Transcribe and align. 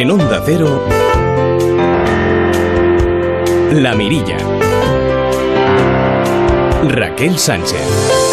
En 0.00 0.12
Onda 0.12 0.40
Cero, 0.46 0.86
La 3.72 3.96
Mirilla. 3.96 4.36
Raquel 6.84 7.36
Sánchez. 7.36 8.28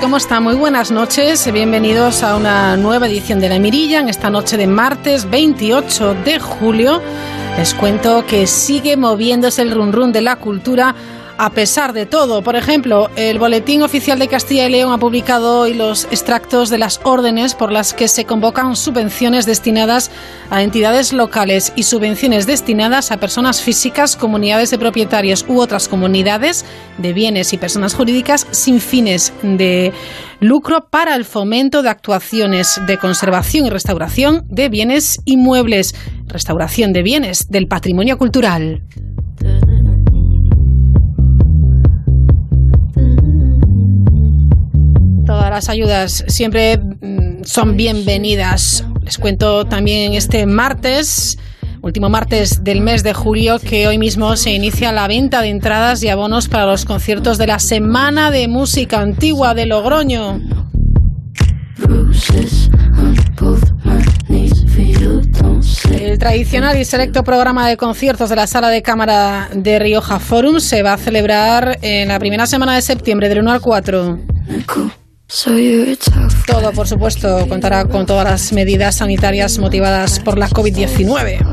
¿cómo 0.00 0.16
está? 0.16 0.40
Muy 0.40 0.56
buenas 0.56 0.90
noches, 0.90 1.50
bienvenidos 1.52 2.24
a 2.24 2.36
una 2.36 2.76
nueva 2.76 3.06
edición 3.06 3.38
de 3.38 3.48
La 3.48 3.58
Mirilla 3.58 4.00
en 4.00 4.08
esta 4.08 4.30
noche 4.30 4.56
de 4.56 4.66
martes 4.66 5.30
28 5.30 6.14
de 6.24 6.40
julio. 6.40 7.00
Les 7.56 7.72
cuento 7.72 8.26
que 8.26 8.46
sigue 8.46 8.98
moviéndose 8.98 9.62
el 9.62 9.70
run 9.72 10.12
de 10.12 10.20
la 10.20 10.36
cultura 10.36 10.94
a 11.38 11.50
pesar 11.50 11.92
de 11.92 12.06
todo. 12.06 12.42
Por 12.42 12.56
ejemplo, 12.56 13.10
el 13.16 13.38
Boletín 13.38 13.82
Oficial 13.82 14.18
de 14.18 14.28
Castilla 14.28 14.66
y 14.66 14.70
León 14.70 14.92
ha 14.92 14.98
publicado 14.98 15.60
hoy 15.60 15.74
los 15.74 16.04
extractos 16.06 16.70
de 16.70 16.78
las 16.78 17.00
órdenes 17.04 17.54
por 17.54 17.72
las 17.72 17.94
que 17.94 18.08
se 18.08 18.24
convocan 18.24 18.76
subvenciones 18.76 19.46
destinadas 19.46 20.10
a 20.50 20.62
entidades 20.62 21.12
locales 21.12 21.72
y 21.76 21.82
subvenciones 21.82 22.46
destinadas 22.46 23.12
a 23.12 23.18
personas 23.18 23.60
físicas, 23.60 24.16
comunidades 24.16 24.70
de 24.70 24.78
propietarios 24.78 25.44
u 25.48 25.60
otras 25.60 25.88
comunidades 25.88 26.64
de 26.98 27.12
bienes 27.12 27.52
y 27.52 27.58
personas 27.58 27.94
jurídicas 27.94 28.46
sin 28.50 28.80
fines 28.80 29.32
de 29.42 29.92
lucro 30.40 30.88
para 30.88 31.14
el 31.16 31.24
fomento 31.24 31.82
de 31.82 31.90
actuaciones 31.90 32.80
de 32.86 32.98
conservación 32.98 33.66
y 33.66 33.70
restauración 33.70 34.44
de 34.48 34.68
bienes 34.68 35.20
inmuebles, 35.24 35.94
restauración 36.26 36.92
de 36.92 37.02
bienes 37.02 37.50
del 37.50 37.66
patrimonio 37.68 38.18
cultural. 38.18 38.82
Todas 45.26 45.50
las 45.50 45.68
ayudas 45.68 46.24
siempre 46.28 46.78
mm, 46.78 47.42
son 47.42 47.76
bienvenidas. 47.76 48.84
Les 49.02 49.18
cuento 49.18 49.66
también 49.66 50.12
este 50.14 50.46
martes, 50.46 51.36
último 51.82 52.08
martes 52.08 52.62
del 52.62 52.80
mes 52.80 53.02
de 53.02 53.12
julio, 53.12 53.58
que 53.58 53.88
hoy 53.88 53.98
mismo 53.98 54.36
se 54.36 54.52
inicia 54.52 54.92
la 54.92 55.08
venta 55.08 55.42
de 55.42 55.48
entradas 55.48 56.00
y 56.04 56.08
abonos 56.08 56.46
para 56.46 56.66
los 56.66 56.84
conciertos 56.84 57.38
de 57.38 57.48
la 57.48 57.58
Semana 57.58 58.30
de 58.30 58.46
Música 58.46 59.00
Antigua 59.00 59.54
de 59.54 59.66
Logroño. 59.66 60.40
El 65.90 66.18
tradicional 66.18 66.78
y 66.78 66.84
selecto 66.84 67.24
programa 67.24 67.68
de 67.68 67.76
conciertos 67.76 68.30
de 68.30 68.36
la 68.36 68.46
Sala 68.46 68.68
de 68.68 68.82
Cámara 68.82 69.48
de 69.52 69.80
Rioja 69.80 70.20
Forum 70.20 70.60
se 70.60 70.84
va 70.84 70.92
a 70.92 70.98
celebrar 70.98 71.78
en 71.82 72.08
la 72.08 72.20
primera 72.20 72.46
semana 72.46 72.76
de 72.76 72.82
septiembre, 72.82 73.28
del 73.28 73.40
1 73.40 73.50
al 73.50 73.60
4. 73.60 74.18
Todo, 76.46 76.72
por 76.72 76.86
supuesto, 76.86 77.46
contará 77.48 77.84
con 77.86 78.06
todas 78.06 78.24
las 78.24 78.52
medidas 78.52 78.96
sanitarias 78.96 79.58
motivadas 79.58 80.20
por 80.20 80.38
la 80.38 80.48
COVID-19. 80.48 81.44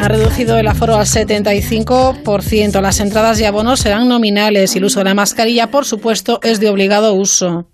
Ha 0.00 0.08
reducido 0.08 0.58
el 0.58 0.66
aforo 0.66 0.96
al 0.96 1.06
75%. 1.06 2.80
Las 2.80 3.00
entradas 3.00 3.40
y 3.40 3.44
abonos 3.44 3.80
serán 3.80 4.08
nominales 4.08 4.74
y 4.74 4.78
el 4.78 4.84
uso 4.84 5.00
de 5.00 5.04
la 5.04 5.14
mascarilla, 5.14 5.70
por 5.70 5.84
supuesto, 5.84 6.40
es 6.42 6.58
de 6.58 6.70
obligado 6.70 7.14
uso. 7.14 7.68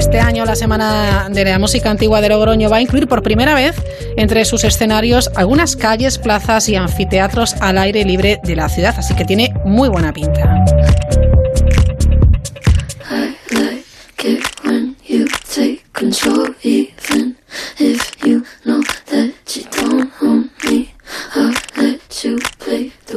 Este 0.00 0.18
año 0.18 0.46
la 0.46 0.56
Semana 0.56 1.28
de 1.30 1.44
la 1.44 1.58
Música 1.58 1.90
Antigua 1.90 2.22
de 2.22 2.30
Logroño 2.30 2.70
va 2.70 2.78
a 2.78 2.80
incluir 2.80 3.06
por 3.06 3.22
primera 3.22 3.54
vez 3.54 3.76
entre 4.16 4.46
sus 4.46 4.64
escenarios 4.64 5.30
algunas 5.36 5.76
calles, 5.76 6.16
plazas 6.16 6.70
y 6.70 6.74
anfiteatros 6.74 7.54
al 7.60 7.76
aire 7.76 8.02
libre 8.06 8.40
de 8.42 8.56
la 8.56 8.70
ciudad, 8.70 8.94
así 8.96 9.14
que 9.14 9.26
tiene 9.26 9.52
muy 9.66 9.90
buena 9.90 10.10
pinta. 10.14 10.64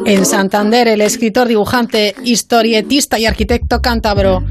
En 0.06 0.26
Santander, 0.26 0.90
el 0.90 1.00
escritor, 1.00 1.48
dibujante, 1.48 2.14
historietista 2.26 3.18
y 3.18 3.26
arquitecto 3.26 3.82
cántabro 3.82 4.44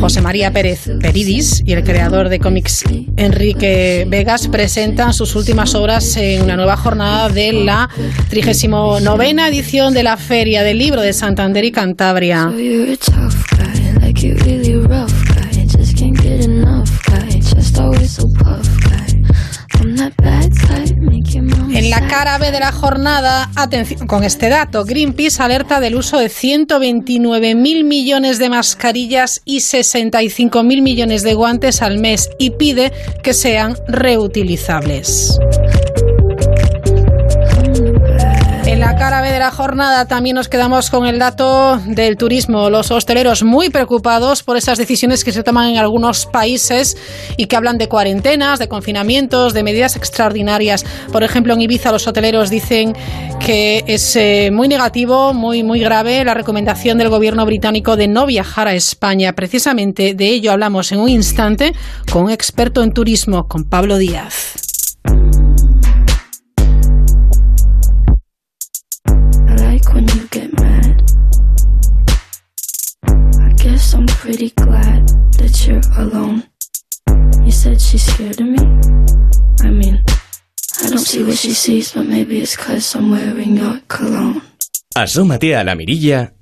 José 0.00 0.20
María 0.20 0.52
Pérez 0.52 0.90
Peridis 1.00 1.62
y 1.64 1.72
el 1.72 1.84
creador 1.84 2.28
de 2.28 2.38
cómics 2.38 2.84
Enrique 3.16 4.06
Vegas 4.08 4.48
presentan 4.48 5.12
sus 5.12 5.34
últimas 5.36 5.74
obras 5.74 6.16
en 6.16 6.42
una 6.42 6.56
nueva 6.56 6.76
jornada 6.76 7.28
de 7.28 7.52
la 7.52 7.88
39 8.28 9.48
edición 9.48 9.94
de 9.94 10.02
la 10.02 10.16
Feria 10.16 10.62
del 10.62 10.78
Libro 10.78 11.00
de 11.00 11.12
Santander 11.12 11.64
y 11.64 11.72
Cantabria. 11.72 12.52
En 21.74 21.90
la 21.90 22.06
cara 22.06 22.38
B 22.38 22.50
de 22.50 22.60
la 22.60 22.72
jornada, 22.72 23.50
atención 23.56 24.06
con 24.06 24.24
este 24.24 24.48
dato, 24.48 24.84
Greenpeace 24.84 25.42
alerta 25.42 25.80
del 25.80 25.94
uso 25.96 26.18
de 26.18 26.26
129.000 26.26 27.84
millones 27.84 28.38
de 28.38 28.48
mascarillas 28.50 29.40
y 29.44 29.58
65.000 29.58 30.82
millones 30.82 31.22
de 31.22 31.34
guantes 31.34 31.82
al 31.82 31.98
mes 31.98 32.28
y 32.38 32.50
pide 32.50 32.92
que 33.22 33.34
sean 33.34 33.76
reutilizables. 33.88 35.38
La 38.82 38.96
cara 38.96 39.20
B 39.20 39.30
de 39.30 39.38
la 39.38 39.52
jornada 39.52 40.06
también 40.06 40.34
nos 40.34 40.48
quedamos 40.48 40.90
con 40.90 41.06
el 41.06 41.20
dato 41.20 41.76
del 41.86 42.16
turismo. 42.16 42.68
Los 42.68 42.90
hosteleros 42.90 43.44
muy 43.44 43.70
preocupados 43.70 44.42
por 44.42 44.56
esas 44.56 44.76
decisiones 44.76 45.22
que 45.22 45.30
se 45.30 45.44
toman 45.44 45.68
en 45.68 45.78
algunos 45.78 46.26
países 46.26 46.96
y 47.36 47.46
que 47.46 47.54
hablan 47.54 47.78
de 47.78 47.88
cuarentenas, 47.88 48.58
de 48.58 48.66
confinamientos, 48.66 49.54
de 49.54 49.62
medidas 49.62 49.94
extraordinarias. 49.94 50.84
Por 51.12 51.22
ejemplo, 51.22 51.54
en 51.54 51.60
Ibiza 51.60 51.92
los 51.92 52.08
hoteleros 52.08 52.50
dicen 52.50 52.96
que 53.38 53.84
es 53.86 54.16
eh, 54.16 54.50
muy 54.52 54.66
negativo, 54.66 55.32
muy, 55.32 55.62
muy 55.62 55.78
grave 55.78 56.24
la 56.24 56.34
recomendación 56.34 56.98
del 56.98 57.08
gobierno 57.08 57.46
británico 57.46 57.96
de 57.96 58.08
no 58.08 58.26
viajar 58.26 58.66
a 58.66 58.74
España. 58.74 59.32
Precisamente 59.34 60.14
de 60.14 60.26
ello 60.26 60.50
hablamos 60.50 60.90
en 60.90 60.98
un 60.98 61.08
instante 61.08 61.72
con 62.10 62.24
un 62.24 62.30
experto 62.32 62.82
en 62.82 62.92
turismo, 62.92 63.46
con 63.46 63.62
Pablo 63.62 63.96
Díaz. 63.96 64.61
Asómate 84.96 85.54
a 85.54 85.62
la 85.62 85.76
mirilla 85.76 86.32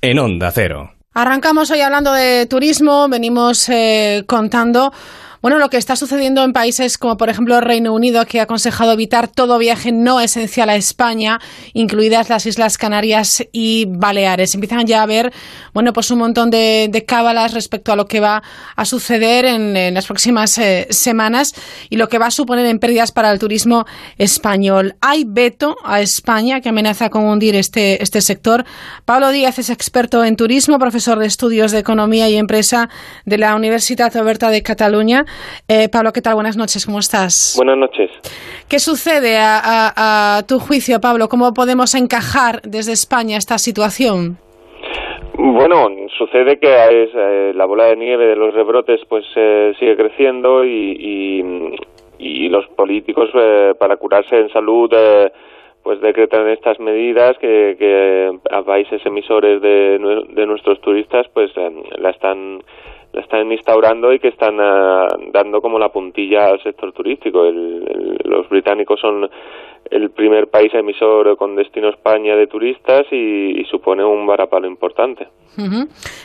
en 0.00 0.20
Onda 0.20 0.52
Cero. 0.52 0.92
Arrancamos 1.12 1.72
hoy 1.72 1.80
hablando 1.80 2.12
de 2.12 2.46
turismo, 2.46 3.08
venimos 3.08 3.68
eh, 3.68 4.22
contando 4.28 4.92
bueno, 5.40 5.58
lo 5.58 5.70
que 5.70 5.76
está 5.76 5.96
sucediendo 5.96 6.42
en 6.42 6.52
países 6.52 6.98
como 6.98 7.16
por 7.16 7.28
ejemplo 7.28 7.60
Reino 7.60 7.92
Unido, 7.92 8.24
que 8.26 8.40
ha 8.40 8.44
aconsejado 8.44 8.92
evitar 8.92 9.28
todo 9.28 9.58
viaje 9.58 9.92
no 9.92 10.20
esencial 10.20 10.68
a 10.70 10.76
España, 10.76 11.40
incluidas 11.74 12.28
las 12.28 12.46
Islas 12.46 12.78
Canarias 12.78 13.44
y 13.52 13.86
Baleares. 13.88 14.54
Empiezan 14.54 14.86
ya 14.86 15.02
a 15.02 15.06
ver, 15.06 15.32
bueno, 15.72 15.92
pues 15.92 16.10
un 16.10 16.18
montón 16.18 16.50
de, 16.50 17.04
cábalas 17.06 17.54
respecto 17.54 17.92
a 17.92 17.96
lo 17.96 18.06
que 18.06 18.20
va 18.20 18.42
a 18.74 18.84
suceder 18.84 19.44
en, 19.44 19.94
las 19.94 20.06
próximas 20.06 20.58
eh, 20.58 20.88
semanas 20.90 21.54
y 21.88 21.96
lo 21.96 22.08
que 22.08 22.18
va 22.18 22.26
a 22.26 22.30
suponer 22.30 22.66
en 22.66 22.80
pérdidas 22.80 23.12
para 23.12 23.30
el 23.30 23.38
turismo 23.38 23.86
español. 24.18 24.96
Hay 25.00 25.24
veto 25.24 25.76
a 25.84 26.00
España 26.00 26.60
que 26.60 26.70
amenaza 26.70 27.08
con 27.08 27.24
hundir 27.24 27.54
este, 27.54 28.02
este 28.02 28.20
sector. 28.20 28.64
Pablo 29.04 29.30
Díaz 29.30 29.58
es 29.58 29.70
experto 29.70 30.24
en 30.24 30.36
turismo, 30.36 30.78
profesor 30.78 31.18
de 31.18 31.26
estudios 31.26 31.70
de 31.70 31.78
economía 31.78 32.28
y 32.28 32.36
empresa 32.36 32.90
de 33.24 33.38
la 33.38 33.54
Universidad 33.54 34.14
Oberta 34.16 34.50
de 34.50 34.62
Cataluña. 34.62 35.24
Eh, 35.68 35.88
Pablo, 35.90 36.12
¿qué 36.12 36.22
tal? 36.22 36.34
Buenas 36.34 36.56
noches, 36.56 36.86
¿cómo 36.86 36.98
estás? 36.98 37.54
Buenas 37.56 37.76
noches. 37.76 38.10
¿Qué 38.68 38.78
sucede 38.78 39.36
a, 39.38 40.42
tu 40.48 40.58
juicio, 40.58 41.00
Pablo? 41.00 41.28
¿Cómo 41.28 41.52
podemos 41.54 41.94
encajar 41.94 42.62
desde 42.62 42.92
España 42.92 43.36
esta 43.36 43.58
situación? 43.58 44.38
Bueno, 45.34 45.88
sucede 46.16 46.58
que 46.58 46.68
eh, 46.68 47.52
la 47.54 47.64
bola 47.64 47.84
de 47.86 47.96
nieve 47.96 48.26
de 48.26 48.36
los 48.36 48.52
rebrotes 48.52 49.00
pues 49.08 49.24
eh, 49.36 49.72
sigue 49.78 49.96
creciendo 49.96 50.64
y, 50.64 51.44
los 52.50 52.66
políticos 52.68 53.28
para 53.78 53.98
curarse 53.98 54.34
en 54.38 54.48
salud 54.48 54.90
pues 55.82 56.00
decretan 56.00 56.48
estas 56.48 56.80
medidas 56.80 57.36
que, 57.38 58.32
a 58.50 58.62
países 58.62 59.04
emisores 59.04 59.60
de, 59.60 59.98
de 60.30 60.46
nuestros 60.46 60.80
turistas 60.80 61.26
pues 61.34 61.50
la 61.98 62.08
están 62.10 62.62
están 63.20 63.50
instaurando 63.52 64.12
y 64.12 64.18
que 64.18 64.28
están 64.28 64.56
dando 65.32 65.60
como 65.60 65.78
la 65.78 65.90
puntilla 65.90 66.46
al 66.46 66.62
sector 66.62 66.92
turístico. 66.92 67.44
los 67.44 68.48
británicos 68.48 69.00
son 69.00 69.28
el 69.90 70.10
primer 70.10 70.48
país 70.48 70.72
emisor 70.74 71.36
con 71.36 71.56
destino 71.56 71.88
España 71.88 72.36
de 72.36 72.46
turistas 72.46 73.06
y, 73.10 73.64
supone 73.70 74.04
un 74.04 74.26
varapalo 74.26 74.66
importante. 74.66 75.28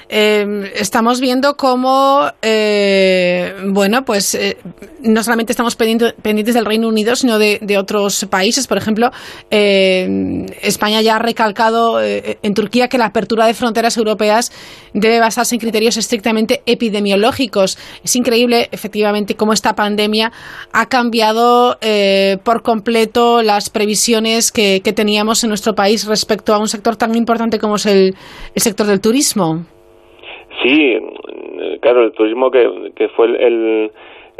Em, 0.10 0.64
estamos 0.76 1.20
viendo 1.20 1.56
cómo, 1.58 2.30
eh, 2.42 3.54
bueno, 3.66 4.06
pues 4.06 4.36
eh, 4.36 4.58
no 5.02 5.24
solamente 5.24 5.52
estamos 5.52 5.76
pendientes 5.76 6.54
del 6.54 6.66
Reino 6.66 6.88
Unido, 6.88 7.16
sino 7.16 7.40
de, 7.40 7.78
otros 7.78 8.26
países. 8.30 8.68
Por 8.68 8.78
ejemplo, 8.78 9.10
eh, 9.50 10.46
España 10.62 11.02
ya 11.02 11.16
ha 11.16 11.20
recalcado 11.20 12.00
en 12.02 12.54
Turquía 12.54 12.88
que 12.88 13.00
la 13.00 13.06
apertura 13.06 13.48
de 13.48 13.56
fronteras 13.56 13.98
europeas 13.98 14.52
debe 14.94 15.20
basarse 15.20 15.56
en 15.56 15.60
criterios 15.60 15.98
estrictamente 15.98 16.62
epidemiológicos. 16.68 17.80
Es 18.04 18.16
increíble, 18.16 18.70
efectivamente, 18.72 19.36
cómo 19.36 19.54
esta 19.54 19.74
pandemia 19.74 20.32
ha 20.72 20.88
cambiado 20.88 21.80
por 22.44 22.62
completo 22.62 23.42
las 23.54 23.70
previsiones 23.70 24.52
que, 24.52 24.82
teníamos 24.94 25.44
en 25.44 25.50
nuestro 25.50 25.74
país 25.74 26.08
respecto 26.08 26.54
a 26.54 26.60
un 26.60 26.68
sector 26.68 26.96
tan 26.96 27.16
importante 27.16 27.60
como 27.60 27.76
es 27.76 27.86
el, 27.86 28.14
sector 28.56 28.86
del 28.86 29.02
turismo. 29.02 29.66
Sí, 30.62 30.98
claro, 31.82 32.04
el 32.04 32.12
turismo 32.12 32.52
que, 32.52 32.92
que 32.96 33.10
fue 33.10 33.26
el, 33.28 33.92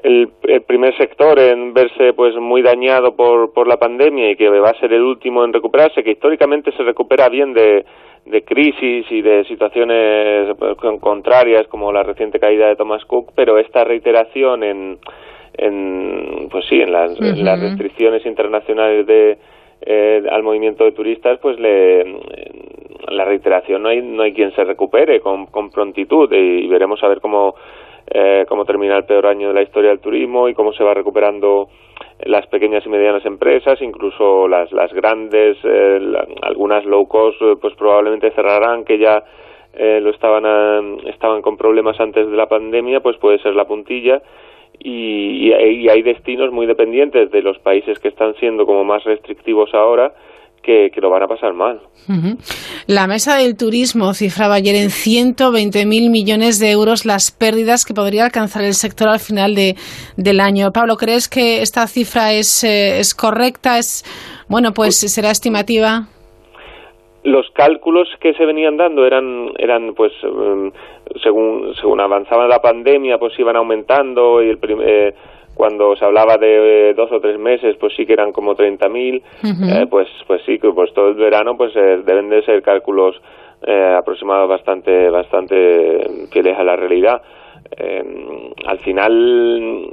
el, 0.04 0.30
primer 0.68 0.96
sector 0.98 1.40
en 1.40 1.74
verse 1.74 2.14
pues 2.14 2.36
muy 2.36 2.62
dañado 2.62 3.16
por, 3.16 3.54
por 3.54 3.68
la 3.68 3.78
pandemia 3.78 4.32
y 4.32 4.36
que 4.36 4.50
va 4.50 4.70
a 4.70 4.80
ser 4.80 4.94
el 4.94 5.02
último 5.02 5.44
en 5.44 5.54
recuperarse, 5.54 6.04
que 6.04 6.12
históricamente 6.12 6.72
se 6.74 6.84
recupera 6.84 7.30
bien 7.30 7.54
de, 7.54 7.86
de 8.26 8.44
crisis 8.44 9.06
y 9.10 9.22
de 9.22 9.44
situaciones 9.46 10.56
pues, 10.58 10.76
contrarias 11.02 11.68
como 11.68 11.92
la 11.92 12.04
reciente 12.04 12.40
caída 12.40 12.68
de 12.68 12.76
Thomas 12.76 13.04
Cook, 13.06 13.32
pero 13.36 13.58
esta 13.58 13.84
reiteración 13.84 14.64
en 14.64 14.98
en 15.58 16.48
pues 16.50 16.66
sí 16.68 16.82
en 16.82 16.92
las, 16.92 17.18
restricciones 17.60 18.26
internacionales 18.26 19.06
de 19.06 19.38
eh, 19.86 20.24
al 20.30 20.44
movimiento 20.44 20.84
de 20.84 20.92
turistas 20.94 21.40
pues 21.40 21.60
le 21.60 22.04
la 23.10 23.26
reiteración 23.26 23.84
no 23.84 23.90
hay 23.90 24.02
no 24.02 24.24
hay 24.24 24.34
quien 24.34 24.54
se 24.56 24.64
recupere 24.64 25.20
con, 25.20 25.48
con 25.48 25.70
prontitud 25.70 26.32
y, 26.32 26.68
veremos 26.68 27.04
a 27.04 27.08
ver 27.08 27.22
cómo 27.22 27.56
eh, 28.08 28.46
cómo 28.48 28.66
termina 28.66 28.98
el 28.98 29.06
peor 29.06 29.28
año 29.28 29.50
de 29.50 29.54
la 29.54 29.62
historia 29.62 29.90
del 29.90 30.00
turismo 30.00 30.50
y 30.50 30.54
cómo 30.54 30.74
se 30.74 30.84
va 30.84 30.94
recuperando 30.94 31.70
las 32.26 32.46
pequeñas 32.48 32.86
y 32.86 32.90
medianas 32.90 33.26
empresas, 33.26 33.82
incluso 33.82 34.48
las, 34.48 34.72
las 34.72 34.94
grandes, 34.94 35.58
eh, 35.64 36.00
algunas 36.42 36.86
low 36.86 37.08
cost, 37.08 37.42
pues 37.62 37.74
probablemente 37.76 38.32
cerrarán, 38.32 38.84
que 38.84 38.98
ya 38.98 39.24
lo 39.76 40.12
estaban, 40.12 41.00
estaban 41.08 41.42
con 41.42 41.58
problemas 41.58 42.00
antes 42.00 42.30
de 42.30 42.38
la 42.38 42.46
pandemia, 42.46 43.00
pues 43.00 43.18
puede 43.18 43.40
ser 43.40 43.56
la 43.56 43.66
puntilla 43.66 44.22
y, 44.84 45.52
hay 45.54 46.02
destinos 46.02 46.52
muy 46.52 46.66
dependientes 46.66 47.32
de 47.32 47.42
los 47.42 47.58
países 47.60 48.00
que 48.00 48.10
están 48.10 48.36
siendo 48.36 48.66
como 48.66 48.84
más 48.84 49.04
restrictivos 49.04 49.74
ahora 49.74 50.14
que, 50.62 50.92
lo 51.02 51.10
van 51.10 51.24
a 51.24 51.28
pasar 51.28 51.54
mal. 51.54 51.82
La 52.88 53.06
mesa 53.06 53.38
del 53.38 53.58
turismo 53.58 54.14
cifraba 54.14 54.56
ayer 54.56 54.76
en 54.76 54.90
120.000 54.90 55.86
millones 56.10 56.60
de 56.60 56.72
euros 56.72 57.06
las 57.06 57.32
pérdidas 57.32 57.86
que 57.86 57.94
podría 57.94 58.26
alcanzar 58.26 58.64
el 58.64 58.74
sector 58.74 59.10
al 59.10 59.20
final 59.20 59.56
de, 59.56 59.76
del 60.16 60.40
año. 60.40 60.72
Pablo, 60.72 60.96
¿crees 60.96 61.28
que 61.28 61.62
esta 61.62 61.86
cifra 61.88 62.34
es, 62.34 62.64
eh, 62.64 63.00
es 63.00 63.14
correcta? 63.14 63.78
Es, 63.78 64.06
bueno, 64.48 64.74
pues 64.74 64.96
será 64.96 65.32
estimativa 65.32 66.08
los 67.24 67.50
cálculos 67.52 68.10
que 68.20 68.34
se 68.34 68.46
venían 68.46 68.78
dando 68.78 69.06
eran 69.06 69.52
eran 69.58 69.94
pues 69.94 70.12
em, 70.24 70.72
según 71.22 71.74
según 71.80 72.00
avanzaba 72.02 72.48
la 72.48 72.60
pandemia 72.60 73.18
pues 73.18 73.38
iban 73.40 73.56
aumentando 73.56 74.44
y 74.44 74.50
el 74.50 74.60
eh, 74.82 75.14
cuando 75.56 75.96
se 75.96 76.04
hablaba 76.04 76.38
de 76.38 76.90
eh, 76.90 76.94
dos 76.94 77.12
o 77.12 77.22
tres 77.22 77.40
meses 77.40 77.78
pues 77.80 77.94
sí 77.96 78.06
que 78.06 78.14
eran 78.14 78.32
como 78.32 78.56
30.000 78.56 78.90
mil 78.90 79.24
eh, 79.44 79.86
pues 79.90 80.08
pues 80.28 80.42
sí 80.46 80.60
que 80.60 80.70
pues 80.72 80.94
todo 80.94 81.10
el 81.10 81.16
verano 81.16 81.56
pues 81.56 81.74
deben 81.74 82.30
de 82.30 82.44
ser 82.44 82.62
cálculos 82.62 83.20
aproximados 83.98 84.50
bastante 84.50 85.10
bastante 85.10 86.28
fieles 86.32 86.58
a 86.58 86.64
la 86.64 86.76
realidad. 86.76 87.22
Em, 87.78 88.52
al 88.68 88.80
final 88.80 89.90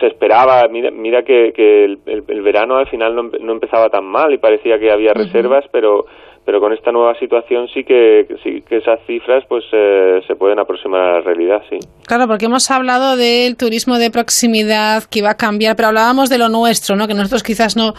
se 0.00 0.06
esperaba, 0.06 0.66
mira, 0.68 0.90
mira 0.90 1.22
que, 1.22 1.52
que 1.54 1.84
el, 1.84 1.98
el, 2.06 2.42
verano 2.42 2.76
al 2.76 2.88
final 2.88 3.14
no, 3.14 3.24
no, 3.40 3.52
empezaba 3.52 3.90
tan 3.90 4.04
mal 4.04 4.32
y 4.32 4.38
parecía 4.38 4.78
que 4.78 4.90
había 4.90 5.12
reservas, 5.12 5.64
pero 5.70 6.06
pero 6.44 6.60
con 6.60 6.72
esta 6.72 6.92
nueva 6.92 7.18
situación 7.18 7.68
sí 7.72 7.84
que, 7.84 8.26
sí 8.42 8.62
que 8.68 8.76
esas 8.76 9.00
cifras 9.06 9.44
pues 9.48 9.64
eh, 9.72 10.20
se 10.26 10.34
pueden 10.36 10.58
aproximar 10.58 11.00
a 11.00 11.12
la 11.14 11.20
realidad, 11.20 11.62
sí. 11.70 11.78
Claro, 12.06 12.26
porque 12.26 12.46
hemos 12.46 12.70
hablado 12.70 13.16
del 13.16 13.56
turismo 13.56 13.98
de 13.98 14.10
proximidad 14.10 15.04
que 15.04 15.20
iba 15.20 15.30
a 15.30 15.36
cambiar, 15.36 15.74
pero 15.74 15.88
hablábamos 15.88 16.28
de 16.28 16.36
lo 16.36 16.50
nuestro, 16.50 16.96
¿no? 16.96 17.08
Que 17.08 17.14
nosotros 17.14 17.42
quizás 17.42 17.76
no, 17.76 17.94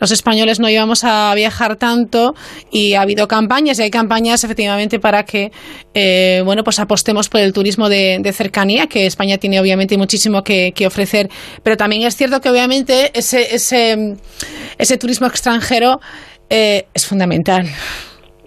los 0.00 0.10
españoles 0.12 0.60
no 0.60 0.70
íbamos 0.70 1.04
a 1.04 1.34
viajar 1.34 1.76
tanto 1.76 2.34
y 2.70 2.94
ha 2.94 3.02
habido 3.02 3.28
campañas 3.28 3.78
y 3.78 3.82
hay 3.82 3.90
campañas 3.90 4.44
efectivamente 4.44 4.98
para 4.98 5.24
que, 5.24 5.50
eh, 5.92 6.40
bueno, 6.44 6.64
pues 6.64 6.80
apostemos 6.80 7.28
por 7.28 7.40
el 7.40 7.52
turismo 7.52 7.90
de, 7.90 8.30
cercanía, 8.32 8.86
que 8.86 9.06
España 9.06 9.36
tiene 9.36 9.60
obviamente 9.60 9.98
muchísimo 9.98 10.42
que, 10.42 10.72
que 10.74 10.86
ofrecer, 10.86 11.28
pero 11.62 11.76
también 11.76 12.02
es 12.02 12.16
cierto 12.16 12.40
que 12.40 12.48
obviamente 12.48 13.10
ese, 13.12 13.54
ese, 13.54 14.16
ese 14.78 14.96
turismo 14.96 15.26
extranjero 15.26 16.00
eh, 16.50 16.82
es 16.92 17.08
fundamental. 17.08 17.62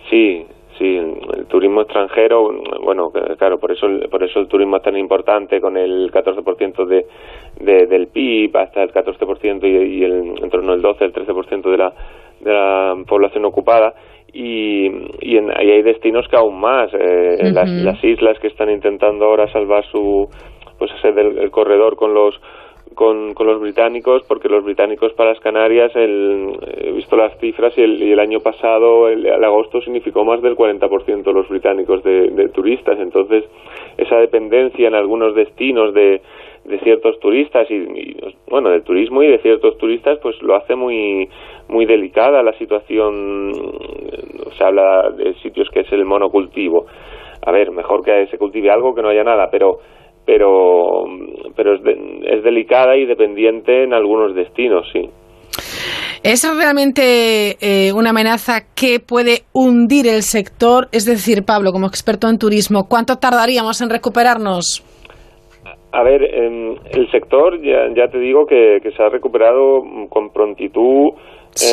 Sí, 0.10 0.46
sí, 0.78 0.98
el 0.98 1.46
turismo 1.48 1.82
extranjero, 1.82 2.52
bueno, 2.84 3.12
claro, 3.38 3.58
por 3.58 3.72
eso, 3.72 3.88
por 4.12 4.24
eso 4.24 4.40
el 4.40 4.48
turismo 4.48 4.78
es 4.78 4.84
tan 4.84 4.98
importante, 4.98 5.62
con 5.62 5.78
el 5.78 6.12
14% 6.12 6.86
de, 6.86 7.06
de, 7.62 7.88
del 7.88 8.08
PIB, 8.08 8.56
hasta 8.58 8.84
el 8.84 8.92
14% 8.92 9.64
y, 9.64 10.00
y 10.00 10.04
el, 10.04 10.38
en 10.44 10.50
torno 10.50 10.74
al 10.74 10.82
12, 10.82 11.06
el 11.06 11.14
13% 11.14 11.72
de 11.72 11.78
la, 11.78 11.94
de 12.42 12.52
la 12.52 12.96
población 13.08 13.46
ocupada. 13.46 13.94
Y, 14.34 14.88
y, 15.22 15.38
en, 15.38 15.52
hay 15.56 15.82
destinos 15.84 16.28
que 16.28 16.36
aún 16.36 16.60
más. 16.60 16.92
Eh, 16.94 17.52
las, 17.54 17.70
las 17.70 18.04
islas 18.04 18.38
que 18.40 18.48
están 18.48 18.70
intentando 18.70 19.26
ahora 19.26 19.52
salvar 19.52 19.86
su, 19.92 20.28
pues 20.78 20.92
ese 20.98 21.12
del, 21.12 21.38
el 21.38 21.52
corredor 21.52 21.96
con 21.96 22.14
los 22.14 22.36
con, 22.94 23.34
con 23.34 23.48
los 23.48 23.60
británicos, 23.60 24.24
porque 24.28 24.50
los 24.50 24.64
británicos 24.64 25.14
para 25.14 25.32
las 25.32 25.40
Canarias, 25.40 25.92
el, 25.96 26.58
he 26.78 26.92
visto 26.92 27.16
las 27.16 27.38
cifras 27.40 27.74
y 27.78 27.82
el, 27.82 28.20
año 28.20 28.40
pasado, 28.40 29.10
el, 29.10 29.26
agosto, 29.44 29.82
significó 29.82 30.24
más 30.24 30.42
del 30.42 30.56
40% 30.56 31.24
de 31.24 31.34
los 31.34 31.50
británicos 31.50 32.04
de, 32.04 32.50
turistas. 32.54 33.00
Entonces, 33.00 33.44
esa 33.98 34.18
dependencia 34.18 34.88
en 34.88 34.96
algunos 34.96 35.36
destinos 35.36 35.94
de, 35.94 36.22
de 36.66 36.80
ciertos 36.80 37.20
turistas 37.20 37.70
y, 37.70 38.16
bueno 38.48 38.70
del 38.70 38.84
turismo 38.84 39.22
y 39.24 39.28
de 39.28 39.40
ciertos 39.40 39.78
turistas 39.78 40.18
pues 40.20 40.42
lo 40.42 40.56
hace 40.56 40.76
muy 40.76 41.28
muy 41.68 41.86
delicada 41.86 42.42
la 42.42 42.54
situación 42.54 43.52
se 44.58 44.64
habla 44.64 45.10
de 45.12 45.34
sitios 45.36 45.70
que 45.70 45.82
es 45.82 45.92
el 45.92 46.06
monocultivo 46.06 46.86
a 47.46 47.52
ver 47.52 47.72
mejor 47.72 48.04
que 48.04 48.28
se 48.28 48.38
cultive 48.38 48.72
algo 48.72 48.96
que 48.96 49.02
no 49.02 49.10
haya 49.10 49.26
nada 49.26 49.50
pero 49.52 49.80
pero, 50.26 51.04
pero 51.56 51.76
es, 51.76 52.44
delicada 52.44 52.96
y 52.96 53.06
dependiente 53.06 53.84
en 53.84 53.94
algunos 53.94 54.36
destinos, 54.36 54.88
sí. 54.92 55.10
¿Es 56.24 56.48
realmente 56.58 57.58
eh, 57.60 57.92
una 57.94 58.12
amenaza 58.12 58.62
que 58.74 59.00
puede 59.00 59.44
hundir 59.54 60.08
el 60.08 60.22
sector? 60.22 60.88
Es 60.92 61.06
decir, 61.06 61.44
Pablo, 61.46 61.72
como 61.72 61.88
experto 61.88 62.30
en 62.30 62.38
turismo, 62.38 62.88
¿cuánto 62.88 63.18
tardaríamos 63.18 63.82
en 63.82 63.90
recuperarnos? 63.90 64.84
A 65.92 66.02
ver, 66.02 66.24
el 66.24 67.12
sector 67.12 67.62
ya, 67.62 67.88
ya 67.96 68.08
te 68.08 68.18
digo 68.18 68.48
que, 68.48 68.80
se 68.82 69.04
ha 69.04 69.10
recuperado 69.10 69.84
con 70.10 70.32
prontitud 70.32 71.12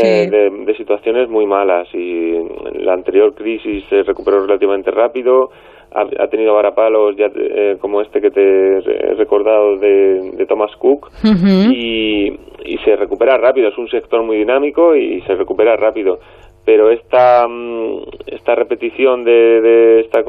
eh, 0.03 0.29
de, 0.29 0.51
de, 0.51 0.77
situaciones 0.77 1.31
muy 1.31 1.47
malas 1.47 1.89
y 1.95 2.35
la 2.75 2.93
anterior 2.93 3.35
crisis 3.35 3.83
se 3.89 4.03
recuperó 4.03 4.45
relativamente 4.45 4.91
rápido 4.91 5.51
ha, 5.93 6.27
tenido 6.29 6.55
varapalos 6.55 7.17
ya 7.17 7.31
eh, 7.35 7.77
como 7.81 8.01
este 8.01 8.21
que 8.21 8.31
te 8.31 8.79
he 8.79 9.15
recordado 9.15 9.77
de, 9.77 10.47
Thomas 10.49 10.75
Cook 10.77 11.11
y, 11.25 12.39
se 12.85 12.97
recupera 12.97 13.37
rápido. 13.37 13.69
Es 13.69 13.79
un 13.79 13.89
sector 13.89 14.23
muy 14.23 14.37
dinámico 14.39 14.95
y 14.95 15.21
se 15.23 15.35
recupera 15.35 15.77
rápido. 15.77 16.21
Pero 16.65 16.91
esta, 16.91 17.47
mm, 17.49 18.03
esta 18.27 18.55
repetición 18.55 19.25
de, 19.25 20.01
esta 20.01 20.23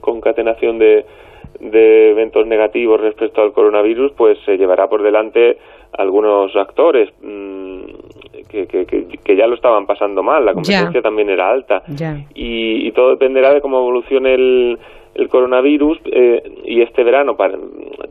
concatenación 0.00 0.78
de, 0.78 1.04
de 1.60 2.10
eventos 2.10 2.46
negativos 2.46 3.00
respecto 3.00 3.42
al 3.42 3.52
coronavirus, 3.52 4.12
pues 4.12 4.38
se 4.44 4.56
llevará 4.56 4.88
por 4.88 5.02
delante 5.02 5.58
algunos 5.92 6.54
actores 6.56 7.10
mm, 7.22 7.82
que, 8.48 8.66
que, 8.66 8.86
que, 8.86 9.36
ya 9.36 9.46
lo 9.46 9.54
estaban 9.54 9.86
pasando 9.86 10.22
mal, 10.22 10.44
la 10.44 10.54
competencia 10.54 11.02
también 11.02 11.30
era 11.30 11.50
alta 11.50 11.82
y, 12.34 12.86
y, 12.86 12.92
todo 12.92 13.10
dependerá 13.10 13.52
de 13.52 13.60
cómo 13.60 13.78
evolucione 13.78 14.34
el, 14.34 14.78
el 15.18 15.28
coronavirus 15.28 15.98
eh, 16.06 16.42
y 16.64 16.80
este 16.80 17.02
verano 17.02 17.36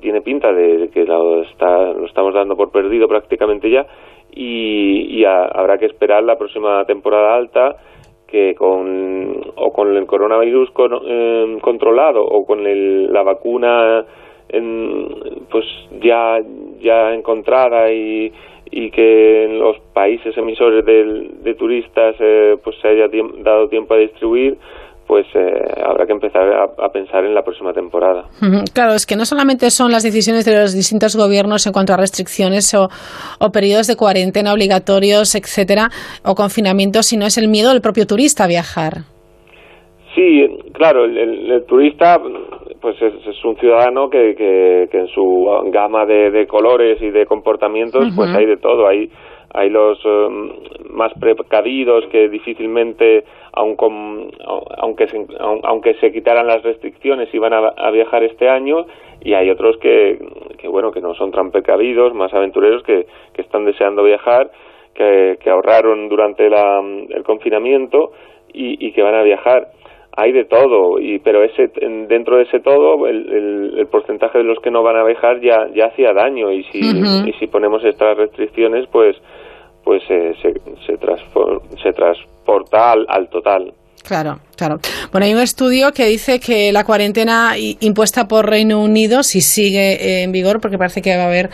tiene 0.02 0.22
pinta 0.22 0.52
de 0.52 0.90
que 0.90 1.06
lo, 1.06 1.42
está, 1.44 1.94
lo 1.94 2.06
estamos 2.06 2.34
dando 2.34 2.56
por 2.58 2.70
perdido 2.72 3.08
prácticamente 3.08 3.70
ya 3.70 3.88
y, 4.34 5.24
habrá 5.26 5.78
que 5.78 5.86
esperar 5.86 6.24
la 6.24 6.38
próxima 6.38 6.86
temporada 6.86 7.36
alta 7.36 7.78
que 8.28 8.56
con 8.56 9.42
o 9.56 9.72
con 9.72 9.96
el 9.96 10.06
coronavirus 10.06 10.70
eh, 11.06 11.58
controlado 11.62 12.24
o 12.24 12.46
con 12.46 12.64
la 12.64 13.24
vacuna 13.24 14.06
pues 15.50 15.66
ya 16.02 16.40
ya 16.80 17.14
encontrada 17.14 17.92
y, 17.92 18.32
que 18.70 19.46
en 19.46 19.60
los 19.60 19.80
países 19.94 20.38
emisores 20.38 20.86
de, 20.86 21.54
turistas 21.56 22.16
eh, 22.20 22.58
pues 22.64 22.76
se 22.82 22.90
haya 22.90 23.10
dado 23.40 23.70
tiempo 23.70 23.94
a 23.94 23.98
distribuir 23.98 24.58
pues 25.08 25.26
eh, 25.34 25.40
habrá 25.86 26.06
que 26.06 26.12
empezar 26.12 26.44
a, 26.44 26.90
pensar 26.90 27.24
en 27.24 27.34
la 27.34 27.42
próxima 27.42 27.72
temporada. 27.72 28.26
Claro, 28.74 28.94
es 28.94 29.06
que 29.06 29.16
no 29.16 29.26
solamente 29.26 29.72
son 29.72 29.92
las 29.92 30.04
decisiones 30.04 30.46
de 30.46 30.60
los 30.60 30.74
distintos 30.74 31.16
gobiernos 31.16 31.66
en 31.66 31.74
cuanto 31.74 31.94
a 31.94 31.98
restricciones 31.98 32.74
o, 32.76 32.90
o 33.40 33.50
periodos 33.52 33.88
de 33.88 33.96
cuarentena 33.96 34.54
obligatorios, 34.54 35.34
etcétera, 35.36 35.90
o 36.26 36.36
confinamiento, 36.36 37.04
sino 37.04 37.26
es 37.26 37.38
el 37.38 37.48
miedo 37.48 37.72
del 37.72 37.82
propio 37.82 38.06
turista 38.06 38.44
a 38.44 38.48
viajar. 38.48 38.94
Sí, 40.14 40.46
claro, 40.74 41.06
el, 41.06 41.64
turista 41.68 42.20
pues 42.82 42.96
es, 43.02 43.46
un 43.46 43.56
ciudadano 43.58 44.10
que, 44.10 44.34
que, 44.36 44.98
en 44.98 45.08
su 45.08 45.46
gama 45.72 46.06
de, 46.06 46.46
colores 46.48 47.02
y 47.02 47.12
de 47.12 47.26
comportamientos 47.26 48.08
pues 48.16 48.30
hay 48.36 48.48
de 48.48 48.58
todo, 48.58 48.88
hay 48.88 49.10
hay 49.54 49.70
los 49.70 50.04
um, 50.06 50.52
más 50.90 51.14
precavidos 51.20 52.06
que 52.08 52.30
difícilmente 52.30 53.26
aunque 53.54 55.08
se, 55.08 55.26
aunque 55.64 55.96
se 55.96 56.12
quitaran 56.12 56.48
las 56.48 56.62
restricciones 56.64 57.34
iban 57.34 57.54
a, 57.54 57.92
viajar 57.92 58.24
este 58.24 58.50
año 58.50 58.86
y 59.22 59.34
hay 59.34 59.50
otros 59.50 59.78
que, 59.78 60.20
que 60.58 60.68
bueno 60.68 60.92
que 60.92 61.02
no 61.02 61.16
son 61.16 61.32
tan 61.32 61.52
precavidos 61.52 62.14
más 62.14 62.34
aventureros 62.34 62.84
que, 62.84 63.08
que 63.34 63.42
están 63.42 63.66
deseando 63.66 64.04
viajar 64.04 64.52
que, 64.94 65.38
que 65.42 65.50
ahorraron 65.50 66.10
durante 66.10 66.50
la, 66.50 66.80
el 67.10 67.24
confinamiento 67.24 68.12
y, 68.54 68.86
y 68.86 68.92
que 68.92 69.02
van 69.02 69.16
a 69.16 69.24
viajar 69.24 69.72
hay 70.18 70.32
de 70.32 70.46
todo 70.46 71.00
y 71.00 71.20
pero 71.20 71.44
ese 71.44 71.72
dentro 72.08 72.38
de 72.38 72.44
ese 72.44 72.60
todo 72.60 73.08
el, 73.08 73.76
el, 73.78 73.88
porcentaje 73.88 74.40
de 74.40 74.44
los 74.44 74.60
que 74.60 74.72
no 74.72 74.82
van 74.82 74.98
a 74.98 75.04
viajar 75.04 75.40
ya 75.40 75.68
ya 75.74 75.86
hacía 75.86 76.12
daño 76.12 76.52
y 76.52 76.64
si 76.66 76.80
y 76.80 77.34
si 77.34 77.46
ponemos 77.46 77.86
estas 77.86 78.18
restricciones 78.18 78.88
pues 78.92 79.16
pues 79.84 80.02
eh, 80.10 80.34
se, 80.42 80.54
se, 80.86 80.98
se 81.84 81.94
transporta 81.94 82.92
al, 82.92 83.06
al 83.08 83.30
total 83.30 83.72
Claro, 84.08 84.40
claro. 84.56 84.80
Bueno, 85.12 85.26
hay 85.26 85.34
un 85.34 85.42
estudio 85.42 85.92
que 85.92 86.06
dice 86.06 86.40
que 86.40 86.72
la 86.72 86.86
cuarentena 86.86 87.56
impuesta 87.58 88.26
por 88.26 88.50
Reino 88.50 88.82
Unido, 88.82 89.22
si 89.22 89.42
sigue 89.42 89.96
eh, 89.96 90.24
en 90.24 90.32
vigor, 90.32 90.62
porque 90.62 90.78
parece 90.78 91.02
que 91.02 91.18
va 91.18 91.24
a 91.24 91.26
haber, 91.26 91.50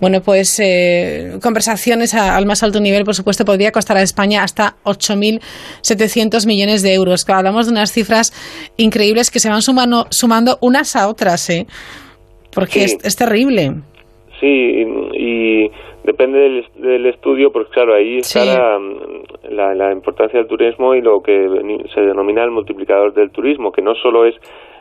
bueno, 0.00 0.22
pues 0.22 0.58
eh, 0.58 1.38
conversaciones 1.42 2.14
al 2.14 2.46
más 2.46 2.62
alto 2.62 2.80
nivel, 2.80 3.04
por 3.04 3.14
supuesto, 3.14 3.44
podría 3.44 3.72
costar 3.72 3.98
a 3.98 4.02
España 4.02 4.42
hasta 4.42 4.76
8.700 4.84 6.46
millones 6.46 6.80
de 6.80 6.94
euros. 6.94 7.26
Claro, 7.26 7.40
hablamos 7.40 7.66
de 7.66 7.72
unas 7.72 7.92
cifras 7.92 8.32
increíbles 8.78 9.30
que 9.30 9.38
se 9.38 9.50
van 9.50 9.60
sumando, 9.60 10.06
sumando 10.08 10.56
unas 10.62 10.96
a 10.96 11.08
otras, 11.08 11.50
¿eh? 11.50 11.66
Porque 12.54 12.84
es, 12.84 12.96
es 13.02 13.16
terrible. 13.16 13.74
Sí, 14.40 14.46
y 14.46 15.70
Depende 16.08 16.64
del, 16.76 17.04
estudio, 17.04 17.52
porque 17.52 17.70
claro, 17.70 17.92
ahí 17.92 18.16
está 18.16 18.42
la, 19.50 19.74
la, 19.74 19.92
importancia 19.92 20.38
del 20.38 20.48
turismo 20.48 20.94
y 20.94 21.02
lo 21.02 21.20
que 21.20 21.46
se 21.92 22.00
denomina 22.00 22.42
el 22.44 22.50
multiplicador 22.50 23.12
del 23.12 23.30
turismo, 23.30 23.72
que 23.72 23.82
no 23.82 23.94
solo 23.94 24.24
es 24.24 24.34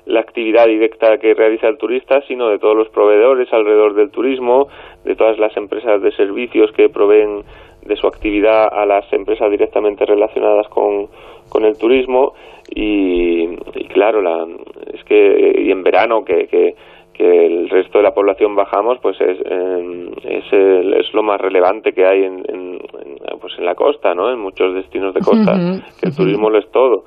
la 0.05 0.21
actividad 0.21 0.67
directa 0.67 1.17
que 1.17 1.33
realiza 1.33 1.67
el 1.67 1.77
turista, 1.77 2.21
sino 2.29 2.47
de 2.47 2.59
todos 2.59 2.77
los 2.77 2.87
proveedores 2.87 3.51
alrededor 3.51 3.93
del 3.95 4.09
turismo, 4.09 4.69
de 5.03 5.17
todas 5.17 5.37
las 5.37 5.51
empresas 5.57 6.01
de 6.01 6.13
servicios 6.13 6.71
que 6.71 6.87
proveen 6.87 7.41
de 7.81 7.97
su 7.97 8.07
actividad 8.07 8.69
a 8.71 8.85
las 8.85 9.11
empresas 9.11 9.51
directamente 9.51 10.05
relacionadas 10.05 10.69
con, 10.69 11.07
con 11.49 11.65
el 11.65 11.77
turismo. 11.77 12.35
Y, 12.73 13.47
claro, 13.89 14.21
la, 14.21 14.47
es 14.93 15.03
que 15.03 15.55
y 15.57 15.71
en 15.71 15.83
verano 15.83 16.23
que, 16.23 16.47
que 16.47 16.75
que 17.17 17.45
el 17.45 17.69
resto 17.69 17.97
de 17.97 18.03
la 18.03 18.13
población 18.13 18.55
bajamos, 18.55 18.99
pues 19.01 19.19
es, 19.19 19.39
em, 19.45 20.11
es, 20.23 20.45
es, 20.53 21.13
lo 21.13 21.23
más 21.23 21.41
relevante 21.41 21.91
que 21.93 22.05
hay 22.05 22.23
en, 22.23 22.45
en, 22.47 22.79
pues 23.41 23.53
en 23.57 23.65
la 23.65 23.75
costa, 23.75 24.13
¿no? 24.13 24.31
En 24.31 24.39
muchos 24.39 24.73
destinos 24.75 25.13
de 25.13 25.21
costa, 25.21 25.81
que 25.99 26.09
el 26.09 26.15
turismo 26.15 26.49
lo 26.49 26.59
es 26.59 26.69
todo 26.71 27.05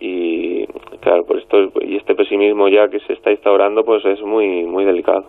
y 0.00 0.61
claro 1.02 1.24
por 1.24 1.38
esto 1.38 1.56
y 1.82 1.96
este 1.96 2.14
pesimismo 2.14 2.68
ya 2.68 2.88
que 2.88 2.98
se 3.06 3.12
está 3.12 3.30
instaurando 3.30 3.82
pues 3.84 4.04
es 4.04 4.20
muy 4.22 4.64
muy 4.64 4.84
delicado. 4.84 5.26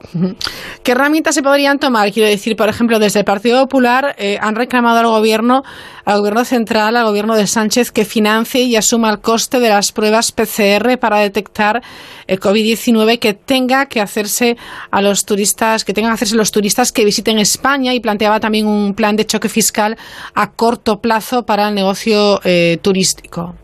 Qué 0.84 0.92
herramientas 0.92 1.36
se 1.36 1.44
podrían 1.44 1.80
tomar 1.80 2.12
quiero 2.12 2.30
decir 2.30 2.56
por 2.56 2.70
ejemplo 2.70 3.00
desde 3.00 3.20
el 3.20 3.26
Partido 3.26 3.62
Popular 3.64 4.16
eh, 4.18 4.38
han 4.40 4.56
reclamado 4.56 5.00
al 5.00 5.08
gobierno 5.08 5.64
al 6.06 6.20
gobierno 6.20 6.46
central 6.46 6.96
al 6.96 7.06
gobierno 7.06 7.36
de 7.36 7.48
Sánchez 7.48 7.92
que 7.92 8.06
financie 8.06 8.64
y 8.64 8.76
asuma 8.76 9.10
el 9.10 9.20
coste 9.20 9.60
de 9.60 9.70
las 9.70 9.92
pruebas 9.92 10.32
PCR 10.32 10.98
para 11.00 11.20
detectar 11.20 11.82
el 12.28 12.40
COVID-19 12.40 13.20
que 13.20 13.34
tenga 13.34 13.88
que 13.88 14.00
hacerse 14.00 14.56
a 14.92 15.02
los 15.02 15.26
turistas 15.26 15.84
que 15.84 15.94
tengan 15.94 16.12
que 16.12 16.16
hacerse 16.16 16.36
los 16.36 16.52
turistas 16.52 16.92
que 16.92 17.06
visiten 17.06 17.40
España. 17.40 17.94
Y 17.94 18.00
planteaba 18.00 18.40
también 18.40 18.68
un 18.68 18.94
plan 18.94 19.16
de 19.16 19.26
choque 19.26 19.50
fiscal 19.50 19.98
a 20.36 20.52
corto 20.52 21.00
plazo 21.00 21.46
para 21.46 21.70
el 21.70 21.76
negocio 21.76 22.40
eh, 22.44 22.78
turístico 22.82 23.56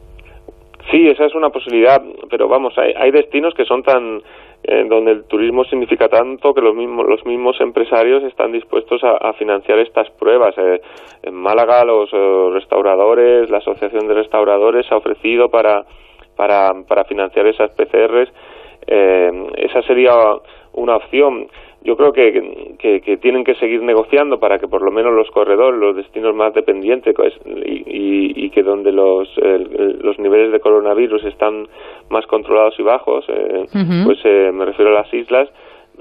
Sí, 0.92 1.08
esa 1.08 1.26
es 1.26 1.36
una 1.36 1.50
posibilidad, 1.50 2.02
pero 2.30 2.48
vamos, 2.48 2.74
hay, 2.78 3.12
destinos 3.12 3.54
que 3.54 3.66
son 3.66 3.84
tan 3.84 4.24
eh, 4.64 4.86
donde 4.90 5.12
el 5.12 5.24
turismo 5.26 5.64
significa 5.66 6.10
tanto 6.10 6.54
que 6.54 6.62
los 6.62 6.76
mismos 6.76 7.08
los 7.08 7.24
mismos 7.26 7.62
empresarios 7.62 8.24
están 8.24 8.52
dispuestos 8.52 9.02
a, 9.04 9.34
financiar 9.34 9.78
estas 9.80 10.10
pruebas. 10.12 10.58
Eh, 10.58 10.82
en 11.24 11.36
Málaga 11.36 11.86
los 11.86 12.10
eh, 12.12 12.50
restauradores, 12.54 13.50
la 13.52 13.60
Asociación 13.60 14.08
de 14.08 14.16
Restauradores 14.16 14.92
ha 14.92 14.98
ofrecido 14.98 15.50
para 15.50 15.86
para, 16.36 16.74
para 16.88 17.04
financiar 17.04 17.46
esas 17.46 17.70
PCRs. 17.72 18.32
esa 18.88 19.82
sería 19.84 20.14
una 20.74 20.96
opción 20.96 21.50
yo 21.82 21.96
creo 21.96 22.12
que, 22.12 22.76
que, 22.78 23.18
tienen 23.18 23.44
que 23.44 23.56
seguir 23.56 23.82
negociando 23.82 24.40
para 24.40 24.60
que 24.60 24.68
por 24.68 24.82
lo 24.82 24.92
menos 24.92 25.14
los 25.14 25.32
corredores, 25.32 25.80
los 25.80 25.96
destinos 25.96 26.36
más 26.36 26.54
dependientes 26.54 27.14
pues, 27.16 27.34
y, 27.46 28.46
y, 28.46 28.50
que 28.50 28.64
donde 28.64 28.92
los, 28.92 29.30
los 29.38 30.20
niveles 30.20 30.52
de 30.52 30.60
coronavirus 30.60 31.24
están 31.24 31.68
más 32.10 32.26
controlados 32.28 32.78
y 32.80 32.84
bajos, 32.84 33.26
eh, 33.30 33.66
pues 34.04 34.20
eh, 34.26 34.52
me 34.54 34.66
refiero 34.66 34.92
a 34.92 35.02
las 35.02 35.14
islas, 35.14 35.50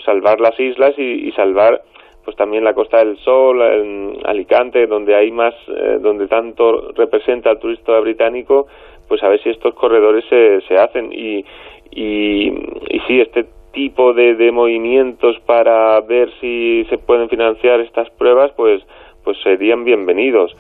salvar 0.05 0.41
las 0.41 0.59
islas 0.59 0.95
y, 0.99 1.29
y 1.29 1.33
salvar 1.33 1.83
pues 2.25 2.37
también 2.37 2.63
la 2.63 2.75
Costa 2.75 2.99
del 2.99 3.17
Sol, 3.19 3.63
en 3.63 4.19
Alicante, 4.25 4.87
donde 4.87 5.15
hay 5.15 5.31
más, 5.31 5.55
eh, 5.69 5.99
donde 5.99 6.27
tanto 6.27 6.93
representa 6.95 7.49
al 7.49 7.59
turista 7.59 7.99
británico, 8.01 8.67
pues 9.09 9.23
a 9.23 9.29
ver 9.29 9.43
si 9.43 9.49
estos 9.49 9.73
corredores 9.75 10.25
se, 10.29 10.61
se 10.69 10.77
hacen. 10.77 11.11
Y, 11.11 11.43
y, 11.91 12.49
y 12.91 13.01
sí, 13.07 13.21
este 13.23 13.47
tipo 13.73 14.13
de, 14.13 14.35
de 14.35 14.53
movimientos 14.53 15.37
para 15.47 16.01
ver 16.01 16.31
si 16.41 16.85
se 16.89 16.99
pueden 16.99 17.29
financiar 17.29 17.81
estas 17.81 18.11
pruebas, 18.11 18.53
pues, 18.57 18.83
pues 19.25 19.37
serían 19.43 19.85
bienvenidos. 19.85 20.57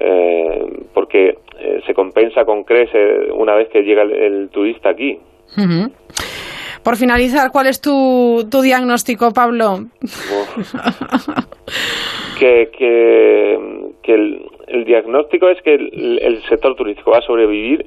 Eh, 0.00 0.84
porque 0.94 1.38
eh, 1.58 1.82
se 1.86 1.94
compensa 1.94 2.44
con 2.44 2.64
crece 2.64 3.30
una 3.32 3.54
vez 3.54 3.68
que 3.68 3.82
llega 3.82 4.02
el, 4.02 4.48
turista 4.50 4.88
aquí. 4.88 5.18
Por 6.82 6.96
finalizar, 6.96 7.52
¿cuál 7.52 7.66
es 7.66 7.80
tu, 7.80 8.48
tu 8.50 8.62
diagnóstico, 8.62 9.32
Pablo? 9.32 9.84
que, 12.38 12.70
que, 12.76 13.58
que 14.02 14.14
el, 14.14 14.46
el, 14.66 14.84
diagnóstico 14.84 15.48
es 15.48 15.62
que 15.62 15.74
el, 15.74 16.18
el, 16.20 16.42
sector 16.48 16.74
turístico 16.74 17.12
va 17.12 17.18
a 17.18 17.22
sobrevivir 17.22 17.86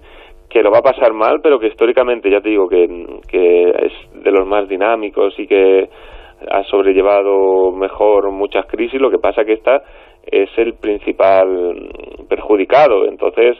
que 0.55 0.63
lo 0.63 0.71
va 0.71 0.77
a 0.77 0.93
pasar 0.93 1.11
mal, 1.11 1.41
pero 1.41 1.59
que 1.59 1.67
históricamente 1.67 2.31
ya 2.31 2.39
te 2.39 2.47
digo 2.47 2.69
que, 2.69 2.85
es 2.85 4.23
de 4.23 4.31
los 4.31 4.47
más 4.47 4.69
dinámicos 4.69 5.37
y 5.37 5.47
que 5.47 5.89
ha 6.49 6.63
sobrellevado 6.63 7.73
mejor 7.73 8.31
muchas 8.31 8.65
crisis, 8.65 9.01
lo 9.01 9.11
que 9.11 9.19
pasa 9.19 9.43
que 9.43 9.51
esta 9.51 9.83
es 10.25 10.49
el 10.55 10.75
principal 10.75 11.89
perjudicado, 12.29 13.05
entonces 13.05 13.57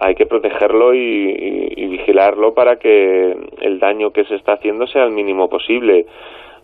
hay 0.00 0.14
que 0.14 0.24
protegerlo 0.24 0.94
y, 0.94 1.74
y 1.76 1.86
vigilarlo 1.88 2.54
para 2.54 2.76
que 2.76 3.36
el 3.60 3.78
daño 3.78 4.10
que 4.10 4.24
se 4.24 4.36
está 4.36 4.54
haciendo 4.54 4.86
sea 4.86 5.04
el 5.04 5.10
mínimo 5.10 5.50
posible 5.50 6.06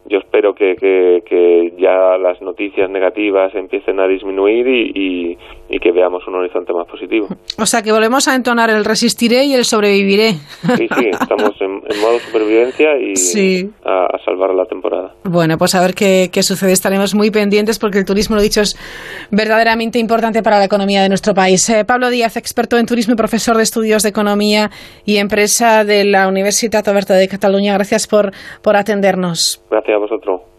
yo 0.09 0.19
espero 0.19 0.55
que, 0.55 0.75
que, 0.77 1.73
ya 1.79 2.17
las 2.19 2.41
noticias 2.41 2.89
negativas 2.91 3.55
empiecen 3.55 4.01
a 4.01 4.07
disminuir 4.07 4.67
y, 4.67 5.37
y, 5.69 5.79
que 5.79 5.93
veamos 5.93 6.27
un 6.27 6.37
horizonte 6.37 6.73
más 6.73 6.87
positivo. 6.87 7.29
O 7.59 7.67
sea, 7.67 7.83
que 7.83 7.93
volvemos 7.93 8.27
a 8.29 8.35
entonar 8.35 8.71
el 8.71 8.85
resistiré 8.85 9.45
y 9.45 9.55
el 9.55 9.65
sobreviviré. 9.65 10.33
Sí, 10.77 10.89
sí, 10.89 11.09
estamos 11.13 11.53
en, 11.89 12.01
modo 12.01 12.19
supervivencia 12.19 12.97
y 12.99 13.71
a, 13.85 14.19
salvar 14.25 14.55
la 14.55 14.67
temporada. 14.67 15.15
Bueno, 15.25 15.57
pues 15.59 15.75
a 15.75 15.81
ver 15.81 15.95
qué, 15.95 16.31
qué 16.33 16.43
sucede. 16.43 16.73
Estaremos 16.73 17.15
muy 17.15 17.31
pendientes 17.31 17.79
porque 17.79 17.99
el 17.99 18.05
turismo, 18.05 18.37
lo 18.37 18.43
dicho, 18.43 18.61
es 18.61 18.77
verdaderamente 19.31 19.99
importante 19.99 20.43
para 20.43 20.59
la 20.59 20.65
economía 20.65 21.03
de 21.03 21.09
nuestro 21.09 21.35
país. 21.35 21.69
Eh, 21.71 21.85
Pablo 21.85 22.11
Díaz, 22.11 22.37
experto 22.37 22.79
en 22.79 22.87
turismo 22.87 23.15
y 23.15 23.17
profesor 23.17 23.57
de 23.57 23.63
estudios 23.63 24.03
de 24.03 24.09
economía 24.09 24.71
y 25.05 25.17
empresa 25.17 25.85
de 25.85 26.05
la 26.05 26.29
Universidad 26.29 26.87
Oberta 26.89 27.15
de 27.15 27.29
Cataluña. 27.29 27.75
Gracias 27.75 28.07
por, 28.07 28.33
por 28.63 28.77
atendernos. 28.77 29.63
Gracias 29.71 29.95
a 29.95 29.99
vosotros. 29.99 30.56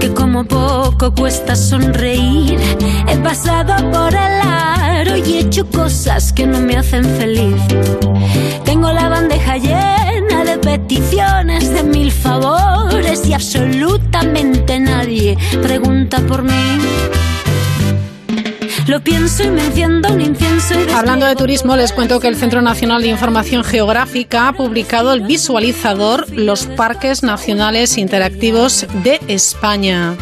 Que 0.00 0.14
como 0.14 0.44
poco 0.44 1.12
cuesta 1.12 1.56
sonreír. 1.56 2.56
He 3.08 3.16
pasado 3.18 3.74
por 3.90 4.14
el 4.14 4.40
aro 4.40 5.16
y 5.16 5.34
he 5.34 5.38
hecho 5.40 5.66
cosas 5.68 6.32
que 6.32 6.46
no 6.46 6.60
me 6.60 6.76
hacen 6.76 7.04
feliz. 7.18 7.60
Tengo 8.64 8.92
la 8.92 9.08
bandeja 9.08 9.56
llena 9.56 10.44
de 10.44 10.58
peticiones, 10.58 11.72
de 11.72 11.82
mil 11.82 12.12
favores 12.12 13.26
y 13.26 13.32
absolutamente 13.34 14.78
nadie 14.78 15.36
pregunta 15.62 16.18
por 16.20 16.44
mí. 16.44 16.78
Lo 18.88 19.00
pienso 19.00 19.44
y 19.44 19.50
me 19.50 19.66
enciendo 19.66 20.10
un 20.10 20.22
incienso. 20.22 20.74
Hablando 20.96 21.26
de 21.26 21.36
turismo, 21.36 21.76
les 21.76 21.92
cuento 21.92 22.20
que 22.20 22.28
el 22.28 22.36
Centro 22.36 22.62
Nacional 22.62 23.02
de 23.02 23.08
Información 23.08 23.62
Geográfica 23.62 24.48
ha 24.48 24.54
publicado 24.54 25.12
el 25.12 25.20
visualizador 25.20 26.24
Los 26.32 26.64
Parques 26.64 27.22
Nacionales 27.22 27.98
Interactivos 27.98 28.86
de 29.04 29.20
España. 29.28 30.16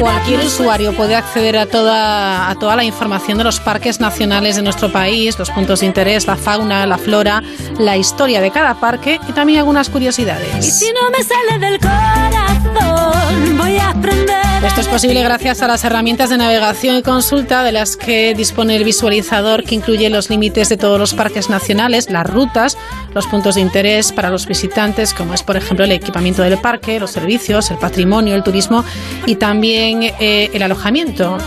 Cualquier 0.00 0.40
usuario 0.40 0.92
puede 0.92 1.14
acceder 1.14 1.56
a 1.56 1.66
toda, 1.66 2.50
a 2.50 2.54
toda 2.56 2.74
la 2.74 2.84
información 2.84 3.38
de 3.38 3.44
los 3.44 3.60
parques 3.60 4.00
nacionales 4.00 4.56
de 4.56 4.62
nuestro 4.62 4.90
país, 4.90 5.38
los 5.38 5.50
puntos 5.50 5.80
de 5.80 5.86
interés, 5.86 6.26
la 6.26 6.36
fauna, 6.36 6.84
la 6.86 6.98
flora, 6.98 7.42
la 7.78 7.96
historia 7.96 8.40
de 8.40 8.50
cada 8.50 8.74
parque 8.74 9.20
y 9.28 9.32
también 9.32 9.60
algunas 9.60 9.88
curiosidades. 9.88 10.66
Y 10.66 10.70
si 10.70 10.92
no 10.92 11.10
me 11.10 11.22
sale 11.22 11.58
del 11.58 11.78
corazón, 11.78 13.56
voy 13.56 13.76
a 13.76 13.90
aprender. 13.90 14.42
Esto 14.64 14.80
es 14.80 14.88
posible 14.88 15.22
gracias 15.22 15.60
a 15.62 15.68
las 15.68 15.84
herramientas 15.84 16.30
de 16.30 16.38
navegación 16.38 16.96
y 16.96 17.02
consulta 17.02 17.64
de 17.64 17.72
las 17.72 17.96
que 17.96 18.32
dispone 18.34 18.76
el 18.76 18.84
visualizador 18.84 19.64
que 19.64 19.74
incluye 19.74 20.08
los 20.08 20.30
límites 20.30 20.68
de 20.68 20.76
todos 20.76 21.00
los 21.00 21.14
parques 21.14 21.48
nacionales, 21.50 22.10
las 22.10 22.28
rutas, 22.28 22.78
los 23.14 23.26
puntos 23.26 23.54
de 23.56 23.60
interés 23.60 24.12
para 24.12 24.30
los 24.30 24.46
visitantes, 24.46 25.14
como 25.14 25.34
es 25.34 25.42
por 25.42 25.56
ejemplo 25.56 25.84
el 25.84 25.92
equipamiento 25.92 26.42
del 26.42 26.58
parque, 26.58 27.00
los 27.00 27.10
servicios, 27.10 27.70
el 27.70 27.78
patrimonio, 27.78 28.34
el 28.34 28.42
turismo 28.42 28.84
y 29.26 29.36
también 29.36 30.02
eh, 30.02 30.50
el 30.52 30.62
alojamiento. 30.62 31.38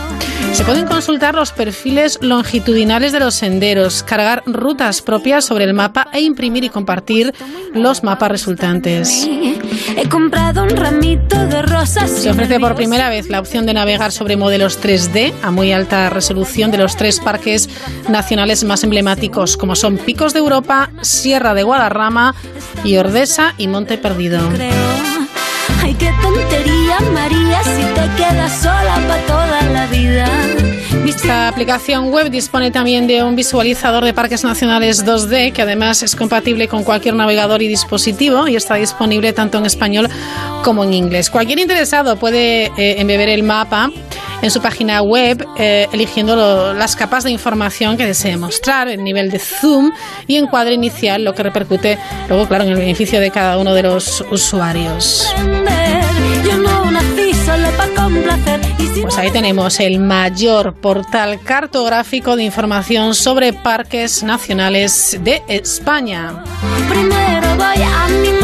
Se 0.52 0.64
pueden 0.64 0.86
consultar 0.86 1.34
los 1.34 1.52
perfiles 1.52 2.18
longitudinales 2.22 3.12
de 3.12 3.20
los 3.20 3.34
senderos, 3.34 4.02
cargar 4.02 4.42
rutas 4.46 5.02
propias 5.02 5.44
sobre 5.44 5.64
el 5.64 5.74
mapa 5.74 6.08
e 6.14 6.20
imprimir 6.20 6.64
y 6.64 6.70
compartir 6.70 7.34
los 7.74 8.02
mapas 8.02 8.30
resultantes. 8.30 9.28
He 9.96 10.08
comprado 10.08 10.62
un 10.62 10.70
ramito 10.70 11.46
de 11.46 11.60
rosas. 11.60 12.10
Se 12.10 12.30
ofrece 12.30 12.58
por 12.58 12.74
primera 12.74 13.10
vez 13.10 13.28
la 13.28 13.40
opción 13.40 13.66
de 13.66 13.74
navegar 13.74 14.12
sobre 14.12 14.36
modelos 14.36 14.80
3D 14.80 15.32
a 15.42 15.50
muy 15.50 15.72
alta 15.72 16.08
resolución 16.08 16.70
de 16.70 16.78
los 16.78 16.96
tres 16.96 17.20
parques 17.20 17.68
nacionales 18.08 18.64
más 18.64 18.82
emblemáticos, 18.82 19.56
como 19.56 19.76
son 19.76 19.98
Picos 19.98 20.32
de 20.32 20.38
Europa, 20.38 20.90
Sierra 21.02 21.52
de 21.56 21.64
Guadarrama 21.64 22.34
y 22.84 22.96
Ordesa 22.98 23.54
y 23.58 23.66
Monte 23.66 23.98
Perdido. 23.98 24.38
María, 27.12 27.62
si 27.62 27.82
te 27.82 28.16
quedas 28.16 28.62
sola 28.62 28.98
para 29.06 29.22
toda 29.26 29.62
la 29.62 29.86
vida. 29.86 30.26
Esta 31.06 31.48
aplicación 31.48 32.10
web 32.10 32.30
dispone 32.30 32.70
también 32.70 33.06
de 33.06 33.22
un 33.22 33.36
visualizador 33.36 34.04
de 34.04 34.12
parques 34.12 34.44
nacionales 34.44 35.04
2D 35.04 35.52
que 35.52 35.62
además 35.62 36.02
es 36.02 36.14
compatible 36.14 36.68
con 36.68 36.84
cualquier 36.84 37.14
navegador 37.14 37.62
y 37.62 37.68
dispositivo 37.68 38.46
y 38.48 38.56
está 38.56 38.74
disponible 38.74 39.32
tanto 39.32 39.58
en 39.58 39.66
español 39.66 40.08
como 40.62 40.84
en 40.84 40.94
inglés. 40.94 41.30
Cualquier 41.30 41.58
interesado 41.58 42.16
puede 42.16 42.66
eh, 42.76 43.00
embeber 43.00 43.28
el 43.28 43.42
mapa 43.42 43.90
en 44.42 44.50
su 44.50 44.60
página 44.60 45.02
web 45.02 45.44
eh, 45.58 45.88
eligiendo 45.92 46.74
las 46.74 46.96
capas 46.96 47.24
de 47.24 47.30
información 47.30 47.96
que 47.96 48.06
desee 48.06 48.36
mostrar, 48.36 48.88
el 48.88 49.02
nivel 49.02 49.30
de 49.30 49.38
zoom 49.38 49.90
y 50.26 50.36
encuadre 50.36 50.74
inicial, 50.74 51.24
lo 51.24 51.34
que 51.34 51.42
repercute 51.42 51.98
luego, 52.28 52.46
claro, 52.46 52.64
en 52.64 52.70
el 52.70 52.76
beneficio 52.76 53.20
de 53.20 53.30
cada 53.30 53.58
uno 53.58 53.74
de 53.74 53.82
los 53.82 54.24
usuarios. 54.30 55.26
Yo 57.66 57.72
no 57.72 57.76
nací 57.76 57.76
solo 57.76 57.76
para 57.76 57.94
complacer. 57.94 58.60
Y 58.78 58.86
si 58.94 59.02
Pues 59.02 59.18
ahí 59.18 59.30
tenemos 59.30 59.80
el 59.80 59.98
mayor 59.98 60.74
portal 60.74 61.40
cartográfico 61.40 62.36
de 62.36 62.44
información 62.44 63.14
sobre 63.14 63.52
parques 63.52 64.22
nacionales 64.22 65.18
de 65.22 65.42
España. 65.48 66.44
primero 66.88 67.56
voy 67.56 67.82
a 67.82 68.04
animarme 68.04 68.35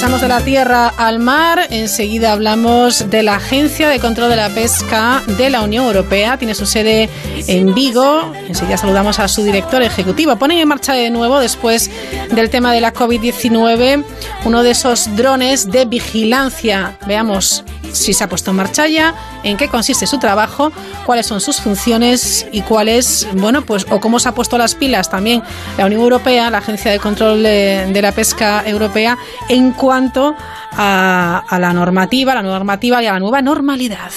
Pasamos 0.00 0.22
de 0.22 0.28
la 0.28 0.40
tierra 0.40 0.88
al 0.96 1.18
mar, 1.18 1.66
enseguida 1.68 2.32
hablamos 2.32 3.10
de 3.10 3.22
la 3.22 3.34
Agencia 3.34 3.90
de 3.90 4.00
Control 4.00 4.30
de 4.30 4.36
la 4.36 4.48
Pesca 4.48 5.22
de 5.26 5.50
la 5.50 5.60
Unión 5.60 5.84
Europea, 5.84 6.38
tiene 6.38 6.54
su 6.54 6.64
sede 6.64 7.10
en 7.46 7.74
Vigo, 7.74 8.32
enseguida 8.48 8.78
saludamos 8.78 9.18
a 9.18 9.28
su 9.28 9.42
director 9.42 9.82
ejecutivo. 9.82 10.36
Ponen 10.36 10.56
en 10.56 10.68
marcha 10.68 10.94
de 10.94 11.10
nuevo, 11.10 11.38
después 11.38 11.90
del 12.30 12.48
tema 12.48 12.72
de 12.72 12.80
la 12.80 12.94
COVID-19, 12.94 14.02
uno 14.46 14.62
de 14.62 14.70
esos 14.70 15.14
drones 15.16 15.70
de 15.70 15.84
vigilancia. 15.84 16.96
Veamos 17.06 17.62
si 17.92 18.12
se 18.12 18.24
ha 18.24 18.28
puesto 18.28 18.50
en 18.50 18.56
marcha 18.56 18.86
ya, 18.86 19.14
en 19.42 19.56
qué 19.56 19.68
consiste 19.68 20.06
su 20.06 20.18
trabajo, 20.18 20.72
cuáles 21.06 21.26
son 21.26 21.40
sus 21.40 21.60
funciones 21.60 22.46
y 22.52 22.62
cuáles, 22.62 23.26
bueno, 23.34 23.62
pues, 23.62 23.86
o 23.90 24.00
cómo 24.00 24.18
se 24.18 24.28
ha 24.28 24.32
puesto 24.32 24.58
las 24.58 24.74
pilas 24.74 25.10
también 25.10 25.42
la 25.76 25.86
Unión 25.86 26.02
Europea, 26.02 26.50
la 26.50 26.58
Agencia 26.58 26.90
de 26.90 26.98
Control 26.98 27.42
de, 27.42 28.00
la 28.00 28.12
Pesca 28.12 28.62
Europea, 28.66 29.18
en 29.48 29.72
cuanto 29.72 30.34
a, 30.72 31.58
la 31.58 31.72
normativa, 31.72 32.34
la 32.34 32.42
nueva 32.42 32.58
normativa 32.58 33.02
y 33.02 33.06
a 33.06 33.12
la 33.12 33.18
nueva 33.18 33.42
normalidad. 33.42 34.10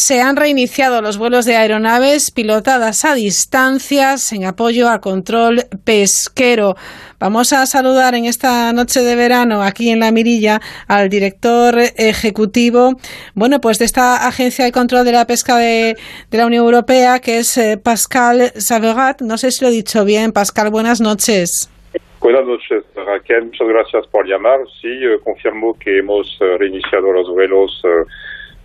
Se 0.00 0.22
han 0.22 0.36
reiniciado 0.36 1.02
los 1.02 1.18
vuelos 1.18 1.44
de 1.44 1.56
aeronaves 1.56 2.30
pilotadas 2.30 3.04
a 3.04 3.14
distancias 3.14 4.32
en 4.32 4.46
apoyo 4.46 4.88
al 4.88 5.00
control 5.00 5.64
pesquero. 5.84 6.74
Vamos 7.18 7.52
a 7.52 7.66
saludar 7.66 8.14
en 8.14 8.24
esta 8.24 8.72
noche 8.72 9.00
de 9.00 9.14
verano 9.14 9.62
aquí 9.62 9.90
en 9.90 10.00
La 10.00 10.10
Mirilla 10.10 10.58
al 10.88 11.10
director 11.10 11.74
ejecutivo, 11.98 12.92
bueno, 13.34 13.60
pues 13.60 13.78
de 13.78 13.84
esta 13.84 14.26
Agencia 14.26 14.64
de 14.64 14.72
Control 14.72 15.04
de 15.04 15.12
la 15.12 15.26
Pesca 15.26 15.58
de, 15.58 15.96
la 16.30 16.46
Unión 16.46 16.64
Europea, 16.64 17.18
que 17.18 17.36
es 17.36 17.58
eh, 17.58 17.76
Pascal 17.76 18.52
Saverat. 18.56 19.20
No 19.20 19.36
sé 19.36 19.50
si 19.50 19.62
lo 19.62 19.70
he 19.70 19.74
dicho 19.74 20.06
bien. 20.06 20.32
Pascal, 20.32 20.70
buenas 20.70 21.02
noches. 21.02 21.70
Buenas 22.20 22.44
noches, 22.44 22.84
Raquel. 22.94 23.46
Muchas 23.46 23.68
gracias 23.68 24.06
por 24.08 24.26
llamar. 24.26 24.60
Sí, 24.80 24.88
confirmo 25.24 25.74
que 25.78 25.98
hemos 25.98 26.26
eh, 26.40 26.58
reiniciado 26.58 27.12
los 27.12 27.28
vuelos, 27.30 27.82
eh, 27.84 28.04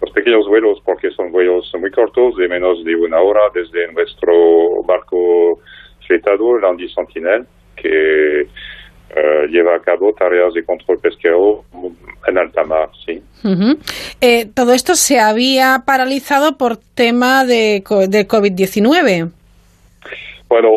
los 0.05 0.13
pequeños 0.13 0.47
vuelos, 0.47 0.79
porque 0.85 1.09
son 1.11 1.31
vuelos 1.31 1.71
muy 1.79 1.91
cortos, 1.91 2.35
de 2.37 2.47
menos 2.47 2.83
de 2.83 2.95
una 2.95 3.19
hora, 3.21 3.41
desde 3.53 3.91
nuestro 3.93 4.83
barco 4.85 5.59
fletado, 6.07 6.57
el 6.57 6.65
Andy 6.65 6.87
Sentinel, 6.89 7.45
que 7.75 8.41
eh, 8.41 9.47
lleva 9.49 9.75
a 9.75 9.79
cabo 9.79 10.13
tareas 10.13 10.53
de 10.53 10.63
control 10.63 10.99
pesquero 10.99 11.63
en 12.27 12.37
alta 12.37 12.63
mar, 12.63 12.89
sí. 13.05 13.21
Eh, 14.21 14.47
todo 14.55 14.73
esto 14.73 14.95
se 14.95 15.19
había 15.19 15.83
paralizado 15.85 16.57
por 16.57 16.77
tema 16.77 17.45
de, 17.45 17.83
de 18.09 18.27
COVID-19. 18.27 19.31
Bueno, 20.49 20.69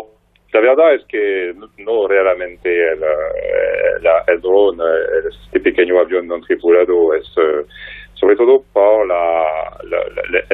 la 0.53 0.59
verdad 0.61 0.93
es 0.95 1.05
que 1.07 1.53
no, 1.83 2.07
realmente 2.07 2.69
el, 2.69 2.99
eh, 3.03 4.01
la- 4.01 4.23
el 4.27 4.39
drone, 4.41 4.83
eh, 4.83 5.29
este 5.45 5.59
pequeño 5.59 5.99
avión 5.99 6.27
no 6.27 6.39
tripulado, 6.41 7.13
es 7.15 7.25
sobre 8.19 8.35
todo 8.35 8.63
por 8.73 9.07
la, 9.07 9.45
la, 9.83 9.97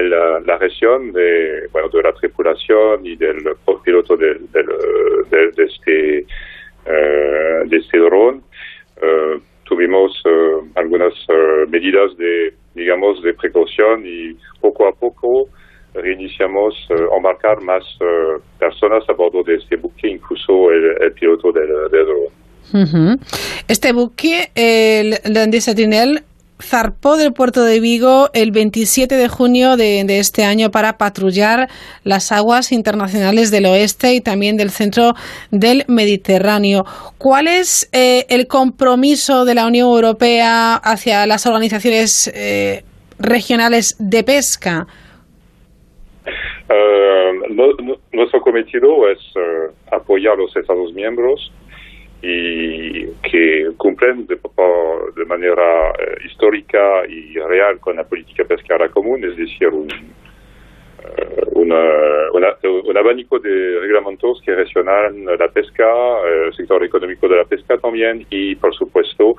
la- 0.02 0.40
la- 0.40 0.58
reacción 0.58 1.12
de, 1.12 1.68
bueno, 1.72 1.90
de 1.90 2.02
la 2.04 2.14
tripulación 2.14 3.06
y 3.06 3.16
del 3.16 3.38
piloto 3.84 4.16
del, 4.16 4.40
del, 4.52 4.66
de, 5.30 5.52
de 5.56 5.64
este, 5.64 6.20
eh, 6.86 7.62
de 7.66 7.78
este 7.78 7.98
drone. 7.98 8.42
Eh, 9.02 9.40
tuvimos 9.64 10.12
eh, 10.26 10.70
algunas 10.76 11.14
eh, 11.28 11.66
medidas 11.70 12.16
de, 12.18 12.54
digamos, 12.76 13.22
de 13.24 13.34
precaución 13.34 14.04
y 14.06 14.36
poco 14.62 14.88
a 14.88 14.92
poco 14.94 15.48
reiniciamos 15.94 16.74
eh, 16.90 16.96
embarcar 17.16 17.62
más 17.62 17.84
eh, 18.02 18.40
personas 18.60 19.04
a 19.10 19.14
bordo 19.14 19.44
de 19.44 19.56
este 19.56 19.76
buque, 19.78 20.08
incluso 20.08 20.72
el, 20.72 21.02
el 21.02 21.12
piloto 21.14 21.52
del, 21.52 21.68
del 21.92 22.06
drone. 22.06 22.30
Ujú. 22.74 23.20
Este 23.68 23.94
buque, 23.94 24.50
el 24.56 25.16
Landy 25.34 25.62
Sentinel, 25.62 26.20
zarpó 26.62 27.18
del 27.18 27.34
puerto 27.34 27.64
de 27.64 27.80
Vigo 27.80 28.30
el 28.34 28.52
27 28.52 29.16
de 29.16 29.28
junio 29.28 29.78
de, 29.78 30.06
este 30.20 30.44
año 30.44 30.72
para 30.72 30.98
patrullar 30.98 31.68
las 32.04 32.32
aguas 32.32 32.72
internacionales 32.72 33.52
del 33.52 33.66
oeste 33.66 34.14
y 34.14 34.22
también 34.22 34.58
del 34.58 34.70
centro 34.70 35.14
del 35.52 35.84
Mediterráneo. 35.88 36.86
¿Cuál 37.18 37.48
es 37.48 37.90
eh, 37.92 38.26
el 38.30 38.48
compromiso 38.48 39.46
de 39.46 39.56
la 39.56 39.68
Unión 39.68 39.88
Europea 39.88 40.76
hacia 40.76 41.28
las 41.28 41.46
organizaciones 41.46 42.32
eh, 42.34 42.84
regionales 43.20 43.96
de 44.00 44.24
pesca? 44.24 44.88
Eh, 46.70 47.32
nuestro 48.12 48.42
cometido 48.42 49.10
es 49.10 49.20
apoyar 49.92 50.34
a 50.34 50.38
los 50.38 50.56
Estados 50.56 50.94
miembros 50.94 51.52
y 52.22 53.06
que 53.30 53.72
cumplen 53.78 54.26
de, 54.28 54.40
de 55.16 55.26
manera 55.26 55.90
eh, 55.92 56.18
histórica 56.26 57.06
y 57.08 57.38
real 57.40 57.80
con 57.80 57.98
la 57.98 58.04
política 58.04 58.44
pesquera 58.46 58.90
común, 58.90 59.24
es 59.24 59.38
decir, 59.38 59.68
un, 59.68 59.90
eh, 59.92 61.44
una, 61.54 61.76
un 62.34 62.98
abanico 62.98 63.40
de 63.40 63.80
reglamentos 63.80 64.42
que 64.44 64.56
gestionan 64.56 65.26
la 65.26 65.48
pesca, 65.50 65.86
el 66.46 66.54
sector 66.54 66.84
económico 66.84 67.28
de 67.28 67.38
la 67.38 67.46
pesca 67.46 67.78
también 67.78 68.26
y, 68.30 68.56
por 68.56 68.74
supuesto, 68.76 69.36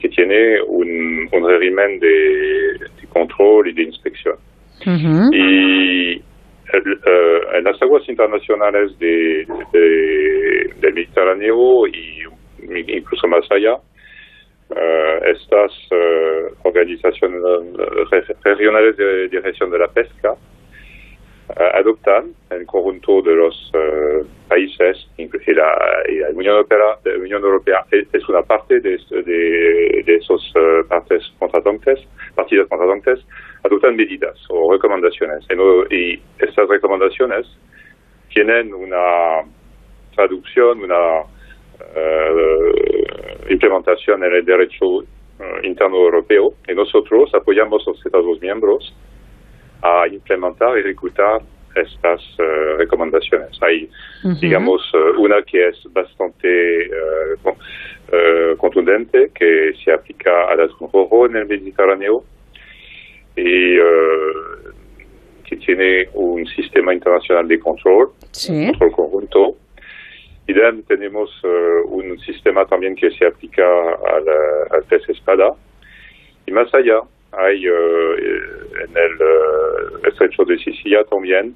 que 0.00 0.08
tiene 0.08 0.60
un, 0.62 1.28
un 1.32 1.48
régimen 1.48 1.98
de, 1.98 2.78
de, 2.78 3.06
control 3.08 3.68
y 3.68 3.72
de 3.72 3.82
inspección. 3.82 4.36
Y 5.32 6.20
el, 6.72 7.00
en 7.54 7.64
las 7.64 7.80
aguas 7.82 8.08
internacionales 8.08 8.98
de, 8.98 9.46
de, 9.72 10.74
del 10.80 10.94
Mediterráneo 10.94 11.86
y 11.86 12.22
incluso 12.88 13.26
más 13.28 13.44
allá, 13.50 13.74
uh, 13.74 15.24
estas 15.24 15.72
uh, 15.90 16.68
organizaciones 16.68 17.42
regionales 18.44 18.96
de 18.96 19.28
dirección 19.28 19.70
de 19.70 19.78
la 19.78 19.88
pesca 19.88 20.34
adoptan 21.74 22.32
en 22.50 22.64
conjunto 22.64 23.20
de 23.20 23.34
los 23.34 23.72
países 24.48 25.06
y 25.18 25.28
la, 25.52 26.32
Unión 26.32 26.56
Europea, 27.42 27.84
es 27.90 28.28
una 28.28 28.42
parte 28.42 28.80
de, 28.80 28.96
de, 29.10 30.14
esos 30.14 30.52
partes 30.88 31.22
partidos 32.34 32.68
contratantes, 32.68 33.20
adoptan 33.64 33.96
medidas 33.96 34.38
o 34.48 34.72
recomendaciones. 34.72 35.46
Y 35.90 36.20
estas 36.38 36.68
recomendaciones 36.68 37.46
tienen 38.32 38.74
una 38.74 39.42
traducción, 40.14 40.82
una 40.82 41.20
uh, 41.20 41.24
implementación 43.48 44.24
en 44.24 44.34
el 44.34 44.44
derecho 44.44 44.86
uh, 44.86 45.04
interno 45.62 45.96
europeo 45.96 46.54
y 46.68 46.74
nosotros 46.74 47.34
apoyamos 47.34 47.86
a 47.86 47.90
los 47.90 48.06
Estados 48.06 48.40
miembros 48.40 48.94
a 49.82 50.06
implementar 50.08 50.76
y 50.76 50.80
ejecutar 50.80 51.40
estas 51.74 52.20
uh, 52.38 52.76
recomendaciones. 52.78 53.50
Hay, 53.62 53.88
uh 54.24 54.28
-huh. 54.28 54.40
digamos, 54.40 54.80
una 55.18 55.42
que 55.42 55.68
es 55.68 55.78
bastante 55.92 56.90
contundente, 58.58 59.30
que 59.34 59.72
se 59.82 59.90
aplica 59.90 60.44
a 60.50 60.54
las 60.54 60.70
en 61.28 61.36
el 61.36 61.46
Mediterráneo, 61.46 62.24
y 63.36 63.78
uh, 63.78 63.84
que 65.44 65.56
tiene 65.56 66.08
un 66.14 66.46
sistema 66.46 66.92
internacional 66.92 67.46
de 67.48 67.58
control, 67.58 68.10
sí. 68.32 68.66
control 68.66 68.92
conjunto. 68.92 69.56
Y 70.46 70.54
también 70.54 70.82
tenemos 70.84 71.30
uh, 71.44 71.88
un 71.88 72.18
sistema 72.20 72.64
también 72.66 72.94
que 72.94 73.10
se 73.12 73.26
aplica 73.26 73.64
a 73.64 74.20
la, 74.20 74.76
al 74.76 74.82
pez 74.84 75.08
espada. 75.08 75.54
Y 76.46 76.50
más 76.52 76.72
allá, 76.74 77.00
hay 77.32 77.68
uh, 77.68 78.14
en 78.84 78.96
el 78.96 80.08
estrecho 80.08 80.44
de 80.44 80.58
Sicilia 80.58 81.04
también 81.04 81.54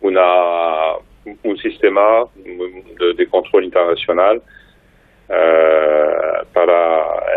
una, 0.00 0.96
un 1.44 1.56
sistema 1.58 2.24
de, 2.34 3.14
de 3.16 3.26
control 3.28 3.64
internacional 3.64 4.42
para 6.52 6.78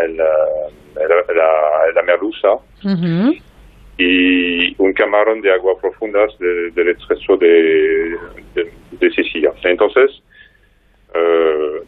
el, 0.04 0.16
la, 0.16 1.92
la 1.94 2.02
merluza. 2.02 2.52
Uh 2.54 2.60
-huh. 2.82 3.42
Y 3.98 4.74
un 4.82 4.92
camarón 4.92 5.40
de 5.40 5.52
agua 5.52 5.78
profundas 5.80 6.36
de, 6.38 6.70
del 6.72 6.88
estrecho 6.90 7.36
de, 7.36 8.16
de, 8.54 8.70
de, 8.92 9.10
Sicilia. 9.10 9.52
Entonces, 9.62 10.22
uh, 11.14 11.84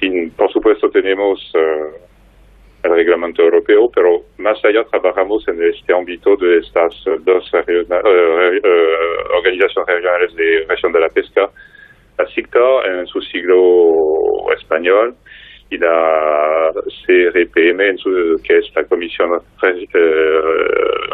sin, 0.00 0.30
por 0.30 0.52
supuesto 0.52 0.88
tenemos 0.90 1.52
uh, 1.54 2.86
el 2.86 2.90
reglamento 2.90 3.42
europeo, 3.42 3.90
pero 3.92 4.22
más 4.38 4.64
allá 4.64 4.84
trabajamos 4.84 5.46
en 5.48 5.62
este 5.64 5.92
ámbito 5.92 6.36
de 6.36 6.58
estas 6.58 6.94
dos 7.20 7.52
uh, 7.52 9.36
organizaciones 9.36 9.94
regionales 9.94 10.34
de 10.36 10.66
región 10.68 10.92
de 10.92 11.00
la 11.00 11.08
pesca, 11.08 11.50
la 12.18 12.26
CICTA 12.28 12.86
en 12.86 13.06
su 13.08 13.20
siglo 13.22 14.52
español, 14.56 15.16
y 15.74 15.78
la 15.78 16.70
CRPM, 17.06 17.80
en 17.80 17.98
su, 17.98 18.40
que 18.46 18.58
es 18.58 18.66
la 18.74 18.84
Comisión 18.84 19.30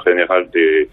General 0.04 0.50
de, 0.50 0.88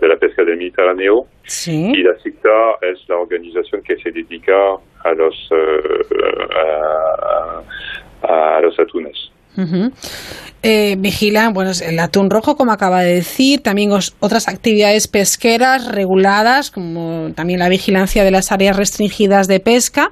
de, 0.00 0.08
la 0.08 0.16
Pesca 0.16 0.44
del 0.44 0.58
Mediterráneo. 0.58 1.26
Sí. 1.44 1.92
Y 1.94 2.02
la 2.02 2.14
CICTA 2.22 2.78
es 2.82 2.98
la 3.08 3.16
organización 3.16 3.82
que 3.82 3.96
se 3.96 4.10
dedica 4.10 4.54
a 5.04 5.12
los, 5.12 5.34
a, 8.22 8.56
a, 8.56 8.60
los 8.60 8.78
atunes. 8.78 9.30
Uh 9.54 9.60
-huh. 9.60 9.92
eh, 10.62 10.96
vigilan 10.98 11.52
bueno, 11.52 11.72
el 11.84 11.98
atún 11.98 12.30
rojo, 12.30 12.56
como 12.56 12.72
acaba 12.72 13.02
de 13.02 13.16
decir, 13.16 13.62
también 13.62 13.92
os, 13.92 14.16
otras 14.18 14.48
actividades 14.48 15.08
pesqueras 15.08 15.92
reguladas, 15.92 16.70
como 16.70 17.32
también 17.34 17.58
la 17.58 17.68
vigilancia 17.68 18.24
de 18.24 18.30
las 18.30 18.50
áreas 18.50 18.78
restringidas 18.78 19.48
de 19.48 19.60
pesca. 19.60 20.08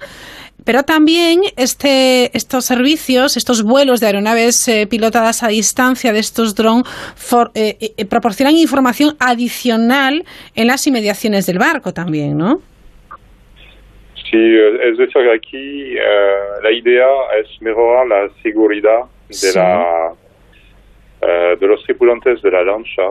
Pero 0.70 0.84
también 0.84 1.40
este, 1.56 2.30
estos 2.32 2.64
servicios, 2.64 3.36
estos 3.36 3.64
vuelos 3.64 3.98
de 3.98 4.06
aeronaves 4.06 4.68
eh, 4.68 4.86
pilotadas 4.88 5.42
a 5.42 5.48
distancia 5.48 6.12
de 6.12 6.20
estos 6.20 6.54
drones 6.54 6.84
eh, 7.56 7.74
eh, 7.80 8.06
proporcionan 8.06 8.54
información 8.54 9.16
adicional 9.18 10.22
en 10.54 10.68
las 10.68 10.86
inmediaciones 10.86 11.46
del 11.46 11.58
barco 11.58 11.92
también, 11.92 12.38
¿no? 12.38 12.58
Sí, 14.30 14.38
es 14.38 14.96
decir, 14.96 15.28
aquí 15.34 15.96
uh, 15.96 16.62
la 16.62 16.70
idea 16.70 17.08
es 17.42 17.60
mejorar 17.60 18.06
la 18.06 18.28
seguridad 18.40 19.00
de, 19.26 19.34
sí. 19.34 19.58
la, 19.58 20.12
uh, 20.12 21.58
de 21.58 21.66
los 21.66 21.82
tripulantes 21.82 22.40
de 22.42 22.50
la 22.52 22.62
lancha 22.62 23.10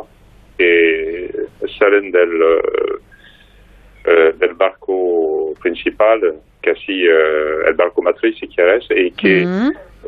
que 0.58 1.30
salen 1.78 2.10
del, 2.10 2.42
uh, 2.42 4.38
del 4.40 4.54
barco 4.54 5.54
principal 5.62 6.40
casi 6.62 7.08
uh, 7.08 7.68
el 7.68 7.74
barco 7.74 8.02
matriz, 8.02 8.38
si 8.40 8.48
quieres, 8.48 8.86
y 8.90 9.12
que 9.12 9.46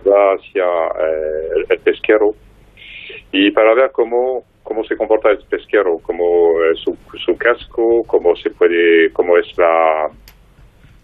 va 0.07 0.33
hacia 0.33 0.65
uh, 0.65 1.65
el, 1.69 1.79
pesquero. 1.79 2.35
Y 3.31 3.51
para 3.51 3.73
ver 3.73 3.91
cómo, 3.91 4.43
cómo 4.63 4.83
se 4.83 4.95
comporta 4.95 5.29
el 5.31 5.39
pesquero, 5.49 5.99
cómo 5.99 6.53
su, 6.75 6.97
su, 7.25 7.37
casco, 7.37 8.03
cómo 8.05 8.35
se 8.35 8.49
puede, 8.49 9.11
cómo 9.13 9.37
es 9.37 9.47
la, 9.57 10.09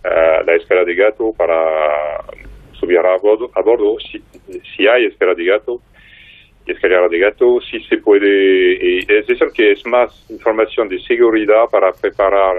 la 0.04 0.56
escala 0.56 0.84
de 0.84 0.96
gato 0.96 1.34
para 1.38 2.24
subir 2.74 3.00
a 3.00 3.18
bordo, 3.18 3.50
a 3.56 3.62
bordo 3.62 3.98
si, 4.00 4.22
si 4.76 4.88
hay 4.88 5.06
escala 5.06 5.34
de 5.34 5.46
gato 5.46 5.82
escalera 6.72 7.08
de 7.08 7.20
gato, 7.20 7.62
si 7.62 7.80
se 7.86 7.98
puede, 7.98 9.00
es 9.00 9.28
decir, 9.28 9.48
que 9.54 9.72
es 9.72 9.86
más 9.86 10.26
información 10.30 10.90
de 10.90 11.00
seguridad 11.00 11.66
para 11.72 11.92
preparar 11.94 12.58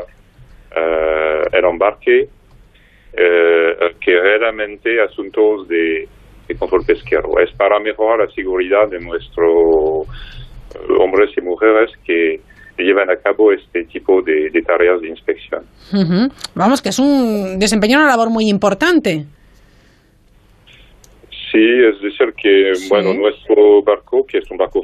el 1.53 1.65
embarque 1.65 2.29
eh, 3.13 3.95
que 4.01 4.13
realmente 4.13 5.01
asuntos 5.01 5.67
de, 5.69 6.09
de, 6.47 6.55
control 6.57 6.85
pesquero. 6.87 7.39
Es 7.41 7.55
para 7.57 7.79
mejorar 7.81 8.27
la 8.27 8.35
seguridad 8.35 8.89
de 8.89 8.99
nuestros 9.01 10.07
eh, 10.75 10.93
hombres 10.99 11.31
y 11.37 11.41
mujeres 11.41 11.91
que 12.05 12.41
llevan 12.79 13.11
a 13.11 13.17
cabo 13.17 13.53
este 13.53 13.85
tipo 13.85 14.23
de, 14.23 14.51
tareas 14.63 15.01
de 15.01 15.09
inspección. 15.09 15.65
Vamos, 16.55 16.81
que 16.81 16.91
es 16.91 16.99
un 16.99 17.59
desempeño 17.59 17.99
una 17.99 18.07
labor 18.07 18.31
muy 18.31 18.49
importante. 18.49 19.27
Sí, 21.51 21.59
es 21.59 22.01
decir 22.03 22.35
que, 22.41 22.75
sí. 22.75 22.89
bueno, 22.91 23.15
nuestro 23.15 23.83
barco, 23.83 24.25
que 24.27 24.39
es 24.39 24.51
un 24.51 24.59
barco 24.59 24.83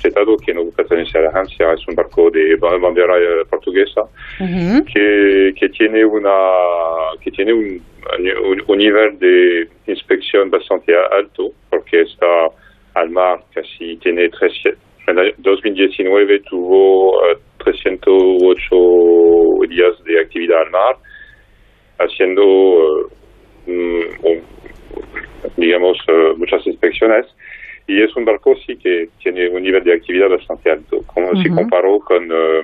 fletado 0.00 0.36
que 0.36 0.54
no 0.54 0.62
pertenece 0.74 1.18
a 1.18 1.22
la 1.22 1.30
agencia, 1.30 1.72
es 1.72 1.86
un 1.88 1.94
barco 1.94 2.30
de 2.30 2.56
bandera 2.56 3.14
portuguesa, 3.50 4.02
uh 4.40 4.44
-huh. 4.44 4.84
que, 4.86 5.52
que 5.58 5.68
tiene 5.68 6.04
una, 6.04 6.38
que 7.22 7.30
tiene 7.30 7.52
un, 7.52 7.82
un, 8.44 8.62
un, 8.66 8.78
nivel 8.78 9.18
de 9.18 9.68
inspección 9.86 10.48
bastante 10.48 10.94
alto, 10.94 11.50
porque 11.68 12.02
está 12.02 12.48
al 12.94 13.10
mar 13.10 13.40
casi, 13.54 13.96
tiene 13.96 14.28
300, 14.28 14.78
en 15.06 15.16
2019 15.38 16.40
tuvo 16.48 17.18
uh, 17.18 17.36
308 17.64 19.66
días 19.68 20.04
de 20.04 20.20
actividad 20.20 20.62
al 20.62 20.70
mar, 20.70 20.96
haciendo 21.98 22.42
un, 23.66 24.06
digamos, 25.56 25.98
uh, 26.08 26.36
muchas 26.38 26.66
inspecciones. 26.66 27.26
Y 27.86 28.02
es 28.02 28.14
un 28.16 28.24
barco 28.24 28.54
sí 28.66 28.76
que 28.76 29.08
tiene 29.22 29.48
un 29.48 29.62
nivel 29.62 29.82
de 29.82 29.94
actividad 29.94 30.28
bastante 30.28 30.70
alto, 30.70 30.98
como 31.06 31.28
uh 31.28 31.32
-huh. 31.32 31.42
si 31.42 31.48
comparó 31.48 31.98
con, 32.00 32.30
uh, 32.30 32.62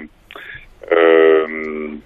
um, 0.93 2.01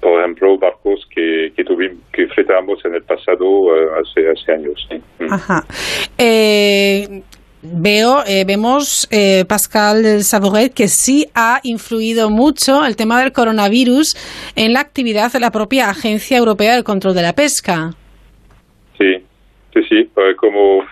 por 0.00 0.20
ejemplo, 0.20 0.58
barcos 0.58 1.06
que, 1.14 1.52
que, 1.54 1.64
tuvimos, 1.64 1.98
que 2.12 2.26
fletamos 2.28 2.82
en 2.84 2.94
el 2.94 3.02
pasado 3.02 3.46
hace, 4.00 4.28
hace 4.30 4.52
años. 4.52 4.86
¿sí? 4.88 5.00
Ajá. 5.30 5.64
Eh, 6.16 7.22
veo, 7.62 8.22
eh, 8.26 8.44
vemos, 8.46 9.06
eh, 9.10 9.44
Pascal 9.46 10.22
Sabouret, 10.22 10.72
que 10.72 10.88
sí 10.88 11.26
ha 11.34 11.60
influido 11.62 12.30
mucho 12.30 12.84
el 12.84 12.96
tema 12.96 13.20
del 13.20 13.32
coronavirus 13.32 14.16
en 14.56 14.72
la 14.72 14.80
actividad 14.80 15.32
de 15.32 15.40
la 15.40 15.50
propia 15.50 15.90
Agencia 15.90 16.38
Europea 16.38 16.74
del 16.74 16.84
Control 16.84 17.14
de 17.14 17.22
la 17.22 17.34
Pesca. 17.34 17.90
Sí, 19.00 19.16
sí, 19.72 19.82
sí, 19.88 20.10
como... 20.36 20.84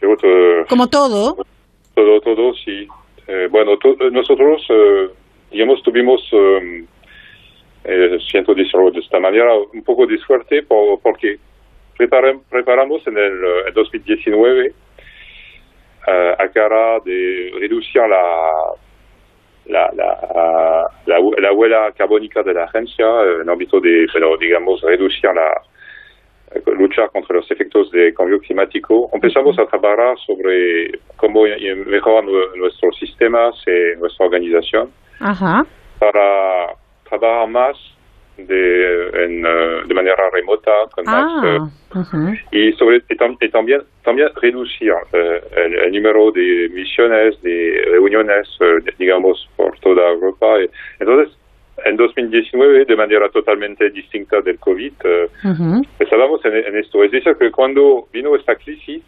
como 0.00 0.16
todo. 0.16 1.36
Todo, 1.94 2.20
todo, 2.22 2.54
sí. 2.54 2.88
Eh, 3.28 3.48
bueno, 3.50 3.72
nosotros, 4.10 4.66
digamos, 5.50 5.82
tuvimos... 5.82 6.22
siento 8.30 8.54
decirlo 8.54 8.90
de 8.90 9.00
esta 9.00 9.20
manera, 9.20 9.54
un 9.54 9.82
poco 9.84 10.06
de 10.06 10.16
suerte 10.18 10.62
porque 10.66 11.36
preparamos 11.98 13.06
en 13.06 13.18
el 13.18 13.72
2019 13.74 14.72
a 16.06 16.48
cara 16.54 17.00
de 17.04 17.52
reducir 17.60 18.00
la, 18.00 18.72
la, 19.66 19.90
la, 19.94 20.84
la, 21.06 21.52
huella 21.52 21.92
carbónica 21.92 22.42
de 22.42 22.54
la 22.54 22.64
agencia 22.64 23.04
en 23.34 23.42
el 23.42 23.48
ámbito 23.48 23.80
de, 23.80 24.06
pero 24.12 24.36
digamos, 24.36 24.80
reducir 24.82 25.30
la, 25.34 25.52
luchar 26.78 27.10
contra 27.10 27.36
los 27.36 27.50
efectos 27.50 27.90
de 27.90 28.14
cambio 28.14 28.38
climático, 28.40 29.10
empezamos 29.12 29.58
a 29.58 29.66
trabajar 29.66 30.16
sobre 30.26 30.98
cómo 31.16 31.42
mejorar 31.86 32.24
nuestros 32.56 32.96
sistemas 32.98 33.54
y 33.66 33.98
nuestra 33.98 34.26
organización 34.26 34.90
para 35.98 36.74
trabajar 37.08 37.48
más 37.48 37.76
de, 38.36 39.24
en, 39.24 39.46
eh, 39.46 39.82
de 39.86 39.94
manera 39.94 40.28
remota 40.30 40.70
con 40.94 41.04
ah, 41.08 41.70
y 42.52 42.72
sobre 42.72 43.02
y, 43.08 43.16
también 43.50 43.82
también 44.04 44.28
reducir 44.42 44.92
eh, 45.12 45.40
el, 45.56 45.92
número 45.92 46.30
de 46.32 46.68
misiones 46.70 47.40
de 47.42 47.82
reuniones 47.92 48.46
eh, 48.60 48.92
digamos 48.98 49.48
por 49.56 49.78
toda 49.80 50.10
Europa. 50.10 50.58
Entonces 51.00 51.34
en 51.84 51.96
2019 51.96 52.84
de 52.84 52.96
manera 52.96 53.28
totalmente 53.28 53.90
distinta 53.90 54.40
del 54.40 54.58
COVID 54.58 54.92
estábamos 55.98 56.44
en, 56.44 56.56
en, 56.56 56.76
esto 56.78 57.04
es 57.04 57.10
decir 57.10 57.36
que 57.38 57.50
cuando 57.50 58.08
vino 58.12 58.34
esta 58.34 58.54
crisis 58.56 59.02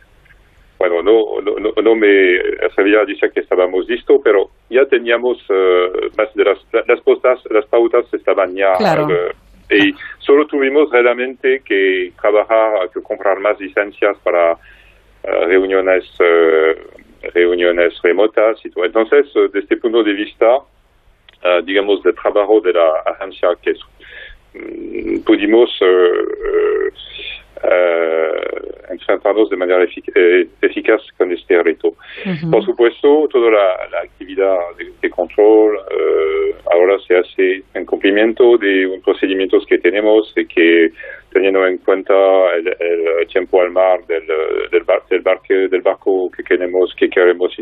bueno, 0.78 1.02
no, 1.02 1.40
no, 1.42 1.83
no 1.83 1.94
me 1.96 2.38
atrevería 2.64 3.00
a 3.00 3.04
decir 3.04 3.31
que 3.33 3.40
estábamos 3.40 3.88
listos, 3.88 4.20
pero 4.22 4.50
ya 4.70 4.85
teníamos 4.87 5.38
uh, 5.50 6.09
más 6.16 6.33
de 6.35 6.44
las, 6.44 6.59
las, 6.87 7.00
pautas, 7.00 7.40
las 7.50 7.66
pautas 7.66 8.04
estaban 8.14 8.54
ya. 8.54 8.74
Claro. 8.74 9.07
Uh, 9.07 9.74
y 9.74 9.92
solo 10.20 10.46
tuvimos 10.46 10.88
realmente 10.90 11.62
que 11.64 12.12
trabajar, 12.20 12.88
que 12.94 13.02
comprar 13.02 13.40
más 13.40 13.59
licencias 13.61 14.16
para 14.22 14.52
uh, 14.52 15.46
reuniones, 15.46 16.04
reuniones 17.35 18.00
remotas 18.00 18.64
y 18.64 18.70
todo. 18.70 18.85
Entonces, 18.85 19.26
desde 19.35 19.59
este 19.59 19.76
punto 19.78 20.04
de 20.04 20.12
vista, 20.12 20.59
digamos, 21.64 22.03
del 22.03 22.14
trabajo 22.14 22.61
de 22.61 22.72
la 22.72 22.90
agencia 23.07 23.48
que 23.62 23.72
um, 24.55 25.22
pudimos 25.22 25.70
eh, 27.62 28.59
enfrentarnos 28.90 29.51
de 29.51 29.57
manera 29.57 29.85
eh, 29.85 30.47
eficaz 30.62 31.03
con 31.16 31.33
este 31.33 31.62
reto. 31.62 31.94
Por 32.51 32.64
supuesto, 32.64 33.29
toda 33.31 33.51
la, 33.51 33.99
actividad 34.03 34.57
de, 35.01 35.11
control 35.11 35.77
eh, 35.90 36.55
ahora 36.73 36.99
se 37.07 37.16
hace 37.16 37.62
en 37.75 37.85
cumplimiento 37.85 38.57
de 38.59 38.87
un 38.87 39.01
procedimientos 39.03 39.64
que 39.66 39.79
tenemos 39.79 40.33
y 40.37 40.47
que 40.47 40.92
teniendo 41.33 41.66
en 41.66 41.79
cuenta 41.79 42.14
el, 42.55 43.27
tiempo 43.29 43.61
al 43.61 43.71
mar 43.71 44.05
del, 44.07 44.27
del, 44.27 44.85
del, 45.11 45.71
del 45.71 45.83
barco 45.83 46.31
que 46.31 46.42
queremos, 46.42 46.94
que 46.94 47.11
queremos 47.11 47.55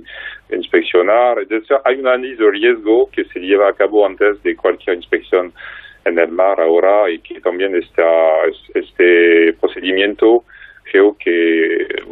inspeccionar. 0.50 1.38
hay 1.84 1.96
un 1.96 2.06
análisis 2.06 2.38
de 2.38 2.50
riesgo 2.50 3.10
que 3.10 3.24
se 3.24 3.40
lleva 3.40 3.68
a 3.68 3.72
cabo 3.72 4.06
antes 4.06 4.42
de 4.42 4.54
cualquier 4.54 4.96
inspección 4.96 5.52
en 6.06 6.18
el 6.18 6.30
mar 6.30 6.60
ahora 6.60 7.10
y 7.10 7.18
que 7.18 7.40
también 7.40 7.74
está 7.76 8.04
este 8.74 9.52
procedimiento 9.60 10.44
creo 10.90 11.16
que 11.18 11.32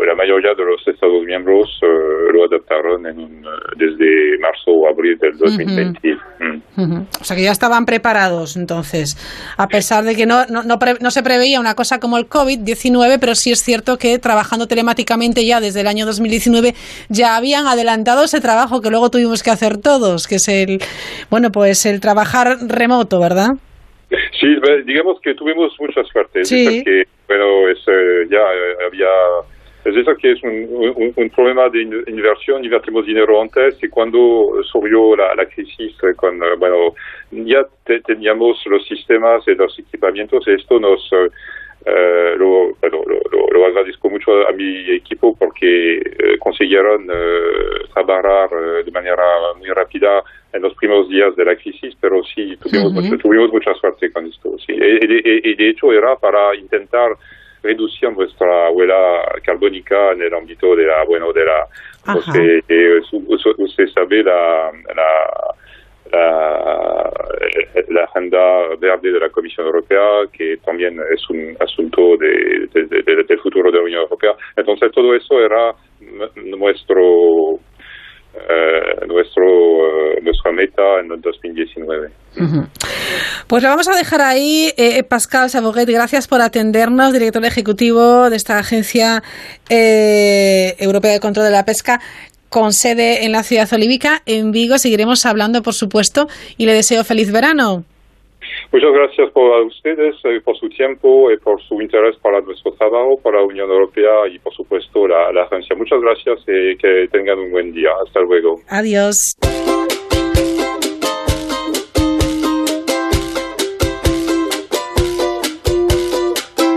la 0.04 0.14
mayoría 0.14 0.50
de 0.54 0.64
los 0.64 0.86
Estados 0.86 1.24
miembros 1.24 1.68
eh, 1.82 1.86
lo 2.32 2.44
adoptaron 2.44 3.06
en 3.06 3.42
desde 3.76 4.38
marzo 4.40 4.70
o 4.70 4.88
abril 4.88 5.16
del 5.18 5.38
2020. 5.38 6.16
Mm. 6.76 7.06
O 7.20 7.24
sea 7.24 7.36
que 7.36 7.42
ya 7.42 7.52
estaban 7.52 7.86
preparados 7.86 8.56
entonces, 8.56 9.16
a 9.56 9.68
pesar 9.68 10.04
de 10.04 10.16
que 10.16 10.26
no, 10.26 10.46
no, 10.46 10.62
no, 10.62 11.10
se 11.10 11.22
preveía 11.22 11.60
una 11.60 11.74
cosa 11.74 12.00
como 12.00 12.18
el 12.18 12.28
COVID-19, 12.28 13.18
pero 13.20 13.34
sí 13.34 13.52
es 13.52 13.62
cierto 13.62 13.96
que 13.96 14.18
trabajando 14.18 14.66
telemáticamente 14.66 15.46
ya 15.46 15.60
desde 15.60 15.80
el 15.80 15.86
año 15.86 16.04
2019 16.04 16.74
ya 17.08 17.36
habían 17.36 17.66
adelantado 17.66 18.24
ese 18.24 18.40
trabajo 18.40 18.80
que 18.80 18.90
luego 18.90 19.10
tuvimos 19.10 19.42
que 19.42 19.50
hacer 19.50 19.78
todos, 19.78 20.26
que 20.26 20.36
es 20.36 20.48
el, 20.48 20.78
bueno, 21.30 21.50
pues 21.50 21.86
el 21.86 22.00
trabajar 22.00 22.56
remoto, 22.66 23.20
¿verdad? 23.20 23.50
Sí, 24.38 24.56
digamos 24.84 25.20
que 25.20 25.34
tuvimos 25.34 25.74
mucha 25.80 26.02
suerte. 26.04 26.44
Sí. 26.44 26.82
que, 26.84 27.04
bueno, 27.26 27.68
es, 27.68 27.78
eh, 27.86 28.26
ya 28.30 28.40
eh, 28.40 28.86
había... 28.86 29.08
Es 29.84 29.94
eso 29.94 30.16
que 30.16 30.32
es 30.32 30.42
un, 30.42 31.12
un, 31.14 31.30
problema 31.30 31.68
de 31.68 31.82
inversión, 31.82 32.64
invertimos 32.64 33.04
dinero 33.04 33.42
antes 33.42 33.76
y 33.82 33.88
cuando 33.88 34.50
surgió 34.62 35.14
la, 35.14 35.34
la 35.34 35.44
crisis, 35.44 35.94
eh, 36.02 36.14
con, 36.16 36.40
bueno, 36.58 36.94
ya 37.30 37.66
teníamos 38.06 38.64
los 38.64 38.86
sistemas 38.86 39.46
y 39.46 39.54
los 39.54 39.78
equipamientos 39.78 40.48
y 40.48 40.52
esto 40.52 40.80
nos... 40.80 41.10
Eh, 41.86 42.34
lo, 42.38 42.74
bueno, 42.80 43.02
lo, 43.06 43.50
lo, 43.50 43.66
agradezco 43.66 44.08
mucho 44.08 44.46
a 44.48 44.52
mi 44.52 44.90
equipo 44.90 45.36
porque 45.36 46.00
consiguieron 46.38 47.06
trabajar 47.92 48.48
de 48.84 48.90
manera 48.90 49.24
muy 49.58 49.68
rápida 49.68 50.22
en 50.52 50.62
los 50.62 50.74
primeros 50.74 51.08
días 51.08 51.34
de 51.36 51.44
la 51.44 51.56
crisis, 51.56 51.94
pero 52.00 52.22
sí 52.22 52.56
tuvimos, 52.56 53.18
tuvimos 53.20 53.52
mucha 53.52 53.74
suerte 53.74 54.10
con 54.12 54.26
esto. 54.26 54.56
Sí. 54.64 54.72
Y, 54.72 55.54
de 55.54 55.68
hecho 55.68 55.92
era 55.92 56.16
para 56.16 56.54
intentar 56.54 57.16
reducir 57.62 58.10
nuestra 58.12 58.70
huella 58.70 59.22
carbónica 59.42 60.12
en 60.12 60.22
el 60.22 60.34
ámbito 60.34 60.76
de 60.76 60.84
la, 60.84 61.04
bueno, 61.04 61.32
de 61.32 61.44
la, 61.44 61.66
usted, 62.14 62.62
usted, 63.58 63.86
sabe 63.88 64.22
la, 64.22 64.70
la 64.94 65.54
la, 66.12 67.10
agenda 68.04 68.38
verde 68.78 69.12
de 69.12 69.20
la 69.20 69.30
Comisión 69.30 69.66
Europea, 69.66 70.24
que 70.32 70.56
también 70.64 70.98
es 71.12 71.28
un 71.30 71.56
asunto 71.60 72.16
de, 72.16 72.68
del 72.72 73.40
futuro 73.40 73.70
de 73.70 73.78
la 73.78 73.84
Unión 73.84 74.02
Europea. 74.02 74.32
Entonces, 74.56 74.92
todo 74.92 75.14
eso 75.14 75.40
era 75.40 75.72
nuestro 76.56 77.58
eh, 78.36 79.06
nuestro, 79.06 79.44
eh, 79.44 80.20
nuestra 80.20 80.50
meta 80.50 80.82
en 81.00 81.12
el 81.12 81.20
2019. 81.20 82.10
Pues 83.46 83.62
lo 83.62 83.68
vamos 83.68 83.88
a 83.88 83.96
dejar 83.96 84.22
ahí. 84.22 84.72
Eh, 84.76 85.04
Pascal 85.04 85.50
Saboguet, 85.50 85.88
gracias 85.88 86.26
por 86.26 86.42
atendernos, 86.42 87.12
director 87.12 87.44
ejecutivo 87.44 88.28
de 88.30 88.36
esta 88.36 88.58
Agencia 88.58 89.22
Europea 89.70 91.12
de 91.12 91.20
Control 91.20 91.46
de 91.46 91.52
la 91.52 91.64
Pesca 91.64 92.00
con 92.48 92.72
sede 92.72 93.24
en 93.24 93.32
la 93.32 93.42
ciudad 93.42 93.68
olívica, 93.72 94.22
en 94.26 94.50
Vigo. 94.50 94.78
Seguiremos 94.78 95.26
hablando, 95.26 95.62
por 95.62 95.74
supuesto, 95.74 96.26
y 96.56 96.66
le 96.66 96.72
deseo 96.72 97.04
feliz 97.04 97.32
verano. 97.32 97.84
Muchas 98.72 98.90
gracias 98.92 99.30
por 99.32 99.62
ustedes, 99.66 100.14
eh, 100.24 100.40
por 100.44 100.56
su 100.58 100.68
tiempo 100.68 101.30
y 101.30 101.38
por 101.38 101.62
su 101.62 101.80
interés 101.80 102.16
para 102.22 102.40
nuestro 102.40 102.72
trabajo, 102.72 103.16
para 103.22 103.38
la 103.38 103.46
Unión 103.46 103.70
Europea 103.70 104.28
y, 104.32 104.38
por 104.38 104.54
supuesto, 104.54 105.06
la, 105.06 105.32
la 105.32 105.44
agencia. 105.44 105.76
Muchas 105.76 106.00
gracias 106.00 106.40
y 106.46 106.76
que 106.76 107.06
tengan 107.10 107.38
un 107.38 107.50
buen 107.50 107.72
día. 107.72 107.90
Hasta 108.04 108.20
luego. 108.20 108.56
Adiós. 108.68 109.34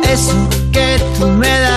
Eso 0.04 0.50
que 0.72 0.98
tú 1.20 1.28
me 1.28 1.48
das 1.48 1.77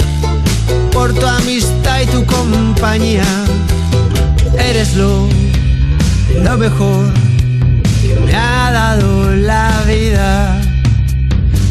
por 0.91 1.13
tu 1.13 1.25
amistad 1.25 2.01
y 2.01 2.05
tu 2.07 2.25
compañía. 2.25 3.23
Eres 4.57 4.95
lo, 4.95 5.27
lo 6.43 6.57
mejor 6.57 7.05
me 8.25 8.35
ha 8.35 8.71
dado 8.71 9.31
la 9.31 9.83
vida 9.87 10.61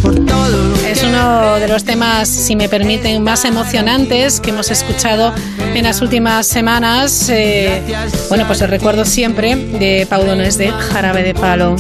por 0.03 0.15
todo 0.25 0.75
Es 0.87 1.03
uno 1.03 1.57
de 1.57 1.69
los 1.69 1.85
temas, 1.85 2.29
si 2.29 2.57
me 2.57 2.69
permiten, 2.69 3.23
más 3.23 3.45
emocionantes 3.45 4.41
que 4.41 4.51
hemos 4.51 4.71
escuchado 4.71 5.35
en 5.75 5.85
las 5.85 6.01
últimas 6.01 6.47
semanas. 6.47 7.29
Eh, 7.29 7.83
bueno, 8.29 8.47
pues 8.47 8.61
el 8.63 8.69
recuerdo 8.69 9.05
siempre 9.05 9.57
de 9.57 10.07
Paudones 10.09 10.57
de 10.57 10.71
Jarabe 10.71 11.23
de 11.23 11.35
Palo. 11.35 11.77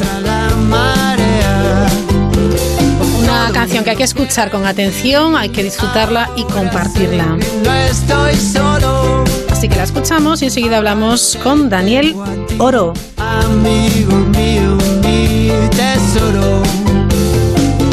Una 3.50 3.62
canción 3.62 3.82
que 3.82 3.90
hay 3.90 3.96
que 3.96 4.04
escuchar 4.04 4.48
con 4.48 4.64
atención, 4.64 5.36
hay 5.36 5.48
que 5.48 5.64
disfrutarla 5.64 6.30
y 6.36 6.44
compartirla. 6.44 7.36
Así 9.50 9.68
que 9.68 9.74
la 9.74 9.82
escuchamos 9.82 10.40
y 10.42 10.44
enseguida 10.44 10.76
hablamos 10.76 11.36
con 11.42 11.68
Daniel 11.68 12.14
Oro. 12.58 12.94
Amigo 13.16 14.14
mío, 14.14 14.78
mi 15.02 15.50
tesoro. 15.70 16.62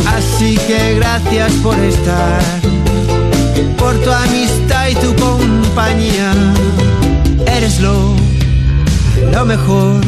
Así 0.06 0.60
que 0.68 0.94
gracias 0.98 1.52
por 1.64 1.76
estar, 1.80 2.40
por 3.80 3.96
tu 4.04 4.12
amistad 4.12 4.90
y 4.90 4.96
tu 4.96 5.16
compañía. 5.16 6.34
Eres 7.48 7.80
lo, 7.80 8.16
lo 9.32 9.44
mejor 9.44 10.02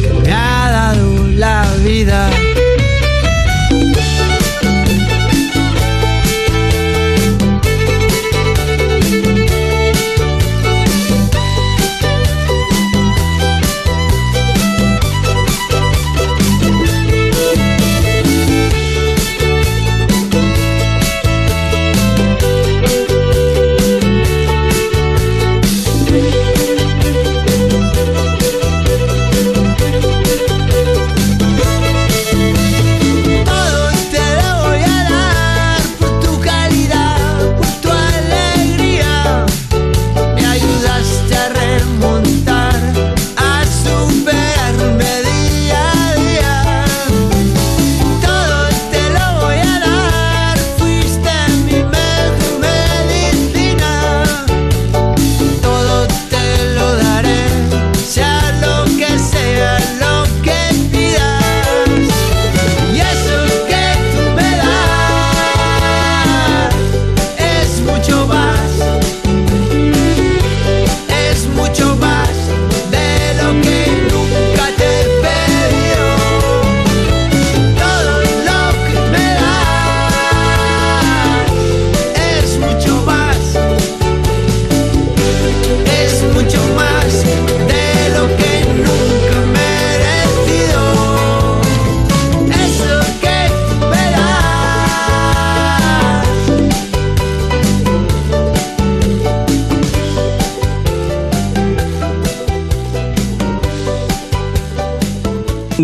que 0.00 0.10
me 0.22 0.32
ha 0.32 0.70
dado 0.70 1.28
la 1.34 1.66
vida. 1.84 2.30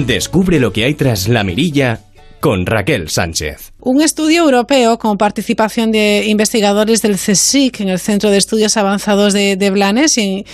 Descubre 0.06 0.58
lo 0.60 0.72
que 0.72 0.84
hay 0.84 0.94
tras 0.94 1.28
la 1.28 1.44
mirilla 1.44 2.00
con 2.40 2.64
Raquel 2.64 3.10
Sánchez. 3.10 3.72
Un 3.80 4.00
estudio 4.00 4.44
europeo 4.44 4.98
con 4.98 5.18
participación 5.18 5.92
de 5.92 6.24
investigadores 6.26 7.02
del 7.02 7.16
CSIC 7.16 7.80
en 7.80 7.90
el 7.90 7.98
Centro 7.98 8.30
de 8.30 8.38
Estudios 8.38 8.78
Avanzados 8.78 9.34
de, 9.34 9.70
Blanes 9.70 10.16
y 10.16 10.44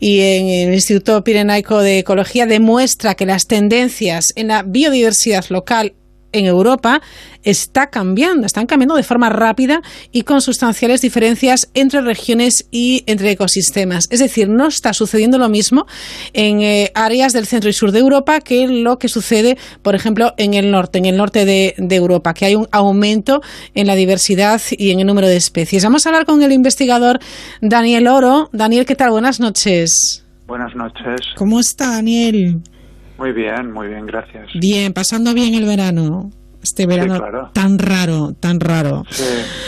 en, 0.00 0.68
el 0.68 0.74
Instituto 0.74 1.24
Pirenaico 1.24 1.80
de 1.80 1.98
Ecología 1.98 2.46
demuestra 2.46 3.16
que 3.16 3.26
las 3.26 3.48
tendencias 3.48 4.32
en 4.36 4.48
la 4.48 4.62
biodiversidad 4.62 5.46
local 5.48 5.94
en 6.32 6.46
Europa 6.46 7.00
está 7.44 7.88
cambiando, 7.88 8.46
están 8.46 8.66
cambiando 8.66 8.94
de 8.94 9.02
forma 9.02 9.28
rápida 9.28 9.82
y 10.12 10.22
con 10.22 10.40
sustanciales 10.40 11.00
diferencias 11.00 11.70
entre 11.74 12.00
regiones 12.00 12.66
y 12.70 13.04
entre 13.06 13.30
ecosistemas. 13.32 14.08
Es 14.10 14.20
decir, 14.20 14.48
no 14.48 14.66
está 14.66 14.92
sucediendo 14.92 15.38
lo 15.38 15.48
mismo 15.48 15.86
en 16.32 16.62
eh, 16.62 16.92
áreas 16.94 17.32
del 17.32 17.46
centro 17.46 17.68
y 17.68 17.72
sur 17.72 17.92
de 17.92 17.98
Europa 17.98 18.40
que 18.40 18.66
lo 18.66 18.98
que 18.98 19.08
sucede, 19.08 19.58
por 19.82 19.94
ejemplo, 19.94 20.34
en 20.36 20.54
el 20.54 20.70
norte, 20.70 20.98
en 20.98 21.06
el 21.06 21.16
norte 21.16 21.44
de, 21.44 21.74
Europa, 21.92 22.32
que 22.32 22.46
hay 22.46 22.54
un 22.54 22.68
aumento 22.72 23.42
en 23.74 23.86
la 23.86 23.94
diversidad 23.94 24.60
y 24.70 24.90
en 24.90 25.00
el 25.00 25.06
número 25.06 25.28
de 25.28 25.36
especies. 25.36 25.84
Vamos 25.84 26.06
a 26.06 26.08
hablar 26.08 26.24
con 26.24 26.42
el 26.42 26.52
investigador 26.52 27.18
Daniel 27.60 28.08
Oro. 28.08 28.48
Daniel, 28.52 28.86
¿qué 28.86 28.94
tal? 28.94 29.10
Buenas 29.10 29.40
noches. 29.40 30.24
Buenas 30.46 30.74
noches. 30.74 31.20
¿Cómo 31.36 31.60
está, 31.60 31.90
Daniel? 31.90 32.62
Muy 33.22 33.30
bien, 33.30 33.70
muy 33.70 33.86
bien, 33.86 34.04
gracias. 34.04 34.48
Bien, 34.54 34.92
pasando 34.92 35.32
bien 35.32 35.54
el 35.54 35.64
verano. 35.64 36.32
Este 36.60 36.86
verano 36.86 37.50
tan 37.52 37.78
raro, 37.78 38.34
tan 38.34 38.58
raro. 38.58 39.04
Sí, 39.10 39.22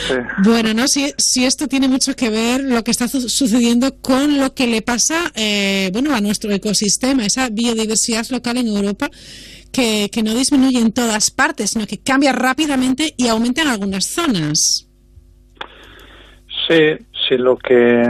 sí. 0.08 0.14
Bueno, 0.42 0.74
no 0.74 0.88
si, 0.88 1.12
si 1.18 1.44
esto 1.44 1.68
tiene 1.68 1.86
mucho 1.86 2.16
que 2.16 2.30
ver 2.30 2.64
lo 2.64 2.82
que 2.82 2.90
está 2.90 3.06
sucediendo 3.06 3.96
con 4.00 4.38
lo 4.38 4.54
que 4.54 4.66
le 4.66 4.82
pasa 4.82 5.30
eh, 5.36 5.90
bueno, 5.92 6.16
a 6.16 6.20
nuestro 6.20 6.50
ecosistema, 6.50 7.24
esa 7.24 7.48
biodiversidad 7.48 8.26
local 8.30 8.56
en 8.56 8.66
Europa 8.66 9.08
que, 9.70 10.10
que 10.12 10.24
no 10.24 10.34
disminuye 10.34 10.80
en 10.80 10.90
todas 10.90 11.30
partes, 11.30 11.70
sino 11.70 11.86
que 11.86 11.98
cambia 11.98 12.32
rápidamente 12.32 13.14
y 13.16 13.28
aumenta 13.28 13.62
en 13.62 13.68
algunas 13.68 14.04
zonas. 14.04 14.88
Sí, 16.66 17.06
si 17.28 17.36
lo 17.36 17.56
que 17.56 18.06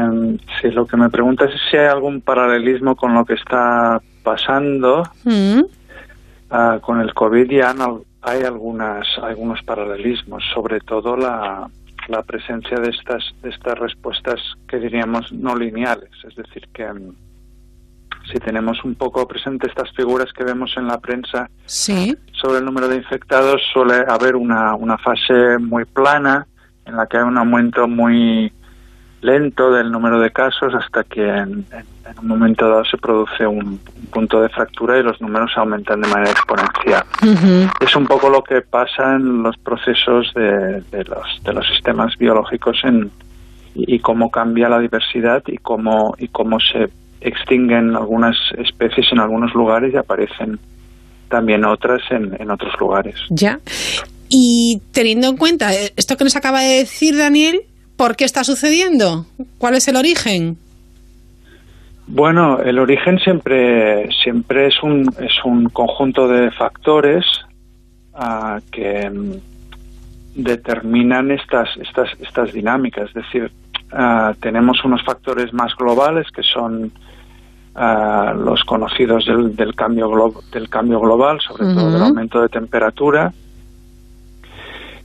si 0.61 0.71
lo 0.71 0.87
que 0.87 0.97
me 0.97 1.11
preguntas 1.11 1.51
es 1.55 1.61
si 1.71 1.77
hay 1.77 1.87
algún 1.87 2.21
paralelismo 2.21 2.97
con 2.97 3.15
lo 3.15 3.25
que 3.25 3.35
está 3.35 4.01
pasando 4.23 5.03
mm. 5.25 5.61
ah, 6.51 6.79
con 6.81 7.01
el 7.01 7.13
COVID 7.15 7.51
ya 7.51 7.75
hay 8.23 8.43
algunas 8.43 9.07
algunos 9.23 9.63
paralelismos, 9.63 10.43
sobre 10.55 10.81
todo 10.81 11.17
la, 11.17 11.69
la 12.09 12.23
presencia 12.23 12.79
de 12.79 12.91
estas 12.91 13.23
de 13.43 13.51
estas 13.51 13.79
respuestas 13.79 14.41
que 14.69 14.79
diríamos 14.79 15.33
no 15.33 15.55
lineales, 15.55 16.11
es 16.27 16.35
decir 16.35 16.67
que 16.73 16.91
mm, 16.91 17.15
si 18.33 18.39
tenemos 18.39 18.83
un 18.85 18.95
poco 18.95 19.29
presente 19.29 19.67
estas 19.67 19.91
figuras 19.93 20.33
que 20.33 20.45
vemos 20.45 20.75
en 20.77 20.87
la 20.87 20.99
prensa 20.99 21.51
sobre 22.33 22.59
el 22.59 22.65
número 22.65 22.89
de 22.89 22.97
infectados, 22.97 23.61
suele 23.73 24.05
haber 24.09 24.37
una, 24.37 24.75
una 24.75 24.97
fase 24.97 25.59
muy 25.59 25.85
plana 25.85 26.47
en 26.87 26.97
la 26.97 27.07
que 27.07 27.19
hay 27.19 27.25
un 27.25 27.37
aumento 27.37 27.87
muy 27.87 28.51
lento 29.25 29.73
del 29.73 29.91
número 29.91 30.21
de 30.21 30.31
casos 30.31 30.75
hasta 30.75 31.03
que 31.05 31.27
en, 31.27 31.65
un 32.21 32.29
momento 32.29 32.69
dado 32.69 32.85
se 32.85 32.99
produce 32.99 33.47
un, 33.47 33.81
punto 34.13 34.41
de 34.41 34.49
fractura 34.49 34.97
y 34.99 35.03
los 35.03 35.21
números 35.21 35.51
aumentan 35.57 36.01
de 36.01 36.09
manera 36.09 36.31
exponencial. 36.31 37.03
Es 37.81 37.97
un 37.97 38.07
poco 38.07 38.29
lo 38.29 38.45
que 38.45 38.61
pasa 38.61 39.17
en 39.17 39.43
los 39.43 39.57
procesos 39.57 40.33
de, 40.35 40.85
los, 41.05 41.43
de 41.43 41.53
los 41.53 41.67
sistemas 41.67 42.17
biológicos 42.17 42.79
en, 42.85 43.11
y, 43.75 43.99
cómo 43.99 44.31
cambia 44.31 44.69
la 44.69 44.79
diversidad 44.79 45.43
y 45.49 45.57
cómo, 45.57 46.15
y 46.17 46.29
cómo 46.29 46.59
se 46.61 46.91
extinguen 47.21 47.97
algunas 47.97 48.37
especies 48.57 49.07
en 49.11 49.19
algunos 49.19 49.53
lugares 49.55 49.93
y 49.93 49.97
aparecen 49.97 50.61
también 51.29 51.65
otras 51.65 52.03
en, 52.11 52.37
en 52.39 52.51
otros 52.53 52.73
lugares. 52.79 53.17
Ya. 53.31 53.59
Y 54.29 54.81
teniendo 54.93 55.27
en 55.27 55.37
cuenta 55.37 55.73
esto 55.75 56.17
que 56.17 56.25
nos 56.25 56.37
acaba 56.37 56.61
de 56.61 56.79
decir 56.79 57.17
Daniel, 57.17 57.63
¿Por 57.97 58.17
qué 58.17 58.25
está 58.25 58.45
sucediendo? 58.45 59.27
¿Cuál 59.59 59.75
es 59.75 59.87
el 59.89 59.97
origen? 59.97 60.59
Bueno, 62.07 62.61
el 62.61 62.79
origen 62.79 63.19
siempre, 63.19 64.11
siempre 64.23 64.67
es, 64.67 64.83
un, 64.83 65.09
es 65.21 65.45
un 65.45 65.69
conjunto 65.71 66.29
de 66.29 66.51
factores 66.51 67.25
ah, 68.15 68.61
que 68.71 69.09
mm, 69.09 69.33
determinan 70.35 71.31
estas, 71.31 71.69
estas, 71.79 72.11
estas 72.21 72.53
dinámicas. 72.53 73.09
Es 73.09 73.15
decir, 73.15 73.51
ah, 73.93 74.35
tenemos 74.41 74.85
unos 74.85 75.03
factores 75.03 75.53
más 75.55 75.75
globales 75.77 76.27
que 76.31 76.43
son 76.43 76.93
ah, 77.75 78.35
los 78.37 78.65
conocidos 78.65 79.25
del, 79.25 79.57
del 79.57 79.75
cambio, 79.75 80.11
del 80.53 80.69
cambio 80.69 81.01
global, 81.01 81.41
sobre 81.41 81.73
todo 81.73 81.91
del 81.91 82.03
aumento 82.03 82.43
de 82.43 82.49
temperatura, 82.51 83.33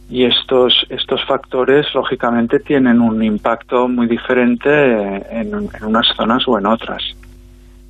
y 0.10 0.26
estos, 0.26 0.74
estos 0.90 1.24
factores, 1.26 1.86
lógicamente, 1.94 2.60
tienen 2.60 3.00
un 3.00 3.24
impacto 3.24 3.88
muy 3.88 4.08
diferente 4.08 4.70
en, 5.30 5.70
unas 5.84 6.08
zonas 6.16 6.48
o 6.48 6.58
en 6.58 6.66
otras. 6.66 7.04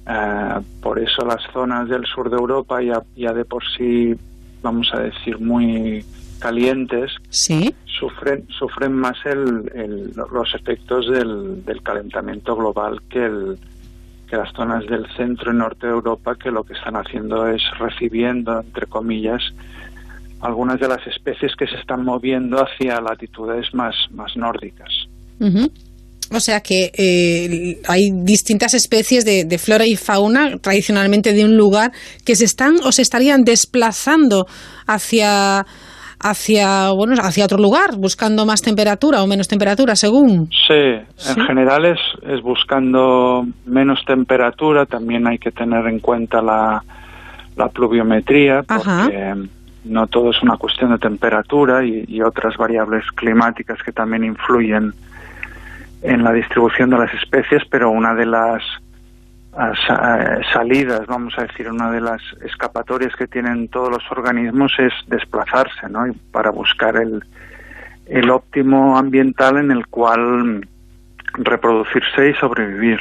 Eh, 0.06 0.60
por 0.82 1.00
eso 1.00 1.26
las 1.26 1.42
zonas 1.54 1.88
del 1.88 2.06
sur 2.06 2.30
de 2.30 2.36
Europa, 2.36 2.82
ya, 2.82 3.02
ya 3.16 3.32
de 3.32 3.46
por 3.46 3.64
sí, 3.78 4.14
vamos 4.62 4.90
a 4.94 5.00
decir, 5.00 5.40
muy 5.40 6.04
calientes, 6.40 7.12
¿Sí? 7.30 7.74
sufren, 7.86 8.46
sufren 8.50 8.94
más 8.94 9.18
el, 9.26 10.12
los 10.16 10.56
efectos 10.56 11.10
del, 11.10 11.64
del 11.64 11.82
calentamiento 11.82 12.56
global 12.56 13.02
que, 13.10 13.26
el, 13.26 13.58
que 14.30 14.36
las 14.36 14.52
zonas 14.54 14.86
del 14.88 15.06
centro 15.16 15.54
y 15.54 15.56
norte 15.56 15.88
de 15.88 15.94
Europa, 15.94 16.36
que 16.36 16.52
lo 16.52 16.64
que 16.64 16.74
están 16.74 16.96
haciendo 16.96 17.48
es 17.48 17.62
recibiendo, 17.78 18.60
entre 18.60 18.88
comillas, 18.88 19.42
algunas 20.42 20.80
de 20.80 20.88
las 20.88 21.06
especies 21.08 21.56
que 21.58 21.68
se 21.68 21.76
están 21.76 22.04
moviendo 22.04 22.58
hacia 22.58 23.02
latitudes 23.02 23.74
más, 23.74 23.96
más 24.12 24.36
nórdicas. 24.36 24.90
O 26.32 26.40
sea 26.40 26.62
que 26.62 26.92
eh, 26.96 27.82
hay 27.88 28.12
distintas 28.12 28.74
especies 28.74 29.26
de, 29.26 29.58
flora 29.58 29.86
y 29.86 29.96
fauna 29.96 30.58
tradicionalmente 30.58 31.34
de 31.34 31.44
un 31.44 31.58
lugar 31.58 31.92
que 32.26 32.36
se 32.36 32.46
están 32.46 32.76
o 32.84 32.92
se 32.92 33.02
estarían 33.02 33.44
desplazando 33.44 34.46
hacia 34.86 35.66
hacia 36.22 36.92
bueno 36.92 37.16
hacia 37.22 37.46
otro 37.46 37.58
lugar 37.58 37.96
buscando 37.98 38.46
más 38.46 38.62
temperatura 38.62 39.24
o 39.24 39.28
menos 39.28 39.48
temperatura 39.48 39.96
según. 39.96 40.50
Sí, 40.52 40.74
en 41.30 41.46
general 41.48 41.86
es, 41.86 42.00
es 42.28 42.42
buscando 42.42 43.46
menos 43.66 44.04
temperatura. 44.06 44.86
También 44.86 45.28
hay 45.28 45.40
que 45.40 45.52
tener 45.52 45.88
en 45.88 46.00
cuenta 46.00 46.42
la, 46.42 46.84
la 47.56 47.70
pluviometría 47.70 48.64
porque 48.64 49.34
no 49.86 50.08
todo 50.08 50.32
es 50.32 50.42
una 50.42 50.58
cuestión 50.58 50.92
de 50.92 50.98
temperatura 50.98 51.84
y, 51.84 52.22
otras 52.22 52.58
variables 52.58 53.04
climáticas 53.16 53.82
que 53.84 53.92
también 53.92 54.24
influyen 54.24 54.94
en 56.02 56.24
la 56.24 56.34
distribución 56.34 56.90
de 56.90 56.98
las 56.98 57.14
especies, 57.14 57.64
pero 57.70 57.90
una 57.90 58.14
de 58.14 58.26
las 58.26 58.62
eh, 59.58 60.42
salidas, 60.54 61.08
vamos 61.08 61.34
a 61.38 61.44
decir, 61.44 61.70
una 61.70 61.92
de 61.92 62.02
las 62.02 62.22
escapatorias 62.46 63.16
que 63.16 63.28
tienen 63.28 63.68
todos 63.70 63.90
los 63.90 64.04
organismos 64.12 64.72
es 64.80 64.94
desplazarse, 65.08 65.90
¿no? 65.90 66.06
para 66.32 66.52
buscar 66.52 66.96
el, 66.98 67.24
el 68.06 68.30
óptimo 68.30 68.98
ambiental 68.98 69.58
en 69.58 69.72
el 69.72 69.88
cual 69.88 70.68
reproducirse 71.34 72.30
y 72.30 72.34
sobrevivir. 72.36 73.00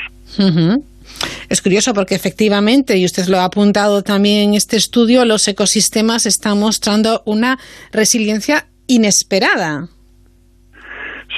Es 1.49 1.63
curioso 1.63 1.95
porque 1.95 2.15
efectivamente, 2.15 2.97
y 2.97 3.05
usted 3.05 3.27
lo 3.27 3.39
ha 3.39 3.45
apuntado 3.45 4.03
también 4.03 4.51
en 4.51 4.55
este 4.55 4.77
estudio, 4.77 5.25
los 5.25 5.47
ecosistemas 5.49 6.27
están 6.27 6.59
mostrando 6.59 7.23
una 7.25 7.59
resiliencia 7.93 8.67
inesperada. 8.87 9.89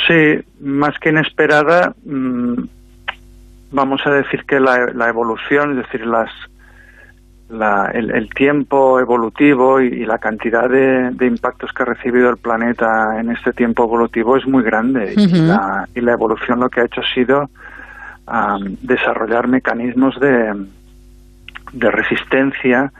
Sí, 0.06 0.44
más 0.60 0.98
que 0.98 1.10
inesperada, 1.10 1.94
mm, 2.04 2.62
vamos 3.72 4.00
a 4.04 4.10
decir 4.10 4.44
que 4.46 4.60
la, 4.60 5.08
evolución, 5.08 5.72
es 5.72 5.84
decir, 5.84 6.06
las, 6.06 6.30
el, 7.94 8.28
tiempo 8.34 9.00
evolutivo 9.00 9.80
y, 9.80 10.04
la 10.04 10.18
cantidad 10.18 10.68
de, 10.68 11.26
impactos 11.26 11.72
que 11.72 11.82
ha 11.82 11.86
recibido 11.86 12.30
el 12.30 12.36
planeta 12.36 13.20
en 13.20 13.30
este 13.30 13.52
tiempo 13.52 13.84
evolutivo 13.84 14.36
es 14.36 14.46
muy 14.46 14.62
grande 14.62 15.14
y, 15.16 15.26
la, 15.26 15.88
y 15.94 16.00
la 16.00 16.12
evolución 16.12 16.60
lo 16.60 16.68
que 16.68 16.80
ha 16.80 16.84
hecho 16.84 17.00
ha 17.00 17.14
sido 17.14 17.50
desarrollar 18.82 19.48
mecanismos 19.48 20.18
de, 20.20 20.66
de 21.72 21.90
resistencia 21.90 22.92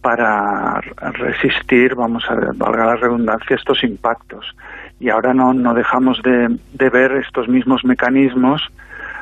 para 0.00 0.80
resistir, 1.12 1.94
vamos 1.94 2.24
a 2.30 2.34
valga 2.54 2.86
la 2.86 2.96
redundancia, 2.96 3.56
estos 3.56 3.84
impactos. 3.84 4.56
Y 4.98 5.10
ahora 5.10 5.34
no, 5.34 5.52
no 5.52 5.74
dejamos 5.74 6.22
de, 6.22 6.58
de, 6.72 6.90
ver 6.90 7.12
estos 7.12 7.48
mismos 7.48 7.84
mecanismos 7.84 8.62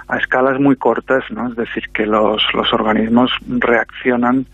a 0.09 0.18
escalas 0.18 0.59
muy 0.61 0.76
cortas, 0.76 1.24
¿no? 1.30 1.49
Es 1.49 1.57
decir, 1.57 1.84
que 1.92 2.07
los, 2.07 2.42
los 2.55 2.72
organismos 2.72 3.30
reaccionan 3.46 4.46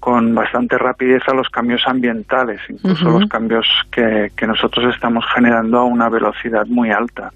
con 0.00 0.34
bastante 0.34 0.78
rapidez 0.78 1.22
a 1.28 1.34
los 1.34 1.48
cambios 1.48 1.82
ambientales, 1.86 2.60
incluso 2.68 3.10
los 3.10 3.28
cambios 3.28 3.66
que, 3.90 4.30
que 4.36 4.46
nosotros 4.46 4.94
estamos 4.94 5.24
generando 5.34 5.78
a 5.78 5.84
una 5.84 6.08
velocidad 6.08 6.66
muy 6.66 6.90
alta. 6.90 7.32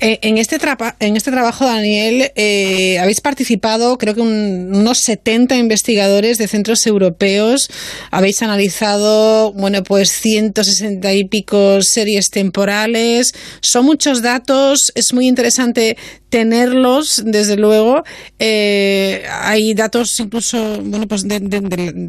Eh, 0.00 0.18
en, 0.22 0.38
este 0.38 0.58
en 1.00 1.16
este 1.16 1.30
trabajo, 1.30 1.66
Daniel, 1.66 2.30
eh, 2.36 2.98
habéis 3.00 3.20
participado, 3.20 3.98
creo 3.98 4.14
que 4.14 4.20
unos 4.20 4.98
70 4.98 5.56
investigadores 5.56 6.38
de 6.38 6.48
centros 6.48 6.86
europeos. 6.86 7.68
Habéis 8.10 8.42
analizado, 8.42 9.52
bueno, 9.52 9.82
pues 9.82 10.10
160 10.10 11.12
y 11.14 11.24
pico 11.24 11.82
series 11.82 12.30
temporales. 12.30 13.34
Son 13.60 13.84
muchos 13.84 14.22
datos. 14.22 14.92
Es 14.94 15.12
muy 15.12 15.26
interesante 15.26 15.96
tenerlos, 16.28 17.22
desde 17.24 17.56
luego. 17.56 18.04
Eh, 18.38 19.24
hay 19.30 19.74
datos 19.74 20.18
incluso, 20.20 20.80
bueno, 20.82 21.08
pues 21.08 21.26
de, 21.26 21.40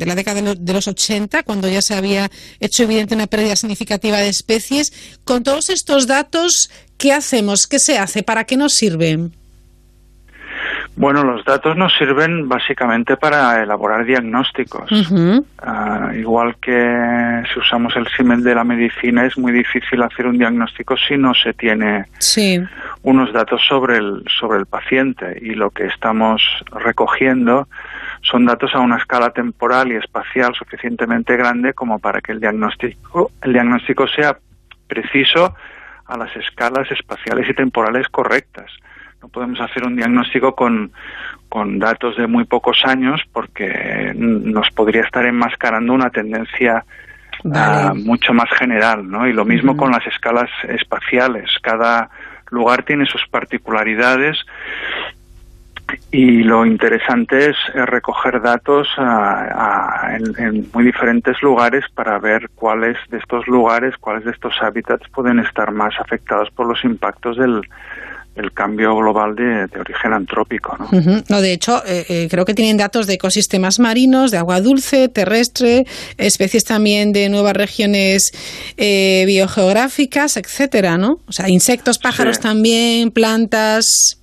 la 0.06 0.16
década 0.16 0.42
de 0.42 0.74
los 0.74 0.88
80, 0.88 1.44
cuando 1.44 1.70
ya 1.70 1.82
se 1.82 1.94
había 1.94 2.30
hecho 2.60 2.84
evidente 2.84 3.16
una 3.16 3.28
pérdida 3.28 3.56
significativa 3.56 4.18
de 4.20 4.30
especies. 4.30 4.94
Con 5.24 5.44
todos 5.44 5.70
estos 5.70 6.08
datos, 6.08 6.70
¿qué 6.98 7.14
hacemos? 7.14 7.68
¿Qué 7.68 7.80
se 7.80 7.98
hace? 7.98 8.24
¿Para 8.24 8.46
qué 8.46 8.58
nos 8.58 8.74
sirven? 8.74 9.39
Bueno, 11.00 11.24
los 11.24 11.46
datos 11.46 11.78
nos 11.78 11.94
sirven 11.98 12.50
básicamente 12.50 13.16
para 13.16 13.64
elaborar 13.64 14.04
diagnósticos. 14.04 14.92
Ah, 15.60 16.12
igual 16.14 16.58
que 16.58 17.42
si 17.54 17.58
usamos 17.58 17.96
el 17.96 18.06
símil 18.10 18.44
de 18.44 18.54
la 18.54 18.66
medicina, 18.66 19.26
es 19.26 19.38
muy 19.38 19.54
difícil 19.54 20.04
hacer 20.04 20.28
un 20.28 20.38
diagnóstico 20.38 20.98
si 20.98 21.16
no 21.16 21.34
se 21.34 21.54
tiene 21.54 22.04
unos 23.04 23.32
datos 23.32 23.62
sobre 23.66 23.96
el, 23.96 24.26
sobre 24.28 24.60
el 24.60 24.66
paciente. 24.66 25.40
Y 25.42 25.52
lo 25.52 25.70
que 25.70 25.86
estamos 25.86 26.42
recogiendo 26.70 27.70
son 28.22 28.46
datos 28.46 28.76
a 28.76 28.80
una 28.80 28.98
escala 28.98 29.30
temporal 29.30 29.94
y 29.94 29.96
espacial 29.96 30.54
suficientemente 30.54 31.38
grande 31.38 31.74
como 31.74 32.00
para 32.00 32.20
que 32.20 32.34
el 32.34 32.42
diagnóstico, 32.42 33.32
el 33.42 33.54
diagnóstico 33.54 34.06
sea 34.06 34.38
preciso 34.90 35.56
a 36.08 36.18
las 36.18 36.36
escalas 36.36 36.92
espaciales 36.92 37.50
y 37.50 37.54
temporales 37.54 38.10
correctas. 38.10 38.70
No 39.22 39.28
podemos 39.30 39.60
hacer 39.60 39.84
un 39.86 39.96
diagnóstico 39.96 40.56
con, 40.56 40.92
con 41.50 41.80
datos 41.80 42.16
de 42.16 42.28
muy 42.28 42.46
pocos 42.46 42.82
años 42.86 43.22
porque 43.34 44.14
nos 44.16 44.70
podría 44.72 45.02
estar 45.02 45.26
enmascarando 45.26 45.94
una 45.94 46.10
tendencia 46.10 46.86
ah, 47.54 47.94
mucho 47.96 48.34
más 48.34 48.50
general, 48.52 49.10
¿no? 49.10 49.28
Y 49.28 49.34
lo 49.34 49.46
mismo 49.46 49.76
con 49.76 49.92
las 49.92 50.06
escalas 50.06 50.50
espaciales. 50.68 51.50
Cada 51.62 52.10
lugar 52.52 52.84
tiene 52.84 53.06
sus 53.06 53.28
particularidades 53.28 54.38
y 56.12 56.44
lo 56.44 56.68
interesante 56.68 57.50
es 57.50 57.58
recoger 57.74 58.42
datos 58.42 58.88
ah, 58.98 60.18
en, 60.38 60.68
muy 60.72 60.84
diferentes 60.84 61.42
lugares 61.42 61.84
para 61.96 62.20
ver 62.20 62.50
cuáles 62.54 62.98
de 63.10 63.18
estos 63.18 63.48
lugares, 63.48 63.98
cuáles 63.98 64.24
de 64.24 64.32
estos 64.32 64.54
hábitats 64.62 65.08
pueden 65.10 65.40
estar 65.40 65.72
más 65.72 66.00
afectados 66.00 66.52
por 66.52 66.68
los 66.68 66.84
impactos 66.84 67.38
del, 67.38 67.62
cambio 68.60 68.96
global 68.96 69.36
de, 69.36 69.68
origen 69.80 70.14
antrópico. 70.14 70.76
¿no? 70.78 70.90
no 71.30 71.42
de 71.42 71.54
hecho, 71.54 71.82
eh, 71.86 72.06
eh, 72.10 72.28
creo 72.30 72.46
que 72.46 72.54
tienen 72.54 72.78
datos 72.78 73.08
de 73.08 73.14
ecosistemas 73.16 73.80
marinos, 73.80 74.32
de 74.32 74.38
agua 74.38 74.62
dulce, 74.62 75.10
terrestre, 75.10 75.86
especies 76.18 76.66
también 76.66 77.12
de 77.12 77.30
nuevas 77.30 77.54
regiones 77.54 78.32
eh, 78.78 79.24
biogeográficas, 79.26 80.38
etcétera, 80.38 80.98
¿no? 80.98 81.20
O 81.28 81.32
sea, 81.32 81.50
insectos, 81.50 82.00
pájaros 82.00 82.40
también, 82.40 83.12
plantas. 83.12 84.20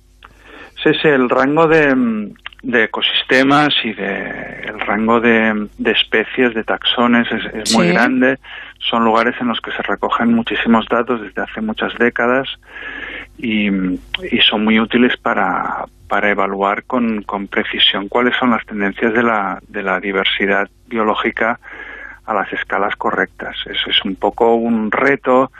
Sí, 0.83 0.91
sí, 1.01 1.07
el 1.07 1.29
rango 1.29 1.67
de, 1.67 2.31
ecosistemas 2.63 3.73
y 3.83 3.93
de, 3.93 4.61
el 4.67 4.79
rango 4.81 5.19
de, 5.19 5.67
especies, 5.85 6.53
de 6.53 6.63
taxones 6.63 7.27
es, 7.53 7.73
muy 7.73 7.87
grande. 7.87 8.37
Son 8.79 9.03
lugares 9.03 9.35
en 9.41 9.47
los 9.47 9.59
que 9.59 9.71
se 9.71 9.81
recogen 9.81 10.33
muchísimos 10.33 10.85
datos 10.87 11.21
desde 11.21 11.41
hace 11.41 11.61
muchas 11.61 11.93
décadas 11.97 12.47
y, 13.37 13.69
son 14.49 14.63
muy 14.63 14.79
útiles 14.79 15.15
para, 15.17 15.85
para 16.07 16.31
evaluar 16.31 16.83
con, 16.83 17.23
con, 17.23 17.47
precisión 17.47 18.07
cuáles 18.07 18.35
son 18.37 18.51
las 18.51 18.65
tendencias 18.65 19.13
de 19.13 19.23
la, 19.23 19.59
de 19.67 19.83
la 19.83 19.99
diversidad 19.99 20.69
biológica 20.87 21.59
a 22.25 22.33
las 22.33 22.51
escalas 22.53 22.95
correctas. 22.95 23.55
Eso 23.65 23.89
es 23.89 24.05
un 24.05 24.15
poco 24.15 24.55
un 24.55 24.91
reto 24.91 25.51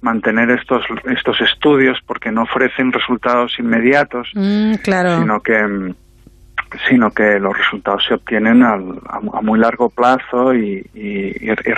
mantener 0.00 0.50
estos 0.50 0.84
estos 1.06 1.40
estudios 1.40 1.98
porque 2.06 2.30
no 2.30 2.42
ofrecen 2.42 2.92
resultados 2.92 3.58
inmediatos, 3.58 4.30
mm, 4.34 4.74
claro. 4.74 5.18
sino 5.20 5.40
que 5.40 5.94
sino 6.88 7.10
que 7.10 7.38
los 7.38 7.56
resultados 7.56 8.04
se 8.06 8.14
obtienen 8.14 8.62
a, 8.62 8.76
muy 9.40 9.58
largo 9.58 9.88
plazo 9.88 10.52
y, 10.54 10.84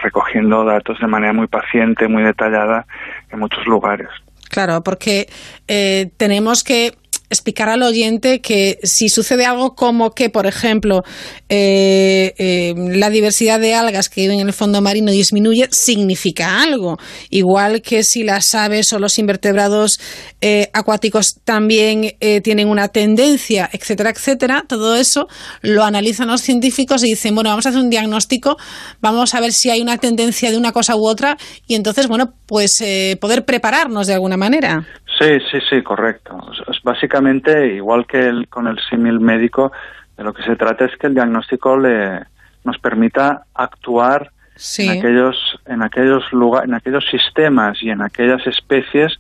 recogiendo 0.03 0.65
datos 0.65 0.99
de 0.99 1.07
manera 1.07 1.33
muy 1.33 1.47
paciente, 1.47 2.09
muy 2.09 2.23
detallada 2.23 2.87
en 3.31 3.39
muchos 3.39 3.67
lugares. 3.67 4.09
Claro, 4.49 4.83
porque 4.83 5.29
eh, 5.67 6.11
tenemos 6.17 6.65
que 6.65 6.95
explicar 7.31 7.69
al 7.69 7.83
oyente 7.83 8.41
que 8.41 8.79
si 8.83 9.09
sucede 9.09 9.45
algo 9.45 9.75
como 9.75 10.11
que, 10.13 10.31
por 10.31 10.47
ejemplo, 10.47 11.03
eh, 11.49 12.35
eh, 12.39 12.75
la 12.77 13.11
diversidad 13.11 13.61
de 13.61 13.75
algas 13.75 14.09
que 14.09 14.23
viven 14.23 14.41
en 14.41 14.47
el 14.47 14.53
fondo 14.53 14.81
marino 14.81 15.13
disminuye, 15.13 15.69
significa 15.71 16.63
algo. 16.63 16.97
Igual 17.31 17.83
que 17.83 18.03
si 18.03 18.23
las 18.23 18.55
aves 18.55 18.93
o 18.93 18.99
los 18.99 19.19
invertebrados 19.19 20.01
eh, 20.41 20.71
acuáticos 20.73 21.37
también 21.45 22.17
tienen 22.43 22.69
una 22.69 22.89
tendencia, 22.89 23.69
etcétera, 23.73 24.11
etcétera. 24.11 24.65
Todo 24.69 24.97
eso 24.97 25.27
lo 25.63 25.85
analizan 25.85 26.29
los 26.29 26.41
científicos 26.41 27.05
y 27.05 27.09
dicen, 27.09 27.35
bueno, 27.35 27.51
vamos 27.51 27.67
a 27.67 27.71
hacer 27.71 27.81
un 27.81 27.91
diagnóstico, 27.91 28.57
vamos 29.01 29.35
a 29.35 29.41
ver 29.41 29.53
si 29.53 29.71
hay 29.71 29.81
una 29.81 29.99
tendencia 29.99 30.51
de 30.51 30.57
una 30.57 30.73
cosa 30.73 30.97
u 30.97 31.07
otra 31.07 31.37
y 31.67 31.75
entonces, 31.75 32.07
bueno, 32.09 32.35
pues 32.47 32.83
poder 33.21 33.45
prepararnos 33.45 34.07
de 34.07 34.15
alguna 34.15 34.37
manera. 34.37 34.87
Sí, 35.19 35.39
sí, 35.51 35.59
sí, 35.69 35.83
correcto. 35.83 36.39
Es 36.71 36.81
básicamente 36.83 37.75
igual 37.75 38.07
que 38.07 38.21
el, 38.21 38.49
con 38.49 38.69
el 38.69 38.79
símil 38.89 39.19
médico, 39.19 39.73
de 40.17 40.25
lo 40.25 40.33
que 40.33 40.43
se 40.43 40.57
trata 40.57 40.85
es 40.85 40.97
que 40.97 41.09
el 41.09 41.15
diagnóstico 41.15 41.77
le, 41.77 42.25
nos 42.65 42.79
permita 42.79 43.43
actuar 43.55 44.31
en 44.79 44.91
aquellos 44.91 45.37
en 45.67 45.83
aquellos 45.83 46.33
lugares, 46.33 46.69
en 46.69 46.75
aquellos 46.75 47.05
sistemas 47.09 47.81
y 47.81 47.91
en 47.91 48.03
aquellas 48.03 48.45
especies 48.47 49.19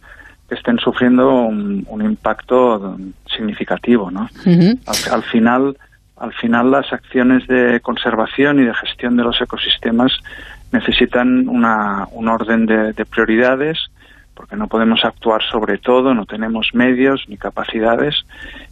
que 0.48 0.56
estén 0.56 0.78
sufriendo 0.78 1.30
un, 1.30 1.86
impacto 2.02 2.96
significativo, 3.26 4.10
¿no? 4.10 4.28
al, 4.86 5.22
final 5.24 5.76
al 6.16 6.32
final 6.32 6.70
las 6.70 6.92
acciones 6.92 7.46
de 7.46 7.80
conservación 7.80 8.58
y 8.58 8.64
de 8.64 8.74
gestión 8.74 9.16
de 9.16 9.24
los 9.24 9.40
ecosistemas 9.40 10.12
necesitan 10.72 11.48
una, 11.48 12.08
un 12.12 12.28
orden 12.28 12.66
de 12.66 13.04
prioridades 13.04 13.78
porque 14.38 14.54
no 14.54 14.68
podemos 14.68 15.04
actuar 15.04 15.42
sobre 15.42 15.78
todo, 15.78 16.14
no 16.14 16.24
tenemos 16.24 16.68
medios 16.72 17.24
ni 17.26 17.36
capacidades 17.36 18.14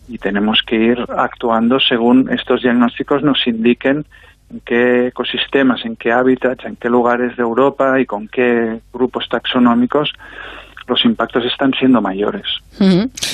y 0.07 0.17
tenemos 0.17 0.63
que 0.65 0.77
ir 0.77 1.05
actuando 1.19 1.81
según 1.81 2.31
estos 2.31 2.63
diagnósticos 2.63 3.25
nos 3.25 3.45
indiquen 3.49 4.07
en 4.49 4.61
qué 4.61 5.09
ecosistemas, 5.09 5.85
en 5.85 5.97
qué 5.97 6.13
hábitats, 6.13 6.65
en 6.67 6.77
qué 6.77 6.89
lugares 6.89 7.37
de 7.37 7.43
Europa 7.43 7.99
y 7.99 8.07
con 8.07 8.29
qué 8.29 8.79
grupos 8.93 9.29
taxonómicos 9.29 10.13
los 10.87 11.05
impactos 11.05 11.45
están 11.45 11.73
siendo 11.77 12.01
mayores. 12.01 12.47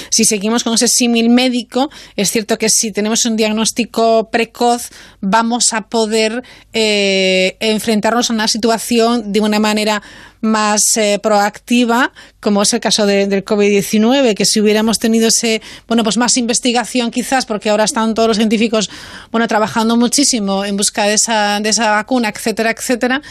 Si 0.08 0.24
seguimos 0.24 0.64
con 0.64 0.72
ese 0.72 0.88
símil 0.88 1.28
médico, 1.28 1.90
es 2.16 2.30
cierto 2.30 2.56
que 2.56 2.70
si 2.70 2.92
tenemos 2.92 3.26
un 3.26 3.36
diagnóstico 3.36 4.30
precoz, 4.30 4.88
vamos 5.20 5.74
a 5.74 5.82
poder 5.82 6.42
eh, 6.72 7.58
enfrentarnos 7.60 8.30
a 8.30 8.32
una 8.32 8.48
situación 8.48 9.34
de 9.34 9.40
una 9.40 9.58
manera 9.58 10.00
más 10.42 10.96
eh, 10.96 11.18
proactiva, 11.22 12.12
como 12.40 12.62
es 12.62 12.74
el 12.74 12.80
caso 12.80 13.06
del 13.06 13.44
COVID-19, 13.44 14.34
que 14.34 14.44
si 14.44 14.60
hubiéramos 14.60 14.98
tenido 14.98 15.28
ese, 15.28 15.62
bueno, 15.88 16.02
pues 16.02 16.18
más 16.18 16.36
investigación 16.36 17.10
quizás, 17.10 17.46
porque 17.46 17.70
ahora 17.70 17.84
están 17.84 18.14
todos 18.14 18.28
los 18.28 18.36
científicos, 18.36 18.90
bueno, 19.30 19.46
trabajando 19.48 19.96
muchísimo 19.96 20.64
en 20.64 20.76
busca 20.76 21.04
de 21.04 21.14
esa, 21.14 21.60
de 21.60 21.70
esa 21.70 21.92
vacuna, 21.92 22.28
etcétera, 22.28 22.72
etcétera, 22.72 23.22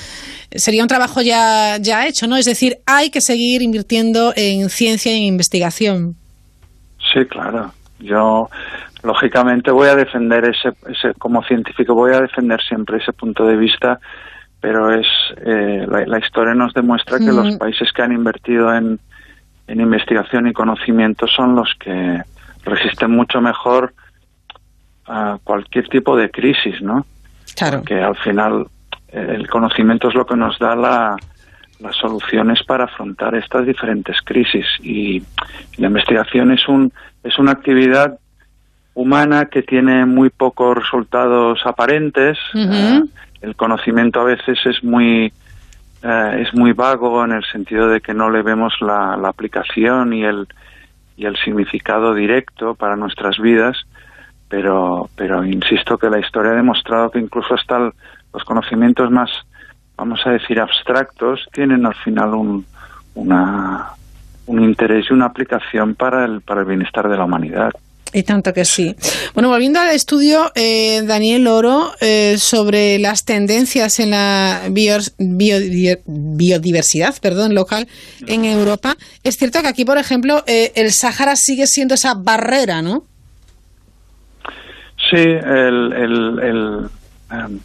sería 0.51 0.81
un 0.81 0.87
trabajo 0.87 1.21
ya, 1.21 1.77
ya 1.77 2.07
hecho, 2.07 2.27
¿no? 2.27 2.37
Es 2.37 2.45
decir, 2.45 2.77
hay 2.85 3.09
que 3.09 3.21
seguir 3.21 3.61
invirtiendo 3.61 4.33
en 4.35 4.69
ciencia 4.69 5.11
y 5.11 5.17
en 5.17 5.23
investigación. 5.23 6.15
Sí, 7.13 7.25
claro. 7.25 7.73
Yo, 7.99 8.49
lógicamente, 9.03 9.71
voy 9.71 9.89
a 9.89 9.95
defender 9.95 10.45
ese, 10.45 10.69
ese 10.89 11.13
como 11.19 11.43
científico, 11.43 11.93
voy 11.93 12.13
a 12.13 12.21
defender 12.21 12.59
siempre 12.61 12.97
ese 12.97 13.11
punto 13.11 13.45
de 13.45 13.57
vista 13.57 13.99
pero 14.61 14.93
es 14.93 15.07
eh, 15.43 15.85
la, 15.87 16.19
historia 16.19 16.53
nos 16.53 16.73
demuestra 16.73 17.17
que 17.17 17.31
los 17.31 17.57
países 17.57 17.91
que 17.91 18.03
han 18.03 18.13
invertido 18.13 18.73
en, 18.73 18.99
investigación 19.67 20.47
y 20.47 20.53
conocimiento 20.53 21.27
son 21.27 21.55
los 21.55 21.73
que 21.79 22.21
resisten 22.65 23.09
mucho 23.09 23.39
mejor 23.39 23.93
a 25.07 25.37
cualquier 25.43 25.87
tipo 25.87 26.17
de 26.17 26.29
crisis, 26.29 26.81
¿no? 26.81 27.05
Claro. 27.55 27.79
Porque 27.79 28.01
al 28.01 28.17
final 28.17 28.67
eh, 29.07 29.27
el 29.35 29.49
conocimiento 29.49 30.09
es 30.09 30.15
lo 30.15 30.25
que 30.25 30.35
nos 30.35 30.59
da 30.59 30.75
la, 30.75 31.15
las 31.79 31.95
soluciones 31.95 32.61
para 32.63 32.83
afrontar 32.83 33.33
estas 33.35 33.65
diferentes 33.65 34.17
crisis 34.23 34.65
y 34.81 35.23
la 35.77 35.87
investigación 35.87 36.51
es 36.51 36.67
un 36.67 36.91
es 37.23 37.37
una 37.39 37.51
actividad 37.51 38.19
humana 38.93 39.45
que 39.45 39.61
tiene 39.63 40.05
muy 40.05 40.29
pocos 40.29 40.75
resultados 40.75 41.59
aparentes 41.65 42.37
el 43.41 43.55
conocimiento 43.55 44.21
a 44.21 44.25
veces 44.25 44.59
es 44.65 44.83
muy 44.83 45.33
eh, 46.03 46.37
es 46.39 46.53
muy 46.53 46.73
vago 46.73 47.23
en 47.23 47.33
el 47.33 47.43
sentido 47.45 47.87
de 47.87 48.01
que 48.01 48.13
no 48.13 48.29
le 48.29 48.41
vemos 48.41 48.73
la, 48.81 49.13
aplicación 49.13 50.13
y 50.13 50.23
el 50.23 50.47
y 51.17 51.25
el 51.25 51.35
significado 51.37 52.13
directo 52.13 52.75
para 52.75 52.95
nuestras 52.95 53.37
vidas 53.39 53.77
pero 54.47 55.09
pero 55.15 55.43
insisto 55.43 55.97
que 55.97 56.09
la 56.09 56.19
historia 56.19 56.51
ha 56.51 56.55
demostrado 56.55 57.11
que 57.11 57.19
incluso 57.19 57.53
hasta 57.55 57.91
los 58.33 58.43
conocimientos 58.45 59.11
más 59.11 59.29
vamos 59.97 60.25
a 60.25 60.31
decir 60.31 60.59
abstractos 60.59 61.47
tienen 61.51 61.85
al 61.85 61.95
final 61.95 62.33
un 62.33 62.65
una 63.15 63.89
un 64.47 64.63
interés 64.63 65.07
y 65.09 65.13
una 65.13 65.25
aplicación 65.25 65.95
para 65.95 66.25
el 66.25 66.41
para 66.41 66.61
el 66.61 66.67
bienestar 66.67 67.07
de 67.09 67.17
la 67.17 67.25
humanidad 67.25 67.71
y 68.13 68.23
tanto 68.23 68.53
que 68.53 68.65
sí. 68.65 68.95
Bueno, 69.33 69.47
volviendo 69.49 69.79
al 69.79 69.89
estudio, 69.89 70.51
eh, 70.55 71.01
Daniel 71.05 71.47
Oro, 71.47 71.91
eh, 72.01 72.35
sobre 72.37 72.99
las 72.99 73.23
tendencias 73.25 73.99
en 73.99 74.11
la 74.11 74.61
biodiversidad 74.69 77.15
perdón, 77.21 77.55
local 77.55 77.87
en 78.27 78.45
Europa, 78.45 78.95
es 79.23 79.37
cierto 79.37 79.61
que 79.61 79.67
aquí, 79.67 79.85
por 79.85 79.97
ejemplo, 79.97 80.43
eh, 80.47 80.71
el 80.75 80.91
Sáhara 80.91 81.35
sigue 81.35 81.65
siendo 81.67 81.93
esa 81.95 82.13
barrera, 82.15 82.81
¿no? 82.81 83.03
Sí, 85.09 85.17
el, 85.17 86.89
em, 87.31 87.59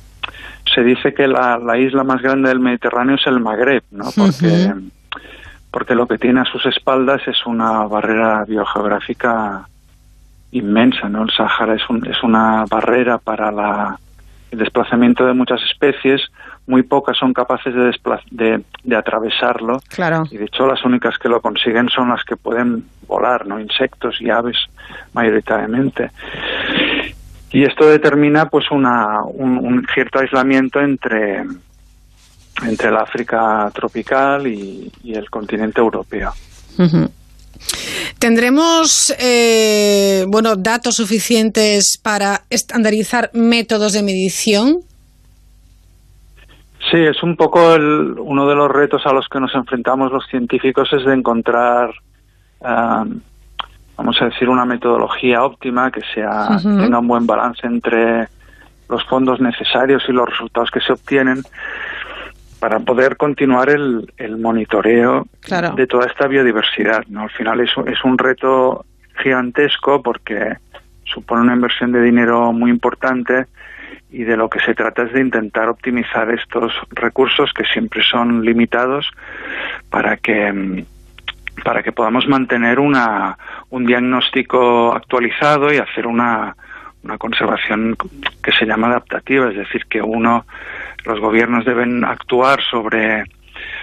se 0.75 0.83
dice 0.83 1.15
que 1.15 1.29
la, 1.29 1.79
isla 1.79 2.03
más 2.05 2.23
grande 2.23 2.49
del 2.49 2.61
Mediterráneo 2.61 3.17
es 3.17 3.27
el 3.27 3.41
Magreb, 3.41 3.83
¿no? 3.91 4.07
Porque, 4.17 4.73
porque 5.71 5.95
lo 5.95 6.07
que 6.07 6.17
tiene 6.19 6.41
a 6.41 6.45
sus 6.45 6.65
espaldas 6.67 7.21
es 7.27 7.47
una 7.47 7.87
barrera 7.87 8.45
biogeográfica 8.47 9.69
inmensa, 10.53 11.09
¿no? 11.09 11.23
El 11.23 11.31
Sáhara 11.31 11.75
es, 11.75 11.89
un, 11.89 12.07
es 12.07 12.23
una 12.23 12.65
barrera 12.69 13.19
para 13.19 13.51
la, 13.51 13.99
el 14.51 14.59
desplazamiento 14.59 15.27
de 15.27 15.35
muchas 15.35 15.61
especies, 15.71 16.23
muy 16.67 16.83
pocas 16.83 17.17
son 17.17 17.33
capaces 17.33 17.75
de, 17.75 17.95
de, 18.31 18.63
de, 18.85 18.97
atravesarlo. 18.97 19.81
Claro. 19.89 20.25
Y 20.31 20.37
de 20.37 20.47
hecho 20.47 20.67
las 20.67 20.85
únicas 20.85 21.19
que 21.19 21.29
lo 21.29 21.41
consiguen 21.41 21.89
son 21.89 22.09
las 22.09 22.25
que 22.25 22.37
pueden 22.37 22.85
volar, 23.07 23.47
¿no? 23.47 23.61
Insectos 23.61 24.21
y 24.21 24.31
aves 24.31 24.57
mayoritariamente. 25.13 26.11
Y 27.51 27.65
esto 27.65 27.87
determina 27.87 28.49
pues 28.49 28.71
una, 28.71 29.23
un, 29.23 29.87
cierto 29.95 30.19
aislamiento 30.19 30.81
entre, 30.81 31.45
entre 32.63 32.89
el 32.89 32.97
África 32.97 33.71
tropical 33.73 34.47
y, 34.47 34.93
el 35.05 35.31
continente 35.31 35.81
europeo. 35.81 36.33
¿Tendremos 38.19 39.15
eh, 39.19 40.25
bueno, 40.29 40.57
datos 40.57 40.97
suficientes 40.97 41.99
para 42.03 42.43
estandarizar 42.51 43.31
métodos 43.33 43.93
de 43.93 44.03
medición? 44.03 44.81
Sí, 46.91 46.99
es 46.99 47.23
un 47.23 47.37
poco 47.37 47.75
uno 47.75 48.49
de 48.49 48.55
los 48.55 48.71
retos 48.71 49.03
a 49.07 49.13
los 49.13 49.29
que 49.29 49.41
nos 49.41 49.55
enfrentamos 49.55 50.13
los 50.13 50.27
científicos 50.29 50.89
es 50.93 51.05
de 51.05 51.15
encontrar, 51.15 51.91
vamos 52.61 54.17
a 54.21 54.27
decir, 54.27 54.49
una 54.49 54.65
metodología 54.65 55.43
óptima 55.43 55.91
que 55.91 56.03
sea 56.15 56.59
tenga 56.63 57.01
un 57.01 57.09
buen 57.09 57.27
balance 57.27 57.67
entre 57.67 58.29
los 58.89 59.05
fondos 59.07 59.41
necesarios 59.41 60.05
y 60.09 60.13
los 60.13 60.29
resultados 60.29 60.71
que 60.71 60.81
se 60.81 60.93
obtienen 60.93 61.43
para 62.67 62.81
poder 62.81 63.17
continuar 63.17 63.71
el, 63.71 64.13
el 64.17 64.39
monitoreo 64.39 65.29
de 65.77 65.87
toda 65.87 66.07
esta 66.07 66.27
biodiversidad. 66.27 67.05
¿no? 67.07 67.23
Al 67.23 67.31
final 67.31 67.61
es, 67.61 67.71
es 67.87 68.03
un 68.03 68.19
reto 68.19 68.85
gigantesco 69.23 70.03
porque 70.03 70.57
supone 71.05 71.43
una 71.43 71.55
inversión 71.55 71.93
de 71.93 72.03
dinero 72.03 72.53
muy 72.53 72.73
importante 72.73 73.47
y 74.11 74.25
de 74.25 74.37
lo 74.37 74.51
que 74.51 74.59
se 74.59 74.75
trata 74.75 75.05
es 75.05 75.13
de 75.13 75.21
intentar 75.21 75.69
optimizar 75.69 76.29
estos 76.33 76.73
recursos 76.91 77.53
que 77.53 77.63
siempre 77.67 78.03
son 78.03 78.45
limitados 78.45 79.09
para 79.89 80.17
que 80.17 80.85
para 81.63 81.85
que 81.85 81.93
podamos 81.93 82.27
mantener 82.27 82.81
una, 82.81 83.39
un 83.71 83.87
diagnóstico 83.87 84.93
actualizado 84.93 85.73
y 85.73 85.77
hacer 85.77 86.09
una, 86.09 86.57
una 87.05 87.17
conservación 87.17 87.97
que 88.43 88.51
se 88.51 88.67
llama 88.67 88.89
adaptativa, 88.89 89.51
es 89.51 89.57
decir, 89.57 89.87
que 89.87 90.03
uno 90.03 90.45
los 91.07 91.21
gobiernos 91.21 91.65
deben 91.65 92.05
actuar 92.05 92.61
sobre, 92.71 93.25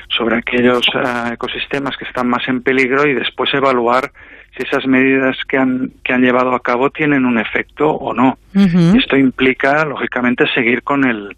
sobre 0.09 0.38
aquellos 0.38 0.86
eh, 0.93 1.34
ecosistemas 1.34 1.97
que 1.97 2.05
están 2.05 2.28
más 2.28 2.47
en 2.47 2.61
peligro 2.61 3.07
y 3.07 3.13
después 3.13 3.53
evaluar 3.53 4.11
si 4.55 4.63
esas 4.63 4.86
medidas 4.86 5.38
que 5.47 5.57
han, 5.57 5.91
que 6.03 6.13
han 6.13 6.21
llevado 6.21 6.53
a 6.53 6.61
cabo 6.61 6.91
tienen 6.91 7.26
un 7.26 7.39
efecto 7.39 7.89
o 7.89 8.13
no. 8.13 8.38
Esto 8.53 9.17
implica, 9.17 9.84
lógicamente, 9.84 10.45
seguir 10.53 10.84
con, 10.84 11.05
el, 11.05 11.36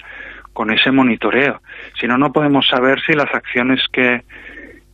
con 0.52 0.70
ese 0.70 0.92
monitoreo. 0.92 1.62
Si 2.00 2.08
no, 2.08 2.18
no 2.18 2.34
podemos 2.34 2.68
saber 2.68 3.00
si 3.02 3.14
las 3.14 3.34
acciones 3.34 3.82
que, 3.92 4.24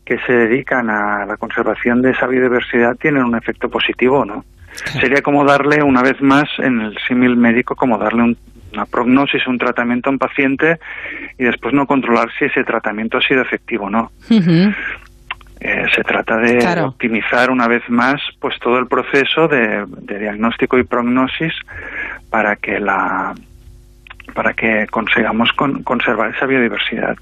que 0.06 0.20
se 0.20 0.34
dedican 0.34 0.92
a 0.92 1.26
la 1.26 1.38
conservación 1.38 2.04
de 2.04 2.12
esa 2.12 2.28
biodiversidad 2.28 2.96
tienen 2.98 3.24
un 3.24 3.36
efecto 3.36 3.70
positivo 3.70 4.20
o 4.20 4.26
no. 4.26 4.46
Sería 5.00 5.22
como 5.22 5.44
darle, 5.44 5.82
una 5.84 6.02
vez 6.02 6.22
más, 6.22 6.48
en 6.60 6.80
el 6.80 6.98
símil 7.08 7.36
médico, 7.38 7.76
como 7.76 7.98
darle 7.98 8.36
una 8.74 8.86
prognosis, 8.86 9.46
un 9.48 9.58
tratamiento 9.58 10.10
a 10.10 10.14
un 10.14 10.20
paciente 10.20 10.80
y 11.38 11.44
después 11.44 11.74
no 11.74 11.86
controlar 11.86 12.30
si 12.38 12.46
ese 12.46 12.64
tratamiento 12.64 13.18
ha 13.18 13.22
sido 13.22 13.42
efectivo 13.42 13.86
o 13.86 13.90
no. 13.90 14.12
Eh, 15.64 15.86
se 15.96 16.04
trata 16.04 16.38
de 16.38 16.82
optimizar 16.82 17.52
una 17.52 17.68
vez 17.68 17.84
más 17.88 18.20
pues 18.40 18.58
todo 18.60 18.80
el 18.80 18.88
proceso 18.88 19.48
de 19.48 19.86
diagnóstico 20.20 20.80
y 20.80 20.84
prognosis 20.84 21.54
para 22.32 22.56
que 22.56 22.80
la 22.80 23.36
para 24.34 24.54
que 24.54 24.88
consigamos 24.90 25.50
conservar 25.84 26.34
esa 26.36 26.46
biodiversidad. 26.46 27.16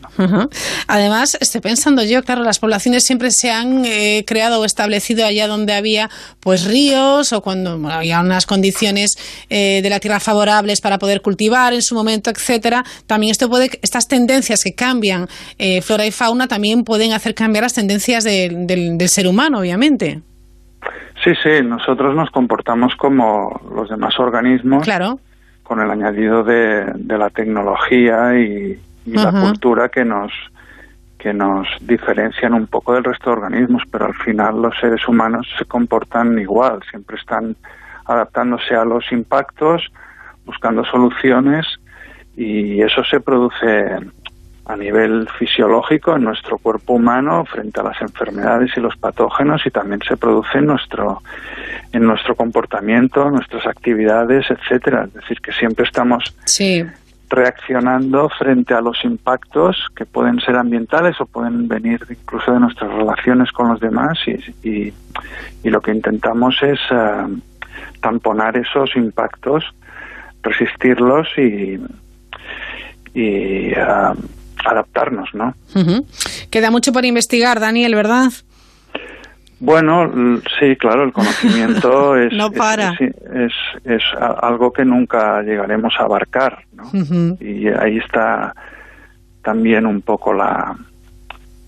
Además, 0.87 1.37
estoy 1.39 1.61
pensando 1.61 2.03
yo, 2.03 2.23
claro, 2.23 2.43
las 2.43 2.59
poblaciones 2.59 3.03
siempre 3.03 3.31
se 3.31 3.51
han 3.51 3.83
eh, 3.85 4.23
creado 4.25 4.61
o 4.61 4.65
establecido 4.65 5.25
allá 5.25 5.47
donde 5.47 5.73
había 5.73 6.09
pues 6.39 6.65
ríos 6.65 7.33
o 7.33 7.41
cuando 7.41 7.89
había 7.89 8.19
unas 8.19 8.45
condiciones 8.45 9.17
eh, 9.49 9.81
de 9.81 9.89
la 9.89 9.99
tierra 9.99 10.19
favorables 10.19 10.81
para 10.81 10.97
poder 10.97 11.21
cultivar 11.21 11.73
en 11.73 11.81
su 11.81 11.95
momento, 11.95 12.29
etcétera. 12.29 12.83
También 13.07 13.31
esto 13.31 13.49
puede, 13.49 13.69
estas 13.81 14.07
tendencias 14.07 14.63
que 14.63 14.73
cambian 14.73 15.27
eh, 15.57 15.81
flora 15.81 16.05
y 16.05 16.11
fauna 16.11 16.47
también 16.47 16.83
pueden 16.83 17.13
hacer 17.13 17.35
cambiar 17.35 17.63
las 17.63 17.73
tendencias 17.73 18.23
del 18.23 19.09
ser 19.09 19.27
humano, 19.27 19.59
obviamente. 19.59 20.21
Sí, 21.23 21.31
sí, 21.43 21.61
nosotros 21.63 22.15
nos 22.15 22.29
comportamos 22.31 22.95
como 22.95 23.61
los 23.75 23.89
demás 23.89 24.17
organismos. 24.19 24.83
Claro 24.83 25.19
con 25.69 25.81
el 25.81 25.91
añadido 25.91 26.43
de, 26.43 26.91
la 27.07 27.29
tecnología 27.29 28.35
y, 28.39 28.79
la 29.05 29.31
cultura 29.31 29.89
que 29.89 30.03
nos 30.03 30.31
que 31.19 31.31
nos 31.33 31.67
diferencian 31.81 32.53
un 32.53 32.65
poco 32.65 32.93
del 32.93 33.03
resto 33.03 33.29
de 33.29 33.37
organismos, 33.37 33.83
pero 33.91 34.05
al 34.05 34.15
final 34.15 34.61
los 34.61 34.75
seres 34.79 35.07
humanos 35.07 35.47
se 35.57 35.65
comportan 35.65 36.39
igual, 36.39 36.79
siempre 36.89 37.17
están 37.17 37.55
adaptándose 38.05 38.73
a 38.73 38.85
los 38.85 39.11
impactos, 39.11 39.91
buscando 40.45 40.83
soluciones 40.85 41.67
y 42.35 42.81
eso 42.81 43.03
se 43.03 43.19
produce 43.19 43.99
a 44.69 44.75
nivel 44.75 45.27
fisiológico 45.39 46.15
en 46.15 46.25
nuestro 46.25 46.59
cuerpo 46.59 46.93
humano 46.93 47.43
frente 47.43 47.79
a 47.79 47.83
las 47.83 47.99
enfermedades 48.01 48.69
y 48.77 48.79
los 48.79 48.95
patógenos 48.97 49.65
y 49.65 49.71
también 49.71 49.99
se 50.07 50.15
produce 50.15 50.59
en 50.59 50.67
nuestro 50.67 51.23
en 51.91 52.03
nuestro 52.03 52.35
comportamiento, 52.35 53.31
nuestras 53.31 53.65
actividades, 53.65 54.45
etcétera. 54.51 55.05
Es 55.05 55.13
decir, 55.15 55.41
que 55.41 55.51
siempre 55.53 55.85
estamos 55.85 56.35
reaccionando 57.29 58.29
frente 58.29 58.75
a 58.75 58.81
los 58.81 59.03
impactos 59.03 59.87
que 59.95 60.05
pueden 60.05 60.39
ser 60.39 60.55
ambientales 60.55 61.19
o 61.19 61.25
pueden 61.25 61.67
venir 61.67 61.99
incluso 62.07 62.51
de 62.51 62.59
nuestras 62.59 62.93
relaciones 62.93 63.51
con 63.51 63.69
los 63.69 63.79
demás 63.79 64.19
y, 64.27 64.93
y, 65.63 65.69
lo 65.69 65.81
que 65.81 65.91
intentamos 65.91 66.61
es 66.61 66.79
eh, 66.91 67.27
tamponar 68.01 68.55
esos 68.55 68.95
impactos, 68.95 69.63
resistirlos 70.43 71.27
y, 71.37 71.79
y 73.15 73.71
uh, 73.73 74.15
adaptarnos, 74.65 75.29
¿no? 75.33 75.53
Queda 76.49 76.71
mucho 76.71 76.91
por 76.91 77.05
investigar, 77.05 77.59
Daniel, 77.59 77.95
¿verdad? 77.95 78.31
Bueno, 79.59 80.41
sí, 80.57 80.75
claro, 80.77 81.03
el 81.03 81.11
conocimiento 81.11 82.15
es, 82.17 82.31
no 82.31 82.51
para. 82.51 82.93
Es, 82.93 83.53
es, 83.83 84.03
algo 84.41 84.71
que 84.71 84.85
nunca 84.85 85.41
llegaremos 85.41 85.93
a 85.99 86.03
abarcar, 86.03 86.63
¿no? 86.73 86.89
Y 87.39 87.67
ahí 87.67 87.97
está 87.97 88.53
también 89.43 89.85
un 89.85 90.01
poco 90.01 90.33
la 90.33 90.75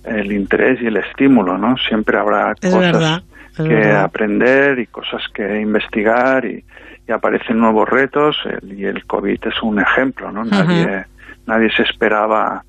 el 0.03 0.31
interés 0.31 0.81
y 0.81 0.87
el 0.87 0.97
estímulo, 0.97 1.57
¿no? 1.57 1.75
Siempre 1.77 2.17
habrá 2.17 2.55
cosas 2.55 3.23
que 3.55 3.91
aprender 3.91 4.79
y 4.79 4.87
cosas 4.87 5.21
que 5.33 5.59
investigar 5.59 6.45
y, 6.45 6.63
aparecen 7.11 7.59
nuevos 7.59 7.89
retos 7.89 8.37
y 8.63 8.85
el 8.85 9.05
COVID 9.05 9.39
es 9.45 9.61
un 9.63 9.81
ejemplo, 9.81 10.31
¿no? 10.31 10.45
Nadie 10.45 11.03
nadie 11.45 11.69
se 11.75 11.83
esperaba 11.83 12.63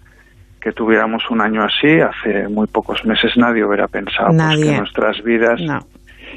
que 0.63 0.73
tuviéramos 0.73 1.29
un 1.31 1.41
año 1.41 1.65
así. 1.65 2.01
Hace 2.01 2.49
muy 2.49 2.67
pocos 2.67 3.05
meses 3.05 3.37
nadie 3.37 3.65
hubiera 3.65 3.89
pensado 3.89 4.29
pues, 4.29 4.61
que 4.61 4.77
nuestras 4.77 5.23
vidas 5.23 5.61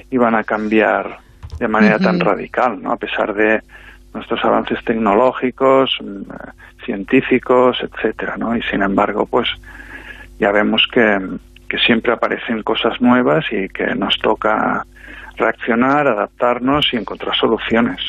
iban 0.09 0.35
a 0.35 0.43
cambiar 0.43 1.19
de 1.59 1.67
manera 1.67 1.99
tan 1.99 2.19
radical, 2.19 2.81
¿no? 2.81 2.91
A 2.91 2.97
pesar 2.97 3.33
de 3.33 3.61
nuestros 4.13 4.43
avances 4.43 4.83
tecnológicos, 4.83 5.91
mm, 6.01 6.83
científicos, 6.83 7.77
etcétera, 7.81 8.35
¿no? 8.37 8.57
Y 8.57 8.61
sin 8.63 8.81
embargo, 8.81 9.25
pues 9.25 9.47
ya 10.39 10.51
vemos 10.51 10.85
que, 10.91 11.19
que 11.69 11.77
siempre 11.77 12.13
aparecen 12.13 12.63
cosas 12.63 12.99
nuevas 12.99 13.45
y 13.51 13.69
que 13.69 13.95
nos 13.95 14.17
toca 14.17 14.85
reaccionar, 15.37 16.07
adaptarnos 16.07 16.87
y 16.93 16.97
encontrar 16.97 17.35
soluciones. 17.35 17.99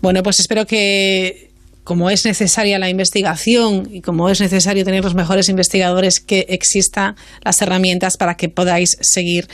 Bueno, 0.00 0.22
pues 0.22 0.40
espero 0.40 0.66
que 0.66 1.45
como 1.86 2.10
es 2.10 2.26
necesaria 2.26 2.80
la 2.80 2.90
investigación 2.90 3.88
y 3.92 4.00
como 4.00 4.28
es 4.28 4.40
necesario 4.40 4.84
tener 4.84 5.04
los 5.04 5.14
mejores 5.14 5.48
investigadores, 5.48 6.18
que 6.18 6.44
existan 6.48 7.14
las 7.44 7.62
herramientas 7.62 8.16
para 8.16 8.36
que 8.36 8.48
podáis 8.48 8.98
seguir 9.00 9.46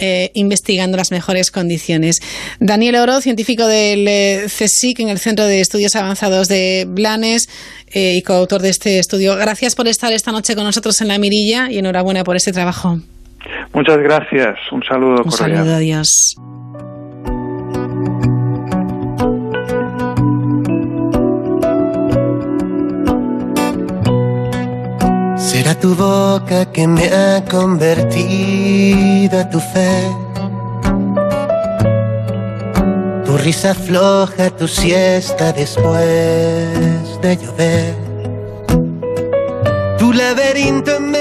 eh, 0.00 0.32
investigando 0.34 0.96
las 0.96 1.12
mejores 1.12 1.52
condiciones. 1.52 2.20
Daniel 2.58 2.96
Oro, 2.96 3.20
científico 3.20 3.68
del 3.68 4.08
eh, 4.08 4.46
CSIC 4.46 4.98
en 4.98 5.10
el 5.10 5.20
Centro 5.20 5.44
de 5.44 5.60
Estudios 5.60 5.94
Avanzados 5.94 6.48
de 6.48 6.86
Blanes 6.88 7.48
eh, 7.92 8.16
y 8.16 8.22
coautor 8.22 8.62
de 8.62 8.70
este 8.70 8.98
estudio. 8.98 9.36
Gracias 9.36 9.76
por 9.76 9.86
estar 9.86 10.12
esta 10.12 10.32
noche 10.32 10.56
con 10.56 10.64
nosotros 10.64 11.00
en 11.02 11.06
La 11.06 11.18
Mirilla 11.18 11.70
y 11.70 11.78
enhorabuena 11.78 12.24
por 12.24 12.34
este 12.34 12.50
trabajo. 12.50 12.98
Muchas 13.72 13.98
gracias. 13.98 14.58
Un 14.72 14.82
saludo. 14.82 15.22
Un 15.22 15.30
saludo. 15.30 15.76
Adiós. 15.76 16.34
Tu 25.74 25.94
boca 25.94 26.64
que 26.72 26.86
me 26.88 27.06
ha 27.12 27.44
convertido 27.44 29.38
a 29.38 29.48
tu 29.48 29.60
fe. 29.60 30.10
Tu 33.24 33.36
risa 33.36 33.74
floja, 33.74 34.50
tu 34.50 34.66
siesta 34.66 35.52
después 35.52 37.20
de 37.22 37.36
llover. 37.36 38.05
Tu 39.98 40.12
laberinto 40.12 40.96
en 40.96 41.16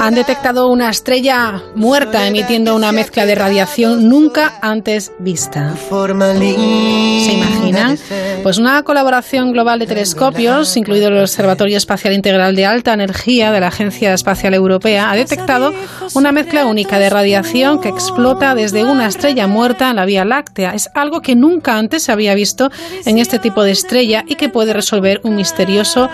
han 0.00 0.14
detectado 0.14 0.66
una 0.66 0.90
estrella 0.90 1.62
muerta 1.74 2.26
emitiendo 2.26 2.74
una 2.74 2.92
mezcla 2.92 3.24
de 3.24 3.34
radiación 3.34 4.08
nunca 4.08 4.58
antes 4.60 5.12
vista. 5.18 5.74
¿Se 5.88 7.32
imaginan? 7.32 7.98
Pues 8.42 8.58
una 8.58 8.82
colaboración 8.82 9.52
global 9.52 9.78
de 9.78 9.86
telescopios, 9.86 10.76
incluido 10.76 11.08
el 11.08 11.18
Observatorio 11.18 11.76
Espacial 11.76 12.14
Integral 12.14 12.56
de 12.56 12.66
Alta 12.66 12.92
Energía 12.92 13.52
de 13.52 13.60
la 13.60 13.68
Agencia 13.68 14.12
Espacial 14.12 14.54
Europea, 14.54 15.10
ha 15.10 15.14
detectado 15.14 15.72
una 16.14 16.32
mezcla 16.32 16.66
única 16.66 16.98
de 16.98 17.08
radiación 17.08 17.80
que 17.80 17.88
explota 17.88 18.54
desde 18.54 18.84
una 18.84 19.06
estrella 19.06 19.46
muerta 19.46 19.90
en 19.90 19.96
la 19.96 20.04
Vía 20.04 20.24
Láctea. 20.24 20.74
Es 20.74 20.90
algo 20.94 21.20
que 21.20 21.36
nunca 21.36 21.78
antes 21.78 22.02
se 22.02 22.12
había 22.12 22.34
visto 22.34 22.70
en 23.06 23.18
este 23.18 23.38
tipo 23.38 23.62
de 23.62 23.70
estrella 23.70 24.24
y 24.26 24.34
que 24.34 24.48
puede 24.48 24.72
resolver 24.72 25.20
un 25.22 25.36
misterioso 25.36 26.10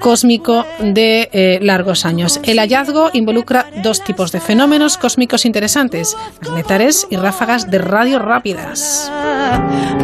cósmico 0.00 0.66
de 0.80 1.28
eh, 1.32 1.58
largos 1.62 2.04
años. 2.04 2.40
El 2.42 2.58
hallazgo 2.58 3.10
involucra 3.12 3.66
dos 3.84 4.02
tipos 4.02 4.32
de 4.32 4.40
fenómenos 4.40 4.98
cósmicos 4.98 5.44
interesantes, 5.44 6.16
magnetares 6.42 7.06
y 7.10 7.16
ráfagas 7.16 7.70
de 7.70 7.78
radio 7.78 8.18
rápidas. 8.18 9.12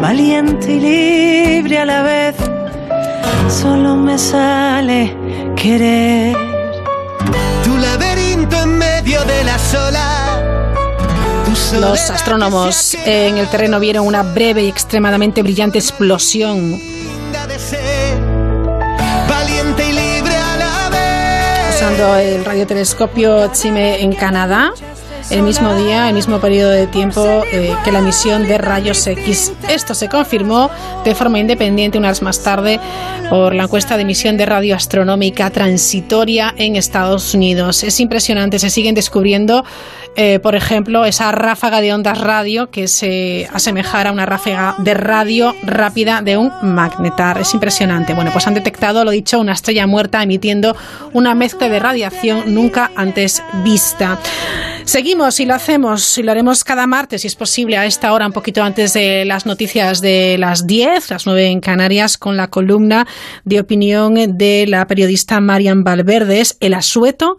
Valiente 0.01 0.73
y 0.73 0.79
libre 0.79 1.79
a 1.79 1.85
la 1.85 2.01
vez, 2.03 2.35
solo 3.49 3.95
me 3.95 4.17
sale 4.17 5.13
querer. 5.55 6.37
Tu 7.65 7.75
laberinto 7.75 8.61
en 8.61 8.77
medio 8.77 9.23
de 9.25 9.43
la 9.43 9.59
sola. 9.59 10.43
Los 11.81 12.09
astrónomos 12.09 12.95
en 13.05 13.37
el 13.37 13.49
terreno 13.49 13.79
vieron 13.79 14.07
una 14.07 14.23
breve 14.23 14.63
y 14.63 14.67
extremadamente 14.69 15.41
brillante 15.41 15.79
explosión 15.79 16.79
el 21.87 22.43
radiotelescopio 22.43 23.49
Chime 23.53 24.01
en 24.01 24.11
Canadá 24.11 24.73
el 25.29 25.43
mismo 25.43 25.73
día, 25.75 26.07
el 26.07 26.15
mismo 26.15 26.39
periodo 26.39 26.71
de 26.71 26.87
tiempo 26.87 27.43
eh, 27.51 27.75
que 27.83 27.91
la 27.91 27.99
emisión 27.99 28.47
de 28.47 28.57
rayos 28.57 29.05
X. 29.07 29.51
Esto 29.69 29.93
se 29.93 30.07
confirmó 30.07 30.69
de 31.03 31.15
forma 31.15 31.39
independiente 31.39 31.97
unas 31.97 32.21
más 32.21 32.41
tarde 32.43 32.79
por 33.29 33.53
la 33.53 33.63
encuesta 33.63 33.97
de 33.97 34.03
emisión 34.03 34.37
de 34.37 34.45
radio 34.45 34.75
astronómica 34.75 35.49
transitoria 35.49 36.53
en 36.57 36.75
Estados 36.75 37.33
Unidos. 37.33 37.83
Es 37.83 37.99
impresionante, 37.99 38.59
se 38.59 38.69
siguen 38.69 38.95
descubriendo, 38.95 39.65
eh, 40.15 40.39
por 40.39 40.55
ejemplo, 40.55 41.05
esa 41.05 41.31
ráfaga 41.31 41.81
de 41.81 41.93
ondas 41.93 42.19
radio 42.19 42.69
que 42.71 42.87
se 42.87 43.49
asemejara 43.53 44.11
a 44.11 44.13
una 44.13 44.25
ráfaga 44.25 44.75
de 44.77 44.93
radio 44.93 45.53
rápida 45.63 46.21
de 46.21 46.37
un 46.37 46.51
magnetar. 46.61 47.39
Es 47.39 47.53
impresionante. 47.53 48.13
Bueno, 48.13 48.31
pues 48.31 48.47
han 48.47 48.53
detectado, 48.53 49.03
lo 49.03 49.11
dicho, 49.11 49.39
una 49.39 49.53
estrella 49.53 49.87
muerta 49.87 50.23
emitiendo 50.23 50.75
una 51.13 51.35
mezcla 51.35 51.67
de 51.67 51.79
radiación 51.79 52.53
nunca 52.53 52.91
antes 52.95 53.43
vista. 53.63 54.17
Seguimos 54.87 55.41
y 55.41 55.45
lo 55.45 55.53
hacemos 55.53 56.17
y 56.17 56.23
lo 56.23 56.31
haremos 56.31 56.63
cada 56.63 56.87
martes, 56.87 57.19
si 57.21 57.27
es 57.27 57.35
posible, 57.35 57.75
a 57.75 57.85
esta 57.85 58.13
hora, 58.13 58.25
un 58.25 58.31
poquito 58.31 58.63
antes 58.63 58.93
de 58.93 59.25
las 59.25 59.45
noticias 59.45 59.99
de 59.99 60.37
las 60.37 60.65
10, 60.65 61.09
las 61.09 61.25
9 61.25 61.47
en 61.47 61.59
Canarias, 61.59 62.17
con 62.17 62.37
la 62.37 62.47
columna 62.47 63.05
de 63.43 63.59
opinión 63.59 64.37
de 64.37 64.65
la 64.65 64.87
periodista 64.87 65.41
Marian 65.41 65.83
Valverdes, 65.83 66.55
El 66.61 66.73
asueto 66.73 67.37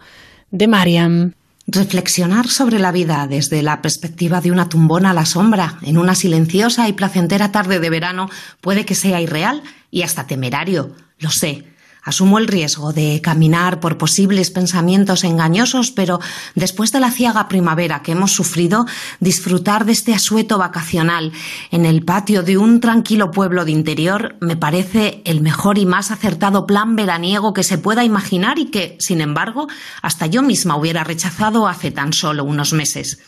de 0.50 0.68
Marian. 0.68 1.36
Reflexionar 1.66 2.48
sobre 2.48 2.78
la 2.78 2.92
vida 2.92 3.26
desde 3.26 3.62
la 3.62 3.80
perspectiva 3.80 4.42
de 4.42 4.52
una 4.52 4.68
tumbona 4.68 5.12
a 5.12 5.14
la 5.14 5.24
sombra 5.24 5.78
en 5.80 5.96
una 5.96 6.14
silenciosa 6.14 6.86
y 6.86 6.92
placentera 6.92 7.50
tarde 7.50 7.80
de 7.80 7.88
verano 7.88 8.28
puede 8.60 8.84
que 8.84 8.94
sea 8.94 9.22
irreal 9.22 9.62
y 9.90 10.02
hasta 10.02 10.26
temerario, 10.26 10.94
lo 11.18 11.30
sé 11.30 11.64
Asumo 12.02 12.38
el 12.38 12.46
riesgo 12.46 12.92
de 12.92 13.20
caminar 13.20 13.80
por 13.80 13.98
posibles 13.98 14.50
pensamientos 14.50 15.24
engañosos, 15.24 15.90
pero 15.90 16.20
después 16.54 16.92
de 16.92 17.00
la 17.00 17.10
ciaga 17.10 17.48
primavera 17.48 18.02
que 18.02 18.12
hemos 18.12 18.32
sufrido, 18.32 18.86
disfrutar 19.20 19.84
de 19.84 19.92
este 19.92 20.14
asueto 20.14 20.58
vacacional 20.58 21.32
en 21.70 21.84
el 21.84 22.04
patio 22.04 22.42
de 22.42 22.56
un 22.56 22.80
tranquilo 22.80 23.30
pueblo 23.30 23.64
de 23.64 23.72
interior 23.72 24.36
me 24.40 24.56
parece 24.56 25.22
el 25.24 25.40
mejor 25.40 25.78
y 25.78 25.86
más 25.86 26.10
acertado 26.10 26.66
plan 26.66 26.96
veraniego 26.96 27.52
que 27.52 27.62
se 27.62 27.78
pueda 27.78 28.04
imaginar 28.04 28.58
y 28.58 28.66
que, 28.66 28.96
sin 29.00 29.20
embargo, 29.20 29.68
hasta 30.02 30.26
yo 30.26 30.42
misma 30.42 30.76
hubiera 30.76 31.04
rechazado 31.04 31.66
hace 31.66 31.90
tan 31.90 32.12
solo 32.12 32.44
unos 32.44 32.72
meses. 32.72 33.18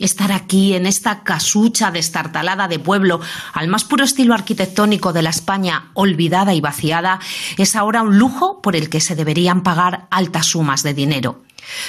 Estar 0.00 0.32
aquí 0.32 0.74
en 0.74 0.86
esta 0.86 1.22
casucha 1.22 1.90
destartalada 1.90 2.68
de 2.68 2.78
pueblo, 2.78 3.20
al 3.52 3.68
más 3.68 3.84
puro 3.84 4.02
estilo 4.02 4.32
arquitectónico 4.32 5.12
de 5.12 5.20
la 5.20 5.28
España 5.28 5.90
olvidada 5.92 6.54
y 6.54 6.62
vaciada, 6.62 7.20
es 7.58 7.76
ahora 7.76 8.02
un 8.02 8.18
lujo 8.18 8.62
por 8.62 8.76
el 8.76 8.88
que 8.88 9.02
se 9.02 9.14
deberían 9.14 9.62
pagar 9.62 10.08
altas 10.10 10.46
sumas 10.46 10.82
de 10.82 10.94
dinero. 10.94 11.42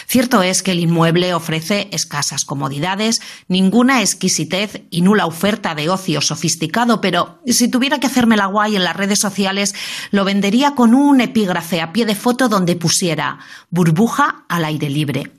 Cierto 0.07 0.43
es 0.43 0.61
que 0.61 0.71
el 0.71 0.81
inmueble 0.81 1.33
ofrece 1.33 1.87
escasas 1.93 2.43
comodidades, 2.43 3.21
ninguna 3.47 4.01
exquisitez 4.01 4.81
y 4.89 5.01
nula 5.01 5.25
oferta 5.25 5.73
de 5.73 5.89
ocio 5.89 6.19
sofisticado, 6.19 6.99
pero 6.99 7.39
si 7.47 7.69
tuviera 7.69 7.99
que 7.99 8.07
hacerme 8.07 8.35
la 8.37 8.47
guay 8.47 8.75
en 8.75 8.83
las 8.83 8.95
redes 8.95 9.19
sociales, 9.19 9.73
lo 10.11 10.25
vendería 10.25 10.75
con 10.75 10.93
un 10.93 11.21
epígrafe 11.21 11.81
a 11.81 11.93
pie 11.93 12.05
de 12.05 12.15
foto 12.15 12.49
donde 12.49 12.75
pusiera 12.75 13.39
burbuja 13.69 14.43
al 14.49 14.65
aire 14.65 14.89
libre. 14.89 15.31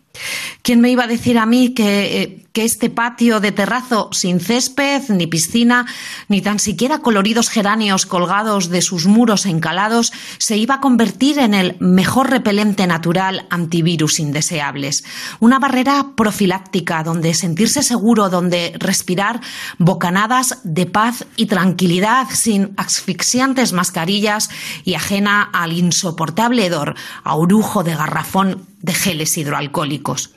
¿Quién 0.63 0.81
me 0.81 0.91
iba 0.91 1.05
a 1.05 1.09
decir 1.09 1.39
a 1.39 1.47
mí 1.47 1.75
que, 1.75 2.23
eh, 2.23 2.42
que, 2.53 2.65
este 2.65 2.91
patio 2.91 3.41
de 3.41 3.53
terrazo 3.53 4.09
sin 4.13 4.41
césped, 4.41 5.03
ni 5.09 5.27
piscina, 5.27 5.87
ni 6.29 6.41
tan 6.41 6.59
siquiera 6.59 6.99
coloridos 6.99 7.49
geranios 7.49 8.07
colgados 8.07 8.69
de 8.69 8.83
sus 8.83 9.07
muros 9.07 9.47
encalados, 9.47 10.13
se 10.39 10.57
iba 10.57 10.77
a 10.77 10.81
convertir 10.81 11.39
en 11.39 11.55
el 11.55 11.77
mejor 11.81 12.31
repelente 12.31 12.87
natural 12.87 13.47
antivirus 13.51 14.21
indeseables? 14.21 15.05
Una 15.41 15.59
barrera 15.59 16.09
profiláctica 16.17 17.03
donde 17.03 17.35
sentirse 17.35 17.83
seguro, 17.83 18.29
donde 18.29 18.75
respirar 18.79 19.41
bocanadas 19.79 20.59
de 20.65 20.87
paz 20.87 21.27
y 21.37 21.47
tranquilidad 21.47 22.29
sin 22.33 22.75
asfixiantes 22.77 23.73
mascarillas 23.73 24.51
y 24.85 24.95
ajena 24.95 25.43
al 25.53 25.73
insoportable 25.73 26.67
hedor 26.67 26.95
a 27.25 27.35
orujo 27.37 27.83
de 27.83 27.95
garrafón 27.95 28.67
de 28.83 28.93
geles 28.93 29.39
hidroalcohólicos. 29.39 30.35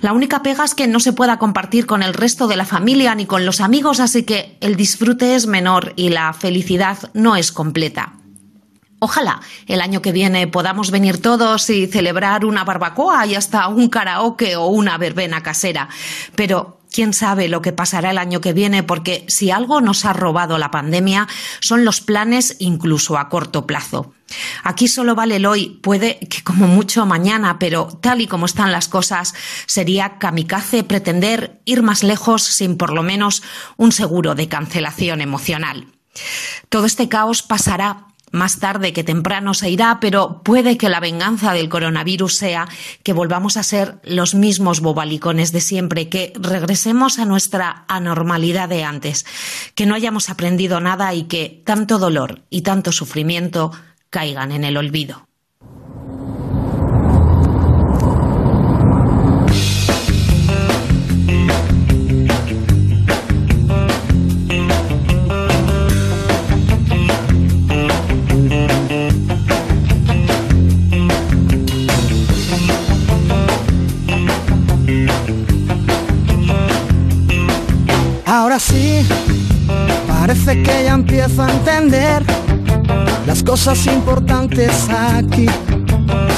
La 0.00 0.12
única 0.12 0.42
pega 0.42 0.64
es 0.64 0.74
que 0.74 0.86
no 0.86 1.00
se 1.00 1.12
pueda 1.12 1.38
compartir 1.58 1.86
con 1.86 2.04
el 2.04 2.14
resto 2.14 2.46
de 2.46 2.54
la 2.54 2.64
familia 2.64 3.16
ni 3.16 3.26
con 3.26 3.44
los 3.44 3.60
amigos, 3.60 3.98
así 3.98 4.22
que 4.22 4.56
el 4.60 4.76
disfrute 4.76 5.34
es 5.34 5.48
menor 5.48 5.92
y 5.96 6.10
la 6.10 6.32
felicidad 6.32 7.10
no 7.14 7.34
es 7.34 7.50
completa. 7.50 8.12
Ojalá 9.00 9.40
el 9.66 9.80
año 9.80 10.00
que 10.00 10.12
viene 10.12 10.46
podamos 10.46 10.92
venir 10.92 11.20
todos 11.20 11.68
y 11.70 11.88
celebrar 11.88 12.44
una 12.44 12.62
barbacoa 12.62 13.26
y 13.26 13.34
hasta 13.34 13.66
un 13.66 13.88
karaoke 13.88 14.54
o 14.54 14.66
una 14.66 14.98
verbena 14.98 15.42
casera. 15.42 15.88
Pero 16.36 16.78
quién 16.92 17.12
sabe 17.12 17.48
lo 17.48 17.60
que 17.60 17.72
pasará 17.72 18.12
el 18.12 18.18
año 18.18 18.40
que 18.40 18.52
viene, 18.52 18.84
porque 18.84 19.24
si 19.26 19.50
algo 19.50 19.80
nos 19.80 20.04
ha 20.04 20.12
robado 20.12 20.58
la 20.58 20.70
pandemia 20.70 21.26
son 21.58 21.84
los 21.84 22.00
planes 22.00 22.54
incluso 22.60 23.18
a 23.18 23.28
corto 23.28 23.66
plazo. 23.66 24.14
Aquí 24.62 24.88
solo 24.88 25.14
vale 25.14 25.36
el 25.36 25.46
hoy, 25.46 25.80
puede 25.82 26.18
que 26.18 26.42
como 26.42 26.66
mucho 26.66 27.06
mañana, 27.06 27.58
pero 27.58 27.86
tal 28.00 28.20
y 28.20 28.26
como 28.26 28.46
están 28.46 28.72
las 28.72 28.88
cosas, 28.88 29.34
sería 29.66 30.18
kamikaze 30.18 30.84
pretender 30.84 31.60
ir 31.64 31.82
más 31.82 32.02
lejos 32.02 32.42
sin 32.42 32.76
por 32.76 32.92
lo 32.92 33.02
menos 33.02 33.42
un 33.76 33.92
seguro 33.92 34.34
de 34.34 34.48
cancelación 34.48 35.20
emocional. 35.20 35.86
Todo 36.68 36.86
este 36.86 37.08
caos 37.08 37.42
pasará 37.42 38.08
más 38.30 38.58
tarde 38.58 38.92
que 38.92 39.04
temprano 39.04 39.54
se 39.54 39.70
irá, 39.70 40.00
pero 40.00 40.42
puede 40.42 40.76
que 40.76 40.88
la 40.88 41.00
venganza 41.00 41.52
del 41.52 41.68
coronavirus 41.68 42.36
sea 42.36 42.68
que 43.02 43.12
volvamos 43.12 43.56
a 43.56 43.62
ser 43.62 44.00
los 44.04 44.34
mismos 44.34 44.80
bobalicones 44.80 45.52
de 45.52 45.60
siempre, 45.60 46.08
que 46.08 46.32
regresemos 46.38 47.18
a 47.18 47.24
nuestra 47.24 47.84
anormalidad 47.88 48.68
de 48.68 48.84
antes, 48.84 49.24
que 49.74 49.86
no 49.86 49.94
hayamos 49.94 50.30
aprendido 50.30 50.80
nada 50.80 51.14
y 51.14 51.24
que 51.24 51.62
tanto 51.64 51.98
dolor 51.98 52.42
y 52.50 52.62
tanto 52.62 52.92
sufrimiento 52.92 53.72
caigan 54.10 54.52
en 54.52 54.64
el 54.64 54.76
olvido. 54.76 55.28
Ahora 78.26 78.58
sí, 78.58 79.06
parece 80.06 80.62
que 80.62 80.84
ya 80.84 80.94
empiezo 80.94 81.42
a 81.42 81.50
entender 81.50 82.47
las 83.28 83.42
cosas 83.42 83.86
importantes 83.86 84.88
aquí 84.88 85.44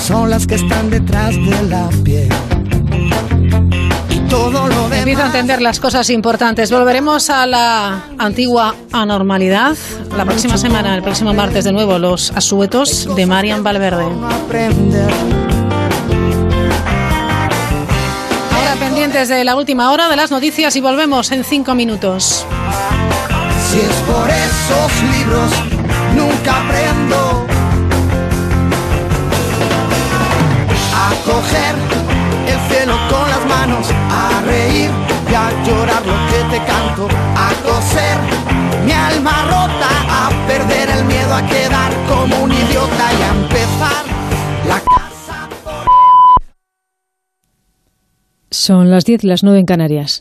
son 0.04 0.28
las 0.28 0.44
que 0.44 0.56
están 0.56 0.90
detrás 0.90 1.36
de 1.36 1.62
la 1.68 1.88
piel. 2.02 2.28
Y 4.08 4.18
todo 4.28 4.66
lo 4.66 4.82
demás... 4.88 4.98
Empiezo 4.98 5.22
a 5.22 5.26
entender 5.26 5.62
las 5.62 5.78
cosas 5.78 6.10
importantes. 6.10 6.72
Volveremos 6.72 7.30
a 7.30 7.46
la 7.46 8.06
antigua 8.18 8.74
anormalidad 8.90 9.76
la 10.16 10.24
próxima 10.24 10.58
semana, 10.58 10.96
el 10.96 11.02
próximo 11.04 11.32
martes 11.32 11.62
de 11.62 11.70
nuevo, 11.70 11.96
los 12.00 12.32
asuetos 12.32 13.08
de 13.14 13.24
Marian 13.24 13.62
Valverde. 13.62 14.06
Ahora 18.52 18.74
pendientes 18.80 19.28
de 19.28 19.44
la 19.44 19.54
última 19.54 19.92
hora 19.92 20.08
de 20.08 20.16
las 20.16 20.32
noticias 20.32 20.74
y 20.74 20.80
volvemos 20.80 21.30
en 21.30 21.44
cinco 21.44 21.76
minutos. 21.76 22.44
Si 23.70 23.78
es 23.78 23.94
por 24.08 24.28
esos 24.28 25.02
libros 25.16 25.79
nunca 26.14 26.60
aprendo 26.62 27.46
a 30.94 31.10
coger 31.24 31.74
el 32.46 32.60
cielo 32.68 32.94
con 33.10 33.28
las 33.28 33.46
manos, 33.46 33.86
a 34.10 34.40
reír 34.46 34.90
y 35.30 35.34
a 35.34 35.50
llorar 35.64 36.04
lo 36.06 36.16
que 36.30 36.56
te 36.56 36.64
canto, 36.64 37.08
a 37.36 37.52
coser 37.64 38.18
mi 38.84 38.92
alma 38.92 39.32
rota, 39.44 39.90
a 40.08 40.46
perder 40.46 40.90
el 40.90 41.04
miedo 41.04 41.34
a 41.34 41.46
quedar 41.46 41.92
como 42.08 42.44
un 42.44 42.52
idiota 42.52 43.12
y 43.18 43.22
a 43.22 43.30
empezar 43.42 44.04
la 44.66 44.80
casa 44.80 45.48
por... 45.64 45.86
Son 48.50 48.90
las 48.90 49.04
10 49.04 49.24
y 49.24 49.26
las 49.26 49.42
9 49.42 49.58
en 49.60 49.66
Canarias. 49.66 50.20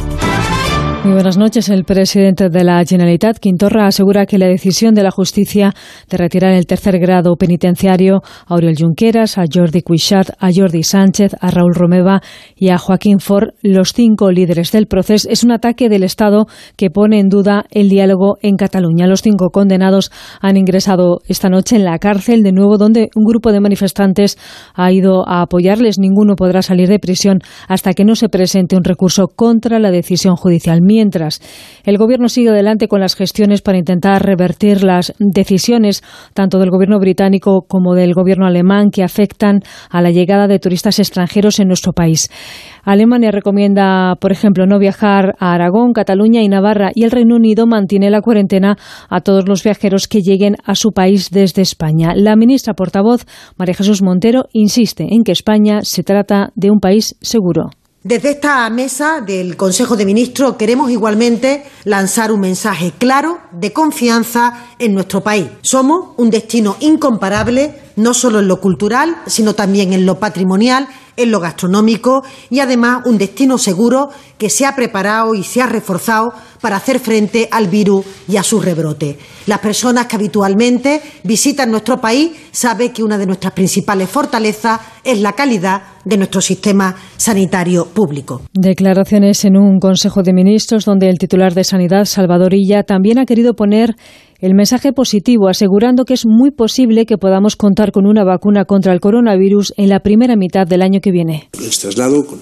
Muy 1.03 1.13
buenas 1.13 1.35
noches. 1.35 1.67
El 1.69 1.83
presidente 1.83 2.49
de 2.49 2.63
la 2.63 2.85
Generalitat, 2.85 3.39
Quintorra, 3.39 3.87
asegura 3.87 4.27
que 4.27 4.37
la 4.37 4.45
decisión 4.45 4.93
de 4.93 5.01
la 5.01 5.09
justicia 5.09 5.73
de 6.07 6.17
retirar 6.17 6.53
el 6.53 6.67
tercer 6.67 6.99
grado 6.99 7.37
penitenciario 7.37 8.21
a 8.45 8.53
Oriol 8.53 8.75
Junqueras, 8.79 9.39
a 9.39 9.45
Jordi 9.51 9.81
Cuixart, 9.81 10.29
a 10.37 10.49
Jordi 10.53 10.83
Sánchez, 10.83 11.33
a 11.41 11.49
Raúl 11.49 11.73
Romeva 11.73 12.21
y 12.55 12.69
a 12.69 12.77
Joaquín 12.77 13.19
Ford, 13.19 13.49
los 13.63 13.93
cinco 13.93 14.29
líderes 14.29 14.71
del 14.71 14.85
proceso, 14.85 15.27
es 15.27 15.43
un 15.43 15.51
ataque 15.51 15.89
del 15.89 16.03
Estado 16.03 16.45
que 16.77 16.91
pone 16.91 17.19
en 17.19 17.29
duda 17.29 17.65
el 17.71 17.89
diálogo 17.89 18.37
en 18.43 18.55
Cataluña. 18.55 19.07
Los 19.07 19.23
cinco 19.23 19.49
condenados 19.49 20.11
han 20.39 20.55
ingresado 20.55 21.21
esta 21.27 21.49
noche 21.49 21.77
en 21.77 21.83
la 21.83 21.97
cárcel, 21.97 22.43
de 22.43 22.51
nuevo, 22.51 22.77
donde 22.77 23.09
un 23.15 23.25
grupo 23.25 23.51
de 23.51 23.59
manifestantes 23.59 24.37
ha 24.75 24.91
ido 24.91 25.27
a 25.27 25.41
apoyarles. 25.41 25.97
Ninguno 25.97 26.35
podrá 26.35 26.61
salir 26.61 26.87
de 26.89 26.99
prisión 26.99 27.39
hasta 27.67 27.93
que 27.93 28.05
no 28.05 28.15
se 28.15 28.29
presente 28.29 28.75
un 28.75 28.83
recurso 28.83 29.29
contra 29.35 29.79
la 29.79 29.89
decisión 29.89 30.35
judicial 30.35 30.79
Mientras, 30.91 31.39
el 31.85 31.97
Gobierno 31.97 32.27
sigue 32.27 32.49
adelante 32.49 32.89
con 32.89 32.99
las 32.99 33.15
gestiones 33.15 33.61
para 33.61 33.77
intentar 33.77 34.25
revertir 34.25 34.83
las 34.83 35.13
decisiones 35.19 36.03
tanto 36.33 36.59
del 36.59 36.69
Gobierno 36.69 36.99
británico 36.99 37.61
como 37.65 37.95
del 37.95 38.13
Gobierno 38.13 38.45
alemán 38.45 38.89
que 38.91 39.01
afectan 39.01 39.61
a 39.89 40.01
la 40.01 40.11
llegada 40.11 40.49
de 40.49 40.59
turistas 40.59 40.99
extranjeros 40.99 41.61
en 41.61 41.69
nuestro 41.69 41.93
país. 41.93 42.29
Alemania 42.83 43.31
recomienda, 43.31 44.15
por 44.19 44.33
ejemplo, 44.33 44.65
no 44.65 44.79
viajar 44.79 45.33
a 45.39 45.53
Aragón, 45.53 45.93
Cataluña 45.93 46.41
y 46.41 46.49
Navarra 46.49 46.91
y 46.93 47.05
el 47.05 47.11
Reino 47.11 47.37
Unido 47.37 47.67
mantiene 47.67 48.09
la 48.09 48.19
cuarentena 48.19 48.75
a 49.09 49.21
todos 49.21 49.47
los 49.47 49.63
viajeros 49.63 50.09
que 50.09 50.19
lleguen 50.19 50.57
a 50.65 50.75
su 50.75 50.91
país 50.91 51.29
desde 51.31 51.61
España. 51.61 52.11
La 52.15 52.35
ministra 52.35 52.73
portavoz, 52.73 53.25
María 53.55 53.75
Jesús 53.75 54.01
Montero, 54.01 54.43
insiste 54.51 55.07
en 55.09 55.23
que 55.23 55.31
España 55.31 55.83
se 55.83 56.03
trata 56.03 56.49
de 56.55 56.69
un 56.69 56.81
país 56.81 57.15
seguro. 57.21 57.69
Desde 58.03 58.31
esta 58.31 58.67
mesa 58.71 59.21
del 59.21 59.55
Consejo 59.55 59.95
de 59.95 60.05
Ministros 60.05 60.55
queremos 60.55 60.89
igualmente 60.89 61.65
lanzar 61.83 62.31
un 62.31 62.39
mensaje 62.39 62.93
claro 62.97 63.37
de 63.51 63.73
confianza 63.73 64.65
en 64.79 64.95
nuestro 64.95 65.21
país. 65.21 65.45
Somos 65.61 66.15
un 66.17 66.31
destino 66.31 66.77
incomparable, 66.79 67.75
no 67.95 68.13
solo 68.13 68.39
en 68.39 68.47
lo 68.47 68.59
cultural, 68.59 69.15
sino 69.27 69.53
también 69.53 69.93
en 69.93 70.05
lo 70.05 70.19
patrimonial 70.19 70.87
en 71.17 71.31
lo 71.31 71.39
gastronómico 71.39 72.23
y 72.49 72.59
además 72.59 73.03
un 73.05 73.17
destino 73.17 73.57
seguro 73.57 74.09
que 74.37 74.49
se 74.49 74.65
ha 74.65 74.75
preparado 74.75 75.35
y 75.35 75.43
se 75.43 75.61
ha 75.61 75.67
reforzado 75.67 76.33
para 76.61 76.77
hacer 76.77 76.99
frente 76.99 77.47
al 77.51 77.67
virus 77.67 78.05
y 78.27 78.37
a 78.37 78.43
su 78.43 78.59
rebrote. 78.59 79.17
Las 79.47 79.59
personas 79.59 80.05
que 80.05 80.15
habitualmente 80.15 81.01
visitan 81.23 81.71
nuestro 81.71 81.99
país 81.99 82.31
saben 82.51 82.91
que 82.91 83.03
una 83.03 83.17
de 83.17 83.25
nuestras 83.25 83.53
principales 83.53 84.09
fortalezas 84.09 84.79
es 85.03 85.19
la 85.19 85.33
calidad 85.33 85.81
de 86.05 86.17
nuestro 86.17 86.41
sistema 86.41 86.95
sanitario 87.17 87.85
público. 87.87 88.41
Declaraciones 88.53 89.45
en 89.45 89.57
un 89.57 89.79
Consejo 89.79 90.23
de 90.23 90.33
Ministros 90.33 90.85
donde 90.85 91.09
el 91.09 91.17
titular 91.17 91.53
de 91.53 91.63
Sanidad, 91.63 92.05
Salvador 92.05 92.53
Illa, 92.53 92.83
también 92.83 93.19
ha 93.19 93.25
querido 93.25 93.53
poner 93.53 93.95
el 94.41 94.55
mensaje 94.55 94.91
positivo, 94.91 95.47
asegurando 95.47 96.03
que 96.03 96.15
es 96.15 96.25
muy 96.25 96.51
posible 96.51 97.05
que 97.05 97.17
podamos 97.17 97.55
contar 97.55 97.91
con 97.91 98.07
una 98.07 98.23
vacuna 98.23 98.65
contra 98.65 98.91
el 98.91 98.99
coronavirus 98.99 99.73
en 99.77 99.89
la 99.89 99.99
primera 99.99 100.35
mitad 100.35 100.65
del 100.65 100.81
año 100.81 100.99
que 100.99 101.11
viene. 101.11 101.49
Les 101.59 101.77
traslado 101.77 102.25
con, 102.25 102.39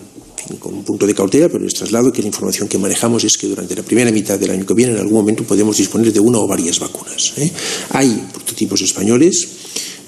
un 0.73 0.83
punto 0.83 1.05
de 1.05 1.13
cautela, 1.13 1.49
pero 1.49 1.63
les 1.63 1.73
traslado 1.73 2.11
que 2.11 2.21
la 2.21 2.27
información 2.27 2.69
que 2.69 2.77
manejamos 2.77 3.25
es 3.25 3.37
que 3.37 3.47
durante 3.47 3.75
la 3.75 3.83
primera 3.83 4.11
mitad 4.11 4.39
del 4.39 4.51
año 4.51 4.65
que 4.65 4.73
viene, 4.73 4.93
en 4.93 4.99
algún 4.99 5.15
momento, 5.15 5.43
podemos 5.43 5.77
disponer 5.77 6.13
de 6.13 6.21
una 6.21 6.39
o 6.39 6.47
varias 6.47 6.79
vacunas. 6.79 7.33
¿eh? 7.37 7.51
Hay 7.91 8.23
prototipos 8.33 8.81
españoles. 8.81 9.49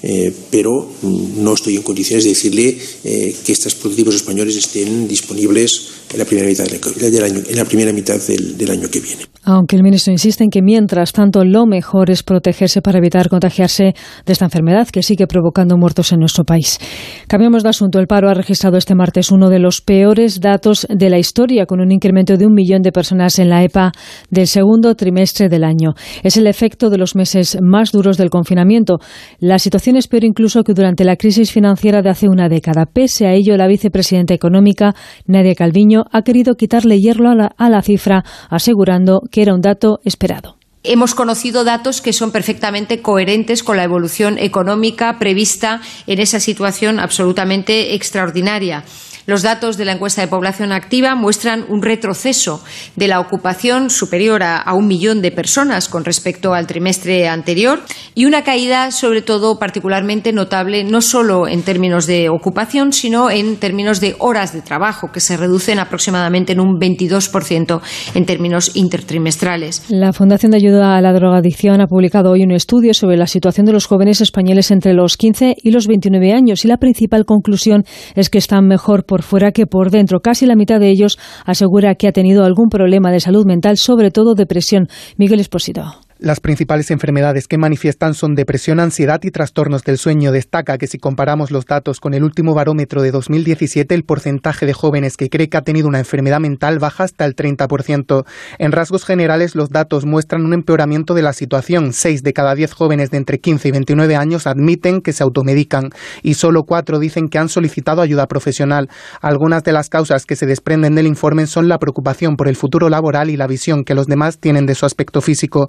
Eh, 0.04 0.34
pero 0.50 0.90
no 1.36 1.54
estoy 1.54 1.76
en 1.76 1.82
condiciones 1.82 2.24
de 2.24 2.30
decirle 2.30 2.76
eh, 3.04 3.36
que 3.44 3.52
estos 3.52 3.76
prototipos 3.76 4.16
españoles 4.16 4.56
estén 4.56 5.06
disponibles 5.06 6.01
en 6.12 6.18
la 6.18 6.24
primera 6.24 6.48
mitad 6.48 6.64
del 6.64 7.24
año, 7.24 7.40
en 7.48 7.56
la 7.56 7.64
primera 7.64 7.92
mitad 7.92 8.20
del 8.20 8.70
año 8.70 8.88
que 8.90 9.00
viene. 9.00 9.22
Aunque 9.44 9.74
el 9.74 9.82
ministro 9.82 10.12
insiste 10.12 10.44
en 10.44 10.50
que 10.50 10.62
mientras 10.62 11.12
tanto 11.12 11.44
lo 11.44 11.66
mejor 11.66 12.10
es 12.10 12.22
protegerse 12.22 12.80
para 12.80 12.98
evitar 12.98 13.28
contagiarse 13.28 13.92
de 14.24 14.32
esta 14.32 14.44
enfermedad 14.44 14.88
que 14.88 15.02
sigue 15.02 15.26
provocando 15.26 15.76
muertos 15.76 16.12
en 16.12 16.20
nuestro 16.20 16.44
país. 16.44 16.78
Cambiamos 17.26 17.64
de 17.64 17.70
asunto. 17.70 17.98
El 17.98 18.06
paro 18.06 18.28
ha 18.28 18.34
registrado 18.34 18.76
este 18.76 18.94
martes 18.94 19.32
uno 19.32 19.50
de 19.50 19.58
los 19.58 19.80
peores 19.80 20.40
datos 20.40 20.86
de 20.88 21.10
la 21.10 21.18
historia, 21.18 21.66
con 21.66 21.80
un 21.80 21.90
incremento 21.90 22.36
de 22.36 22.46
un 22.46 22.54
millón 22.54 22.82
de 22.82 22.92
personas 22.92 23.40
en 23.40 23.48
la 23.48 23.64
EPA 23.64 23.90
del 24.30 24.46
segundo 24.46 24.94
trimestre 24.94 25.48
del 25.48 25.64
año. 25.64 25.94
Es 26.22 26.36
el 26.36 26.46
efecto 26.46 26.88
de 26.88 26.98
los 26.98 27.16
meses 27.16 27.58
más 27.60 27.90
duros 27.90 28.18
del 28.18 28.30
confinamiento. 28.30 29.00
La 29.40 29.58
situación 29.58 29.96
es 29.96 30.06
peor 30.06 30.22
incluso 30.22 30.62
que 30.62 30.72
durante 30.72 31.04
la 31.04 31.16
crisis 31.16 31.50
financiera 31.50 32.00
de 32.00 32.10
hace 32.10 32.28
una 32.28 32.48
década. 32.48 32.86
Pese 32.86 33.26
a 33.26 33.34
ello, 33.34 33.56
la 33.56 33.66
vicepresidenta 33.66 34.34
económica, 34.34 34.94
Nadia 35.26 35.56
Calviño, 35.56 36.01
ha 36.10 36.22
querido 36.22 36.54
quitarle 36.54 37.00
hierro 37.00 37.30
a 37.30 37.34
la, 37.34 37.46
a 37.56 37.68
la 37.68 37.82
cifra, 37.82 38.24
asegurando 38.50 39.22
que 39.30 39.42
era 39.42 39.54
un 39.54 39.60
dato 39.60 40.00
esperado. 40.04 40.56
Hemos 40.84 41.14
conocido 41.14 41.62
datos 41.62 42.00
que 42.00 42.12
son 42.12 42.32
perfectamente 42.32 43.02
coherentes 43.02 43.62
con 43.62 43.76
la 43.76 43.84
evolución 43.84 44.36
económica 44.38 45.18
prevista 45.20 45.80
en 46.08 46.18
esa 46.18 46.40
situación 46.40 46.98
absolutamente 46.98 47.94
extraordinaria. 47.94 48.82
Los 49.26 49.42
datos 49.42 49.76
de 49.76 49.84
la 49.84 49.92
encuesta 49.92 50.20
de 50.20 50.28
población 50.28 50.72
activa 50.72 51.14
muestran 51.14 51.64
un 51.68 51.82
retroceso 51.82 52.62
de 52.96 53.06
la 53.06 53.20
ocupación 53.20 53.88
superior 53.88 54.42
a, 54.42 54.72
un 54.74 54.86
millón 54.88 55.22
de 55.22 55.30
personas 55.30 55.88
con 55.88 56.04
respecto 56.04 56.54
al 56.54 56.66
trimestre 56.66 57.28
anterior 57.28 57.80
y 58.14 58.24
una 58.24 58.42
caída, 58.42 58.90
sobre 58.90 59.22
todo, 59.22 59.58
particularmente 59.58 60.32
notable, 60.32 60.82
no 60.84 61.00
solo 61.00 61.46
en 61.46 61.62
términos 61.62 62.06
de 62.06 62.28
ocupación, 62.30 62.92
sino 62.92 63.30
en 63.30 63.56
términos 63.56 64.00
de 64.00 64.16
horas 64.18 64.52
de 64.52 64.62
trabajo, 64.62 65.12
que 65.12 65.20
se 65.20 65.36
reducen 65.36 65.78
aproximadamente 65.78 66.52
en 66.52 66.60
un 66.60 66.80
22% 66.80 67.80
en 68.14 68.26
términos 68.26 68.74
intertrimestrales. 68.74 69.84
La 69.88 70.12
Fundación 70.12 70.50
de 70.50 70.58
Ayuda 70.58 70.96
a 70.96 71.00
la 71.00 71.12
Drogadicción 71.12 71.80
ha 71.80 71.86
publicado 71.86 72.32
hoy 72.32 72.42
un 72.42 72.50
estudio 72.50 72.92
sobre 72.94 73.16
la 73.16 73.26
situación 73.26 73.66
de 73.66 73.72
los 73.72 73.86
jóvenes 73.86 74.20
españoles 74.20 74.70
entre 74.70 74.94
los 74.94 75.16
15 75.16 75.56
y 75.62 75.70
los 75.70 75.86
29 75.86 76.32
años 76.32 76.64
y 76.64 76.68
la 76.68 76.78
principal 76.78 77.24
conclusión 77.24 77.84
es 78.14 78.30
que 78.30 78.38
están 78.38 78.66
mejor 78.66 79.04
por 79.12 79.22
fuera 79.22 79.52
que 79.52 79.66
por 79.66 79.90
dentro. 79.90 80.20
Casi 80.20 80.46
la 80.46 80.56
mitad 80.56 80.80
de 80.80 80.88
ellos 80.88 81.18
asegura 81.44 81.96
que 81.96 82.08
ha 82.08 82.12
tenido 82.12 82.46
algún 82.46 82.70
problema 82.70 83.12
de 83.12 83.20
salud 83.20 83.44
mental, 83.44 83.76
sobre 83.76 84.10
todo 84.10 84.34
depresión. 84.34 84.88
Miguel 85.18 85.40
Esposito. 85.40 85.82
Las 86.22 86.38
principales 86.38 86.92
enfermedades 86.92 87.48
que 87.48 87.58
manifiestan 87.58 88.14
son 88.14 88.36
depresión, 88.36 88.78
ansiedad 88.78 89.18
y 89.24 89.32
trastornos 89.32 89.82
del 89.82 89.98
sueño. 89.98 90.30
Destaca 90.30 90.78
que 90.78 90.86
si 90.86 90.96
comparamos 90.98 91.50
los 91.50 91.66
datos 91.66 91.98
con 91.98 92.14
el 92.14 92.22
último 92.22 92.54
barómetro 92.54 93.02
de 93.02 93.10
2017, 93.10 93.92
el 93.92 94.04
porcentaje 94.04 94.64
de 94.64 94.72
jóvenes 94.72 95.16
que 95.16 95.28
cree 95.28 95.48
que 95.48 95.56
ha 95.56 95.62
tenido 95.62 95.88
una 95.88 95.98
enfermedad 95.98 96.38
mental 96.38 96.78
baja 96.78 97.02
hasta 97.02 97.24
el 97.24 97.34
30%. 97.34 98.24
En 98.60 98.70
rasgos 98.70 99.04
generales, 99.04 99.56
los 99.56 99.70
datos 99.70 100.06
muestran 100.06 100.44
un 100.44 100.54
empeoramiento 100.54 101.14
de 101.14 101.22
la 101.22 101.32
situación. 101.32 101.92
Seis 101.92 102.22
de 102.22 102.32
cada 102.32 102.54
diez 102.54 102.72
jóvenes 102.72 103.10
de 103.10 103.16
entre 103.16 103.40
15 103.40 103.66
y 103.66 103.72
29 103.72 104.14
años 104.14 104.46
admiten 104.46 105.00
que 105.00 105.12
se 105.12 105.24
automedican 105.24 105.90
y 106.22 106.34
solo 106.34 106.62
cuatro 106.62 107.00
dicen 107.00 107.30
que 107.30 107.38
han 107.38 107.48
solicitado 107.48 108.00
ayuda 108.00 108.28
profesional. 108.28 108.88
Algunas 109.22 109.64
de 109.64 109.72
las 109.72 109.88
causas 109.88 110.24
que 110.24 110.36
se 110.36 110.46
desprenden 110.46 110.94
del 110.94 111.08
informe 111.08 111.48
son 111.48 111.66
la 111.66 111.78
preocupación 111.78 112.36
por 112.36 112.46
el 112.46 112.54
futuro 112.54 112.88
laboral 112.88 113.28
y 113.28 113.36
la 113.36 113.48
visión 113.48 113.82
que 113.82 113.96
los 113.96 114.06
demás 114.06 114.38
tienen 114.38 114.66
de 114.66 114.76
su 114.76 114.86
aspecto 114.86 115.20
físico. 115.20 115.68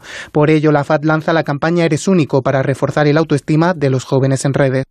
Ello, 0.49 0.71
la 0.71 0.83
FAD 0.83 1.03
lanza 1.03 1.33
la 1.33 1.43
campaña 1.43 1.85
Eres 1.85 2.07
único 2.07 2.41
para 2.41 2.63
reforzar 2.63 3.07
el 3.07 3.17
autoestima 3.17 3.73
de 3.73 3.89
los 3.89 4.03
jóvenes 4.03 4.45
en 4.45 4.53
redes. 4.53 4.85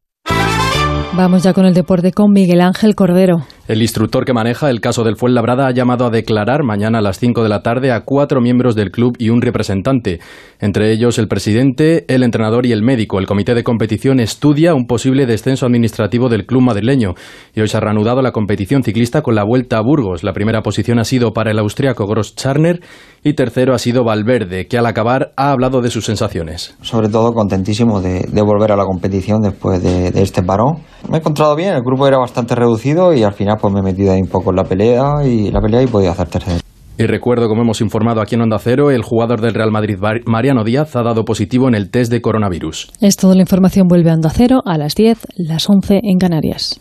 Vamos 1.14 1.42
ya 1.42 1.52
con 1.52 1.66
el 1.66 1.74
deporte 1.74 2.10
con 2.10 2.32
Miguel 2.32 2.62
Ángel 2.62 2.94
Cordero. 2.94 3.42
El 3.68 3.82
instructor 3.82 4.24
que 4.24 4.32
maneja 4.32 4.70
el 4.70 4.80
caso 4.80 5.04
del 5.04 5.16
Fuenlabrada 5.16 5.66
ha 5.66 5.70
llamado 5.70 6.06
a 6.06 6.10
declarar 6.10 6.62
mañana 6.64 6.98
a 6.98 7.02
las 7.02 7.18
5 7.18 7.42
de 7.42 7.50
la 7.50 7.62
tarde 7.62 7.92
a 7.92 8.00
cuatro 8.00 8.40
miembros 8.40 8.74
del 8.74 8.90
club 8.90 9.14
y 9.18 9.28
un 9.28 9.42
representante, 9.42 10.20
entre 10.58 10.90
ellos 10.90 11.18
el 11.18 11.28
presidente, 11.28 12.06
el 12.08 12.22
entrenador 12.22 12.64
y 12.64 12.72
el 12.72 12.82
médico. 12.82 13.18
El 13.18 13.26
comité 13.26 13.54
de 13.54 13.62
competición 13.62 14.20
estudia 14.20 14.74
un 14.74 14.86
posible 14.86 15.26
descenso 15.26 15.66
administrativo 15.66 16.30
del 16.30 16.46
club 16.46 16.62
madrileño 16.62 17.14
y 17.54 17.60
hoy 17.60 17.68
se 17.68 17.76
ha 17.76 17.80
reanudado 17.80 18.22
la 18.22 18.32
competición 18.32 18.82
ciclista 18.82 19.20
con 19.20 19.34
la 19.34 19.44
Vuelta 19.44 19.76
a 19.76 19.82
Burgos. 19.82 20.24
La 20.24 20.32
primera 20.32 20.62
posición 20.62 20.98
ha 20.98 21.04
sido 21.04 21.32
para 21.32 21.50
el 21.50 21.58
austriaco 21.58 22.06
Gross 22.06 22.34
Charner 22.34 22.80
y 23.22 23.34
tercero 23.34 23.74
ha 23.74 23.78
sido 23.78 24.02
Valverde, 24.02 24.66
que 24.66 24.78
al 24.78 24.86
acabar 24.86 25.32
ha 25.36 25.50
hablado 25.50 25.82
de 25.82 25.90
sus 25.90 26.06
sensaciones. 26.06 26.74
Sobre 26.80 27.10
todo 27.10 27.32
contentísimo 27.32 28.00
de, 28.00 28.26
volver 28.42 28.72
a 28.72 28.76
la 28.76 28.86
competición 28.86 29.42
después 29.42 29.82
de, 29.82 30.10
de 30.10 30.22
este 30.22 30.42
parón 30.42 30.78
me 31.08 31.16
he 31.16 31.20
encontrado 31.20 31.54
bien, 31.56 31.74
el 31.74 31.82
grupo 31.82 32.06
era 32.06 32.18
bastante 32.18 32.54
reducido 32.54 33.12
y 33.14 33.22
al 33.22 33.32
final 33.32 33.56
pues 33.60 33.72
me 33.72 33.80
he 33.80 33.82
metido 33.82 34.12
ahí 34.12 34.20
un 34.20 34.28
poco 34.28 34.50
en 34.50 34.56
la 34.56 34.64
pelea 34.64 35.24
y 35.24 35.50
la 35.50 35.60
pelea 35.60 35.82
y 35.82 35.86
podía 35.86 36.12
hacer 36.12 36.28
tercero. 36.28 36.60
Y 36.98 37.06
recuerdo, 37.06 37.48
como 37.48 37.62
hemos 37.62 37.80
informado 37.80 38.20
aquí 38.20 38.34
en 38.34 38.42
Onda 38.42 38.58
Cero, 38.58 38.90
el 38.90 39.02
jugador 39.02 39.40
del 39.40 39.54
Real 39.54 39.72
Madrid, 39.72 39.96
Mariano 40.26 40.62
Díaz, 40.62 40.94
ha 40.94 41.02
dado 41.02 41.24
positivo 41.24 41.66
en 41.66 41.74
el 41.74 41.90
test 41.90 42.12
de 42.12 42.20
coronavirus. 42.20 42.92
Es 43.00 43.16
toda 43.16 43.34
la 43.34 43.40
información 43.40 43.88
vuelve 43.88 44.10
a 44.10 44.14
Onda 44.14 44.30
Cero 44.30 44.60
a 44.64 44.76
las 44.76 44.94
10, 44.94 45.18
las 45.36 45.68
11 45.68 46.00
en 46.02 46.18
Canarias. 46.18 46.80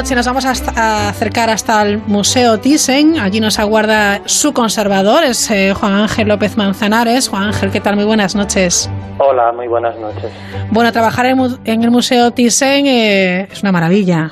Noche 0.00 0.14
nos 0.14 0.24
vamos 0.24 0.46
a, 0.46 1.10
acercar 1.10 1.50
hasta 1.50 1.82
el 1.82 1.98
Museo 2.06 2.58
Thyssen. 2.58 3.18
Allí 3.18 3.38
nos 3.38 3.58
aguarda 3.58 4.22
su 4.24 4.54
conservador, 4.54 5.24
es 5.24 5.50
eh, 5.50 5.74
Juan 5.78 5.92
Ángel 5.92 6.26
López 6.26 6.56
Manzanares. 6.56 7.28
Juan 7.28 7.42
Ángel, 7.42 7.70
¿qué 7.70 7.80
tal? 7.80 7.96
Muy 7.96 8.06
buenas 8.06 8.34
noches. 8.34 8.88
Hola, 9.18 9.52
muy 9.52 9.68
buenas 9.68 9.94
noches. 9.98 10.32
Bueno, 10.70 10.90
trabajar 10.90 11.26
en, 11.26 11.82
el 11.82 11.90
Museo 11.90 12.30
Thyssen 12.30 12.86
eh, 12.86 13.48
es 13.52 13.62
una 13.62 13.72
maravilla. 13.72 14.30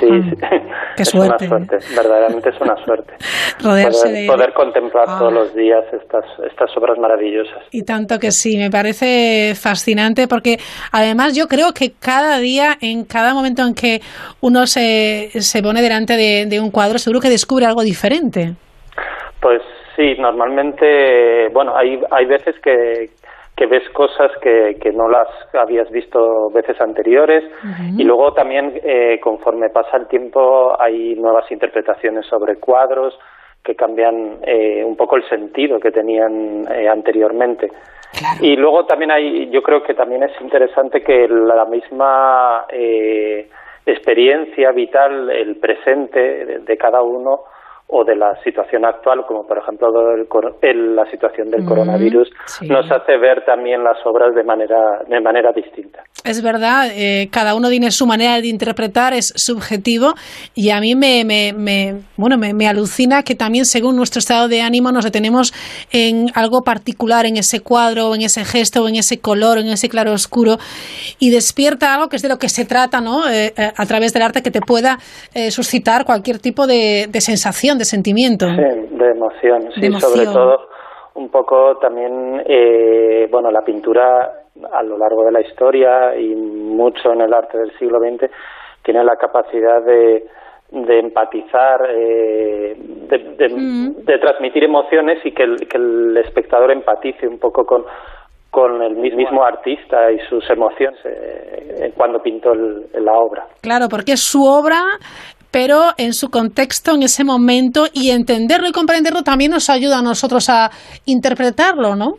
Sí, 0.00 0.08
Qué 0.96 1.02
es 1.02 1.08
suerte. 1.08 1.46
una 1.46 1.66
suerte, 1.66 1.94
verdaderamente 1.94 2.48
es 2.50 2.60
una 2.60 2.76
suerte. 2.84 3.14
Rodearse 3.62 4.08
poder, 4.08 4.22
de... 4.22 4.26
poder 4.26 4.52
contemplar 4.52 5.06
todos 5.06 5.32
ah. 5.32 5.34
los 5.34 5.54
días 5.54 5.84
estas, 5.92 6.24
estas 6.50 6.76
obras 6.76 6.98
maravillosas. 6.98 7.64
Y 7.70 7.84
tanto 7.84 8.18
que 8.18 8.30
sí, 8.30 8.56
me 8.56 8.70
parece 8.70 9.54
fascinante 9.54 10.26
porque 10.26 10.56
además 10.92 11.36
yo 11.36 11.46
creo 11.46 11.72
que 11.72 11.92
cada 12.00 12.38
día, 12.38 12.76
en 12.80 13.04
cada 13.04 13.34
momento 13.34 13.62
en 13.62 13.74
que 13.74 14.00
uno 14.40 14.66
se, 14.66 15.30
se 15.34 15.62
pone 15.62 15.80
delante 15.80 16.16
de, 16.16 16.46
de 16.46 16.60
un 16.60 16.70
cuadro, 16.70 16.98
seguro 16.98 17.20
que 17.20 17.28
descubre 17.28 17.66
algo 17.66 17.82
diferente. 17.82 18.54
Pues 19.40 19.62
sí, 19.96 20.14
normalmente, 20.18 21.48
bueno, 21.52 21.76
hay, 21.76 22.00
hay 22.10 22.26
veces 22.26 22.56
que, 22.62 23.10
que 23.58 23.66
ves 23.66 23.88
cosas 23.90 24.30
que, 24.40 24.78
que 24.80 24.92
no 24.92 25.08
las 25.08 25.26
habías 25.52 25.90
visto 25.90 26.48
veces 26.50 26.80
anteriores. 26.80 27.42
Y 27.96 28.04
luego 28.04 28.32
también 28.32 28.80
eh, 28.84 29.18
conforme 29.20 29.68
pasa 29.70 29.96
el 29.96 30.06
tiempo 30.06 30.80
hay 30.80 31.16
nuevas 31.16 31.50
interpretaciones 31.50 32.24
sobre 32.26 32.60
cuadros 32.60 33.18
que 33.64 33.74
cambian 33.74 34.38
eh, 34.46 34.84
un 34.84 34.94
poco 34.96 35.16
el 35.16 35.28
sentido 35.28 35.80
que 35.80 35.90
tenían 35.90 36.68
eh, 36.70 36.88
anteriormente. 36.88 37.68
Y 38.40 38.54
luego 38.54 38.86
también 38.86 39.10
hay, 39.10 39.50
yo 39.50 39.60
creo 39.60 39.82
que 39.82 39.94
también 39.94 40.22
es 40.22 40.40
interesante 40.40 41.02
que 41.02 41.26
la 41.28 41.64
misma 41.64 42.64
experiencia 43.84 44.70
vital, 44.70 45.30
el 45.30 45.56
presente 45.56 46.60
de 46.60 46.76
cada 46.76 47.02
uno, 47.02 47.40
o 47.90 48.04
de 48.04 48.14
la 48.14 48.36
situación 48.44 48.84
actual, 48.84 49.24
como 49.26 49.46
por 49.46 49.56
ejemplo 49.58 49.88
el, 50.60 50.94
la 50.94 51.10
situación 51.10 51.50
del 51.50 51.64
coronavirus, 51.64 52.28
nos 52.68 52.84
hace 52.90 53.16
ver 53.16 53.46
también 53.46 53.82
las 53.82 53.96
obras 54.04 54.34
de 54.34 54.44
manera, 54.44 55.00
de 55.08 55.20
manera 55.22 55.52
distinta. 55.52 56.02
Es 56.22 56.42
verdad, 56.42 56.90
eh, 56.94 57.30
cada 57.32 57.54
uno 57.54 57.70
tiene 57.70 57.90
su 57.90 58.06
manera 58.06 58.42
de 58.42 58.48
interpretar, 58.48 59.14
es 59.14 59.32
subjetivo, 59.36 60.12
y 60.54 60.68
a 60.68 60.80
mí 60.80 60.94
me, 60.94 61.24
me, 61.24 61.54
me 61.54 62.02
bueno, 62.18 62.36
me, 62.36 62.52
me, 62.52 62.68
alucina 62.68 63.22
que 63.22 63.34
también 63.34 63.64
según 63.64 63.96
nuestro 63.96 64.18
estado 64.18 64.48
de 64.48 64.60
ánimo 64.60 64.92
nos 64.92 65.04
detenemos 65.04 65.54
en 65.90 66.26
algo 66.34 66.60
particular, 66.60 67.24
en 67.24 67.38
ese 67.38 67.60
cuadro, 67.60 68.14
en 68.14 68.20
ese 68.20 68.44
gesto, 68.44 68.86
en 68.86 68.96
ese 68.96 69.18
color, 69.18 69.56
en 69.56 69.68
ese 69.68 69.88
claro 69.88 70.12
oscuro, 70.12 70.58
y 71.18 71.30
despierta 71.30 71.94
algo 71.94 72.08
que 72.10 72.16
es 72.16 72.22
de 72.22 72.28
lo 72.28 72.36
que 72.36 72.50
se 72.50 72.66
trata, 72.66 73.00
¿no? 73.00 73.26
Eh, 73.26 73.54
eh, 73.56 73.72
a 73.74 73.86
través 73.86 74.12
del 74.12 74.24
arte 74.24 74.42
que 74.42 74.50
te 74.50 74.60
pueda 74.60 74.98
suscitar 75.50 76.04
cualquier 76.04 76.38
tipo 76.38 76.66
de, 76.66 77.06
de 77.08 77.20
sensación 77.20 77.77
de 77.78 77.84
sentimiento. 77.84 78.46
Sí, 78.46 78.96
de 78.96 79.10
emoción, 79.10 79.70
sí, 79.74 79.90
sobre 79.92 80.26
todo 80.26 80.68
un 81.14 81.30
poco 81.30 81.76
también, 81.78 82.42
eh, 82.46 83.26
bueno, 83.30 83.50
la 83.50 83.62
pintura 83.62 84.44
a 84.72 84.82
lo 84.82 84.96
largo 84.96 85.24
de 85.24 85.32
la 85.32 85.40
historia 85.40 86.16
y 86.16 86.34
mucho 86.34 87.12
en 87.12 87.22
el 87.22 87.34
arte 87.34 87.58
del 87.58 87.76
siglo 87.78 87.98
XX 87.98 88.30
tiene 88.82 89.04
la 89.04 89.16
capacidad 89.16 89.82
de, 89.82 90.26
de 90.70 90.98
empatizar, 90.98 91.80
eh, 91.90 92.76
de, 92.76 93.48
mm. 93.48 94.04
de, 94.04 94.18
transmitir 94.18 94.64
emociones 94.64 95.18
y 95.24 95.32
que 95.32 95.42
el, 95.42 95.68
que 95.68 95.76
el 95.76 96.16
espectador 96.18 96.70
empatice 96.70 97.26
un 97.26 97.38
poco 97.38 97.64
con, 97.66 97.84
con 98.50 98.82
el 98.82 98.96
mismo 98.96 99.44
artista 99.44 100.10
y 100.12 100.18
sus 100.28 100.48
emociones 100.50 100.98
eh, 101.04 101.92
cuando 101.96 102.20
pintó 102.22 102.54
la 102.54 103.12
obra. 103.12 103.46
Claro, 103.60 103.86
porque 103.90 104.12
es 104.12 104.22
su 104.22 104.42
obra 104.44 104.80
pero 105.50 105.92
en 105.96 106.12
su 106.12 106.30
contexto, 106.30 106.92
en 106.94 107.02
ese 107.02 107.24
momento, 107.24 107.86
y 107.92 108.10
entenderlo 108.10 108.68
y 108.68 108.72
comprenderlo 108.72 109.22
también 109.22 109.50
nos 109.50 109.70
ayuda 109.70 109.98
a 109.98 110.02
nosotros 110.02 110.48
a 110.50 110.70
interpretarlo, 111.06 111.96
¿no? 111.96 112.18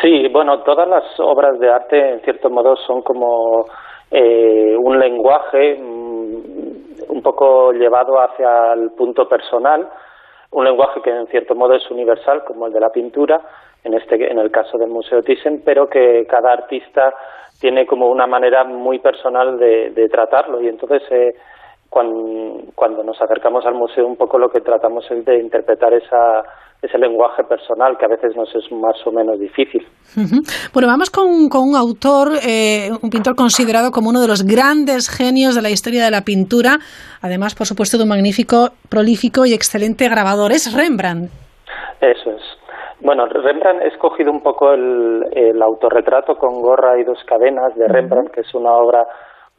Sí, 0.00 0.28
bueno, 0.32 0.62
todas 0.62 0.88
las 0.88 1.04
obras 1.20 1.58
de 1.58 1.70
arte, 1.70 2.12
en 2.12 2.20
cierto 2.20 2.48
modo, 2.48 2.74
son 2.86 3.02
como 3.02 3.66
eh, 4.10 4.74
un 4.78 4.98
lenguaje 4.98 5.76
mm, 5.78 7.10
un 7.10 7.22
poco 7.22 7.72
llevado 7.72 8.14
hacia 8.18 8.72
el 8.72 8.90
punto 8.96 9.28
personal, 9.28 9.88
un 10.52 10.64
lenguaje 10.64 11.00
que 11.02 11.10
en 11.10 11.26
cierto 11.26 11.54
modo 11.54 11.74
es 11.74 11.90
universal, 11.90 12.42
como 12.46 12.66
el 12.66 12.72
de 12.72 12.80
la 12.80 12.88
pintura, 12.88 13.40
en 13.84 13.94
este 13.94 14.30
en 14.30 14.38
el 14.38 14.50
caso 14.50 14.78
del 14.78 14.88
Museo 14.88 15.22
Thyssen, 15.22 15.62
pero 15.64 15.86
que 15.88 16.26
cada 16.28 16.52
artista 16.52 17.12
tiene 17.60 17.86
como 17.86 18.08
una 18.08 18.26
manera 18.26 18.64
muy 18.64 18.98
personal 18.98 19.58
de, 19.58 19.90
de 19.90 20.08
tratarlo 20.08 20.60
y 20.62 20.68
entonces 20.68 21.02
eh, 21.10 21.34
cuando, 21.90 23.02
nos 23.02 23.20
acercamos 23.20 23.66
al 23.66 23.74
museo 23.74 24.06
un 24.06 24.16
poco 24.16 24.38
lo 24.38 24.48
que 24.48 24.60
tratamos 24.60 25.04
es 25.10 25.24
de 25.24 25.40
interpretar 25.40 25.92
esa, 25.92 26.42
ese 26.80 26.96
lenguaje 26.98 27.42
personal 27.42 27.98
que 27.98 28.04
a 28.04 28.08
veces 28.08 28.36
nos 28.36 28.54
es 28.54 28.70
más 28.70 28.96
o 29.04 29.10
menos 29.10 29.40
difícil. 29.40 29.84
Bueno, 30.72 30.86
vamos 30.88 31.10
con, 31.10 31.26
un 31.26 31.76
autor, 31.76 32.28
eh, 32.46 32.90
un 33.02 33.10
pintor 33.10 33.34
considerado 33.34 33.90
como 33.90 34.10
uno 34.10 34.20
de 34.20 34.28
los 34.28 34.44
grandes 34.44 35.10
genios 35.10 35.56
de 35.56 35.62
la 35.62 35.70
historia 35.70 36.04
de 36.04 36.12
la 36.12 36.22
pintura, 36.22 36.78
además, 37.22 37.56
por 37.56 37.66
supuesto, 37.66 37.98
de 37.98 38.04
un 38.04 38.10
magnífico, 38.10 38.70
prolífico 38.88 39.44
y 39.44 39.52
excelente 39.52 40.08
grabador. 40.08 40.52
Es 40.52 40.72
Rembrandt. 40.72 41.30
Eso 42.00 42.30
es. 42.30 42.42
Bueno, 43.00 43.26
Rembrandt 43.26 43.82
he 43.82 43.88
escogido 43.88 44.30
un 44.30 44.42
poco 44.42 44.72
el, 44.72 45.24
el 45.32 45.60
autorretrato 45.60 46.36
con 46.36 46.60
gorra 46.60 47.00
y 47.00 47.04
dos 47.04 47.18
cadenas 47.26 47.74
de 47.74 47.88
Rembrandt, 47.88 48.30
que 48.30 48.42
es 48.42 48.54
una 48.54 48.72
obra 48.72 49.06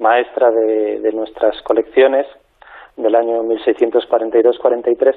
maestra 0.02 0.50
de, 0.52 1.12
nuestras 1.14 1.62
colecciones 1.62 2.26
del 2.98 3.16
año 3.16 3.44
1642-43, 3.44 5.16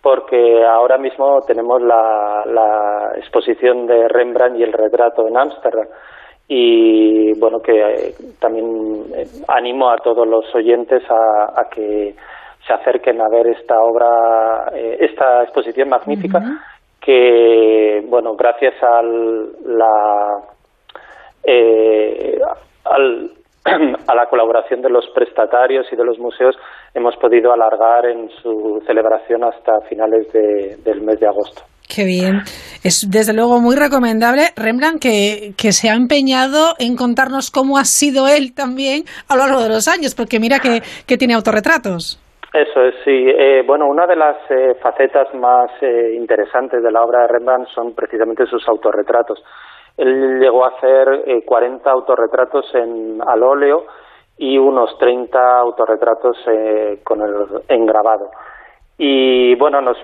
porque 0.00 0.64
ahora 0.64 0.98
mismo 0.98 1.40
tenemos 1.46 1.82
la, 1.82 3.12
exposición 3.16 3.86
de 3.86 4.08
Rembrandt 4.08 4.58
y 4.58 4.62
el 4.62 4.72
retrato 4.72 5.26
en 5.26 5.36
Ámsterdam. 5.36 5.88
Y 6.48 7.36
bueno, 7.40 7.58
que 7.58 7.72
eh, 7.72 8.14
también 8.38 9.06
eh, 9.16 9.26
animo 9.48 9.90
a 9.90 9.96
todos 9.96 10.28
los 10.28 10.54
oyentes 10.54 11.02
a, 11.10 11.68
que 11.70 12.14
se 12.64 12.72
acerquen 12.72 13.20
a 13.20 13.28
ver 13.28 13.48
esta 13.48 13.80
obra, 13.80 14.70
eh, 14.72 14.98
esta 15.00 15.42
exposición 15.42 15.88
magnífica, 15.88 16.40
que 17.00 18.04
bueno, 18.06 18.36
gracias 18.36 18.74
al, 18.82 19.52
la, 19.76 20.42
al, 22.84 23.30
a 24.06 24.14
la 24.14 24.26
colaboración 24.26 24.82
de 24.82 24.90
los 24.90 25.06
prestatarios 25.14 25.86
y 25.92 25.96
de 25.96 26.04
los 26.04 26.18
museos 26.18 26.56
hemos 26.94 27.16
podido 27.16 27.52
alargar 27.52 28.06
en 28.06 28.28
su 28.42 28.82
celebración 28.86 29.44
hasta 29.44 29.80
finales 29.88 30.26
del 30.32 31.00
mes 31.02 31.20
de 31.20 31.26
agosto. 31.26 31.62
Qué 31.88 32.04
bien. 32.04 32.40
Es 32.82 33.08
desde 33.08 33.32
luego 33.32 33.60
muy 33.60 33.76
recomendable. 33.76 34.50
Rembrandt, 34.56 35.00
que, 35.00 35.52
que, 35.56 35.70
se 35.70 35.88
ha 35.88 35.94
empeñado 35.94 36.74
en 36.78 36.96
contarnos 36.96 37.50
cómo 37.50 37.78
ha 37.78 37.84
sido 37.84 38.26
él 38.26 38.54
también 38.54 39.04
a 39.28 39.36
lo 39.36 39.46
largo 39.46 39.62
de 39.62 39.68
los 39.68 39.86
años, 39.86 40.14
porque 40.14 40.40
mira 40.40 40.58
que, 40.58 40.82
que 41.06 41.16
tiene 41.16 41.34
autorretratos. 41.34 42.20
Eso 42.56 42.82
es, 42.82 42.94
sí. 43.04 43.28
Eh, 43.28 43.62
bueno, 43.66 43.86
una 43.86 44.06
de 44.06 44.16
las 44.16 44.36
eh, 44.50 44.74
facetas 44.80 45.32
más 45.34 45.70
eh, 45.82 46.14
interesantes 46.16 46.82
de 46.82 46.90
la 46.90 47.02
obra 47.02 47.22
de 47.22 47.28
Rembrandt 47.28 47.68
son 47.68 47.94
precisamente 47.94 48.46
sus 48.46 48.66
autorretratos. 48.66 49.42
Él 49.96 50.38
llegó 50.40 50.64
a 50.64 50.68
hacer 50.68 51.42
40 51.44 51.88
eh, 51.88 51.92
autorretratos 51.92 52.74
en, 52.74 53.20
al 53.26 53.42
óleo 53.42 53.84
y 54.38 54.58
unos 54.58 54.96
30 54.98 55.58
autorretratos 55.58 56.36
eh, 56.46 57.00
con 57.02 57.22
el 57.22 57.62
engrabado. 57.68 58.30
Y 58.98 59.54
bueno, 59.56 59.80
nos 59.80 59.98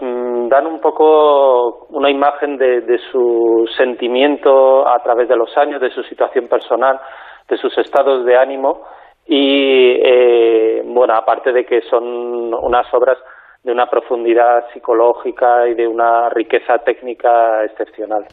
dan 0.51 0.67
un 0.67 0.81
poco 0.81 1.87
una 1.91 2.11
imagen 2.11 2.59
de, 2.59 2.99
su 3.11 3.67
sentimiento 3.77 4.87
a 4.87 5.03
través 5.03 5.29
de 5.29 5.37
los 5.37 5.57
años, 5.57 5.81
de 5.81 5.91
su 5.91 6.03
situación 6.03 6.47
personal, 6.49 7.01
de 7.49 7.57
sus 7.57 7.77
estados 7.79 8.25
de 8.27 8.37
ánimo 8.37 8.83
y 9.27 9.99
eh, 10.03 10.83
bueno, 10.85 11.15
aparte 11.15 11.53
de 11.53 11.65
que 11.65 11.81
son 11.83 12.53
unas 12.53 12.93
obras 12.93 13.17
de 13.65 13.73
una 13.73 13.87
profundidad 13.87 14.65
psicológica 14.73 15.69
y 15.69 15.75
de 15.75 15.87
una 15.87 16.29
riqueza 16.31 16.79
técnica 16.85 17.65
excepcional. 17.65 18.25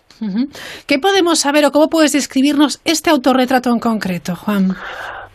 ¿Qué 0.87 0.97
podemos 0.99 1.39
saber 1.39 1.65
o 1.65 1.71
cómo 1.71 1.87
puedes 1.87 2.13
describirnos 2.13 2.81
este 2.83 3.11
autorretrato 3.11 3.69
en 3.69 3.79
concreto, 3.79 4.33
Juan? 4.35 4.69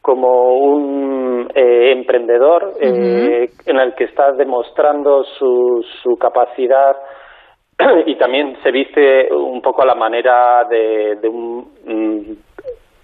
como 0.00 0.54
un 0.54 1.50
emprendedor 1.54 2.72
en 2.80 3.78
el 3.78 3.94
que 3.94 4.04
está 4.04 4.32
demostrando 4.32 5.24
su, 5.24 5.84
su 6.02 6.16
capacidad 6.16 6.96
y 8.06 8.16
también 8.16 8.56
se 8.62 8.70
viste 8.70 9.32
un 9.32 9.62
poco 9.62 9.82
a 9.82 9.86
la 9.86 9.94
manera 9.94 10.64
de, 10.64 11.28
un, 11.28 11.72
mm, 11.84 12.32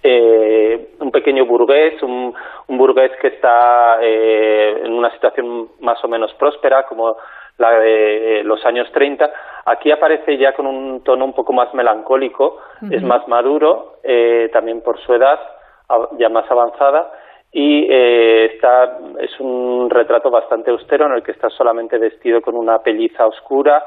eh, 0.03 0.89
un 0.99 1.11
pequeño 1.11 1.45
burgués, 1.45 2.01
un, 2.03 2.33
un 2.67 2.77
burgués 2.77 3.11
que 3.21 3.27
está 3.27 3.99
eh, 4.01 4.81
en 4.83 4.93
una 4.93 5.11
situación 5.11 5.69
más 5.79 6.03
o 6.03 6.07
menos 6.07 6.33
próspera, 6.33 6.83
como 6.83 7.15
la 7.57 7.79
de 7.79 8.41
los 8.43 8.65
años 8.65 8.91
30. 8.91 9.31
Aquí 9.65 9.91
aparece 9.91 10.37
ya 10.37 10.51
con 10.53 10.67
un 10.67 11.01
tono 11.03 11.23
un 11.23 11.33
poco 11.33 11.53
más 11.53 11.73
melancólico, 11.73 12.57
es 12.91 13.01
más 13.01 13.25
maduro, 13.29 13.93
eh, 14.03 14.49
también 14.51 14.81
por 14.81 14.99
su 14.99 15.13
edad, 15.13 15.39
ya 16.17 16.29
más 16.29 16.49
avanzada, 16.49 17.11
y 17.51 17.87
está, 17.89 18.97
es 19.19 19.39
un 19.39 19.89
retrato 19.89 20.29
bastante 20.29 20.71
austero 20.71 21.05
en 21.05 21.13
el 21.13 21.23
que 21.23 21.31
está 21.31 21.49
solamente 21.49 21.97
vestido 21.97 22.41
con 22.41 22.55
una 22.55 22.79
pelliza 22.79 23.25
oscura 23.25 23.83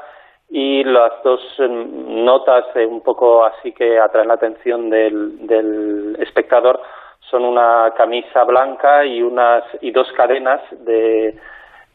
y 0.49 0.83
las 0.83 1.21
dos 1.23 1.39
em, 1.59 2.25
notas 2.25 2.65
eh, 2.75 2.85
un 2.85 3.01
poco 3.01 3.45
así 3.45 3.71
que 3.71 3.99
atraen 3.99 4.29
la 4.29 4.33
atención 4.33 4.89
del, 4.89 5.45
del 5.45 6.17
espectador 6.19 6.81
son 7.29 7.45
una 7.45 7.93
camisa 7.95 8.43
blanca 8.43 9.05
y 9.05 9.21
unas 9.21 9.63
y 9.81 9.91
dos 9.91 10.11
cadenas 10.13 10.61
de, 10.71 11.37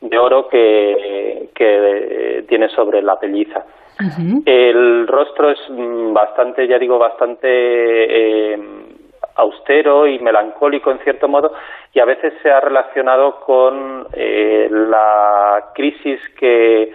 de 0.00 0.18
oro 0.18 0.48
que, 0.48 1.50
que 1.54 2.44
tiene 2.48 2.68
sobre 2.68 3.02
la 3.02 3.18
pelliza. 3.18 3.64
El 4.44 5.06
rostro 5.06 5.50
es 5.50 5.58
mm, 5.68 6.12
bastante, 6.12 6.66
ya 6.66 6.78
digo, 6.78 6.98
bastante 6.98 7.48
eh, 7.48 8.58
austero 9.36 10.06
y 10.06 10.18
melancólico 10.18 10.90
en 10.90 10.98
cierto 11.00 11.28
modo 11.28 11.52
y 11.92 12.00
a 12.00 12.04
veces 12.04 12.34
se 12.42 12.50
ha 12.50 12.60
relacionado 12.60 13.40
con 13.40 14.06
eh, 14.12 14.68
la 14.70 15.70
crisis 15.74 16.20
que 16.38 16.92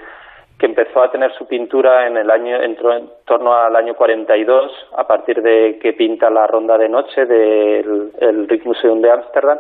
que 0.59 0.65
empezó 0.65 1.01
a 1.01 1.09
tener 1.09 1.31
su 1.35 1.47
pintura 1.47 2.05
en 2.05 2.17
el 2.17 2.29
año 2.29 2.61
en, 2.61 2.75
torno 3.23 3.55
al 3.55 3.73
año 3.77 3.95
42 3.95 4.89
a 4.97 5.07
partir 5.07 5.41
de 5.41 5.79
que 5.81 5.93
pinta 5.93 6.29
la 6.29 6.45
ronda 6.47 6.77
de 6.77 6.89
noche 6.89 7.25
del 7.25 8.11
el 8.19 8.47
Rijksmuseum 8.47 9.01
de 9.01 9.09
Ámsterdam 9.09 9.57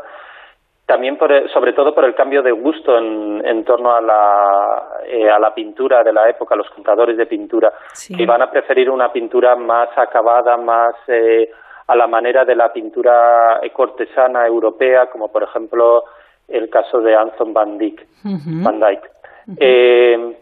también 0.89 1.19
sobre 1.53 1.73
todo 1.73 1.93
por 1.93 2.03
el 2.03 2.15
cambio 2.15 2.41
de 2.41 2.51
gusto 2.51 2.97
en, 2.97 3.45
en 3.45 3.63
torno 3.63 3.95
a 3.95 4.01
la, 4.01 5.01
eh, 5.05 5.29
a 5.29 5.37
la 5.37 5.53
pintura 5.53 6.03
de 6.03 6.11
la 6.11 6.27
época, 6.27 6.55
los 6.55 6.67
compradores 6.71 7.15
de 7.15 7.27
pintura, 7.27 7.71
que 8.17 8.25
van 8.25 8.41
a 8.41 8.49
preferir 8.49 8.89
una 8.89 9.11
pintura 9.11 9.55
más 9.55 9.89
acabada, 9.95 10.57
más 10.57 10.95
eh, 11.07 11.47
a 11.89 11.95
la 11.95 12.05
manera 12.05 12.45
de 12.45 12.55
la 12.55 12.71
pintura 12.71 13.59
cortesana 13.73 14.45
europea, 14.45 15.07
como 15.07 15.29
por 15.29 15.41
ejemplo 15.41 16.03
el 16.47 16.69
caso 16.69 17.01
de 17.01 17.15
Anton 17.15 17.51
van 17.51 17.79
Dyck. 17.79 18.05
Van 18.23 18.79
Dyck. 18.79 19.09
eh, 19.57 20.35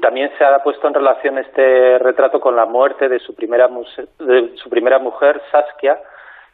también 0.00 0.30
se 0.38 0.44
ha 0.44 0.58
puesto 0.62 0.88
en 0.88 0.94
relación 0.94 1.36
este 1.36 1.98
retrato 1.98 2.40
con 2.40 2.56
la 2.56 2.64
muerte 2.64 3.10
de 3.10 3.18
su 3.18 3.34
primera, 3.34 3.68
de 4.18 4.56
su 4.56 4.70
primera 4.70 4.98
mujer, 4.98 5.42
Saskia, 5.52 5.98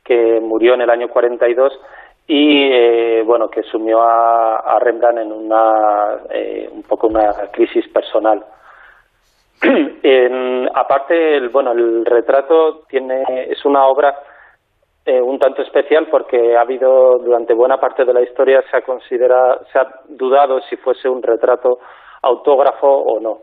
que 0.04 0.40
murió 0.40 0.74
en 0.74 0.80
el 0.80 0.90
año 0.90 1.08
42 1.08 1.72
y 2.26 2.68
eh, 2.72 3.22
bueno 3.24 3.48
que 3.48 3.62
sumió 3.62 4.02
a, 4.02 4.76
Rembrandt 4.80 5.20
en 5.20 5.32
una 5.32 6.18
eh, 6.30 6.68
un 6.72 6.82
poco 6.82 7.06
una 7.06 7.32
crisis 7.52 7.86
personal. 7.88 8.44
aparte, 10.74 11.36
el, 11.36 11.48
bueno, 11.50 11.72
el 11.72 12.04
retrato 12.04 12.82
tiene 12.88 13.22
es 13.48 13.64
una 13.64 13.86
obra 13.86 14.14
eh, 15.04 15.20
un 15.20 15.38
tanto 15.38 15.62
especial 15.62 16.06
porque 16.10 16.56
ha 16.56 16.60
habido 16.60 17.18
durante 17.18 17.54
buena 17.54 17.78
parte 17.78 18.04
de 18.04 18.12
la 18.12 18.22
historia 18.22 18.62
se 18.70 18.76
ha 18.76 18.82
considerado 18.82 19.64
se 19.72 19.78
ha 19.78 19.86
dudado 20.08 20.60
si 20.62 20.76
fuese 20.76 21.08
un 21.08 21.22
retrato 21.22 21.78
autógrafo 22.22 22.86
o 22.86 23.20
no. 23.20 23.38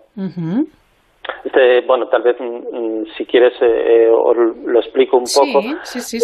Este, 1.44 1.82
bueno, 1.82 2.08
tal 2.08 2.22
vez 2.22 2.38
mm, 2.40 2.46
mm, 2.46 3.06
si 3.18 3.26
quieres 3.26 3.54
eh, 3.62 4.06
eh, 4.06 4.10
os 4.10 4.36
lo 4.38 4.80
explico 4.80 5.18
un 5.18 5.26
poco. 5.26 5.62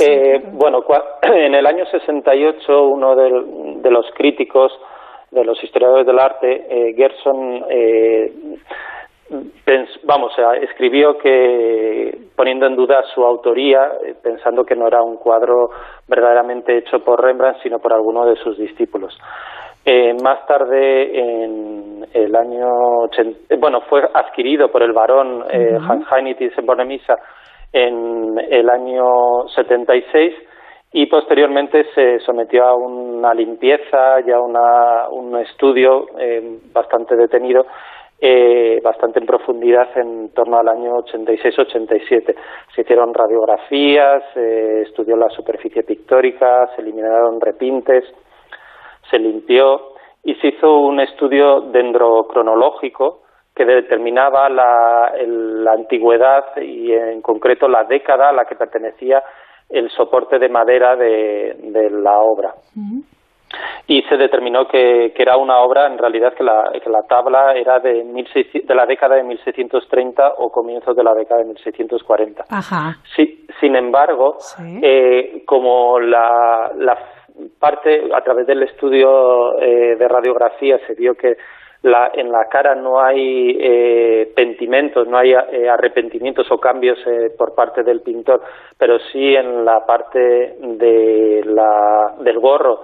eh, 0.02 0.42
bueno, 0.54 0.84
en 1.22 1.54
el 1.54 1.66
año 1.66 1.86
68 1.86 2.84
uno 2.88 3.16
de, 3.16 3.82
de, 3.82 3.92
los 3.92 4.06
críticos, 4.16 4.72
de 5.32 5.44
los 5.44 5.62
historiadores 5.64 6.06
del 6.06 6.20
arte, 6.20 6.94
Gerson, 6.96 7.66
eh, 7.70 8.32
vamos, 10.04 10.34
escribió 10.62 11.18
que 11.18 12.18
poniendo 12.36 12.68
en 12.68 12.76
duda 12.76 13.04
su 13.14 13.24
autoría, 13.24 13.92
eh, 14.06 14.16
pensando 14.22 14.64
que 14.64 14.76
no 14.76 14.88
era 14.88 15.02
un 15.02 15.18
cuadro 15.18 15.70
verdaderamente 16.08 16.78
hecho 16.78 17.00
por 17.00 17.24
Rembrandt, 17.24 17.62
sino 17.64 17.80
por 17.80 17.94
alguno 17.94 18.26
de 18.26 18.36
sus 18.38 18.58
discípulos. 18.58 19.18
Eh, 19.84 20.16
más 20.24 20.46
tarde, 20.48 21.20
en 21.20 22.08
el 22.14 22.36
año 22.36 23.06
eh, 23.50 23.56
bueno, 23.60 23.82
fue 23.82 24.02
adquirido 24.14 24.72
por 24.72 24.82
el 24.82 24.94
barón 24.94 25.46
eh, 25.52 25.78
Hans 25.88 26.08
Heinrich 26.12 26.52
en 27.74 28.40
el 28.50 28.70
año 28.70 29.48
76 29.54 30.34
y 30.94 31.08
posteriormente 31.08 31.86
se 31.94 32.20
sometió 32.20 32.64
a 32.64 32.74
una 32.74 33.34
limpieza 33.34 34.22
y 34.26 34.32
a 34.32 34.40
una, 34.40 35.10
un 35.10 35.38
estudio 35.38 36.08
eh, 36.18 36.60
bastante 36.72 37.18
detenido, 37.18 37.66
eh, 38.20 38.80
bastante 38.84 39.20
en 39.20 39.26
profundidad 39.26 39.90
en 39.98 40.30
torno 40.30 40.58
al 40.58 40.68
año 40.70 40.94
86-87. 41.04 42.36
Se 42.74 42.82
hicieron 42.82 43.14
radiografías, 43.14 44.24
se 44.34 44.82
estudió 44.84 45.18
la 45.18 45.30
superficie 45.30 45.84
pictórica, 45.84 46.68
se 46.76 46.82
eliminaron 46.82 47.42
repintes, 47.42 48.06
se 49.10 49.20
limpió 49.20 49.96
y 50.24 50.36
se 50.36 50.48
hizo 50.48 50.80
un 50.80 51.00
estudio 51.00 51.62
dendrocronológico 51.62 53.22
que 53.54 53.66
determinaba 53.66 54.50
la, 54.50 55.14
la 55.28 55.72
antigüedad 55.72 56.58
y 56.58 56.92
en 56.92 57.22
concreto 57.22 57.68
la 57.68 57.86
década 57.86 58.30
a 58.30 58.34
la 58.34 58.46
que 58.46 58.56
pertenecía 58.56 59.24
el 59.70 59.90
soporte 59.92 60.40
de 60.40 60.50
madera 60.50 60.96
de, 60.96 61.56
de 61.62 61.90
la 61.90 62.20
obra. 62.20 62.54
Y 63.88 64.02
se 64.04 64.18
determinó 64.18 64.68
que, 64.68 65.14
que, 65.16 65.22
era 65.22 65.38
una 65.38 65.60
obra, 65.60 65.88
en 65.88 65.98
realidad, 65.98 66.34
que 66.34 66.44
la, 66.44 66.72
que 66.84 66.90
la 66.90 67.04
tabla 67.04 67.54
era 67.54 67.80
de, 67.80 68.04
1600, 68.04 68.68
de 68.68 68.76
la 68.76 68.86
década 68.86 69.16
de 69.16 69.24
1630 69.24 70.34
o 70.38 70.52
comienzos 70.52 70.96
de 70.96 71.04
la 71.04 71.14
década 71.14 71.42
de 71.42 71.48
1640. 71.48 72.46
Ajá. 72.50 72.98
Sí, 73.16 73.46
sin 73.60 73.76
embargo, 73.76 74.38
eh, 74.82 75.44
como 75.46 76.00
la, 76.00 76.72
la 76.78 76.98
parte, 77.60 78.10
a 78.14 78.22
través 78.22 78.48
del 78.48 78.64
estudio 78.64 79.60
eh, 79.60 79.96
de 79.98 80.08
radiografía, 80.08 80.80
se 80.88 80.94
vio 80.96 81.16
que 81.16 81.38
la, 81.86 82.12
en 82.14 82.32
la 82.32 82.46
cara 82.50 82.74
no 82.74 83.00
hay 83.00 83.58
eh, 83.60 84.32
pentimentos, 84.36 85.08
no 85.08 85.18
hay 85.18 85.34
eh, 85.34 85.70
arrepentimientos 85.70 86.52
o 86.52 86.58
cambios 86.58 86.98
eh, 87.06 87.30
por 87.38 87.54
parte 87.54 87.84
del 87.84 88.02
pintor, 88.02 88.42
pero 88.78 88.98
sí 89.12 89.36
en 89.36 89.64
la 89.64 89.86
parte 89.86 90.58
de 90.60 91.44
la, 91.46 92.16
del 92.20 92.40
gorro 92.40 92.82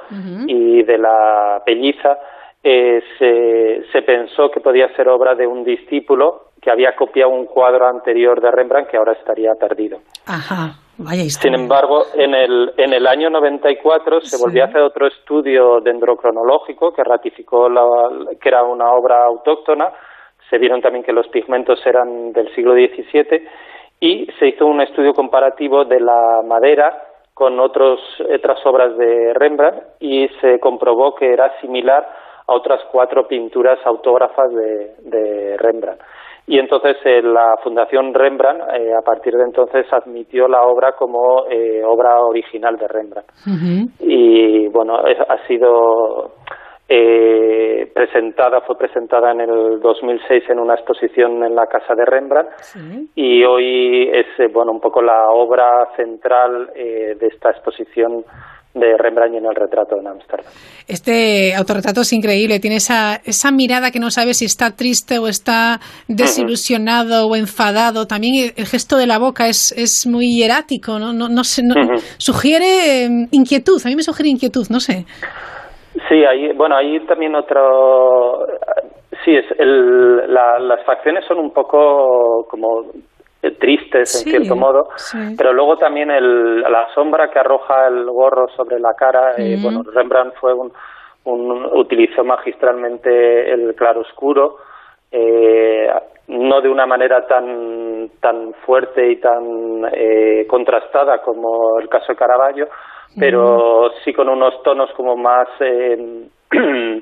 y 0.47 0.84
de 0.84 0.97
la 0.97 1.62
pelliza 1.66 2.18
eh, 2.64 3.02
se, 3.18 3.91
se 3.91 4.02
pensó 4.04 4.52
que 4.52 4.60
podía 4.60 4.88
ser 4.95 5.10
obra 5.10 5.34
de 5.34 5.47
un 5.47 5.64
discípulo 5.64 6.52
que 6.62 6.70
había 6.70 6.95
copiado 6.95 7.32
un 7.32 7.47
cuadro 7.47 7.88
anterior 7.88 8.39
de 8.39 8.52
Rembrandt 8.52 8.89
que 8.89 8.97
ahora 8.97 9.14
estaría 9.14 9.54
perdido. 9.60 9.97
Ajá. 10.28 10.76
Sin 11.41 11.54
embargo, 11.54 12.04
en 12.14 12.34
el, 12.34 12.74
en 12.78 12.93
el 12.93 13.08
año 13.08 13.30
94 13.30 14.22
se 14.22 14.38
volvió 14.38 14.64
a 14.64 14.68
hacer 14.68 14.82
otro 14.82 15.08
estudio 15.08 15.80
dendrocronológico 15.82 16.93
que 16.93 17.04
ratificó 17.04 17.70
la, 17.70 17.84
que 18.39 18.50
era 18.50 18.63
una 18.63 18.92
obra 18.92 19.26
autóctona. 19.26 19.92
Se 20.50 20.58
vieron 20.58 20.82
también 20.82 21.04
que 21.04 21.13
los 21.13 21.28
pigmentos 21.30 21.80
eran 21.86 22.34
del 22.34 22.54
siglo 22.54 22.74
XVII 22.74 23.47
y 24.00 24.28
se 24.39 24.47
hizo 24.47 24.66
un 24.66 24.82
estudio 24.82 25.13
comparativo 25.13 25.86
de 25.86 26.00
la 26.00 26.42
madera 26.46 27.01
con 27.34 27.59
otros, 27.59 28.00
otras 28.20 28.63
obras 28.66 28.97
de 28.97 29.34
Rembrandt 29.34 29.84
y 30.00 30.28
se 30.42 30.59
comprobó 30.59 31.16
que 31.16 31.32
era 31.32 31.59
similar 31.62 32.08
a 32.47 32.54
otras 32.54 32.82
cuatro 32.92 33.28
pinturas 33.28 33.80
autógrafas 33.86 34.51
de, 34.54 34.96
de 35.00 35.58
Rembrandt 35.58 36.01
y 36.52 36.60
entonces 36.60 36.98
eh, 37.06 37.22
la 37.22 37.56
Fundación 37.64 38.14
Rembrandt 38.14 38.62
eh, 38.74 38.94
a 38.94 39.02
partir 39.02 39.34
de 39.34 39.44
entonces 39.46 39.86
admitió 39.94 40.50
la 40.50 40.64
obra 40.64 40.92
como 40.98 41.46
eh, 41.50 41.82
obra 41.82 42.20
original 42.20 42.78
de 42.78 42.90
Rembrandt. 42.90 43.30
Y 44.02 44.68
bueno 44.68 44.98
ha 44.98 45.48
sido 45.48 46.34
presentada, 47.94 48.62
fue 48.62 48.78
presentada 48.78 49.32
en 49.32 49.42
el 49.42 49.80
2006 49.80 50.44
en 50.50 50.60
una 50.60 50.74
exposición 50.74 51.44
en 51.44 51.56
la 51.56 51.68
Casa 51.68 51.96
de 51.96 52.06
Rembrandt. 52.06 52.50
Y 53.16 53.44
hoy 53.44 54.10
es, 54.12 54.28
eh, 54.40 54.48
bueno, 54.52 54.72
un 54.72 54.82
poco 54.82 55.02
la 55.02 55.30
obra 55.32 55.88
central 55.96 56.70
eh, 56.76 57.16
de 57.20 57.28
esta 57.28 57.52
exposición 57.52 58.26
de 58.74 58.98
Rembrandt 58.98 59.36
en 59.36 59.46
el 59.46 59.56
retrato 59.56 59.98
en 60.00 60.08
Ámsterdam. 60.08 60.46
Este 60.88 61.54
autorretrato 61.56 62.02
es 62.02 62.14
increíble, 62.14 62.60
tiene 62.60 62.78
esa, 62.78 63.16
esa 63.26 63.52
mirada 63.52 63.92
que 63.92 64.00
no 64.00 64.10
sabe 64.10 64.34
si 64.34 64.46
está 64.46 64.76
triste 64.76 65.20
o 65.20 65.28
está 65.28 65.80
desilusionado 66.08 67.28
o 67.28 67.36
enfadado. 67.36 68.08
También 68.08 68.54
el, 68.56 68.66
gesto 68.66 68.98
de 68.98 69.08
la 69.08 69.20
boca 69.20 69.48
es, 69.48 69.74
es 69.78 70.08
muy 70.10 70.38
hierático, 70.38 71.00
¿no? 71.00 71.14
no, 71.14 71.28
no, 71.28 71.43
Sugiere 72.18 73.04
em, 73.06 73.28
inquietud, 73.32 73.82
a 73.86 73.89
mí 73.89 73.96
me 73.96 74.04
sugiere 74.04 74.30
inquietud, 74.30 74.68
no 74.70 74.80
sé. 74.80 75.06
Sí, 76.08 76.24
hay, 76.24 76.54
bueno, 76.54 76.76
hay 76.76 77.06
también 77.06 77.36
otro... 77.36 78.46
Sí, 79.26 79.36
es 79.36 79.46
el, 79.60 80.34
las 80.34 80.84
facciones 80.86 81.26
son 81.28 81.38
un 81.38 81.52
poco 81.52 82.48
como 82.50 82.86
tristes 83.59 84.24
en 84.24 84.32
cierto 84.32 84.55
modo, 84.55 84.89
pero 85.38 85.54
luego 85.54 85.78
también 85.78 86.12
el, 86.12 86.62
la 86.62 86.88
sombra 86.93 87.30
que 87.30 87.39
arroja 87.39 87.88
el 87.88 88.05
gorro 88.05 88.47
sobre 88.50 88.80
la 88.80 88.93
cara, 88.93 89.34
eh, 89.38 89.58
bueno, 89.62 89.82
Rembrandt 89.84 90.36
fue 90.39 90.54
un, 90.54 90.72
un, 91.26 91.66
utilizó 91.78 92.24
magistralmente 92.24 93.51
el 93.51 93.74
claroscuro, 93.76 94.58
eh, 95.12 95.88
no 96.28 96.62
de 96.62 96.70
una 96.70 96.86
manera 96.86 97.26
tan 97.28 98.09
tan 98.22 98.54
fuerte 98.66 99.12
y 99.12 99.20
tan 99.20 99.86
eh, 99.92 100.46
contrastada 100.47 101.22
como 101.22 101.80
el 101.80 101.89
caso 101.89 102.13
de 102.13 102.16
Caravaggio, 102.18 102.68
pero 103.20 103.89
sí 104.04 104.13
con 104.13 104.30
unos 104.30 104.62
tonos 104.63 104.89
como 104.96 105.18
más 105.18 105.47
eh, 105.59 106.28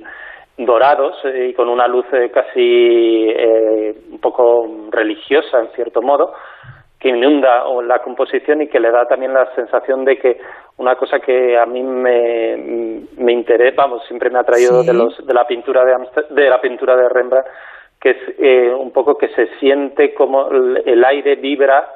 dorados 0.65 1.15
eh, 1.23 1.49
y 1.49 1.53
con 1.53 1.69
una 1.69 1.87
luz 1.87 2.05
eh, 2.11 2.29
casi 2.33 3.29
eh, 3.29 3.95
un 4.11 4.19
poco 4.19 4.67
religiosa 4.91 5.59
en 5.59 5.71
cierto 5.71 6.01
modo 6.01 6.33
que 6.99 7.09
inunda 7.09 7.63
la 7.83 7.99
composición 7.99 8.61
y 8.61 8.67
que 8.67 8.79
le 8.79 8.91
da 8.91 9.05
también 9.05 9.33
la 9.33 9.53
sensación 9.55 10.03
de 10.03 10.17
que 10.17 10.37
una 10.77 10.95
cosa 10.95 11.19
que 11.19 11.57
a 11.57 11.65
mí 11.65 11.81
me, 11.81 13.05
me 13.17 13.31
interesa, 13.31 13.83
vamos, 13.83 14.05
siempre 14.05 14.29
me 14.29 14.39
ha 14.39 14.43
traído 14.43 14.83
de, 14.83 14.93
los, 14.93 15.25
de 15.25 15.33
la 15.33 15.47
pintura 15.47 15.85
de, 15.85 15.95
de 16.29 16.49
la 16.49 16.59
pintura 16.59 16.97
de 16.97 17.07
Rembrandt, 17.07 17.47
que 18.01 18.09
es 18.09 18.73
un 18.77 18.91
poco 18.91 19.17
que 19.17 19.29
se 19.29 19.47
siente 19.59 20.13
como 20.13 20.49
el 20.49 21.05
aire 21.05 21.37
vibra 21.37 21.87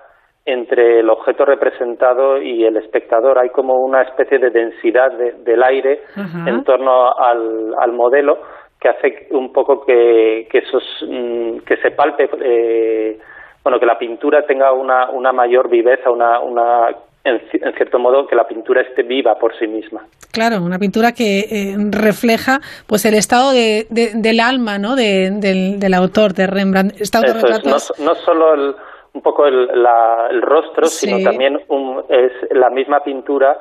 entre 0.45 0.99
el 0.99 1.09
objeto 1.09 1.45
representado 1.45 2.41
y 2.41 2.65
el 2.65 2.77
espectador. 2.77 3.39
Hay 3.39 3.49
como 3.49 3.75
una 3.75 4.01
especie 4.01 4.39
de 4.39 4.49
densidad 4.49 5.11
del 5.11 5.63
aire 5.63 6.01
en 6.45 6.63
torno 6.63 7.13
al, 7.13 7.73
al, 7.79 7.93
modelo 7.93 8.39
que 8.79 8.89
hace 8.89 9.27
un 9.31 9.53
poco 9.53 9.85
que, 9.85 10.47
que, 10.51 10.57
esos, 10.57 10.83
mm, 11.07 11.59
que 11.59 11.77
se 11.77 11.91
palpe, 11.91 12.29
eh, 12.41 13.17
bueno, 13.63 13.79
que 13.79 13.85
la 13.85 13.97
pintura 13.97 14.45
tenga 14.45 14.73
una, 14.73 15.09
una 15.11 15.31
mayor 15.31 15.69
viveza, 15.69 16.11
una, 16.11 16.41
una 16.41 16.89
en, 17.23 17.39
cierto 17.77 17.97
modo 17.99 18.27
que 18.27 18.35
la 18.35 18.43
pintura 18.43 18.81
esté 18.81 19.03
viva 19.03 19.35
por 19.35 19.57
sí 19.57 19.65
misma. 19.65 20.05
Claro, 20.33 20.57
una 20.61 20.77
pintura 20.77 21.13
que 21.13 21.39
eh, 21.39 21.75
refleja 21.89 22.59
pues 22.85 23.05
el 23.05 23.13
estado 23.13 23.53
de, 23.53 23.85
del 23.89 24.39
alma 24.41 24.77
¿no? 24.77 24.97
del, 24.97 25.39
del, 25.39 25.93
autor, 25.93 26.33
de 26.33 26.47
Rembrandt. 26.47 26.99
Estado 26.99 27.33
no, 27.33 27.77
no 28.03 28.15
solo 28.15 28.53
el, 28.55 28.75
un 29.13 29.21
poco 29.21 29.45
el, 29.45 29.81
la, 29.81 30.27
el 30.29 30.41
rostro, 30.41 30.85
sino 30.85 31.23
también 31.23 31.59
un, 31.67 32.03
es 32.09 32.31
la 32.51 32.69
misma 32.69 33.01
pintura, 33.01 33.59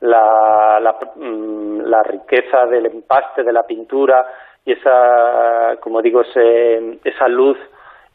la, 0.00 0.78
la, 0.80 0.96
mm, 1.16 1.80
la, 1.82 2.02
riqueza 2.02 2.66
del 2.66 2.86
empaste 2.86 3.42
de 3.42 3.52
la 3.52 3.64
pintura 3.64 4.26
y 4.64 4.72
esa, 4.72 5.76
como 5.80 6.02
digo, 6.02 6.20
ese, 6.20 6.98
esa 7.04 7.28
luz 7.28 7.56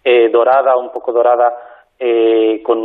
eh, 0.04 0.30
dorada, 0.30 0.78
un 0.78 0.92
poco 0.92 1.12
dorada, 1.12 1.54
eh, 2.00 2.62
con, 2.64 2.78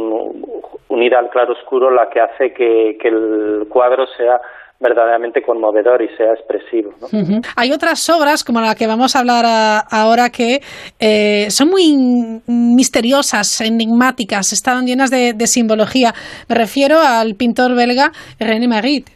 unida 0.89 1.19
al 1.19 1.29
claro 1.29 1.53
oscuro, 1.53 1.91
la 1.91 2.09
que 2.09 2.21
hace 2.21 2.53
que, 2.55 2.97
que 3.01 3.09
el 3.09 3.67
cuadro 3.69 4.07
sea 4.07 4.41
verdaderamente 4.81 5.43
conmovedor 5.43 6.03
y 6.03 6.09
sea 6.17 6.33
expresivo. 6.33 6.93
Hay 7.57 7.71
otras 7.71 8.09
obras, 8.09 8.43
como 8.43 8.61
la 8.61 8.75
que 8.75 8.87
vamos 8.87 9.15
a 9.15 9.21
hablar 9.21 9.45
ahora, 9.91 10.31
que 10.31 10.61
eh, 10.99 11.51
son 11.51 11.69
muy 11.69 11.95
misteriosas, 12.49 13.61
enigmáticas, 13.61 14.53
están 14.53 14.87
llenas 14.87 15.11
de, 15.11 15.35
simbología. 15.47 16.13
Me 16.49 16.57
refiero 16.57 16.97
al 16.99 17.35
pintor 17.35 17.77
belga 17.77 18.11
René 18.39 18.67
Magritte. 18.69 19.13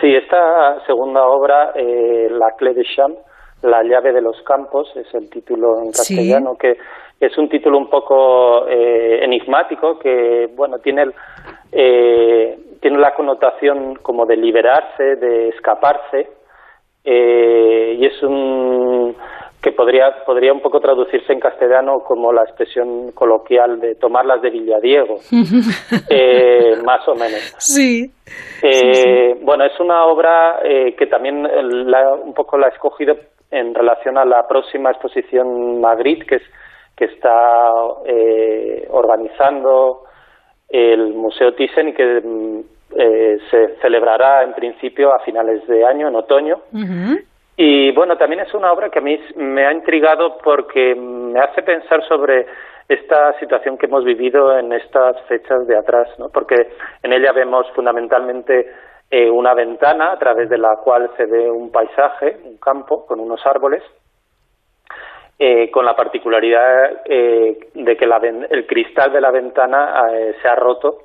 Sí, 0.00 0.14
esta 0.14 0.84
segunda 0.86 1.26
obra, 1.26 1.72
eh, 1.74 2.28
La 2.30 2.54
Clé 2.56 2.74
de 2.74 2.84
Champ, 2.94 3.16
La 3.62 3.82
llave 3.82 4.12
de 4.12 4.22
los 4.22 4.40
campos, 4.42 4.88
es 4.96 5.12
el 5.14 5.28
título 5.30 5.82
en 5.82 5.90
castellano, 5.90 6.54
que 6.58 6.76
es 7.20 7.36
un 7.38 7.48
título 7.48 7.78
un 7.78 7.88
poco 7.88 8.68
eh, 8.68 9.24
enigmático, 9.24 9.98
que, 9.98 10.48
bueno, 10.56 10.78
tiene 10.78 11.02
el 11.02 11.12
tiene 12.82 12.98
la 12.98 13.14
connotación 13.14 13.94
como 14.02 14.26
de 14.26 14.36
liberarse, 14.36 15.14
de 15.16 15.50
escaparse, 15.50 16.28
eh, 17.04 17.96
y 17.96 18.04
es 18.04 18.22
un 18.22 19.16
que 19.62 19.70
podría 19.70 20.24
podría 20.26 20.52
un 20.52 20.60
poco 20.60 20.80
traducirse 20.80 21.32
en 21.32 21.38
castellano 21.38 22.00
como 22.00 22.32
la 22.32 22.42
expresión 22.42 23.12
coloquial 23.12 23.78
de 23.78 23.94
tomarlas 23.94 24.42
de 24.42 24.50
Villadiego, 24.50 25.18
eh, 26.10 26.74
más 26.84 27.06
o 27.06 27.14
menos. 27.14 27.54
Sí. 27.58 28.10
Eh, 28.60 29.36
Bueno, 29.42 29.64
es 29.64 29.78
una 29.78 30.04
obra 30.06 30.60
eh, 30.64 30.96
que 30.96 31.06
también 31.06 31.44
la, 31.88 32.14
un 32.14 32.34
poco 32.34 32.58
la 32.58 32.66
he 32.66 32.70
escogido 32.70 33.14
en 33.52 33.72
relación 33.72 34.18
a 34.18 34.24
la 34.24 34.48
próxima 34.48 34.90
exposición 34.90 35.80
Madrid, 35.80 36.24
que 36.28 36.36
es 36.36 36.42
que 36.96 37.04
está 37.04 37.70
eh, 38.06 38.86
organizando 38.90 40.04
el 40.72 41.12
Museo 41.12 41.54
Thyssen 41.54 41.88
y 41.88 41.92
que 41.92 42.20
mm, 42.24 42.60
eh, 42.96 43.38
se 43.50 43.76
celebrará 43.80 44.42
en 44.42 44.54
principio 44.54 45.12
a 45.12 45.20
finales 45.20 45.66
de 45.66 45.84
año, 45.84 46.08
en 46.08 46.16
otoño. 46.16 46.60
Y 47.56 47.92
bueno, 47.92 48.16
también 48.16 48.40
es 48.40 48.52
una 48.54 48.72
obra 48.72 48.88
que 48.88 48.98
a 48.98 49.02
mí 49.02 49.20
me 49.36 49.66
ha 49.66 49.72
intrigado 49.72 50.38
porque 50.42 50.94
me 50.94 51.38
hace 51.38 51.62
pensar 51.62 52.02
sobre 52.08 52.46
esta 52.88 53.38
situación 53.38 53.78
que 53.78 53.86
hemos 53.86 54.04
vivido 54.04 54.58
en 54.58 54.72
estas 54.72 55.20
fechas 55.26 55.66
de 55.66 55.76
atrás, 55.76 56.08
¿no? 56.18 56.28
porque 56.30 56.56
en 57.02 57.12
ella 57.12 57.32
vemos 57.32 57.66
fundamentalmente 57.74 58.72
eh, 59.10 59.30
una 59.30 59.54
ventana 59.54 60.12
a 60.12 60.18
través 60.18 60.48
de 60.48 60.58
la 60.58 60.76
cual 60.82 61.10
se 61.16 61.26
ve 61.26 61.50
un 61.50 61.70
paisaje, 61.70 62.38
un 62.44 62.56
campo 62.56 63.06
con 63.06 63.20
unos 63.20 63.44
árboles, 63.46 63.82
eh, 65.38 65.70
con 65.70 65.84
la 65.84 65.96
particularidad 65.96 67.02
eh, 67.04 67.58
de 67.74 67.96
que 67.96 68.06
la, 68.06 68.18
el 68.18 68.66
cristal 68.66 69.12
de 69.12 69.20
la 69.20 69.30
ventana 69.30 70.02
eh, 70.12 70.34
se 70.40 70.48
ha 70.48 70.54
roto 70.54 70.98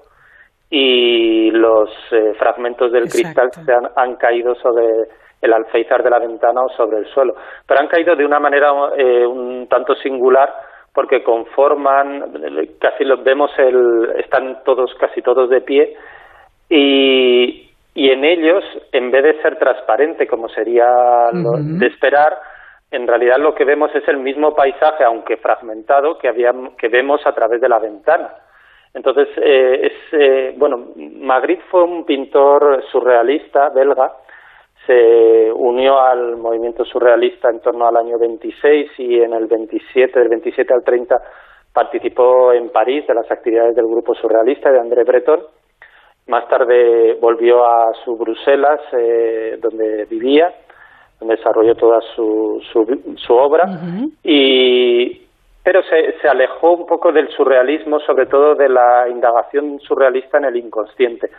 y 0.70 1.50
los 1.52 1.90
eh, 2.12 2.34
fragmentos 2.38 2.92
del 2.92 3.10
cristal 3.10 3.52
se 3.52 3.74
han, 3.74 3.88
han, 3.96 4.16
caído 4.18 4.54
sobre 4.56 4.86
el 5.42 5.54
alféizar 5.54 6.04
de 6.04 6.10
la 6.10 6.20
ventana 6.20 6.62
o 6.62 6.70
sobre 6.70 6.98
el 6.98 7.06
suelo. 7.08 7.36
Pero 7.66 7.80
han 7.80 7.88
caído 7.88 8.16
de 8.16 8.26
una 8.26 8.40
manera 8.40 8.72
un 8.74 9.68
tanto 9.70 9.96
singular 9.96 10.54
porque 10.94 11.24
conforman, 11.24 12.34
casi 12.80 13.06
los 13.06 13.24
vemos, 13.24 13.52
el, 13.60 14.14
están 14.18 14.64
todos, 14.66 14.94
casi 15.00 15.22
todos 15.22 15.50
de 15.50 15.62
pie 15.62 15.96
y, 16.70 17.70
y 17.94 18.10
en 18.10 18.26
ellos, 18.26 18.64
en 18.92 19.10
vez 19.12 19.24
de 19.24 19.42
ser 19.42 19.58
transparente 19.58 20.28
como 20.28 20.50
sería 20.50 20.88
lo 21.34 21.52
de 21.58 21.88
esperar, 21.88 22.38
en 22.92 23.08
realidad 23.08 23.38
lo 23.38 23.54
que 23.54 23.66
vemos 23.66 23.94
es 23.96 24.08
el 24.08 24.18
mismo 24.18 24.56
paisaje, 24.56 25.04
aunque 25.04 25.38
fragmentado, 25.38 26.18
que, 26.18 26.28
había, 26.28 26.54
que 26.78 26.88
vemos 26.88 27.26
a 27.26 27.34
través 27.34 27.60
de 27.60 27.70
la 27.70 27.80
ventana. 27.80 28.34
Entonces, 28.94 29.28
eh, 29.38 29.88
es, 29.88 29.94
eh, 30.14 30.54
bueno, 30.58 30.94
Magritte 30.96 31.64
fue 31.70 31.84
un 31.84 32.06
pintor 32.06 32.84
surrealista 32.92 33.70
belga, 33.70 34.14
se 34.86 35.52
unió 35.52 36.00
al 36.00 36.38
movimiento 36.38 36.86
surrealista 36.86 37.50
en 37.50 37.60
torno 37.60 37.88
al 37.88 37.98
año 37.98 38.18
26 38.18 38.92
y 39.00 39.22
en 39.22 39.34
el 39.34 39.48
27, 39.48 40.18
del 40.18 40.30
27 40.30 40.74
al 40.74 40.84
30, 40.84 41.22
participó 41.74 42.54
en 42.54 42.70
París 42.70 43.06
de 43.06 43.14
las 43.14 43.30
actividades 43.30 43.76
del 43.76 43.86
grupo 43.86 44.16
surrealista 44.16 44.72
de 44.72 44.80
André 44.80 45.04
Breton. 45.04 45.42
Más 46.28 46.48
tarde 46.48 47.18
volvió 47.20 47.66
a 47.66 47.94
su 48.04 48.18
Bruselas, 48.18 48.80
eh, 48.94 49.58
donde 49.62 50.06
vivía, 50.06 50.54
donde 51.20 51.36
desarrolló 51.36 51.76
toda 51.76 52.00
su, 52.16 52.62
su, 52.72 53.16
su 53.16 53.34
obra 53.34 53.66
y 54.24 55.24
pero 55.64 55.84
se, 55.84 56.18
se 56.22 56.30
alejó 56.30 56.72
un 56.72 56.86
poco 56.86 57.12
del 57.12 57.28
surrealismo, 57.28 58.00
sobre 58.00 58.26
todo 58.28 58.56
de 58.56 58.70
la 58.70 59.10
indagación 59.10 59.82
surrealista 59.82 60.38
en 60.38 60.46
el 60.46 60.56
inconsciente. 60.56 61.30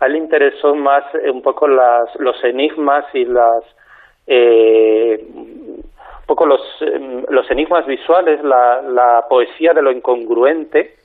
A 0.00 0.04
él 0.04 0.12
le 0.12 0.18
interesó 0.18 0.74
más 0.74 1.04
eh, 1.14 1.30
un 1.30 1.40
poco 1.40 1.66
las, 1.66 2.14
los 2.16 2.36
enigmas 2.44 3.06
y 3.14 3.24
las 3.24 3.64
eh, 4.26 5.26
un 5.34 6.26
poco 6.26 6.44
los, 6.44 6.60
em, 6.82 7.24
los 7.30 7.50
enigmas 7.50 7.86
visuales, 7.86 8.44
la, 8.44 8.82
la 8.82 9.24
poesía 9.26 9.72
de 9.72 9.80
lo 9.80 9.90
incongruente 9.90 10.96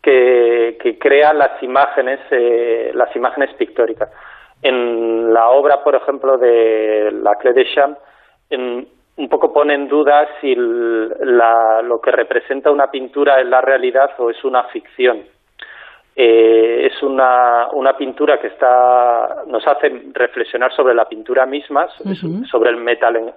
que, 0.00 0.78
que 0.80 0.98
crea 1.00 1.32
las 1.32 1.60
imágenes, 1.60 2.20
eh, 2.30 2.92
las 2.94 3.14
imágenes 3.16 3.52
pictóricas. 3.54 4.10
En 4.62 5.34
la 5.34 5.50
obra, 5.50 5.82
por 5.82 5.94
ejemplo, 5.94 6.38
de 6.38 7.10
La 7.22 7.34
Clé 7.34 7.52
de 7.52 7.66
Champ, 7.74 7.98
un 9.16 9.28
poco 9.28 9.52
pone 9.52 9.74
en 9.74 9.88
duda 9.88 10.26
si 10.40 10.54
lo 10.56 12.00
que 12.00 12.10
representa 12.12 12.70
una 12.70 12.90
pintura 12.90 13.40
es 13.40 13.46
la 13.46 13.60
realidad 13.60 14.10
o 14.18 14.30
es 14.30 14.42
una 14.44 14.64
ficción. 14.64 15.24
Eh, 16.14 16.90
es 16.92 17.02
una, 17.02 17.68
una 17.72 17.96
pintura 17.96 18.38
que 18.38 18.48
está, 18.48 19.44
nos 19.46 19.66
hace 19.66 19.90
reflexionar 20.12 20.70
sobre 20.74 20.94
la 20.94 21.08
pintura 21.08 21.46
misma, 21.46 21.88
sobre 22.50 22.70
el 22.70 22.76
metal, 22.76 23.32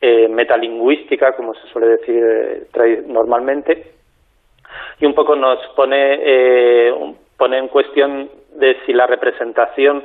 eh, 0.00 0.28
metalingüística, 0.28 1.34
como 1.34 1.54
se 1.54 1.66
suele 1.68 1.88
decir 1.88 2.22
eh, 2.22 3.02
normalmente, 3.06 3.92
y 5.00 5.06
un 5.06 5.14
poco 5.14 5.34
nos 5.34 5.58
pone, 5.74 6.18
eh, 6.22 6.94
pone 7.38 7.58
en 7.58 7.68
cuestión 7.68 8.28
de 8.56 8.76
si 8.84 8.92
la 8.92 9.06
representación 9.06 10.04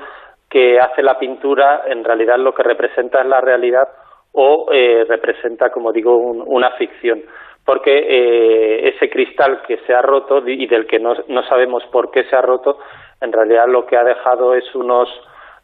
que 0.49 0.79
hace 0.79 1.03
la 1.03 1.19
pintura 1.19 1.83
en 1.87 2.03
realidad 2.03 2.37
lo 2.37 2.53
que 2.53 2.63
representa 2.63 3.21
es 3.21 3.27
la 3.27 3.41
realidad 3.41 3.87
o 4.31 4.67
eh, 4.71 5.05
representa, 5.07 5.69
como 5.71 5.91
digo, 5.91 6.15
una 6.17 6.71
ficción. 6.71 7.21
Porque 7.65 7.91
eh, 7.91 8.89
ese 8.89 9.09
cristal 9.09 9.61
que 9.67 9.77
se 9.85 9.93
ha 9.93 10.01
roto 10.01 10.41
y 10.47 10.65
del 10.65 10.87
que 10.87 10.99
no, 10.99 11.13
no 11.27 11.43
sabemos 11.43 11.83
por 11.91 12.09
qué 12.09 12.23
se 12.23 12.35
ha 12.35 12.41
roto, 12.41 12.79
en 13.21 13.31
realidad 13.31 13.67
lo 13.67 13.85
que 13.85 13.97
ha 13.97 14.03
dejado 14.03 14.55
es 14.55 14.63
unos 14.73 15.09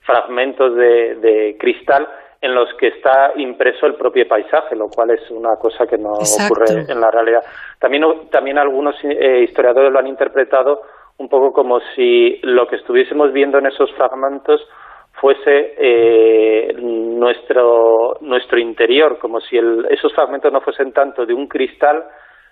fragmentos 0.02 0.76
de, 0.76 1.16
de 1.16 1.58
cristal 1.60 2.08
en 2.42 2.54
los 2.54 2.72
que 2.76 2.90
está 2.90 3.32
impreso 3.38 3.88
el 3.88 3.96
propio 3.96 4.28
paisaje, 4.28 4.76
lo 4.76 4.88
cual 4.88 5.10
es 5.12 5.32
una 5.32 5.56
cosa 5.56 5.88
que 5.88 5.98
no 5.98 6.12
ocurre 6.14 6.86
en 6.88 7.02
la 7.02 7.10
realidad. 7.10 7.44
También, 7.80 8.04
también 8.30 8.60
algunos 8.60 8.96
eh, 9.04 9.42
historiadores 9.42 9.92
lo 9.92 9.98
han 9.98 10.06
interpretado 10.06 10.82
un 11.18 11.30
poco 11.30 11.54
como 11.54 11.80
si 11.96 12.40
lo 12.44 12.68
que 12.68 12.76
estuviésemos 12.76 13.32
viendo 13.32 13.58
en 13.58 13.68
esos 13.68 13.92
fragmentos 13.94 14.62
fuese 15.14 15.74
eh, 15.78 16.74
nuestro, 16.78 18.18
nuestro 18.22 18.60
interior, 18.60 19.18
como 19.20 19.40
si 19.40 19.58
el, 19.58 19.88
esos 19.90 20.14
fragmentos 20.14 20.52
no 20.52 20.62
fuesen 20.62 20.92
tanto 20.92 21.26
de 21.26 21.34
un 21.34 21.48
cristal, 21.48 22.04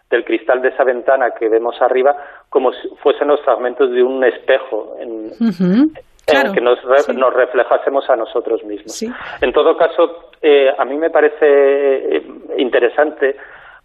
del 0.09 0.23
cristal 0.23 0.61
de 0.61 0.69
esa 0.69 0.83
ventana 0.83 1.31
que 1.37 1.49
vemos 1.49 1.75
arriba, 1.81 2.15
como 2.49 2.71
si 2.71 2.87
fuesen 3.01 3.27
los 3.27 3.41
fragmentos 3.41 3.91
de 3.91 4.01
un 4.01 4.23
espejo 4.23 4.95
en, 4.99 5.31
que 6.25 6.61
nos, 6.61 6.79
nos 7.15 7.33
reflejásemos 7.33 8.09
a 8.09 8.15
nosotros 8.15 8.63
mismos. 8.63 9.03
En 9.41 9.51
todo 9.51 9.75
caso, 9.75 10.29
eh, 10.41 10.69
a 10.77 10.85
mí 10.85 10.95
me 10.95 11.09
parece 11.09 11.45
eh, 12.15 12.23
interesante 12.57 13.35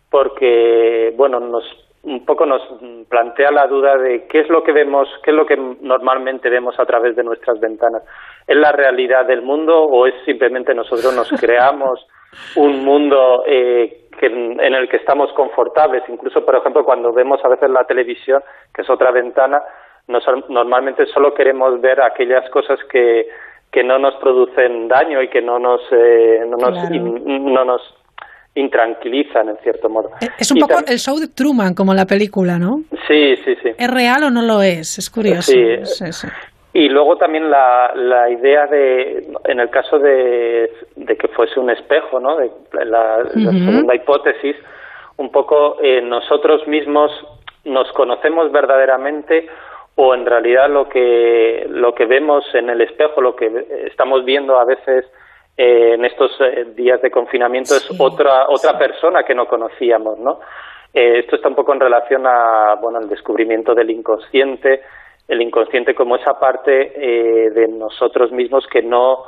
porque, 0.09 1.12
bueno, 1.16 1.40
nos 1.40 1.64
un 2.02 2.24
poco 2.24 2.46
nos 2.46 2.62
plantea 3.08 3.50
la 3.50 3.66
duda 3.66 3.96
de 3.96 4.26
qué 4.26 4.40
es 4.40 4.48
lo 4.48 4.62
que 4.62 4.72
vemos, 4.72 5.08
qué 5.22 5.30
es 5.30 5.36
lo 5.36 5.46
que 5.46 5.56
normalmente 5.56 6.48
vemos 6.48 6.78
a 6.78 6.86
través 6.86 7.16
de 7.16 7.24
nuestras 7.24 7.58
ventanas. 7.60 8.02
¿Es 8.46 8.56
la 8.56 8.72
realidad 8.72 9.26
del 9.26 9.42
mundo 9.42 9.82
o 9.82 10.06
es 10.06 10.14
simplemente 10.24 10.74
nosotros 10.74 11.14
nos 11.14 11.28
creamos 11.40 12.06
un 12.56 12.84
mundo 12.84 13.42
eh, 13.46 14.08
que, 14.18 14.26
en 14.26 14.74
el 14.74 14.88
que 14.88 14.98
estamos 14.98 15.32
confortables? 15.32 16.02
Incluso, 16.08 16.44
por 16.44 16.56
ejemplo, 16.56 16.84
cuando 16.84 17.12
vemos 17.12 17.44
a 17.44 17.48
veces 17.48 17.68
la 17.70 17.84
televisión, 17.84 18.42
que 18.72 18.82
es 18.82 18.90
otra 18.90 19.10
ventana, 19.10 19.60
normalmente 20.48 21.04
solo 21.06 21.34
queremos 21.34 21.80
ver 21.80 22.00
aquellas 22.00 22.48
cosas 22.50 22.78
que, 22.90 23.28
que 23.70 23.82
no 23.82 23.98
nos 23.98 24.14
producen 24.16 24.88
daño 24.88 25.20
y 25.20 25.28
que 25.28 25.42
no 25.42 25.58
nos, 25.58 25.82
eh, 25.90 26.44
no, 26.46 26.56
nos 26.56 26.90
no 26.90 27.64
nos 27.64 27.98
intranquilizan 28.59 29.48
en 29.48 29.56
cierto 29.59 29.89
modo. 29.89 30.10
Eh, 30.20 30.28
es 30.39 30.51
un 30.51 30.59
poco 30.59 30.74
el 30.86 30.98
show 30.98 31.18
de 31.18 31.28
Truman, 31.28 31.74
como 31.74 31.94
la 31.94 32.06
película, 32.06 32.59
¿no? 32.59 32.82
Sí, 33.06 33.36
sí, 33.44 33.55
sí. 33.62 33.70
¿Es 33.78 33.90
real 33.90 34.24
o 34.24 34.30
no 34.30 34.43
lo 34.43 34.62
es? 34.62 34.98
Es 34.98 35.10
curioso. 35.10 35.52
Sí. 35.52 36.28
Y 36.74 36.89
luego 36.89 37.16
también 37.16 37.51
la, 37.51 37.93
la 37.94 38.30
idea 38.30 38.66
de, 38.66 39.26
en 39.44 39.60
el 39.60 39.70
caso 39.70 39.98
de, 39.98 40.70
de 40.97 41.16
que 41.16 41.28
fuese 41.28 41.59
un 41.59 41.70
espejo, 41.70 42.20
¿no? 42.20 42.36
De 42.36 42.51
la, 42.85 43.24
segunda 43.32 43.94
hipótesis, 43.94 44.55
un 45.16 45.32
poco 45.32 45.78
eh, 45.82 46.02
nosotros 46.02 46.66
mismos 46.68 47.10
nos 47.64 47.90
conocemos 47.93 48.52
verdaderamente 48.52 49.48
o 49.97 50.14
en 50.14 50.26
realidad 50.26 50.70
lo 50.70 50.89
que 50.89 51.66
lo 51.68 51.93
que 51.94 52.06
vemos 52.06 52.44
en 52.55 52.70
el 52.70 52.80
espejo, 52.80 53.20
lo 53.20 53.35
que 53.35 53.51
estamos 53.86 54.24
viendo 54.24 54.56
a 54.59 54.64
veces 54.64 55.05
eh, 55.60 55.94
en 55.94 56.05
estos 56.05 56.30
eh, 56.40 56.66
días 56.76 57.02
de 57.02 57.10
confinamiento 57.10 57.74
es 57.74 57.90
otra 57.98 58.47
otra 58.48 58.78
persona 58.78 59.24
que 59.24 59.35
no 59.35 59.47
conocíamos, 59.47 60.16
¿no? 60.20 60.39
Eh, 60.94 61.18
esto 61.18 61.35
está 61.35 61.48
un 61.48 61.56
poco 61.56 61.72
en 61.72 61.80
relación 61.80 62.24
a 62.28 62.76
bueno 62.80 62.98
al 62.98 63.09
descubrimiento 63.09 63.74
del 63.74 63.90
inconsciente, 63.90 64.82
el 65.26 65.43
inconsciente 65.43 65.97
como 65.97 66.14
esa 66.14 66.39
parte 66.39 66.70
de 66.70 67.66
nosotros 67.66 68.30
mismos 68.30 68.68
que 68.68 68.82
no 68.82 69.24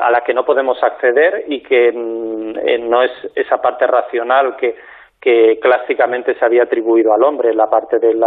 a 0.00 0.10
la 0.10 0.22
que 0.26 0.34
no 0.34 0.44
podemos 0.44 0.82
acceder 0.82 1.44
y 1.46 1.62
que 1.62 1.92
mm, 1.92 2.90
no 2.90 3.04
es 3.04 3.12
esa 3.36 3.62
parte 3.62 3.86
racional 3.86 4.56
que 4.56 4.74
que 5.20 5.58
clásicamente 5.62 6.34
se 6.34 6.44
había 6.44 6.64
atribuido 6.64 7.14
al 7.14 7.22
hombre, 7.22 7.54
la 7.54 7.70
parte 7.70 7.98
del 7.98 8.20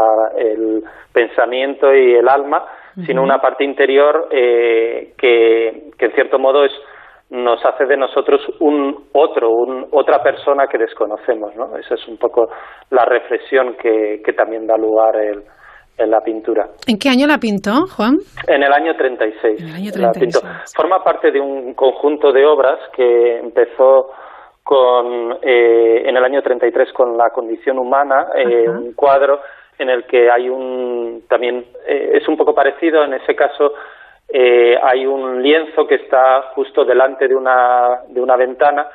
pensamiento 1.13 1.93
y 1.93 2.15
el 2.15 2.27
alma, 2.27 2.65
sino 3.05 3.21
una 3.21 3.39
parte 3.39 3.63
interior 3.63 4.27
eh, 4.31 5.13
que, 5.17 5.91
que, 5.97 6.05
en 6.05 6.11
cierto 6.13 6.39
modo 6.39 6.65
es 6.65 6.71
nos 7.29 7.63
hace 7.65 7.85
de 7.85 7.97
nosotros 7.97 8.41
un 8.59 9.09
otro, 9.11 9.49
un, 9.49 9.87
otra 9.91 10.23
persona 10.23 10.67
que 10.67 10.77
desconocemos, 10.77 11.53
¿no? 11.55 11.75
Esa 11.75 11.95
es 11.95 12.07
un 12.07 12.17
poco 12.17 12.49
la 12.89 13.03
reflexión 13.03 13.75
que, 13.75 14.21
que 14.23 14.31
también 14.31 14.65
da 14.65 14.77
lugar 14.77 15.15
el, 15.17 15.43
en 15.97 16.11
la 16.11 16.21
pintura. 16.21 16.67
¿En 16.87 16.97
qué 16.97 17.09
año 17.09 17.27
la 17.27 17.37
pintó, 17.37 17.87
Juan? 17.95 18.17
En 18.47 18.63
el 18.63 18.71
año 18.71 18.95
36. 18.95 19.61
El 19.61 19.75
año 19.75 19.91
36. 19.91 20.43
La 20.43 20.63
Forma 20.75 21.03
parte 21.03 21.31
de 21.31 21.41
un 21.41 21.73
conjunto 21.73 22.31
de 22.31 22.45
obras 22.45 22.79
que 22.95 23.39
empezó 23.39 24.11
con, 24.63 25.37
eh, 25.41 26.03
en 26.07 26.15
el 26.15 26.23
año 26.23 26.41
33 26.41 26.93
con 26.93 27.17
La 27.17 27.29
condición 27.33 27.79
humana, 27.79 28.27
eh, 28.35 28.69
un 28.69 28.93
cuadro 28.93 29.39
en 29.79 29.89
el 29.89 30.05
que 30.05 30.29
hay 30.29 30.49
un, 30.49 31.23
también 31.27 31.65
eh, 31.87 32.11
es 32.13 32.27
un 32.27 32.37
poco 32.37 32.53
parecido, 32.55 33.03
en 33.03 33.13
ese 33.13 33.35
caso 33.35 33.73
hay 34.83 35.05
un 35.05 35.41
lienzo 35.41 35.87
que 35.87 35.95
está 35.95 36.51
justo 36.53 36.83
delante 36.83 37.29
de 37.29 37.35
una, 37.35 38.01
de 38.09 38.19
una 38.19 38.35
ventana 38.35 38.85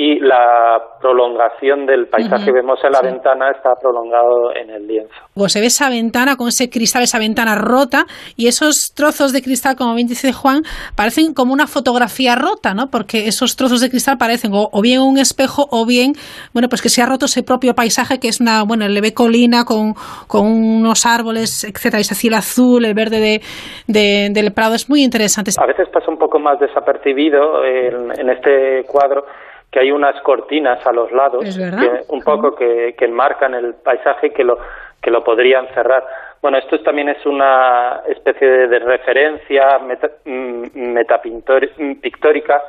y 0.00 0.20
la 0.20 0.78
prolongación 1.00 1.84
del 1.84 2.06
paisaje 2.06 2.44
que 2.44 2.52
vemos 2.52 2.78
en 2.84 2.92
la 2.92 3.00
ventana 3.02 3.50
está 3.50 3.74
prolongado 3.74 4.54
en 4.54 4.70
el 4.70 4.86
lienzo. 4.86 5.12
O 5.34 5.48
se 5.48 5.58
ve 5.58 5.66
esa 5.66 5.90
ventana 5.90 6.36
con 6.36 6.46
ese 6.46 6.70
cristal, 6.70 7.02
esa 7.02 7.18
ventana 7.18 7.56
rota 7.56 8.04
y 8.36 8.46
esos 8.46 8.94
trozos 8.94 9.32
de 9.32 9.42
cristal, 9.42 9.74
como 9.74 9.96
bien 9.96 10.06
dice 10.06 10.32
Juan, 10.32 10.62
parecen 10.96 11.34
como 11.34 11.52
una 11.52 11.66
fotografía 11.66 12.36
rota, 12.36 12.74
¿no? 12.74 12.86
Porque 12.92 13.26
esos 13.26 13.56
trozos 13.56 13.80
de 13.80 13.90
cristal 13.90 14.18
parecen 14.18 14.52
o, 14.54 14.70
bien 14.80 15.00
un 15.00 15.18
espejo 15.18 15.66
o 15.68 15.84
bien, 15.84 16.12
bueno, 16.52 16.68
pues 16.68 16.80
que 16.80 16.90
se 16.90 17.02
ha 17.02 17.06
roto 17.06 17.24
ese 17.24 17.42
propio 17.42 17.74
paisaje 17.74 18.20
que 18.20 18.28
es 18.28 18.40
una, 18.40 18.62
bueno, 18.62 18.86
el 18.86 19.00
ve 19.00 19.12
colina 19.12 19.64
con, 19.64 19.94
con 20.28 20.46
unos 20.46 21.06
árboles, 21.06 21.64
etcétera, 21.64 21.98
ese 21.98 22.14
cielo 22.14 22.36
azul, 22.36 22.84
el 22.84 22.94
verde 22.94 23.42
de, 23.88 24.30
del 24.30 24.52
Prado, 24.52 24.76
es 24.76 24.88
muy 24.88 25.02
interesante. 25.02 25.50
A 25.58 25.66
veces 25.66 25.88
pasa 25.92 26.08
un 26.08 26.18
poco 26.18 26.38
más 26.38 26.60
desapercibido 26.60 27.64
en 27.64 28.30
este 28.30 28.84
cuadro 28.86 29.24
que 29.70 29.80
hay 29.80 29.90
unas 29.90 30.20
cortinas 30.22 30.84
a 30.86 30.92
los 30.92 31.12
lados, 31.12 31.44
que, 31.44 32.00
un 32.08 32.22
poco 32.22 32.54
que, 32.54 32.94
que, 32.98 33.04
enmarcan 33.04 33.54
el 33.54 33.74
paisaje 33.74 34.28
y 34.28 34.30
que 34.30 34.44
lo, 34.44 34.58
que 35.02 35.10
lo 35.10 35.22
podrían 35.22 35.66
cerrar. 35.74 36.04
Bueno, 36.40 36.58
esto 36.58 36.80
también 36.80 37.08
es 37.08 37.24
una 37.26 38.02
especie 38.06 38.48
de, 38.68 38.78
referencia 38.78 39.78
meta, 39.80 40.08
mm, 40.24 40.62
metapictórica 40.74 42.62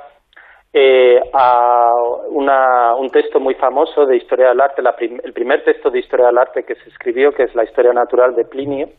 eh, 0.73 1.19
a 1.34 1.91
una, 2.30 2.95
un 2.95 3.09
texto 3.09 3.39
muy 3.39 3.55
famoso 3.55 4.05
de 4.05 4.17
historia 4.17 4.49
del 4.49 4.61
arte, 4.61 4.84
el 5.23 5.34
primer 5.34 5.63
texto 5.63 5.89
de 5.89 5.99
historia 5.99 6.27
del 6.27 6.38
arte 6.38 6.63
que 6.63 6.76
se 6.76 6.89
escribió, 6.89 7.31
que 7.31 7.43
es 7.43 7.55
la 7.55 7.63
historia 7.63 7.93
natural 7.93 8.35
de 8.35 8.45
Plinio, 8.45 8.89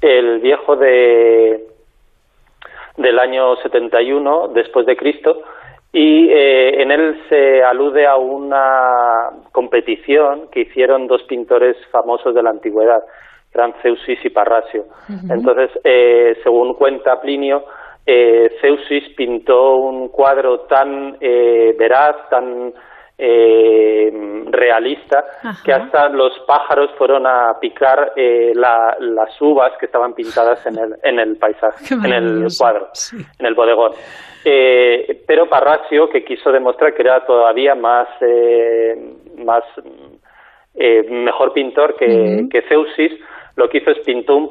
el 0.00 0.38
viejo 0.40 0.76
de 0.76 1.64
del 2.96 3.18
año 3.20 3.54
71 3.56 4.48
después 4.48 4.84
de 4.84 4.96
Cristo, 4.96 5.42
y 5.92 6.28
eh, 6.28 6.82
en 6.82 6.90
él 6.90 7.18
se 7.28 7.62
alude 7.62 8.06
a 8.06 8.16
una 8.16 9.30
competición 9.52 10.48
que 10.50 10.60
hicieron 10.60 11.06
dos 11.06 11.22
pintores 11.22 11.76
famosos 11.90 12.34
de 12.34 12.42
la 12.42 12.50
antigüedad, 12.50 13.02
eran 13.54 13.72
Zeusis 13.82 14.22
y 14.24 14.30
Parrasio. 14.30 14.84
Entonces, 15.30 15.70
eh, 15.84 16.36
según 16.42 16.74
cuenta 16.74 17.20
Plinio, 17.20 17.64
eh, 18.04 18.50
Zeusis 18.60 19.08
pintó 19.16 19.76
un 19.76 20.08
cuadro 20.08 20.60
tan 20.60 21.16
eh, 21.20 21.74
veraz, 21.78 22.16
tan 22.30 22.72
realista, 24.50 25.24
que 25.64 25.72
hasta 25.72 26.08
los 26.08 26.38
pájaros 26.46 26.90
fueron 26.96 27.26
a 27.26 27.58
picar 27.60 28.12
las 28.16 29.40
uvas 29.40 29.72
que 29.78 29.86
estaban 29.86 30.14
pintadas 30.14 30.64
en 30.66 30.78
el, 30.78 30.94
en 31.02 31.18
el 31.18 31.36
paisaje, 31.36 31.94
en 32.04 32.12
el 32.12 32.46
cuadro, 32.56 32.88
en 33.38 33.46
el 33.46 33.54
bodegón. 33.54 33.92
Eh, 34.44 35.24
pero 35.26 35.48
Parrasio, 35.48 36.08
que 36.08 36.24
quiso 36.24 36.52
demostrar 36.52 36.94
que 36.94 37.02
era 37.02 37.26
todavía 37.26 37.74
más, 37.74 38.08
eh, 38.20 38.94
más 39.38 39.64
eh, 40.74 41.02
mejor 41.10 41.52
pintor 41.52 41.96
que, 41.96 42.46
que, 42.50 42.62
Zeusis, 42.62 43.12
lo 43.56 43.68
que 43.68 43.78
hizo 43.78 43.90
es 43.90 43.98
pintó 44.00 44.36
un, 44.36 44.48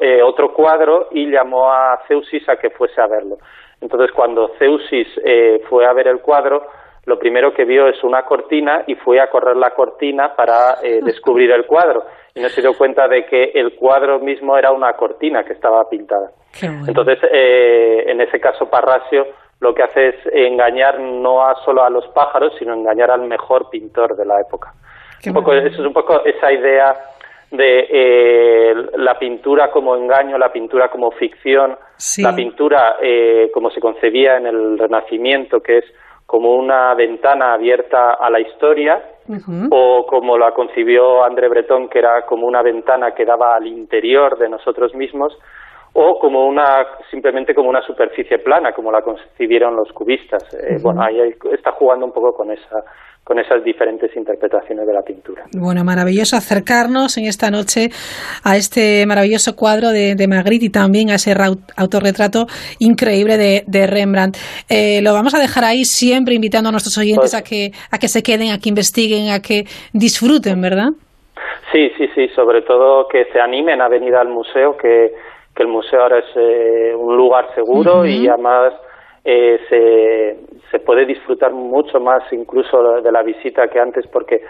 eh, 0.00 0.22
otro 0.22 0.54
cuadro 0.54 1.08
y 1.10 1.28
llamó 1.30 1.72
a 1.72 2.00
Zeusis 2.06 2.48
a 2.48 2.56
que 2.56 2.70
fuese 2.70 3.00
a 3.00 3.08
verlo. 3.08 3.38
Entonces, 3.80 4.12
cuando 4.12 4.52
Zeusis 4.58 5.08
eh, 5.24 5.60
fue 5.68 5.84
a 5.84 5.92
ver 5.92 6.06
el 6.06 6.20
cuadro, 6.20 6.64
lo 7.06 7.18
primero 7.18 7.52
que 7.52 7.64
vio 7.64 7.86
es 7.88 8.02
una 8.02 8.22
cortina 8.22 8.84
y 8.86 8.94
fue 8.94 9.20
a 9.20 9.28
correr 9.28 9.56
la 9.56 9.70
cortina 9.70 10.34
para 10.34 10.76
eh, 10.82 11.00
descubrir 11.04 11.50
el 11.50 11.66
cuadro. 11.66 12.04
Y 12.34 12.40
no 12.40 12.48
se 12.48 12.62
dio 12.62 12.76
cuenta 12.76 13.06
de 13.06 13.24
que 13.26 13.52
el 13.54 13.74
cuadro 13.76 14.18
mismo 14.18 14.56
era 14.56 14.72
una 14.72 14.92
cortina 14.94 15.44
que 15.44 15.52
estaba 15.52 15.88
pintada. 15.88 16.30
Entonces, 16.60 17.18
eh, 17.30 18.04
en 18.06 18.20
ese 18.20 18.40
caso, 18.40 18.68
Parrasio 18.68 19.26
lo 19.60 19.74
que 19.74 19.82
hace 19.82 20.08
es 20.08 20.16
engañar 20.32 21.00
no 21.00 21.42
a 21.42 21.54
solo 21.64 21.84
a 21.84 21.90
los 21.90 22.06
pájaros, 22.08 22.52
sino 22.58 22.74
engañar 22.74 23.10
al 23.10 23.22
mejor 23.22 23.70
pintor 23.70 24.16
de 24.16 24.26
la 24.26 24.40
época. 24.40 24.72
Un 25.26 25.32
poco, 25.32 25.54
eso 25.54 25.80
es 25.80 25.86
un 25.86 25.92
poco 25.92 26.22
esa 26.24 26.52
idea 26.52 26.94
de 27.50 27.86
eh, 27.88 28.74
la 28.96 29.18
pintura 29.18 29.70
como 29.70 29.96
engaño, 29.96 30.36
la 30.36 30.52
pintura 30.52 30.88
como 30.88 31.12
ficción, 31.12 31.76
la 32.18 32.34
pintura 32.34 32.96
eh, 33.00 33.50
como 33.54 33.70
se 33.70 33.80
concebía 33.80 34.36
en 34.36 34.46
el 34.46 34.78
Renacimiento, 34.78 35.60
que 35.60 35.78
es 35.78 35.84
como 36.34 36.56
una 36.56 36.92
ventana 36.94 37.54
abierta 37.54 38.14
a 38.14 38.28
la 38.28 38.40
historia, 38.40 39.00
o 39.70 40.04
como 40.04 40.36
la 40.36 40.50
concibió 40.50 41.22
André 41.22 41.48
Breton, 41.48 41.88
que 41.88 42.00
era 42.00 42.26
como 42.26 42.48
una 42.48 42.60
ventana 42.60 43.12
que 43.12 43.24
daba 43.24 43.54
al 43.54 43.68
interior 43.68 44.36
de 44.36 44.48
nosotros 44.48 44.96
mismos, 44.96 45.38
o 45.92 46.18
como 46.18 46.44
una 46.48 46.84
simplemente 47.08 47.54
como 47.54 47.68
una 47.68 47.82
superficie 47.82 48.40
plana, 48.40 48.72
como 48.72 48.90
la 48.90 49.02
concibieron 49.02 49.76
los 49.76 49.92
cubistas. 49.92 50.42
Eh, 50.54 50.78
bueno, 50.82 51.02
ahí 51.02 51.20
está 51.52 51.70
jugando 51.70 52.04
un 52.04 52.12
poco 52.12 52.34
con 52.34 52.50
esa 52.50 52.82
con 53.24 53.38
esas 53.38 53.64
diferentes 53.64 54.14
interpretaciones 54.16 54.86
de 54.86 54.92
la 54.92 55.02
pintura. 55.02 55.44
Bueno, 55.56 55.82
maravilloso 55.82 56.36
acercarnos 56.36 57.16
en 57.16 57.24
esta 57.24 57.50
noche 57.50 57.88
a 58.44 58.56
este 58.56 59.06
maravilloso 59.06 59.56
cuadro 59.56 59.88
de, 59.88 60.14
Magritte 60.28 60.66
y 60.66 60.70
también 60.70 61.10
a 61.10 61.14
ese 61.14 61.34
autorretrato 61.76 62.46
increíble 62.78 63.36
de, 63.38 63.86
Rembrandt. 63.86 64.36
Eh, 64.68 65.00
lo 65.02 65.12
vamos 65.14 65.34
a 65.34 65.38
dejar 65.38 65.64
ahí 65.64 65.84
siempre 65.84 66.34
invitando 66.34 66.68
a 66.68 66.72
nuestros 66.72 66.96
oyentes 66.98 67.32
pues 67.32 67.34
a 67.34 67.42
que 67.42 67.72
a 67.90 67.98
que 67.98 68.08
se 68.08 68.22
queden, 68.22 68.52
a 68.52 68.58
que 68.58 68.68
investiguen, 68.68 69.30
a 69.30 69.40
que 69.40 69.64
disfruten, 69.92 70.60
¿verdad? 70.60 70.90
Sí, 71.72 71.90
sí, 71.96 72.08
sí, 72.14 72.28
sobre 72.28 72.62
todo 72.62 73.08
que 73.08 73.24
se 73.32 73.40
animen 73.40 73.80
a 73.80 73.88
venir 73.88 74.14
al 74.14 74.28
museo, 74.28 74.76
que, 74.76 75.12
que 75.54 75.62
el 75.62 75.68
museo 75.68 76.02
ahora 76.02 76.18
es 76.18 76.36
eh, 76.36 76.94
un 76.94 77.16
lugar 77.16 77.54
seguro 77.54 78.06
y 78.06 78.28
además 78.28 78.74
eh, 79.24 79.58
se, 79.68 80.36
se 80.74 80.80
puede 80.80 81.06
disfrutar 81.06 81.52
mucho 81.52 82.00
más 82.00 82.24
incluso 82.32 83.00
de 83.00 83.12
la 83.12 83.22
visita 83.22 83.68
que 83.68 83.78
antes 83.78 84.04
porque 84.12 84.40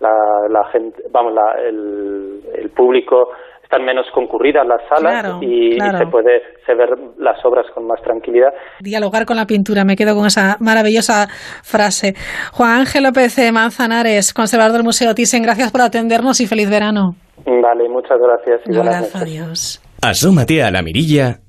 la, 0.00 0.64
gente, 0.72 1.02
vamos, 1.12 1.34
el, 1.62 2.40
el 2.54 2.70
público 2.70 3.28
están 3.62 3.84
menos 3.84 4.06
concurridas 4.14 4.66
las 4.66 4.80
salas 4.88 5.42
y, 5.42 5.78
se 5.78 6.06
puede 6.06 6.40
ver 6.68 6.90
las 7.18 7.44
obras 7.44 7.66
con 7.74 7.86
más 7.86 8.00
tranquilidad. 8.02 8.48
Dialogar 8.80 9.26
con 9.26 9.36
la 9.36 9.46
pintura, 9.46 9.84
me 9.84 9.96
quedo 9.96 10.14
con 10.14 10.26
esa 10.26 10.56
maravillosa 10.60 11.26
frase. 11.62 12.14
Juan 12.52 12.80
Ángel 12.80 13.02
López 13.04 13.36
Manzanares, 13.52 14.32
conservador 14.32 14.72
del 14.72 14.84
Museo 14.84 15.14
Thyssen, 15.14 15.42
gracias 15.42 15.70
por 15.70 15.82
atendernos 15.82 16.40
y 16.40 16.46
feliz 16.46 16.70
verano. 16.70 17.14
Vale, 17.44 17.88
muchas 17.88 18.18
gracias. 18.18 18.60
Y 18.66 18.78
Un 18.78 18.88
adiós. 18.88 19.82
Asómate 20.02 20.62
a 20.62 20.70
la 20.70 20.82
mirilla 20.82 21.40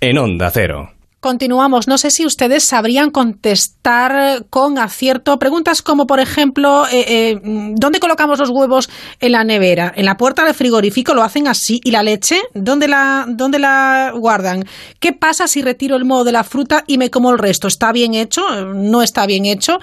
en 0.00 0.18
Onda 0.18 0.50
Cero. 0.50 1.01
Continuamos. 1.22 1.86
No 1.86 1.98
sé 1.98 2.10
si 2.10 2.26
ustedes 2.26 2.66
sabrían 2.66 3.12
contestar 3.12 4.44
con 4.50 4.76
acierto 4.76 5.38
preguntas 5.38 5.80
como, 5.80 6.04
por 6.04 6.18
ejemplo, 6.18 6.84
eh, 6.88 7.04
eh, 7.06 7.40
¿dónde 7.76 8.00
colocamos 8.00 8.40
los 8.40 8.50
huevos 8.50 8.90
en 9.20 9.30
la 9.30 9.44
nevera? 9.44 9.92
¿En 9.94 10.04
la 10.04 10.16
puerta 10.16 10.44
del 10.44 10.52
frigorífico 10.52 11.14
lo 11.14 11.22
hacen 11.22 11.46
así? 11.46 11.80
¿Y 11.84 11.92
la 11.92 12.02
leche? 12.02 12.40
¿Dónde 12.54 12.88
la, 12.88 13.26
dónde 13.28 13.60
la 13.60 14.12
guardan? 14.16 14.64
¿Qué 14.98 15.12
pasa 15.12 15.46
si 15.46 15.62
retiro 15.62 15.94
el 15.94 16.04
modo 16.04 16.24
de 16.24 16.32
la 16.32 16.42
fruta 16.42 16.82
y 16.88 16.98
me 16.98 17.08
como 17.08 17.30
el 17.30 17.38
resto? 17.38 17.68
¿Está 17.68 17.92
bien 17.92 18.14
hecho? 18.14 18.42
¿No 18.74 19.00
está 19.00 19.24
bien 19.24 19.46
hecho? 19.46 19.78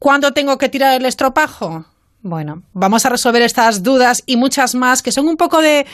¿Cuándo 0.00 0.32
tengo 0.32 0.58
que 0.58 0.68
tirar 0.68 1.00
el 1.00 1.06
estropajo? 1.06 1.84
Bueno, 2.26 2.62
vamos 2.72 3.04
a 3.04 3.10
resolver 3.10 3.42
estas 3.42 3.82
dudas 3.82 4.22
y 4.24 4.38
muchas 4.38 4.74
más 4.74 5.02
que 5.02 5.12
son 5.12 5.28
un 5.28 5.36
poco 5.36 5.60
de, 5.60 5.84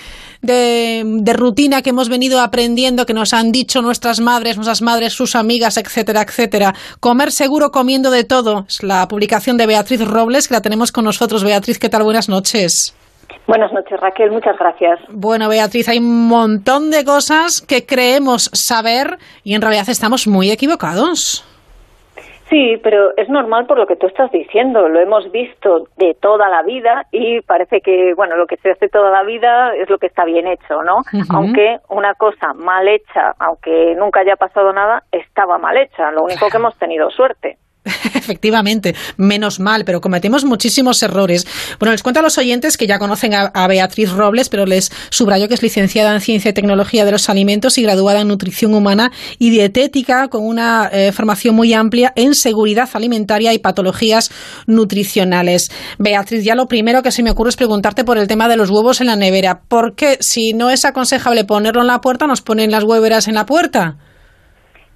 de, 0.43 1.33
rutina 1.33 1.83
que 1.83 1.91
hemos 1.91 2.09
venido 2.09 2.41
aprendiendo, 2.41 3.05
que 3.05 3.15
nos 3.15 3.35
han 3.35 3.51
dicho 3.51 3.83
nuestras 3.83 4.21
madres, 4.21 4.55
nuestras 4.55 4.81
madres, 4.81 5.13
sus 5.13 5.35
amigas, 5.35 5.77
etcétera, 5.77 6.23
etcétera. 6.23 6.73
Comer 7.01 7.33
seguro 7.33 7.73
comiendo 7.73 8.13
de 8.13 8.23
todo. 8.23 8.65
Es 8.69 8.85
la 8.85 9.09
publicación 9.09 9.57
de 9.57 9.67
Beatriz 9.67 10.07
Robles, 10.07 10.47
que 10.47 10.55
la 10.55 10.61
tenemos 10.61 10.93
con 10.93 11.05
nosotros. 11.05 11.43
Beatriz, 11.43 11.81
¿qué 11.81 11.89
tal? 11.89 12.05
Buenas 12.05 12.29
noches. 12.29 12.95
Buenas 13.49 13.73
noches, 13.73 13.99
Raquel. 14.01 14.31
Muchas 14.31 14.57
gracias. 14.57 15.01
Bueno, 15.09 15.49
Beatriz, 15.49 15.89
hay 15.89 15.99
un 15.99 16.29
montón 16.29 16.93
de 16.93 17.05
cosas 17.05 17.61
que 17.61 17.85
creemos 17.87 18.51
saber 18.53 19.19
y 19.43 19.55
en 19.55 19.63
realidad 19.63 19.89
estamos 19.89 20.29
muy 20.29 20.53
equivocados. 20.53 21.45
Sí, 22.51 22.81
pero 22.83 23.17
es 23.17 23.29
normal 23.29 23.67
por 23.67 23.79
lo 23.79 23.87
que 23.87 23.95
tú 23.95 24.09
estás 24.09 24.31
diciendo. 24.33 24.89
Lo 24.89 24.99
hemos 24.99 25.31
visto 25.31 25.87
de 25.97 26.15
toda 26.21 26.49
la 26.49 26.63
vida 26.65 27.07
y 27.13 27.41
parece 27.43 27.81
que, 27.81 28.13
bueno, 28.15 28.37
lo 28.37 28.49
que 28.49 28.57
se 28.57 28.73
hace 28.73 28.89
toda 28.89 29.11
la 29.11 29.23
vida 29.23 29.73
es 29.77 29.89
lo 29.89 29.99
que 29.99 30.09
está 30.09 30.25
bien 30.25 30.49
hecho, 30.49 30.83
¿no? 30.83 31.03
Aunque 31.31 31.79
una 31.89 32.15
cosa 32.15 32.53
mal 32.55 32.89
hecha, 32.89 33.35
aunque 33.39 33.95
nunca 33.97 34.21
haya 34.21 34.35
pasado 34.35 34.73
nada, 34.73 35.05
estaba 35.13 35.59
mal 35.59 35.77
hecha. 35.77 36.11
Lo 36.11 36.25
único 36.25 36.49
que 36.51 36.57
hemos 36.57 36.77
tenido 36.77 37.09
suerte. 37.11 37.57
Efectivamente, 38.15 38.95
menos 39.17 39.59
mal, 39.59 39.85
pero 39.85 40.01
cometemos 40.01 40.45
muchísimos 40.45 41.03
errores. 41.03 41.47
Bueno, 41.79 41.93
les 41.93 42.03
cuento 42.03 42.21
a 42.21 42.23
los 42.23 42.37
oyentes 42.37 42.77
que 42.77 42.87
ya 42.87 42.99
conocen 42.99 43.33
a, 43.35 43.67
Beatriz 43.69 44.11
Robles, 44.11 44.49
pero 44.49 44.67
les 44.67 44.91
subrayo 45.11 45.49
que 45.49 45.55
es 45.55 45.63
licenciada 45.63 46.13
en 46.13 46.21
Ciencia 46.21 46.51
y 46.51 46.55
Tecnología 46.55 47.05
de 47.05 47.13
los 47.13 47.29
Alimentos 47.31 47.79
y 47.79 47.83
graduada 47.83 48.21
en 48.21 48.29
Nutrición 48.29 48.75
Humana 48.75 49.13
y 49.39 49.51
Dietética, 49.51 50.29
con 50.29 50.45
una 50.45 50.91
eh, 50.93 51.13
formación 51.13 51.55
muy 51.55 51.73
amplia 51.73 52.13
en 52.17 52.35
seguridad 52.35 52.89
alimentaria 52.93 53.55
y 53.55 53.59
patologías 53.59 54.31
nutricionales. 54.67 55.71
Beatriz, 55.99 56.45
ya 56.45 56.55
lo 56.55 56.67
primero 56.67 57.03
que 57.03 57.13
se 57.13 57.23
me 57.23 57.31
ocurre 57.31 57.51
es 57.51 57.57
preguntarte 57.57 58.05
por 58.05 58.19
el 58.19 58.29
tema 58.29 58.49
de 58.49 58.57
los 58.57 58.71
huevos 58.71 59.01
en 59.01 59.07
la 59.07 59.17
nevera. 59.17 59.63
¿Por 59.69 59.95
qué, 59.95 60.19
si 60.21 60.53
no 60.53 60.71
es 60.71 60.85
aconsejable 60.85 61.45
ponerlo 61.45 61.81
en 61.81 61.87
la 61.87 62.01
puerta, 62.01 62.27
nos 62.27 62.43
ponen 62.43 62.71
las 62.71 62.85
hueveras 62.85 63.29
en 63.29 63.35
la 63.35 63.47
puerta? 63.47 63.97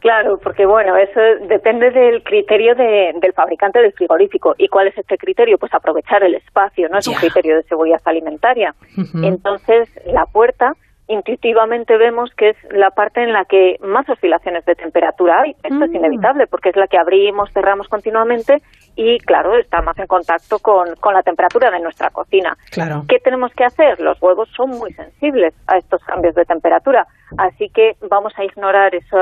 Claro, 0.05 0.37
porque 0.37 0.67
bueno, 0.67 0.99
eso 0.99 1.19
depende 1.49 1.91
del 1.91 2.23
criterio 2.23 2.75
del 2.75 3.33
fabricante 3.33 3.81
del 3.81 3.95
frigorífico. 3.95 4.55
¿Y 4.59 4.69
cuál 4.69 4.89
es 4.89 4.99
este 4.99 5.17
criterio? 5.17 5.57
Pues 5.57 5.73
aprovechar 5.73 6.23
el 6.23 6.35
espacio, 6.35 6.91
no 6.91 6.99
es 6.99 7.09
un 7.09 7.15
criterio 7.15 7.57
de 7.57 7.63
seguridad 7.63 8.03
alimentaria. 8.05 8.75
Entonces, 9.23 9.89
la 10.05 10.27
puerta 10.27 10.75
intuitivamente 11.09 11.97
vemos 11.97 12.31
que 12.37 12.51
es 12.51 12.57
la 12.71 12.91
parte 12.91 13.23
en 13.23 13.33
la 13.33 13.47
que 13.47 13.79
más 13.81 14.07
oscilaciones 14.07 14.67
de 14.67 14.75
temperatura 14.75 15.41
hay. 15.41 15.53
Esto 15.63 15.85
es 15.85 15.91
mm. 15.91 15.97
inevitable 15.97 16.47
porque 16.49 16.69
es 16.69 16.77
la 16.77 16.87
que 16.87 16.99
abrimos, 16.99 17.51
cerramos 17.55 17.89
continuamente 17.89 18.61
y, 18.97 19.19
claro, 19.21 19.57
está 19.57 19.81
más 19.81 19.99
en 19.99 20.07
contacto 20.07 20.59
con, 20.59 20.97
con 20.97 21.15
la 21.15 21.23
temperatura 21.23 21.71
de 21.71 21.81
nuestra 21.81 22.11
cocina. 22.11 22.55
Claro. 22.71 23.05
¿Qué 23.09 23.21
tenemos 23.21 23.53
que 23.55 23.65
hacer? 23.65 23.99
Los 24.01 24.21
huevos 24.21 24.51
son 24.55 24.69
muy 24.69 24.93
sensibles 24.93 25.55
a 25.67 25.79
estos 25.79 26.05
cambios 26.05 26.35
de 26.35 26.45
temperatura, 26.45 27.07
así 27.39 27.71
que 27.71 27.97
vamos 28.11 28.35
a 28.39 28.45
ignorar 28.45 28.95
eso 28.95 29.17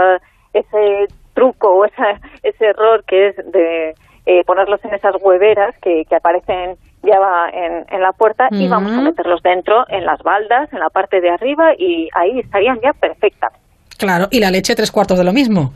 ese 0.52 1.06
truco 1.34 1.68
o 1.70 1.84
ese 1.84 2.66
error 2.66 3.04
que 3.04 3.28
es 3.28 3.36
de 3.52 3.94
eh, 4.26 4.44
ponerlos 4.44 4.84
en 4.84 4.94
esas 4.94 5.16
hueveras 5.20 5.74
que, 5.80 6.04
que 6.08 6.16
aparecen 6.16 6.76
ya 7.02 7.18
en, 7.52 7.84
en 7.90 8.00
la 8.00 8.12
puerta 8.12 8.48
y 8.52 8.68
vamos 8.68 8.92
a 8.92 9.00
meterlos 9.00 9.42
dentro 9.42 9.84
en 9.88 10.06
las 10.06 10.22
baldas, 10.22 10.72
en 10.72 10.78
la 10.78 10.88
parte 10.88 11.20
de 11.20 11.30
arriba 11.30 11.72
y 11.76 12.08
ahí 12.14 12.38
estarían 12.38 12.78
ya 12.80 12.92
perfectas. 12.92 13.52
Claro, 13.98 14.28
y 14.30 14.40
la 14.40 14.50
leche 14.50 14.74
tres 14.74 14.92
cuartos 14.92 15.18
de 15.18 15.24
lo 15.24 15.32
mismo. 15.32 15.72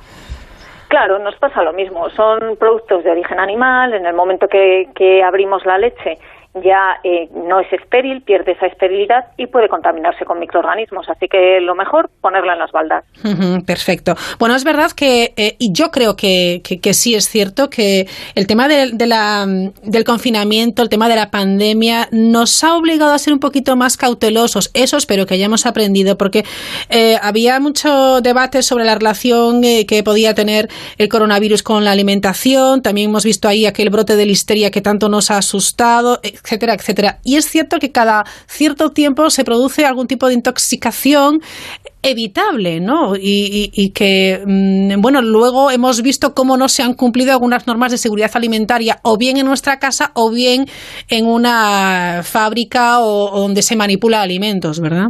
Claro, 0.89 1.19
nos 1.19 1.35
pasa 1.37 1.63
lo 1.63 1.73
mismo. 1.73 2.09
Son 2.11 2.57
productos 2.57 3.03
de 3.03 3.11
origen 3.11 3.41
animal. 3.41 3.93
En 3.93 4.07
el 4.07 4.15
momento 4.15 4.47
que, 4.47 4.89
que 4.95 5.23
abrimos 5.23 5.65
la 5.67 5.79
leche 5.79 6.19
ya 6.63 6.99
eh, 7.05 7.29
no 7.35 7.61
es 7.61 7.73
estéril, 7.73 8.23
pierde 8.23 8.53
esa 8.53 8.67
esterilidad 8.67 9.27
y 9.37 9.47
puede 9.47 9.69
contaminarse 9.69 10.25
con 10.25 10.39
microorganismos. 10.39 11.09
Así 11.09 11.29
que 11.29 11.61
lo 11.61 11.75
mejor, 11.75 12.11
ponerla 12.21 12.55
en 12.55 12.59
las 12.59 12.73
baldas. 12.73 13.05
perfecto. 13.67 14.15
Bueno, 14.39 14.55
es 14.55 14.65
verdad 14.65 14.93
que, 14.93 15.35
eh, 15.37 15.57
y 15.59 15.73
yo 15.73 15.91
creo 15.91 16.17
que, 16.17 16.63
que, 16.63 16.95
sí 16.95 17.15
es 17.15 17.29
cierto, 17.29 17.69
que 17.69 18.07
el 18.35 18.47
tema 18.47 18.69
de, 18.69 19.07
la, 19.07 19.47
del 19.47 20.05
confinamiento, 20.05 20.83
el 20.83 20.89
tema 20.89 21.09
de 21.09 21.17
la 21.17 21.31
pandemia, 21.31 22.09
nos 22.13 22.63
ha 22.65 22.77
obligado 22.77 23.13
a 23.13 23.19
ser 23.19 23.33
un 23.33 23.41
poquito 23.41 23.77
más 23.77 23.97
cautelosos. 23.97 24.71
Eso 24.75 24.97
espero 24.97 25.27
que 25.27 25.35
hayamos 25.35 25.67
aprendido, 25.67 26.17
porque 26.17 26.45
eh, 26.91 27.17
había 27.23 27.61
mucho 27.61 28.21
debate 28.21 28.63
sobre 28.63 28.85
la 28.85 28.95
relación 28.95 29.63
que 29.63 30.03
podía 30.05 30.35
tener 30.35 30.69
el 30.99 31.09
coronavirus 31.09 31.63
con 31.63 31.85
la 31.85 31.93
alimentación. 31.93 32.83
También 32.83 33.11
hemos 33.11 33.25
visto 33.25 33.49
ahí 33.49 33.67
aquel 33.67 33.91
brote 33.91 34.17
de 34.17 34.27
listeria 34.27 34.71
que 34.71 34.81
tanto 34.81 35.09
nos 35.09 35.31
ha 35.31 35.39
asustado 35.39 36.21
etcétera, 36.47 36.75
etcétera. 36.75 37.19
Y 37.25 37.37
es 37.37 37.47
cierto 37.47 37.79
que 37.79 37.91
cada 37.91 38.25
cierto 38.47 38.91
tiempo 38.91 39.29
se 39.31 39.45
produce 39.45 39.85
algún 39.85 40.07
tipo 40.07 40.29
de 40.29 40.35
intoxicación 40.35 41.41
evitable, 42.03 42.79
¿no? 42.81 43.15
Y, 43.17 43.93
que, 43.93 44.41
mm, 44.47 45.01
bueno, 45.01 45.23
luego 45.23 45.73
hemos 45.73 46.03
visto 46.03 46.35
cómo 46.35 46.57
no 46.57 46.69
se 46.69 46.85
han 46.85 46.95
cumplido 46.95 47.33
algunas 47.33 47.67
normas 47.67 47.91
de 47.91 47.99
seguridad 47.99 48.31
alimentaria, 48.35 48.99
o 49.03 49.17
bien 49.19 49.39
en 49.39 49.47
nuestra 49.47 49.79
casa, 49.79 50.13
o 50.15 50.31
bien 50.31 50.67
en 51.11 51.27
una 51.27 52.21
fábrica 52.23 53.01
o, 53.01 53.41
donde 53.41 53.63
se 53.63 53.75
manipula 53.75 54.23
alimentos, 54.23 54.81
¿verdad? 54.81 55.09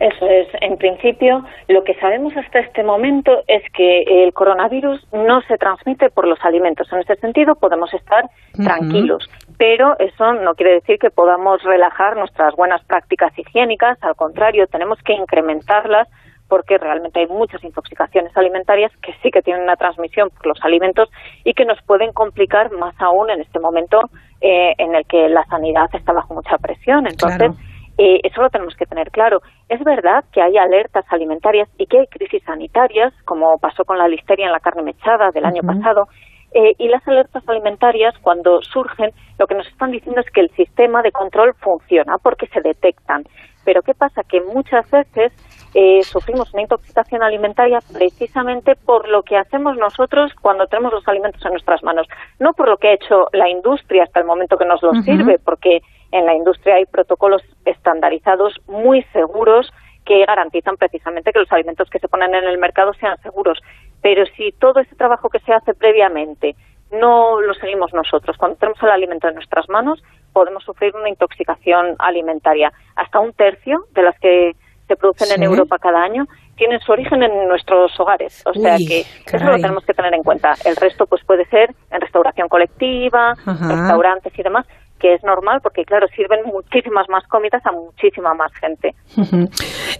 Eso 0.00 0.26
es, 0.26 0.48
en 0.60 0.76
principio, 0.76 1.44
lo 1.68 1.84
que 1.84 1.94
sabemos 1.94 2.36
hasta 2.36 2.58
este 2.58 2.82
momento 2.82 3.30
es 3.46 3.62
que 3.72 4.24
el 4.24 4.32
coronavirus 4.32 5.00
no 5.12 5.40
se 5.42 5.56
transmite 5.56 6.10
por 6.10 6.26
los 6.26 6.38
alimentos. 6.44 6.88
En 6.92 7.00
ese 7.00 7.14
sentido, 7.16 7.54
podemos 7.54 7.92
estar 7.94 8.24
tranquilos, 8.54 9.28
pero 9.58 9.98
eso 9.98 10.32
no 10.34 10.54
quiere 10.54 10.74
decir 10.74 10.98
que 10.98 11.10
podamos 11.10 11.62
relajar 11.64 12.16
nuestras 12.16 12.54
buenas 12.54 12.82
prácticas 12.84 13.36
higiénicas. 13.36 13.98
Al 14.02 14.14
contrario, 14.14 14.68
tenemos 14.68 14.98
que 15.02 15.12
incrementarlas 15.12 16.08
porque 16.48 16.78
realmente 16.78 17.20
hay 17.20 17.26
muchas 17.26 17.62
intoxicaciones 17.62 18.34
alimentarias 18.36 18.90
que 19.02 19.12
sí 19.22 19.30
que 19.30 19.42
tienen 19.42 19.64
una 19.64 19.76
transmisión 19.76 20.30
por 20.30 20.46
los 20.46 20.64
alimentos 20.64 21.10
y 21.44 21.52
que 21.54 21.64
nos 21.64 21.82
pueden 21.82 22.12
complicar 22.12 22.70
más 22.72 22.94
aún 23.00 23.30
en 23.30 23.40
este 23.40 23.58
momento 23.58 24.00
eh, 24.40 24.74
en 24.78 24.94
el 24.94 25.04
que 25.06 25.28
la 25.28 25.44
sanidad 25.46 25.90
está 25.92 26.12
bajo 26.12 26.34
mucha 26.34 26.56
presión. 26.56 27.06
Entonces, 27.06 27.50
eh, 27.98 28.20
eso 28.22 28.40
lo 28.40 28.50
tenemos 28.50 28.76
que 28.76 28.86
tener 28.86 29.10
claro. 29.10 29.42
Es 29.68 29.82
verdad 29.82 30.24
que 30.32 30.40
hay 30.40 30.56
alertas 30.56 31.04
alimentarias 31.10 31.68
y 31.78 31.86
que 31.86 31.98
hay 31.98 32.06
crisis 32.06 32.42
sanitarias, 32.44 33.12
como 33.24 33.58
pasó 33.58 33.84
con 33.84 33.98
la 33.98 34.06
listeria 34.06 34.46
en 34.46 34.52
la 34.52 34.60
carne 34.60 34.82
mechada 34.82 35.32
del 35.32 35.44
año 35.44 35.62
pasado, 35.62 36.06
eh, 36.52 36.74
y 36.78 36.88
las 36.88 37.06
alertas 37.06 37.46
alimentarias, 37.48 38.14
cuando 38.20 38.62
surgen, 38.62 39.12
lo 39.38 39.46
que 39.46 39.54
nos 39.54 39.66
están 39.68 39.90
diciendo 39.90 40.20
es 40.20 40.30
que 40.30 40.40
el 40.40 40.50
sistema 40.50 41.02
de 41.02 41.12
control 41.12 41.54
funciona 41.54 42.18
porque 42.18 42.46
se 42.48 42.60
detectan. 42.60 43.24
Pero 43.64 43.82
¿qué 43.82 43.94
pasa? 43.94 44.22
Que 44.22 44.40
muchas 44.40 44.90
veces 44.90 45.32
eh, 45.74 46.02
sufrimos 46.02 46.52
una 46.54 46.62
intoxicación 46.62 47.22
alimentaria 47.22 47.80
precisamente 47.92 48.74
por 48.76 49.06
lo 49.08 49.22
que 49.22 49.36
hacemos 49.36 49.76
nosotros 49.76 50.32
cuando 50.40 50.66
tenemos 50.66 50.92
los 50.92 51.06
alimentos 51.06 51.44
en 51.44 51.52
nuestras 51.52 51.82
manos, 51.82 52.06
no 52.38 52.54
por 52.54 52.68
lo 52.68 52.78
que 52.78 52.88
ha 52.88 52.94
hecho 52.94 53.28
la 53.32 53.50
industria 53.50 54.04
hasta 54.04 54.20
el 54.20 54.26
momento 54.26 54.56
que 54.56 54.64
nos 54.64 54.82
los 54.82 55.04
sirve, 55.04 55.38
porque 55.38 55.82
en 56.12 56.24
la 56.24 56.34
industria 56.34 56.76
hay 56.76 56.86
protocolos 56.86 57.42
estandarizados 57.66 58.58
muy 58.66 59.02
seguros 59.12 59.70
que 60.06 60.24
garantizan 60.24 60.78
precisamente 60.78 61.32
que 61.32 61.40
los 61.40 61.52
alimentos 61.52 61.90
que 61.90 61.98
se 61.98 62.08
ponen 62.08 62.34
en 62.34 62.44
el 62.44 62.56
mercado 62.56 62.94
sean 62.94 63.20
seguros. 63.20 63.60
Pero 64.02 64.24
si 64.36 64.52
todo 64.52 64.80
ese 64.80 64.94
trabajo 64.96 65.28
que 65.28 65.40
se 65.40 65.52
hace 65.52 65.74
previamente 65.74 66.54
no 66.92 67.40
lo 67.40 67.54
seguimos 67.54 67.92
nosotros, 67.92 68.36
cuando 68.36 68.56
tenemos 68.56 68.82
el 68.82 68.90
alimento 68.90 69.28
en 69.28 69.34
nuestras 69.34 69.68
manos, 69.68 70.02
podemos 70.32 70.64
sufrir 70.64 70.94
una 70.94 71.08
intoxicación 71.08 71.96
alimentaria. 71.98 72.72
Hasta 72.96 73.20
un 73.20 73.32
tercio 73.32 73.84
de 73.92 74.02
las 74.02 74.18
que 74.20 74.54
se 74.86 74.96
producen 74.96 75.30
en 75.32 75.42
Europa 75.42 75.78
cada 75.78 76.02
año 76.02 76.26
tienen 76.56 76.80
su 76.80 76.92
origen 76.92 77.22
en 77.22 77.46
nuestros 77.46 77.98
hogares. 78.00 78.42
O 78.46 78.52
sea 78.54 78.76
que 78.76 79.00
eso 79.00 79.44
lo 79.44 79.56
tenemos 79.56 79.84
que 79.84 79.94
tener 79.94 80.12
en 80.14 80.22
cuenta. 80.22 80.54
El 80.64 80.76
resto 80.76 81.06
pues 81.06 81.22
puede 81.24 81.44
ser 81.46 81.74
en 81.90 82.00
restauración 82.00 82.48
colectiva, 82.48 83.34
restaurantes 83.46 84.36
y 84.36 84.42
demás, 84.42 84.66
que 84.98 85.14
es 85.14 85.22
normal 85.22 85.60
porque, 85.62 85.84
claro, 85.84 86.06
sirven 86.14 86.40
muchísimas 86.44 87.08
más 87.08 87.26
comidas 87.28 87.64
a 87.64 87.72
muchísima 87.72 88.34
más 88.34 88.52
gente. 88.60 88.94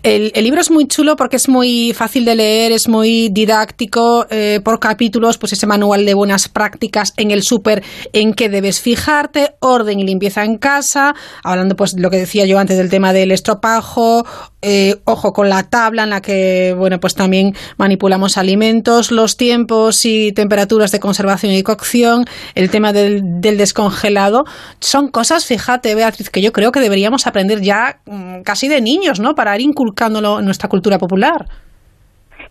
el, 0.02 0.32
libro 0.44 0.60
es 0.60 0.70
muy 0.70 0.86
chulo 0.86 1.16
porque 1.16 1.36
es 1.36 1.48
muy 1.48 1.92
fácil 1.94 2.24
de 2.24 2.34
leer, 2.34 2.72
es 2.72 2.88
muy 2.88 3.28
didáctico, 3.30 4.26
eh, 4.30 4.60
por 4.64 4.80
capítulos, 4.80 5.38
pues 5.38 5.52
ese 5.52 5.66
manual 5.66 6.04
de 6.04 6.14
buenas 6.14 6.48
prácticas 6.48 7.14
en 7.16 7.30
el 7.30 7.42
súper 7.42 7.82
en 8.12 8.34
que 8.34 8.48
debes 8.48 8.80
fijarte, 8.80 9.54
orden 9.60 10.00
y 10.00 10.04
limpieza 10.04 10.44
en 10.44 10.58
casa, 10.58 11.14
hablando 11.42 11.76
pues 11.76 11.94
lo 11.98 12.10
que 12.10 12.18
decía 12.18 12.46
yo 12.46 12.58
antes 12.58 12.76
del 12.76 12.90
tema 12.90 13.12
del 13.12 13.30
estropajo, 13.30 14.24
eh, 14.60 14.96
ojo 15.04 15.32
con 15.32 15.48
la 15.48 15.62
tabla 15.70 16.02
en 16.02 16.10
la 16.10 16.20
que, 16.20 16.74
bueno, 16.76 16.98
pues 17.00 17.14
también 17.14 17.52
manipulamos 17.78 18.38
alimentos, 18.38 19.12
los 19.12 19.36
tiempos 19.36 20.04
y 20.04 20.32
temperaturas 20.32 20.90
de 20.90 20.98
conservación 20.98 21.52
y 21.52 21.62
cocción, 21.62 22.24
el 22.54 22.70
tema 22.70 22.92
del, 22.92 23.40
del 23.40 23.56
descongelado 23.56 24.44
son 24.80 25.10
cosas, 25.10 25.46
fíjate, 25.46 25.94
Beatriz, 25.94 26.30
que 26.30 26.42
yo 26.42 26.50
creo 26.52 26.72
que 26.72 26.80
deberíamos 26.80 27.26
aprender 27.26 27.60
ya 27.60 28.00
mm, 28.06 28.42
casi 28.42 28.68
de 28.68 28.80
niños, 28.80 29.20
¿no? 29.20 29.34
Para 29.34 29.54
ir 29.54 29.62
inculcándolo 29.62 30.40
en 30.40 30.44
nuestra 30.44 30.68
cultura 30.68 30.98
popular. 30.98 31.46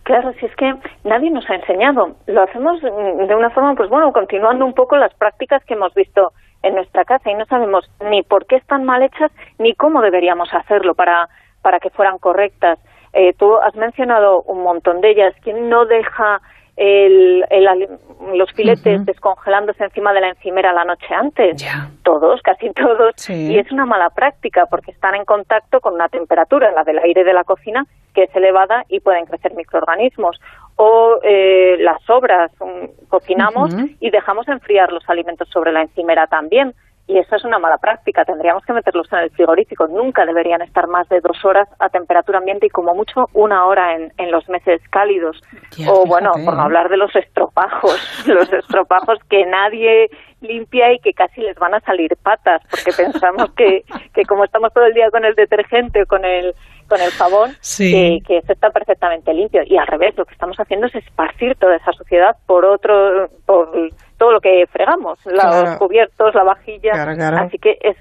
Claro, 0.04 0.32
si 0.40 0.46
es 0.46 0.56
que 0.56 0.72
nadie 1.04 1.30
nos 1.30 1.44
ha 1.50 1.56
enseñado. 1.56 2.16
Lo 2.26 2.42
hacemos 2.42 2.82
mm, 2.82 3.26
de 3.26 3.34
una 3.34 3.50
forma, 3.50 3.74
pues 3.74 3.90
bueno, 3.90 4.10
continuando 4.12 4.64
un 4.64 4.72
poco 4.72 4.96
las 4.96 5.12
prácticas 5.14 5.62
que 5.66 5.74
hemos 5.74 5.92
visto 5.92 6.32
en 6.62 6.74
nuestra 6.74 7.04
casa 7.04 7.30
y 7.30 7.34
no 7.34 7.44
sabemos 7.44 7.84
ni 8.10 8.22
por 8.22 8.46
qué 8.46 8.56
están 8.56 8.84
mal 8.84 9.02
hechas 9.02 9.30
ni 9.58 9.74
cómo 9.74 10.00
deberíamos 10.00 10.48
hacerlo 10.54 10.94
para, 10.94 11.28
para 11.62 11.80
que 11.80 11.90
fueran 11.90 12.18
correctas. 12.18 12.78
Eh, 13.12 13.32
tú 13.34 13.56
has 13.56 13.74
mencionado 13.74 14.42
un 14.42 14.62
montón 14.62 15.00
de 15.00 15.10
ellas. 15.10 15.34
¿Quién 15.42 15.68
no 15.68 15.86
deja 15.86 16.40
el, 16.78 17.44
los 18.34 18.52
filetes 18.52 19.04
descongelándose 19.04 19.82
encima 19.82 20.12
de 20.12 20.20
la 20.20 20.28
encimera 20.28 20.72
la 20.72 20.84
noche 20.84 21.12
antes. 21.12 21.64
Todos, 22.04 22.40
casi 22.42 22.70
todos. 22.70 23.28
Y 23.28 23.58
es 23.58 23.70
una 23.72 23.84
mala 23.84 24.10
práctica 24.10 24.66
porque 24.70 24.92
están 24.92 25.16
en 25.16 25.24
contacto 25.24 25.80
con 25.80 25.94
una 25.94 26.08
temperatura, 26.08 26.70
la 26.70 26.84
del 26.84 26.98
aire 27.00 27.24
de 27.24 27.32
la 27.32 27.42
cocina, 27.42 27.84
que 28.14 28.24
es 28.24 28.36
elevada 28.36 28.84
y 28.88 29.00
pueden 29.00 29.26
crecer 29.26 29.54
microorganismos. 29.54 30.40
O 30.76 31.18
eh, 31.24 31.76
las 31.80 32.00
sobras, 32.04 32.52
mm, 32.60 33.08
cocinamos 33.08 33.74
y 33.98 34.10
dejamos 34.10 34.46
enfriar 34.46 34.92
los 34.92 35.08
alimentos 35.08 35.48
sobre 35.48 35.72
la 35.72 35.82
encimera 35.82 36.28
también 36.28 36.74
y 37.08 37.18
eso 37.18 37.36
es 37.36 37.44
una 37.44 37.58
mala 37.58 37.78
práctica. 37.78 38.24
Tendríamos 38.24 38.62
que 38.64 38.74
meterlos 38.74 39.10
en 39.12 39.20
el 39.20 39.30
frigorífico. 39.30 39.88
Nunca 39.88 40.26
deberían 40.26 40.60
estar 40.60 40.86
más 40.86 41.08
de 41.08 41.20
dos 41.20 41.42
horas 41.42 41.66
a 41.78 41.88
temperatura 41.88 42.38
ambiente 42.38 42.66
y 42.66 42.68
como 42.70 42.94
mucho 42.94 43.24
una 43.32 43.64
hora 43.64 43.96
en, 43.96 44.12
en 44.18 44.30
los 44.30 44.46
meses 44.50 44.82
cálidos. 44.90 45.40
o 45.88 46.04
bueno, 46.06 46.32
por 46.44 46.54
no 46.54 46.60
¿eh? 46.60 46.64
hablar 46.64 46.90
de 46.90 46.98
los 46.98 47.14
estropajos, 47.16 47.98
los 48.26 48.52
estropajos 48.52 49.18
que 49.30 49.46
nadie 49.46 50.10
limpia 50.42 50.92
y 50.92 50.98
que 50.98 51.14
casi 51.14 51.40
les 51.40 51.58
van 51.58 51.74
a 51.74 51.80
salir 51.80 52.14
patas 52.22 52.62
porque 52.70 52.92
pensamos 52.92 53.50
que, 53.54 53.84
que 54.14 54.22
como 54.24 54.44
estamos 54.44 54.72
todo 54.74 54.84
el 54.84 54.92
día 54.92 55.10
con 55.10 55.24
el 55.24 55.34
detergente 55.34 56.02
o 56.02 56.06
con 56.06 56.24
el 56.26 56.54
con 56.88 57.00
el 57.02 57.10
jabón, 57.10 57.50
que, 57.76 58.18
que 58.26 58.38
eso 58.38 58.52
está 58.54 58.70
perfectamente 58.70 59.34
limpio. 59.34 59.60
Y 59.66 59.76
al 59.76 59.86
revés, 59.86 60.16
lo 60.16 60.24
que 60.24 60.32
estamos 60.32 60.56
haciendo 60.58 60.86
es 60.86 60.94
esparcir 60.94 61.54
toda 61.56 61.76
esa 61.76 61.92
suciedad 61.92 62.34
por 62.46 62.64
otro, 62.64 63.28
por 63.44 63.70
todo 64.18 64.32
lo 64.32 64.40
que 64.40 64.66
fregamos, 64.70 65.18
los 65.24 65.76
cubiertos, 65.78 66.34
la 66.34 66.44
vajilla. 66.44 66.92
Así 67.40 67.58
que 67.58 67.78
es 67.80 67.96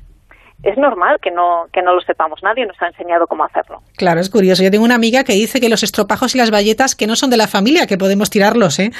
es 0.63 0.77
normal 0.77 1.17
que 1.21 1.29
no, 1.29 1.65
que 1.71 1.81
no 1.81 1.93
lo 1.93 2.01
sepamos. 2.01 2.41
Nadie 2.41 2.65
nos 2.65 2.81
ha 2.81 2.87
enseñado 2.87 3.27
cómo 3.27 3.43
hacerlo. 3.43 3.81
Claro, 3.95 4.19
es 4.19 4.29
curioso. 4.29 4.63
Yo 4.63 4.71
tengo 4.71 4.85
una 4.85 4.95
amiga 4.95 5.23
que 5.23 5.33
dice 5.33 5.59
que 5.59 5.69
los 5.69 5.83
estropajos 5.83 6.33
y 6.33 6.39
las 6.39 6.49
bayetas 6.49 6.95
que 6.95 7.05
no 7.05 7.15
son 7.15 7.29
de 7.29 7.37
la 7.37 7.47
familia, 7.47 7.85
que 7.85 7.97
podemos 7.97 8.29
tirarlos, 8.29 8.79
¿eh? 8.79 8.91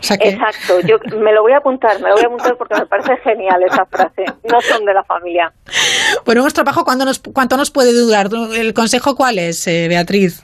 Exacto, 0.00 0.80
yo 0.86 0.96
me 1.18 1.32
lo 1.32 1.42
voy 1.42 1.52
a 1.52 1.56
apuntar, 1.56 2.00
me 2.00 2.08
lo 2.08 2.14
voy 2.14 2.22
a 2.22 2.26
apuntar 2.26 2.56
porque 2.56 2.74
me 2.76 2.86
parece 2.86 3.16
genial 3.18 3.60
esa 3.64 3.84
frase. 3.86 4.24
No 4.48 4.60
son 4.60 4.84
de 4.84 4.94
la 4.94 5.02
familia. 5.02 5.52
Bueno, 6.24 6.42
un 6.42 6.46
estropajo, 6.46 6.84
¿cuánto 6.84 7.04
nos, 7.04 7.18
cuánto 7.18 7.56
nos 7.56 7.72
puede 7.72 7.92
durar? 7.92 8.28
¿El 8.56 8.74
consejo 8.74 9.16
cuál 9.16 9.38
es, 9.38 9.66
eh, 9.66 9.86
Beatriz? 9.88 10.42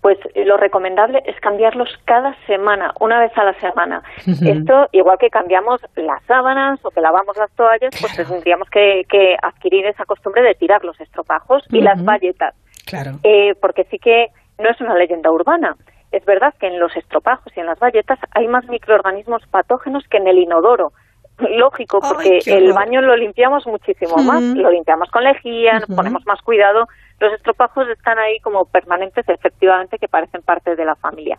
Pues 0.00 0.18
eh, 0.34 0.44
lo 0.44 0.56
recomendable 0.56 1.22
es 1.26 1.38
cambiarlos 1.40 1.88
cada 2.06 2.34
semana, 2.46 2.92
una 3.00 3.20
vez 3.20 3.32
a 3.36 3.44
la 3.44 3.54
semana. 3.60 4.02
Esto, 4.26 4.88
igual 4.92 5.18
que 5.18 5.28
cambiamos 5.28 5.80
las 5.96 6.22
sábanas 6.24 6.80
o 6.84 6.90
que 6.90 7.00
lavamos 7.00 7.36
las 7.36 7.50
toallas, 7.52 7.90
pues 8.00 8.28
tendríamos 8.28 8.68
que, 8.70 9.36
adquirir 9.42 9.86
esa 9.86 10.04
costumbre 10.04 10.42
de 10.42 10.54
tirar 10.54 10.84
los 10.84 10.98
estropajos 11.00 11.62
y 11.70 11.80
las 11.82 12.02
bayetas. 12.02 12.54
Claro. 12.86 13.12
Eh, 13.22 13.54
porque 13.60 13.84
sí 13.84 13.98
que 13.98 14.28
no 14.58 14.70
es 14.70 14.80
una 14.80 14.94
leyenda 14.94 15.30
urbana. 15.30 15.76
Es 16.12 16.24
verdad 16.24 16.54
que 16.58 16.66
en 16.66 16.80
los 16.80 16.96
estropajos 16.96 17.52
y 17.56 17.60
en 17.60 17.66
las 17.66 17.78
bayetas 17.78 18.18
hay 18.34 18.48
más 18.48 18.66
microorganismos 18.68 19.42
patógenos 19.50 20.04
que 20.10 20.16
en 20.16 20.28
el 20.28 20.38
inodoro. 20.38 20.92
Lógico, 21.38 22.00
porque 22.00 22.40
el 22.46 22.72
baño 22.72 23.00
lo 23.00 23.16
limpiamos 23.16 23.66
muchísimo 23.66 24.16
más, 24.16 24.42
lo 24.42 24.70
limpiamos 24.70 25.10
con 25.10 25.24
lejía, 25.24 25.78
nos 25.78 25.96
ponemos 25.96 26.22
más 26.26 26.42
cuidado 26.42 26.86
los 27.20 27.32
estropajos 27.34 27.88
están 27.88 28.18
ahí 28.18 28.40
como 28.40 28.64
permanentes, 28.64 29.28
efectivamente, 29.28 29.98
que 29.98 30.08
parecen 30.08 30.42
parte 30.42 30.74
de 30.74 30.84
la 30.84 30.96
familia. 30.96 31.38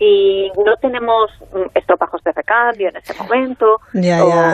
Y 0.00 0.52
no 0.64 0.76
tenemos 0.76 1.28
mm, 1.52 1.76
estropajos 1.76 2.22
de 2.22 2.30
recambio 2.30 2.88
en 2.88 2.96
ese 2.96 3.20
momento 3.20 3.80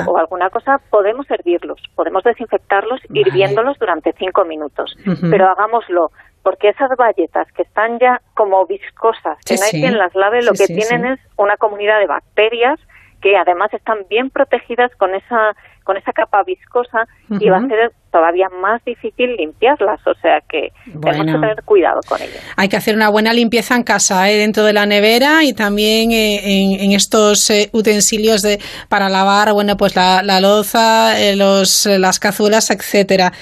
o, 0.06 0.16
alguna 0.16 0.48
cosa, 0.48 0.80
podemos 0.88 1.30
hervirlos, 1.30 1.78
podemos 1.94 2.24
desinfectarlos 2.24 3.00
hirviéndolos 3.10 3.78
durante 3.78 4.14
cinco 4.14 4.46
minutos. 4.46 4.96
Pero 5.30 5.46
hagámoslo, 5.46 6.10
porque 6.42 6.70
esas 6.70 6.90
bayetas 6.96 7.46
que 7.52 7.62
están 7.62 7.98
ya 7.98 8.22
como 8.34 8.64
viscosas, 8.64 9.36
que 9.44 9.56
no 9.56 9.64
hay 9.64 9.70
quien 9.82 9.98
las 9.98 10.14
lave, 10.14 10.42
lo 10.42 10.52
que 10.52 10.66
tienen 10.66 11.04
es 11.04 11.20
una 11.36 11.56
comunidad 11.58 11.98
de 11.98 12.06
bacterias 12.06 12.80
que 13.24 13.38
además 13.38 13.72
están 13.72 14.00
bien 14.10 14.28
protegidas 14.28 14.92
con 14.98 15.14
esa 15.14 15.56
con 15.82 15.96
esa 15.96 16.12
capa 16.12 16.42
viscosa 16.44 17.06
y 17.28 17.48
va 17.50 17.58
a 17.58 17.68
ser 17.68 17.92
todavía 18.10 18.48
más 18.48 18.82
difícil 18.84 19.36
limpiarlas, 19.36 20.00
o 20.06 20.14
sea 20.14 20.40
que 20.48 20.72
tenemos 21.00 21.26
que 21.26 21.32
tener 21.32 21.62
cuidado 21.64 22.00
con 22.06 22.22
ellas. 22.22 22.42
Hay 22.56 22.68
que 22.68 22.76
hacer 22.76 22.94
una 22.94 23.10
buena 23.10 23.34
limpieza 23.34 23.76
en 23.76 23.82
casa, 23.82 24.30
¿eh? 24.30 24.36
dentro 24.36 24.64
de 24.64 24.72
la 24.72 24.86
nevera 24.86 25.44
y 25.44 25.52
también 25.52 26.10
eh, 26.12 26.82
en, 26.82 26.92
estos 26.92 27.50
eh, 27.50 27.68
utensilios 27.72 28.40
de 28.40 28.60
para 28.88 29.10
lavar, 29.10 29.52
bueno, 29.52 29.76
pues 29.76 29.94
la, 29.94 30.22
la 30.22 30.40
loza, 30.40 31.12
los, 31.34 31.84
las 31.86 32.18
cazuelas, 32.18 32.70
etcétera. 32.70 33.32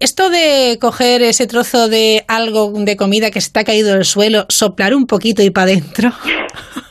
Esto 0.00 0.28
de 0.28 0.78
coger 0.80 1.22
ese 1.22 1.46
trozo 1.46 1.88
de 1.88 2.24
algo 2.28 2.72
de 2.74 2.96
comida 2.96 3.30
que 3.30 3.40
se 3.40 3.46
está 3.46 3.64
caído 3.64 3.94
del 3.94 4.04
suelo, 4.04 4.44
soplar 4.48 4.94
un 4.94 5.06
poquito 5.06 5.42
y 5.42 5.50
para 5.50 5.64
adentro. 5.72 6.10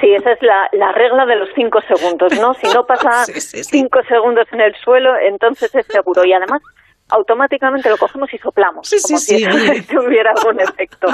Sí, 0.00 0.14
esa 0.14 0.32
es 0.32 0.42
la, 0.42 0.68
la, 0.72 0.92
regla 0.92 1.26
de 1.26 1.36
los 1.36 1.48
cinco 1.54 1.80
segundos, 1.82 2.32
¿no? 2.40 2.54
Si 2.54 2.66
no 2.74 2.84
pasa 2.84 3.24
cinco 3.32 4.00
segundos 4.08 4.46
en 4.52 4.60
el 4.60 4.74
suelo, 4.76 5.10
entonces 5.20 5.74
es 5.74 5.86
seguro. 5.86 6.24
Y 6.24 6.32
además, 6.32 6.62
automáticamente 7.10 7.88
lo 7.88 7.96
cogemos 7.96 8.32
y 8.32 8.38
soplamos, 8.38 8.90
como 9.02 9.18
si 9.18 9.44
tuviera 9.88 10.32
algún 10.32 10.60
efecto. 10.60 11.08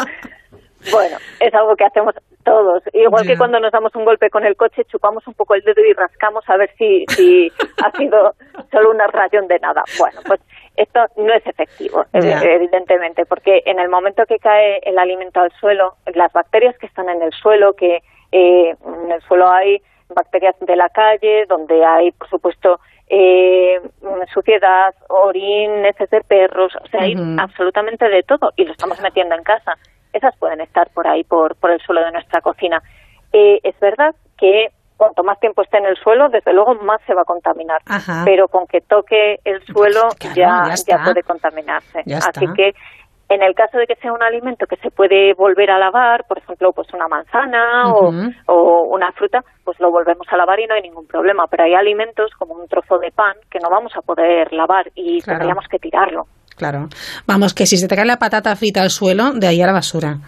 Bueno, 0.90 1.16
es 1.40 1.54
algo 1.54 1.76
que 1.76 1.84
hacemos 1.84 2.14
todos. 2.44 2.82
Igual 2.92 3.26
que 3.26 3.38
cuando 3.38 3.58
nos 3.58 3.72
damos 3.72 3.94
un 3.94 4.04
golpe 4.04 4.28
con 4.28 4.44
el 4.44 4.54
coche, 4.54 4.84
chupamos 4.84 5.26
un 5.26 5.34
poco 5.34 5.54
el 5.54 5.62
dedo 5.62 5.80
y 5.82 5.94
rascamos 5.94 6.44
a 6.48 6.56
ver 6.56 6.70
si, 6.76 7.04
si 7.08 7.50
ha 7.82 7.90
sido 7.92 8.34
solo 8.70 8.90
una 8.90 9.06
rayón 9.06 9.48
de 9.48 9.58
nada. 9.60 9.82
Bueno, 9.98 10.20
pues 10.26 10.40
esto 10.76 11.00
no 11.16 11.32
es 11.32 11.46
efectivo, 11.46 12.04
evidentemente, 12.12 13.24
porque 13.24 13.62
en 13.64 13.78
el 13.78 13.88
momento 13.88 14.24
que 14.26 14.38
cae 14.38 14.80
el 14.82 14.98
alimento 14.98 15.40
al 15.40 15.52
suelo, 15.52 15.94
las 16.14 16.32
bacterias 16.32 16.76
que 16.78 16.86
están 16.86 17.08
en 17.08 17.22
el 17.22 17.32
suelo, 17.32 17.72
que 17.74 18.00
eh, 18.36 18.74
en 18.84 19.12
el 19.12 19.22
suelo 19.22 19.48
hay 19.48 19.80
bacterias 20.08 20.54
de 20.60 20.76
la 20.76 20.88
calle, 20.88 21.46
donde 21.46 21.84
hay, 21.84 22.10
por 22.12 22.28
supuesto, 22.28 22.80
eh, 23.08 23.80
suciedad, 24.32 24.94
orín, 25.08 25.84
heces 25.84 26.10
de 26.10 26.20
perros, 26.22 26.72
o 26.82 26.88
sea, 26.88 27.02
hay 27.02 27.14
absolutamente 27.38 28.08
de 28.08 28.22
todo 28.22 28.52
y 28.56 28.64
lo 28.64 28.72
estamos 28.72 29.00
metiendo 29.00 29.34
en 29.34 29.42
casa 29.42 29.74
esas 30.14 30.36
pueden 30.36 30.60
estar 30.60 30.88
por 30.90 31.06
ahí, 31.06 31.24
por, 31.24 31.56
por 31.56 31.70
el 31.70 31.80
suelo 31.80 32.02
de 32.04 32.12
nuestra 32.12 32.40
cocina. 32.40 32.82
Eh, 33.32 33.58
es 33.62 33.78
verdad 33.80 34.14
que 34.38 34.68
cuanto 34.96 35.24
más 35.24 35.38
tiempo 35.40 35.62
esté 35.62 35.78
en 35.78 35.86
el 35.86 35.96
suelo, 35.96 36.28
desde 36.28 36.52
luego 36.52 36.76
más 36.76 37.00
se 37.06 37.14
va 37.14 37.22
a 37.22 37.24
contaminar. 37.24 37.82
Pero 38.24 38.48
con 38.48 38.66
que 38.66 38.80
toque 38.80 39.40
el 39.44 39.62
suelo 39.66 40.08
ya, 40.34 40.72
ya, 40.86 41.02
puede 41.02 41.22
contaminarse. 41.24 42.04
Así 42.16 42.46
que 42.54 42.74
en 43.28 43.42
el 43.42 43.54
caso 43.54 43.78
de 43.78 43.86
que 43.86 43.96
sea 43.96 44.12
un 44.12 44.22
alimento 44.22 44.66
que 44.66 44.76
se 44.76 44.90
puede 44.90 45.34
volver 45.34 45.70
a 45.70 45.78
lavar, 45.78 46.24
por 46.28 46.38
ejemplo, 46.38 46.70
pues 46.72 46.88
una 46.92 47.08
manzana 47.08 47.92
o, 47.92 48.10
o, 48.46 48.94
una 48.94 49.12
fruta, 49.12 49.40
pues 49.64 49.78
lo 49.80 49.90
volvemos 49.90 50.26
a 50.30 50.36
lavar 50.36 50.60
y 50.60 50.66
no 50.66 50.74
hay 50.74 50.82
ningún 50.82 51.06
problema. 51.06 51.46
Pero 51.50 51.64
hay 51.64 51.74
alimentos 51.74 52.30
como 52.38 52.54
un 52.54 52.68
trozo 52.68 52.98
de 52.98 53.10
pan 53.10 53.34
que 53.50 53.58
no 53.60 53.70
vamos 53.70 53.92
a 53.96 54.02
poder 54.02 54.52
lavar 54.52 54.90
y 54.94 55.20
tendríamos 55.20 55.66
que 55.70 55.78
tirarlo. 55.78 56.24
Claro. 56.56 56.88
Vamos, 57.26 57.54
que 57.54 57.66
si 57.66 57.76
se 57.76 57.88
te 57.88 57.96
cae 57.96 58.04
la 58.04 58.18
patata 58.18 58.54
frita 58.56 58.82
al 58.82 58.90
suelo, 58.90 59.32
de 59.32 59.46
ahí 59.46 59.60
a 59.60 59.66
la 59.66 59.72
basura. 59.72 60.18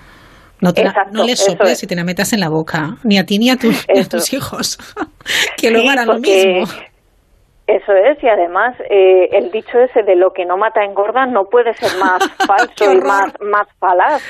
No, 0.60 0.72
te 0.72 0.84
no 1.12 1.24
le 1.24 1.36
soples 1.36 1.82
y 1.82 1.86
te 1.86 1.94
la 1.94 2.02
metas 2.02 2.32
en 2.32 2.40
la 2.40 2.48
boca, 2.48 2.96
ni 3.04 3.18
a 3.18 3.26
ti 3.26 3.38
ni 3.38 3.50
a, 3.50 3.56
tus 3.56 4.32
hijos, 4.32 4.78
que 5.58 5.70
luego 5.70 5.90
harán 5.90 6.08
lo 6.08 6.18
mismo. 6.18 6.64
Eso 7.66 7.92
es, 7.92 8.22
y 8.22 8.28
además 8.28 8.76
eh, 8.88 9.28
el 9.32 9.50
dicho 9.50 9.78
ese 9.80 10.04
de 10.04 10.14
lo 10.14 10.32
que 10.32 10.44
no 10.44 10.56
mata 10.56 10.84
engorda 10.84 11.26
no 11.26 11.46
puede 11.46 11.74
ser 11.74 11.98
más 11.98 12.22
falso 12.46 12.92
y 12.92 13.00
más, 13.00 13.32
más 13.40 13.66
falaz, 13.80 14.22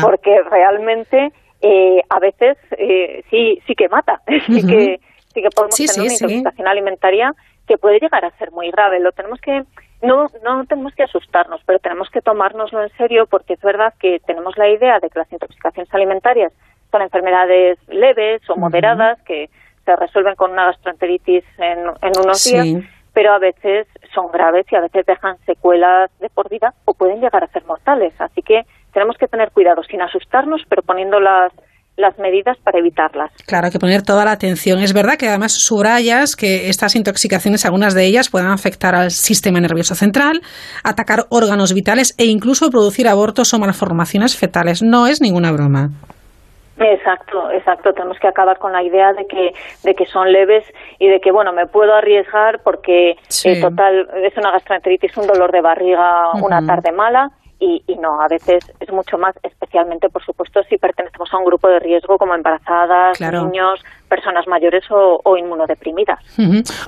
porque 0.00 0.42
realmente 0.50 1.32
eh, 1.60 2.00
a 2.08 2.18
veces 2.18 2.56
eh, 2.78 3.22
sí, 3.30 3.60
sí 3.66 3.74
que 3.74 3.88
mata, 3.90 4.22
sí, 4.46 4.66
que, 4.66 5.00
sí 5.34 5.42
que 5.42 5.50
podemos 5.54 5.76
tener 5.76 6.00
una 6.00 6.12
intoxicación 6.12 6.66
alimentaria 6.66 7.34
que 7.66 7.76
puede 7.76 8.00
llegar 8.00 8.24
a 8.24 8.30
ser 8.38 8.52
muy 8.52 8.70
grave. 8.70 9.00
Lo 9.00 9.12
tenemos 9.12 9.38
que 9.40 9.64
no, 10.00 10.26
no 10.42 10.64
tenemos 10.64 10.94
que 10.94 11.02
asustarnos, 11.02 11.60
pero 11.66 11.78
tenemos 11.80 12.08
que 12.08 12.22
tomárnoslo 12.22 12.82
en 12.82 12.90
serio 12.96 13.26
porque 13.26 13.54
es 13.54 13.60
verdad 13.60 13.92
que 14.00 14.20
tenemos 14.26 14.56
la 14.56 14.68
idea 14.70 14.98
de 15.00 15.10
que 15.10 15.18
las 15.18 15.30
intoxicaciones 15.30 15.92
alimentarias 15.92 16.52
son 16.90 17.02
enfermedades 17.02 17.78
leves 17.88 18.40
o 18.48 18.56
moderadas 18.56 19.20
que 19.22 19.50
se 19.88 19.96
resuelven 19.96 20.34
con 20.34 20.50
una 20.50 20.66
gastroenteritis 20.66 21.44
en, 21.56 22.12
unos 22.20 22.44
días, 22.44 22.84
pero 23.14 23.32
a 23.32 23.38
veces 23.38 23.86
son 24.14 24.30
graves 24.30 24.66
y 24.70 24.76
a 24.76 24.82
veces 24.82 25.06
dejan 25.06 25.38
secuelas 25.46 26.10
de 26.20 26.28
por 26.28 26.50
vida 26.50 26.74
o 26.84 26.92
pueden 26.92 27.20
llegar 27.22 27.42
a 27.42 27.46
ser 27.46 27.64
mortales. 27.64 28.12
Así 28.18 28.42
que 28.42 28.64
tenemos 28.92 29.16
que 29.16 29.28
tener 29.28 29.50
cuidado 29.50 29.82
sin 29.84 30.02
asustarnos, 30.02 30.60
pero 30.68 30.82
poniendo 30.82 31.20
las 31.20 31.52
las 31.96 32.16
medidas 32.16 32.56
para 32.62 32.78
evitarlas. 32.78 33.32
Claro, 33.44 33.66
hay 33.66 33.72
que 33.72 33.80
poner 33.80 34.02
toda 34.02 34.24
la 34.24 34.30
atención. 34.30 34.78
Es 34.78 34.92
verdad 34.92 35.16
que 35.18 35.26
además 35.26 35.54
subrayas 35.54 36.36
que 36.36 36.68
estas 36.68 36.94
intoxicaciones, 36.94 37.64
algunas 37.64 37.92
de 37.92 38.06
ellas, 38.06 38.30
pueden 38.30 38.46
afectar 38.46 38.94
al 38.94 39.10
sistema 39.10 39.58
nervioso 39.58 39.96
central, 39.96 40.40
atacar 40.84 41.26
órganos 41.28 41.74
vitales 41.74 42.14
e 42.16 42.26
incluso 42.26 42.70
producir 42.70 43.08
abortos 43.08 43.52
o 43.52 43.58
malformaciones 43.58 44.36
fetales. 44.36 44.80
No 44.80 45.08
es 45.08 45.20
ninguna 45.20 45.50
broma. 45.50 45.90
Exacto, 46.80 47.50
exacto. 47.50 47.92
Tenemos 47.92 48.18
que 48.18 48.28
acabar 48.28 48.58
con 48.58 48.72
la 48.72 48.82
idea 48.82 49.12
de 49.12 49.26
que, 49.26 49.54
de 49.82 49.94
que 49.94 50.06
son 50.06 50.32
leves 50.32 50.64
y 50.98 51.08
de 51.08 51.20
que, 51.20 51.32
bueno, 51.32 51.52
me 51.52 51.66
puedo 51.66 51.94
arriesgar 51.94 52.60
porque, 52.62 53.16
eh, 53.44 53.60
total, 53.60 54.08
es 54.22 54.36
una 54.36 54.50
gastroenteritis, 54.50 55.16
un 55.16 55.26
dolor 55.26 55.52
de 55.52 55.60
barriga, 55.60 56.32
una 56.40 56.64
tarde 56.64 56.92
mala 56.92 57.30
y, 57.60 57.82
no, 58.00 58.20
a 58.20 58.28
veces 58.28 58.64
es 58.78 58.92
mucho 58.92 59.18
más, 59.18 59.34
especialmente, 59.42 60.08
por 60.08 60.24
supuesto, 60.24 60.62
si 60.68 60.76
pertenecemos 60.78 61.28
a 61.32 61.38
un 61.38 61.44
grupo 61.44 61.68
de 61.68 61.80
riesgo 61.80 62.16
como 62.16 62.34
embarazadas, 62.34 63.20
niños, 63.20 63.80
personas 64.08 64.46
mayores 64.46 64.84
o, 64.90 65.36
inmunodeprimidas. 65.36 66.18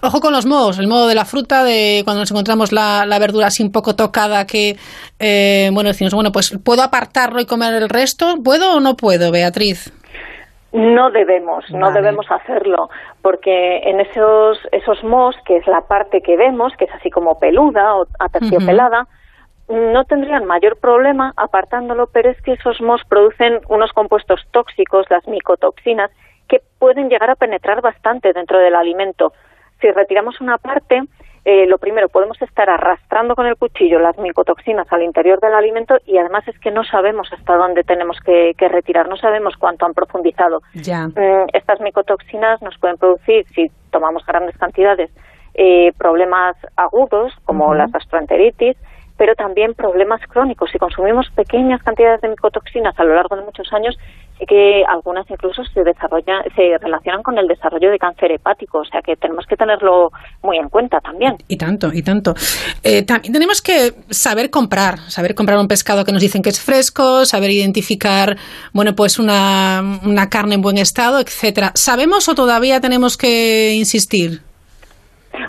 Ojo 0.02 0.20
con 0.20 0.32
los 0.32 0.47
mohos, 0.47 0.78
el 0.78 0.86
modo 0.86 1.09
de 1.09 1.16
la 1.16 1.24
fruta, 1.24 1.64
de 1.64 2.02
cuando 2.05 2.20
nos 2.20 2.30
encontramos 2.30 2.72
la, 2.72 3.18
verdura 3.18 3.48
así 3.48 3.62
un 3.62 3.72
poco 3.72 3.97
tocada, 3.97 4.47
que, 4.47 4.76
eh, 5.18 5.70
bueno, 5.72 5.88
decimos, 5.88 6.14
bueno, 6.14 6.30
pues 6.30 6.56
¿puedo 6.64 6.82
apartarlo 6.82 7.40
y 7.40 7.47
comer 7.47 7.74
el 7.74 7.88
resto? 7.88 8.36
¿Puedo 8.44 8.76
o 8.76 8.80
no 8.80 8.94
puedo, 8.94 9.32
Beatriz? 9.32 9.92
No 10.72 11.10
debemos, 11.10 11.64
no 11.70 11.90
debemos 11.90 12.26
hacerlo, 12.30 12.90
porque 13.22 13.78
en 13.78 13.98
esos, 13.98 14.56
esos 14.70 15.02
mohos, 15.02 15.34
que 15.44 15.56
es 15.56 15.66
la 15.66 15.80
parte 15.80 16.20
que 16.20 16.36
vemos, 16.36 16.72
que 16.78 16.84
es 16.84 16.94
así 16.94 17.10
como 17.10 17.40
peluda 17.40 17.97
o 17.97 18.06
aterciopelada, 18.20 19.09
no 19.70 20.05
tendrían 20.05 20.44
mayor 20.44 20.76
problema 20.78 21.32
apartándolo, 21.36 22.09
pero 22.12 22.30
es 22.30 22.40
que 22.42 22.52
esos 22.52 22.80
mos 22.80 23.02
producen 23.09 23.60
unos 23.68 23.92
compuestos 23.92 24.40
tóxicos, 24.51 25.06
las 25.10 25.26
micotoxinas, 25.28 26.10
que 26.48 26.60
pueden 26.78 27.09
llegar 27.09 27.30
a 27.30 27.36
penetrar 27.36 27.80
bastante 27.80 28.32
dentro 28.32 28.59
del 28.59 28.74
alimento. 28.74 29.32
Si 29.80 29.90
retiramos 29.90 30.40
una 30.40 30.59
parte, 30.59 31.02
eh, 31.44 31.66
lo 31.66 31.78
primero, 31.78 32.09
podemos 32.09 32.40
estar 32.42 32.68
arrastrando 32.68 33.36
con 33.36 33.47
el 33.47 33.56
cuchillo 33.56 34.01
las 34.01 34.18
micotoxinas 34.18 34.92
al 34.92 35.02
interior 35.02 35.40
del 35.40 35.55
alimento 35.55 35.97
y 36.05 36.18
además 36.18 36.47
es 36.48 36.59
que 36.59 36.72
no 36.72 36.82
sabemos 36.84 37.32
hasta 37.32 37.56
dónde 37.56 37.84
tenemos 37.84 38.18
que, 38.20 38.55
retirar, 38.59 39.09
no 39.09 39.16
sabemos 39.16 39.55
cuánto 39.56 39.86
han 39.86 39.94
profundizado. 39.94 40.60
Mm, 40.74 41.48
estas 41.52 41.80
micotoxinas 41.80 42.60
nos 42.60 42.76
pueden 42.78 42.98
producir, 42.98 43.47
si 43.55 43.70
tomamos 43.90 44.26
grandes 44.26 44.59
cantidades, 44.59 45.10
eh, 45.55 45.92
problemas 45.97 46.56
agudos 46.76 47.32
como 47.44 47.74
la 47.74 47.86
gastroenteritis, 47.86 48.76
pero 49.20 49.34
también 49.34 49.74
problemas 49.74 50.22
crónicos. 50.30 50.70
Si 50.72 50.78
consumimos 50.78 51.26
pequeñas 51.36 51.82
cantidades 51.82 52.22
de 52.22 52.28
micotoxinas 52.30 52.98
a 52.98 53.05
lo 53.05 53.14
largo 53.14 53.36
de 53.36 53.42
muchos 53.42 53.70
años, 53.70 53.94
sí 54.38 54.47
que 54.47 54.82
algunas 54.88 55.30
incluso 55.30 55.62
se 55.74 55.84
desarrollan, 55.84 56.42
se 56.56 56.78
relacionan 56.78 57.22
con 57.22 57.36
el 57.36 57.47
desarrollo 57.47 57.90
de 57.90 57.98
cáncer 57.98 58.32
hepático, 58.32 58.78
o 58.78 58.84
sea 58.86 59.02
que 59.02 59.16
tenemos 59.16 59.44
que 59.44 59.56
tenerlo 59.56 60.10
muy 60.42 60.56
en 60.56 60.70
cuenta 60.70 61.01
también. 61.01 61.36
Y 61.48 61.59
tanto, 61.59 61.90
y 61.92 62.02
tanto. 62.02 62.32
Eh, 62.82 63.02
también 63.02 63.34
tenemos 63.34 63.60
que 63.60 63.92
saber 64.09 64.48
comprar, 64.48 65.01
saber 65.10 65.34
comprar 65.34 65.59
un 65.59 65.68
pescado 65.68 66.06
que 66.06 66.12
nos 66.12 66.22
dicen 66.22 66.40
que 66.40 66.48
es 66.48 66.59
fresco, 66.59 67.26
saber 67.26 67.51
identificar, 67.51 68.38
bueno, 68.72 68.94
pues 68.94 69.18
una, 69.18 70.01
una 70.02 70.30
carne 70.30 70.55
en 70.55 70.62
buen 70.62 70.78
estado, 70.78 71.20
etcétera. 71.20 71.72
¿Sabemos 71.74 72.26
o 72.30 72.34
todavía 72.34 72.80
tenemos 72.80 73.18
que 73.18 73.74
insistir? 73.74 74.49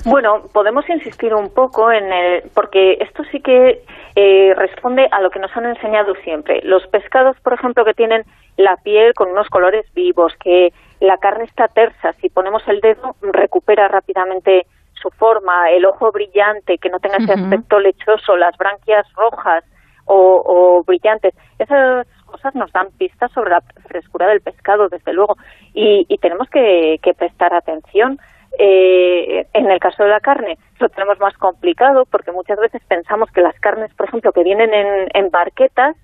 Bueno, 0.06 0.44
podemos 0.54 0.88
insistir 0.90 1.34
un 1.34 1.54
poco 1.54 1.92
en 1.92 2.12
el, 2.12 2.44
porque 2.54 2.98
esto 3.00 3.24
sí 3.32 3.40
que 3.42 3.84
eh, 4.16 4.54
responde 4.56 5.08
a 5.12 5.22
lo 5.22 5.30
que 5.30 5.40
nos 5.40 5.56
han 5.56 5.66
enseñado 5.66 6.14
siempre. 6.24 6.62
Los 6.64 6.86
pescados, 6.88 7.40
por 7.42 7.54
ejemplo, 7.54 7.84
que 7.84 7.94
tienen 7.94 8.24
la 8.58 8.78
piel 8.78 9.14
con 9.14 9.30
unos 9.30 9.48
colores 9.50 9.86
vivos, 9.94 10.34
que 10.44 10.72
la 11.00 11.18
carne 11.18 11.46
está 11.46 11.68
tersa, 11.68 12.14
si 12.14 12.30
ponemos 12.30 12.62
el 12.68 12.80
dedo 12.80 13.16
recupera 13.22 13.88
rápidamente 13.88 14.66
su 14.94 15.10
forma, 15.10 15.72
el 15.72 15.86
ojo 15.86 16.12
brillante, 16.12 16.78
que 16.78 16.90
no 16.90 17.00
tenga 17.00 17.18
ese 17.18 17.34
aspecto 17.34 17.80
lechoso, 17.80 18.38
las 18.38 18.56
branquias 18.58 19.08
rojas 19.16 19.64
o, 20.06 20.84
brillantes. 20.86 21.34
Esas 21.58 22.06
cosas 22.26 22.54
nos 22.54 22.72
dan 22.72 22.90
pistas 22.98 23.32
sobre 23.32 23.52
la 23.52 23.62
frescura 23.88 24.28
del 24.28 24.42
pescado, 24.42 24.90
desde 24.90 25.14
luego, 25.14 25.38
y, 25.74 26.06
tenemos 26.20 26.50
que 26.50 27.00
prestar 27.18 27.54
atención. 27.54 28.20
Eh, 28.60 29.48
en 29.54 29.72
el 29.72 29.80
caso 29.80 30.04
de 30.04 30.10
la 30.10 30.20
carne 30.20 30.58
lo 30.80 30.90
tenemos 30.90 31.18
más 31.20 31.36
complicado 31.38 32.06
porque 32.06 32.34
muchas 32.34 32.60
veces 32.60 32.82
pensamos 32.88 33.32
que 33.32 33.42
las 33.42 33.58
carnes, 33.60 33.94
por 33.94 34.08
ejemplo, 34.08 34.34
que 34.34 34.44
vienen 34.44 34.72
en, 34.74 35.30
barquetas, 35.30 35.96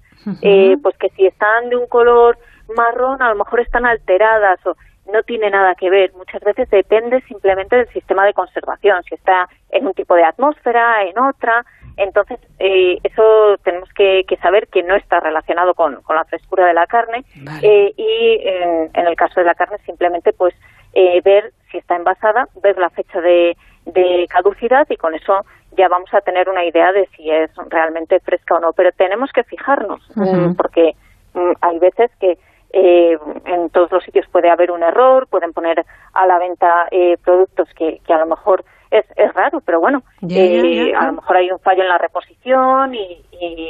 eh, 0.41 0.77
pues 0.81 0.97
que 0.97 1.09
si 1.09 1.25
están 1.25 1.69
de 1.69 1.75
un 1.75 1.87
color 1.87 2.37
marrón 2.75 3.21
a 3.21 3.29
lo 3.29 3.35
mejor 3.35 3.59
están 3.59 3.85
alteradas 3.85 4.65
o 4.65 4.75
no 5.11 5.23
tiene 5.23 5.49
nada 5.49 5.75
que 5.75 5.89
ver. 5.89 6.11
Muchas 6.13 6.41
veces 6.41 6.69
depende 6.69 7.21
simplemente 7.21 7.75
del 7.75 7.87
sistema 7.89 8.25
de 8.25 8.33
conservación, 8.33 9.03
si 9.03 9.15
está 9.15 9.47
en 9.69 9.87
un 9.87 9.93
tipo 9.93 10.15
de 10.15 10.23
atmósfera, 10.23 11.03
en 11.03 11.17
otra. 11.17 11.65
Entonces, 11.95 12.39
eh, 12.59 12.99
eso 13.03 13.57
tenemos 13.63 13.89
que, 13.93 14.25
saber 14.41 14.67
que 14.67 14.83
no 14.83 14.95
está 14.95 15.19
relacionado 15.19 15.73
con, 15.73 15.99
la 16.09 16.25
frescura 16.25 16.67
de 16.67 16.73
la 16.73 16.85
carne. 16.87 17.23
Eh, 17.61 17.93
y 17.95 18.39
en, 18.43 18.89
en, 18.93 19.07
el 19.07 19.15
caso 19.15 19.39
de 19.39 19.45
la 19.45 19.55
carne, 19.55 19.77
simplemente 19.85 20.33
pues 20.33 20.53
eh, 20.99 21.21
ver 21.21 21.53
si 21.69 21.77
está 21.77 21.95
envasada, 21.95 22.47
ver 22.63 22.75
la 22.79 22.89
fecha 22.89 23.21
de, 23.21 23.55
caducidad 24.29 24.85
y 24.89 24.97
con 24.97 25.13
eso 25.13 25.45
ya 25.77 25.87
vamos 25.87 26.11
a 26.13 26.21
tener 26.21 26.49
una 26.49 26.65
idea 26.65 26.91
de 26.91 27.07
si 27.15 27.29
es 27.29 27.51
realmente 27.69 28.19
fresca 28.19 28.55
o 28.55 28.59
no. 28.59 28.73
Pero 28.73 28.91
tenemos 28.91 29.31
que 29.31 29.43
fijarnos, 29.43 30.01
mm, 30.15 30.55
porque 30.55 30.95
mm, 31.35 31.51
hay 31.61 31.77
veces 31.79 32.09
que 32.19 32.39
eh, 32.73 33.17
en 33.45 33.69
todos 33.69 33.91
los 33.91 34.03
sitios 34.03 34.27
puede 34.29 34.49
haber 34.49 34.71
un 34.71 34.81
error, 34.81 35.27
pueden 35.27 35.53
poner 35.53 35.85
a 36.13 36.25
la 36.25 36.39
venta 36.39 36.87
eh, 36.89 37.15
productos 37.23 37.69
que, 37.75 38.01
que, 38.05 38.13
a 38.13 38.17
lo 38.17 38.25
mejor 38.25 38.65
es, 38.91 39.05
es 39.15 39.33
raro, 39.33 39.61
pero 39.65 39.79
bueno, 39.79 40.03
eh, 40.29 40.93
a 40.95 41.07
lo 41.07 41.13
mejor 41.13 41.37
hay 41.37 41.51
un 41.51 41.59
fallo 41.59 41.81
en 41.81 41.89
la 41.89 41.97
reposición 41.97 42.93
y, 42.93 43.23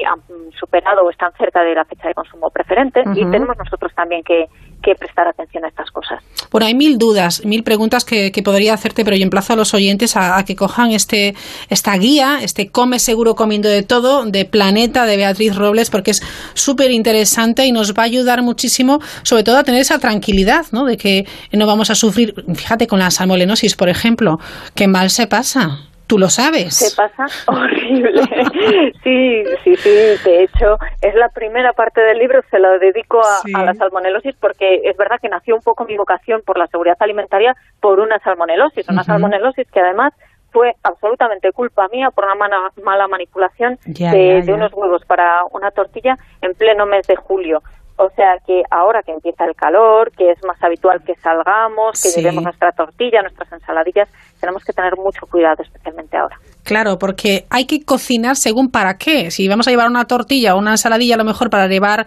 han 0.05 0.21
superado 0.57 1.03
o 1.03 1.09
están 1.09 1.33
cerca 1.33 1.61
de 1.61 1.75
la 1.75 1.83
fecha 1.83 2.07
de 2.07 2.13
consumo 2.13 2.49
preferente 2.49 3.03
y 3.13 3.25
tenemos 3.29 3.57
nosotros 3.57 3.91
también 3.93 4.23
que, 4.23 4.47
que 4.81 4.95
prestar 4.95 5.27
atención 5.27 5.65
a 5.65 5.67
estas 5.67 5.91
cosas. 5.91 6.23
Bueno, 6.51 6.67
hay 6.67 6.75
mil 6.75 6.97
dudas, 6.97 7.43
mil 7.45 7.63
preguntas 7.63 8.05
que, 8.05 8.31
que 8.31 8.41
podría 8.43 8.73
hacerte, 8.73 9.03
pero 9.03 9.17
yo 9.17 9.23
emplazo 9.23 9.53
a 9.53 9.55
los 9.55 9.73
oyentes 9.73 10.15
a, 10.15 10.43
que 10.45 10.55
cojan 10.55 10.91
este 10.91 11.35
esta 11.69 11.93
guía, 11.97 12.39
este 12.41 12.69
Come 12.69 12.99
Seguro 12.99 13.35
Comiendo 13.35 13.67
de 13.67 13.83
Todo, 13.83 14.25
de 14.25 14.45
Planeta, 14.45 15.05
de 15.05 15.17
Beatriz 15.17 15.55
Robles, 15.55 15.89
porque 15.89 16.11
es 16.11 16.21
súper 16.53 16.91
interesante 16.91 17.65
y 17.65 17.71
nos 17.71 17.93
va 17.93 18.03
a 18.03 18.05
ayudar 18.05 18.41
muchísimo, 18.43 18.99
sobre 19.23 19.43
todo 19.43 19.57
a 19.57 19.63
tener 19.63 19.81
esa 19.81 19.99
tranquilidad, 19.99 20.65
¿no? 20.71 20.85
De 20.85 20.95
que 20.95 21.25
no 21.51 21.67
vamos 21.67 21.89
a 21.89 21.95
sufrir, 21.95 22.33
fíjate, 22.55 22.87
con 22.87 22.99
la 22.99 23.11
salmonellosis, 23.11 23.75
por 23.75 23.89
ejemplo, 23.89 24.39
que 24.75 24.87
mal 24.87 25.06
se 25.09 25.27
pasa. 25.27 25.79
Tú 26.07 26.17
lo 26.17 26.29
sabes. 26.29 26.75
Se 26.75 26.95
pasa 26.95 27.25
horrible. 27.47 28.21
sí, 29.03 29.43
sí, 29.63 29.75
sí. 29.75 29.89
De 30.23 30.43
hecho, 30.43 30.77
es 31.01 31.13
la 31.15 31.29
primera 31.29 31.73
parte 31.73 31.99
del 32.01 32.17
libro, 32.19 32.41
se 32.49 32.59
lo 32.59 32.79
dedico 32.79 33.21
a, 33.21 33.63
la 33.63 33.73
salmonelosis 33.73 34.35
porque 34.39 34.81
es 34.85 34.95
verdad 34.95 35.17
que 35.21 35.27
nació 35.27 35.55
un 35.55 35.61
poco 35.61 35.85
mi 35.85 35.97
vocación 35.97 36.41
por 36.45 36.57
la 36.57 36.67
seguridad 36.67 36.97
alimentaria 36.99 37.55
por 37.81 37.99
una 37.99 38.19
salmonelosis, 38.19 38.87
una 38.87 39.03
salmonelosis 39.03 39.69
que 39.69 39.81
además 39.81 40.13
fue 40.51 40.75
absolutamente 40.81 41.51
culpa 41.51 41.87
mía 41.89 42.09
por 42.09 42.25
una 42.25 42.35
mala, 42.83 43.07
manipulación 43.07 43.77
de, 43.85 44.43
unos 44.47 44.73
huevos 44.73 45.03
para 45.05 45.43
una 45.51 45.71
tortilla 45.71 46.17
en 46.41 46.53
pleno 46.55 46.85
mes 46.85 47.05
de 47.05 47.15
julio. 47.15 47.61
O 47.97 48.09
sea 48.11 48.37
que 48.45 48.63
ahora 48.69 49.01
que 49.01 49.11
empieza 49.11 49.43
el 49.45 49.55
calor, 49.55 50.11
que 50.11 50.31
es 50.31 50.43
más 50.45 50.61
habitual 50.63 51.03
que 51.03 51.15
salgamos, 51.15 52.01
que 52.01 52.09
llevemos 52.09 52.43
nuestra 52.43 52.71
tortilla, 52.71 53.23
nuestras 53.23 53.51
ensaladillas, 53.51 54.07
tenemos 54.47 54.63
que 54.63 54.71
tener 54.71 54.93
mucho 54.95 55.25
cuidado, 55.29 55.61
especialmente 55.61 56.15
ahora. 56.15 56.37
Claro, 56.63 56.97
porque 56.97 57.45
hay 57.49 57.65
que 57.65 57.83
cocinar 57.83 58.37
según 58.37 58.71
para 58.71 58.93
qué. 58.95 59.29
Si 59.29 59.47
vamos 59.49 59.67
a 59.67 59.71
llevar 59.71 59.89
una 59.89 60.05
tortilla 60.05 60.55
o 60.55 60.59
una 60.59 60.71
ensaladilla, 60.71 61.15
a 61.15 61.17
lo 61.17 61.25
mejor 61.25 61.49
para 61.49 61.67
llevar 61.67 62.05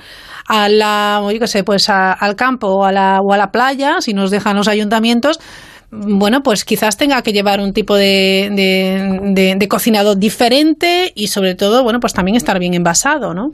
a 0.48 0.68
la, 0.70 1.20
yo 1.30 1.38
qué 1.38 1.46
sé, 1.46 1.64
pues 1.64 1.90
al 1.90 2.34
campo 2.36 2.68
o 2.68 2.84
a, 2.84 2.92
la, 2.92 3.20
o 3.20 3.34
a 3.34 3.36
la 3.36 3.48
playa, 3.48 4.00
si 4.00 4.14
nos 4.14 4.30
dejan 4.30 4.56
los 4.56 4.68
ayuntamientos, 4.68 5.38
bueno, 5.90 6.40
pues 6.42 6.64
quizás 6.64 6.96
tenga 6.96 7.20
que 7.20 7.32
llevar 7.32 7.60
un 7.60 7.74
tipo 7.74 7.96
de, 7.96 8.48
de, 8.52 9.54
de 9.58 9.68
cocinado 9.68 10.14
diferente 10.14 11.12
y 11.14 11.26
sobre 11.26 11.54
todo, 11.54 11.82
bueno, 11.82 12.00
pues 12.00 12.14
también 12.14 12.36
estar 12.36 12.58
bien 12.58 12.72
envasado, 12.72 13.34
¿no? 13.34 13.50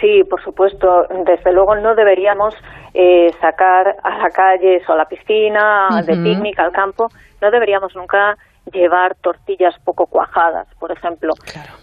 Sí, 0.00 0.22
por 0.28 0.42
supuesto. 0.42 1.06
Desde 1.24 1.52
luego 1.52 1.74
no 1.76 1.94
deberíamos 1.94 2.54
eh, 2.94 3.30
sacar 3.40 3.96
a 4.02 4.18
la 4.18 4.30
calle 4.30 4.82
o 4.86 4.92
a 4.92 4.96
la 4.96 5.04
piscina, 5.06 5.88
de 6.04 6.14
picnic, 6.16 6.58
al 6.58 6.72
campo, 6.72 7.08
no 7.42 7.50
deberíamos 7.50 7.94
nunca 7.94 8.38
llevar 8.72 9.16
tortillas 9.16 9.74
poco 9.84 10.06
cuajadas, 10.06 10.68
por 10.78 10.92
ejemplo. 10.92 11.34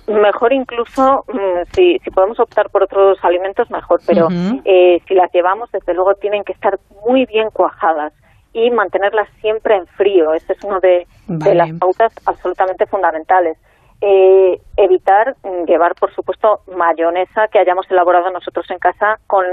Mejor 0.08 0.54
incluso, 0.54 1.26
mm, 1.28 1.74
si, 1.74 2.00
si 2.00 2.10
podemos 2.10 2.40
optar 2.40 2.70
por 2.70 2.84
otros 2.84 3.18
alimentos, 3.22 3.70
mejor, 3.70 4.00
pero 4.08 4.30
eh, 4.66 5.02
si 5.08 5.14
las 5.14 5.32
llevamos, 5.34 5.70
desde 5.72 5.94
luego 5.94 6.16
tienen 6.16 6.44
que 6.44 6.54
estar 6.54 6.80
muy 7.06 7.26
bien 7.26 7.50
cuajadas 7.52 8.14
y 8.54 8.72
mantenerlas 8.72 9.28
siempre 9.42 9.76
en 9.76 9.86
frío. 9.88 10.34
Ese 10.34 10.54
es 10.54 10.64
uno 10.64 10.80
de 10.80 11.06
las 11.28 11.72
pautas 11.74 12.14
absolutamente 12.26 12.86
fundamentales. 12.88 13.58
Eh, 14.02 14.62
evitar 14.78 15.36
mm, 15.44 15.66
llevar, 15.66 15.94
por 15.96 16.14
supuesto, 16.14 16.62
mayonesa 16.74 17.50
que 17.50 17.60
hayamos 17.60 17.90
elaborado 17.92 18.32
nosotros 18.32 18.66
en 18.72 18.80
casa 18.80 19.20
con, 19.28 19.46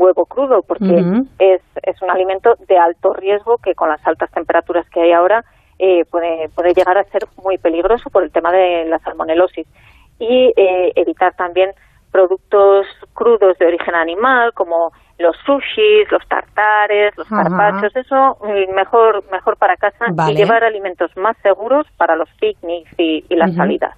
huevo 0.00 0.24
crudo, 0.26 0.62
porque 0.62 1.02
es, 1.40 1.60
es 1.82 2.02
un 2.02 2.10
alimento 2.10 2.56
de 2.68 2.78
alto 2.78 3.12
riesgo 3.12 3.58
que 3.58 3.74
con 3.74 3.88
las 3.88 4.06
altas 4.06 4.30
temperaturas 4.30 4.88
que 4.90 5.00
hay 5.00 5.12
ahora 5.12 5.44
eh, 5.80 6.04
puede, 6.06 6.48
puede 6.50 6.74
llegar 6.74 6.98
a 6.98 7.04
ser 7.04 7.22
muy 7.42 7.58
peligroso 7.58 8.10
por 8.10 8.22
el 8.22 8.30
tema 8.30 8.52
de 8.52 8.84
la 8.84 8.98
salmonelosis. 9.00 9.66
Y 10.18 10.52
eh, 10.56 10.92
evitar 10.96 11.34
también 11.34 11.70
productos 12.10 12.86
crudos 13.14 13.58
de 13.58 13.66
origen 13.66 13.94
animal, 13.94 14.52
como 14.54 14.92
los 15.18 15.36
sushis, 15.44 16.10
los 16.10 16.26
tartares, 16.28 17.16
los 17.16 17.28
carpachos, 17.28 17.94
eso 17.96 18.38
mm, 18.40 18.74
mejor 18.74 19.24
mejor 19.30 19.56
para 19.56 19.76
casa 19.76 20.06
y 20.30 20.34
llevar 20.34 20.64
alimentos 20.64 21.10
más 21.16 21.36
seguros 21.42 21.86
para 21.96 22.16
los 22.16 22.28
picnics 22.40 22.90
y, 22.98 23.24
las 23.30 23.54
salidas. 23.54 23.94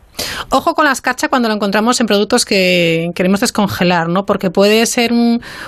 Ojo 0.51 0.75
con 0.75 0.85
la 0.85 0.93
escarcha 0.93 1.29
cuando 1.29 1.49
lo 1.49 1.55
encontramos 1.55 2.01
en 2.01 2.07
productos 2.07 2.45
que 2.45 3.11
queremos 3.15 3.41
descongelar, 3.41 4.09
¿no? 4.09 4.27
Porque 4.27 4.51
puede 4.51 4.85
ser 4.87 5.11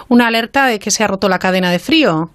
una 0.09 0.27
alerta 0.27 0.67
de 0.67 0.79
que 0.79 0.91
se 0.91 1.05
ha 1.05 1.07
roto 1.07 1.29
la 1.29 1.39
cadena 1.39 1.71
de 1.71 1.79
frío. 1.79 2.31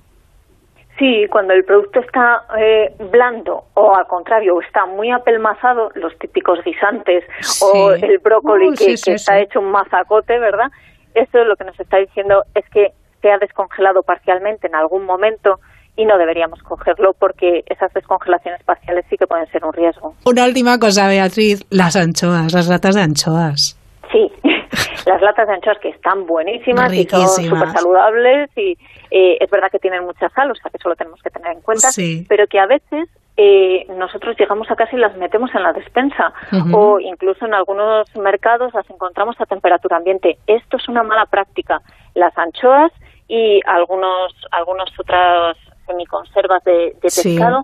Sí, 0.98 1.28
cuando 1.30 1.54
el 1.54 1.64
producto 1.64 2.00
está 2.00 2.44
eh, 2.58 2.96
blando 3.12 3.66
o 3.76 3.96
al 3.96 4.08
contrario 4.08 4.60
está 4.62 4.88
muy 4.88 5.12
apelmazado, 5.12 5.92
los 5.94 6.18
típicos 6.18 6.64
guisantes 6.64 7.24
o 7.62 7.92
el 7.92 8.18
brócoli 8.18 8.74
que, 8.76 8.94
está 8.94 9.40
hecho 9.40 9.60
un 9.60 9.72
mazacote, 9.72 10.40
¿verdad? 10.40 10.72
Eso 11.14 11.44
lo 11.44 11.56
que 11.56 11.66
nos 11.66 11.80
está 11.80 11.98
diciendo 11.98 12.44
es 12.56 12.68
que 12.70 12.94
se 13.22 13.32
ha 13.32 13.38
descongelado 13.38 14.04
parcialmente 14.04 14.68
en 14.68 14.76
algún 14.76 15.06
momento 15.06 15.60
y 15.96 16.06
no 16.06 16.18
deberíamos 16.18 16.62
cogerlo 16.62 17.14
porque 17.20 17.64
esas 17.66 17.92
descongelaciones 17.94 18.64
parciales 18.64 19.06
sí 19.10 19.18
que 19.18 19.26
pueden 19.26 19.48
ser 19.48 19.66
un 19.66 19.74
riesgo. 19.74 20.14
Una 20.26 20.46
última 20.46 20.78
cosa, 20.78 21.08
Beatriz, 21.08 21.66
las 21.72 21.96
anchoas, 21.96 22.54
las 22.54 22.68
latas 22.68 22.96
de 22.96 23.02
anchoas. 23.02 23.78
Sí, 24.12 24.32
las 25.08 25.22
latas 25.22 25.48
de 25.48 25.54
anchoas 25.56 25.80
que 25.80 25.90
están 25.90 26.26
buenísimas 26.28 26.94
y 26.94 27.04
son 27.06 27.28
súper 27.28 27.72
saludables 27.72 28.50
y 28.56 28.78
eh, 29.10 29.38
es 29.40 29.50
verdad 29.50 29.70
que 29.72 29.80
tienen 29.80 30.06
mucha 30.06 30.30
sal, 30.30 30.52
o 30.52 30.56
sea 30.56 30.70
que 30.70 30.78
eso 30.78 30.88
lo 30.88 30.96
tenemos 30.96 31.22
que 31.22 31.32
tener 31.32 31.54
en 31.54 31.62
cuenta, 31.62 31.90
pero 32.30 32.46
que 32.48 32.60
a 32.60 32.68
veces 32.68 33.10
eh, 33.36 33.86
nosotros 33.98 34.36
llegamos 34.38 34.70
a 34.70 34.76
casa 34.76 34.96
y 34.96 35.00
las 35.00 35.16
metemos 35.18 35.54
en 35.56 35.64
la 35.64 35.74
despensa 35.74 36.34
o 36.74 37.00
incluso 37.00 37.46
en 37.46 37.54
algunos 37.54 38.08
mercados 38.16 38.74
las 38.74 38.90
encontramos 38.90 39.36
a 39.40 39.46
temperatura 39.46 39.98
ambiente. 39.98 40.38
Esto 40.48 40.78
es 40.78 40.88
una 40.90 41.04
mala 41.04 41.26
práctica. 41.26 41.82
Las 42.16 42.38
anchoas 42.38 42.92
y 43.28 43.60
algunos 43.66 44.34
algunos 44.52 44.90
otras 45.00 45.58
semiconservas 45.86 46.64
de, 46.64 46.96
de 46.96 47.00
pescado 47.02 47.64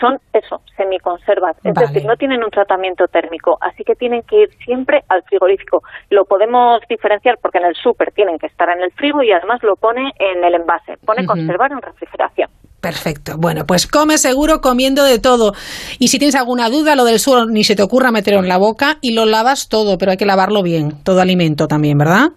son 0.00 0.18
eso, 0.32 0.60
semiconservas, 0.76 1.56
es 1.62 1.74
decir, 1.74 2.04
no 2.04 2.16
tienen 2.16 2.42
un 2.42 2.50
tratamiento 2.50 3.06
térmico, 3.06 3.56
así 3.60 3.84
que 3.84 3.94
tienen 3.94 4.22
que 4.22 4.42
ir 4.42 4.48
siempre 4.64 5.04
al 5.08 5.22
frigorífico. 5.22 5.82
Lo 6.10 6.24
podemos 6.24 6.80
diferenciar 6.88 7.38
porque 7.40 7.58
en 7.58 7.66
el 7.66 7.74
súper 7.76 8.12
tienen 8.12 8.38
que 8.38 8.46
estar 8.46 8.68
en 8.70 8.82
el 8.82 8.92
frigo 8.92 9.22
y 9.22 9.30
además 9.30 9.62
lo 9.62 9.76
pone 9.76 10.12
en 10.18 10.44
el 10.44 10.54
envase, 10.54 10.96
pone 11.06 11.24
conservar 11.24 11.72
en 11.72 11.80
refrigeración. 11.80 12.50
Perfecto. 12.80 13.36
Bueno, 13.38 13.64
pues 13.66 13.86
come 13.86 14.18
seguro 14.18 14.60
comiendo 14.60 15.04
de 15.04 15.18
todo. 15.18 15.52
Y 15.98 16.08
si 16.08 16.18
tienes 16.18 16.34
alguna 16.34 16.68
duda, 16.68 16.96
lo 16.96 17.04
del 17.04 17.18
suelo 17.18 17.46
ni 17.46 17.64
se 17.64 17.76
te 17.76 17.82
ocurra 17.82 18.10
meterlo 18.10 18.40
en 18.40 18.48
la 18.48 18.58
boca 18.58 18.98
y 19.00 19.14
lo 19.14 19.24
lavas 19.24 19.68
todo, 19.68 19.96
pero 19.96 20.10
hay 20.10 20.18
que 20.18 20.26
lavarlo 20.26 20.62
bien, 20.62 21.02
todo 21.02 21.22
alimento 21.22 21.66
también, 21.66 21.96
¿verdad? 21.96 22.32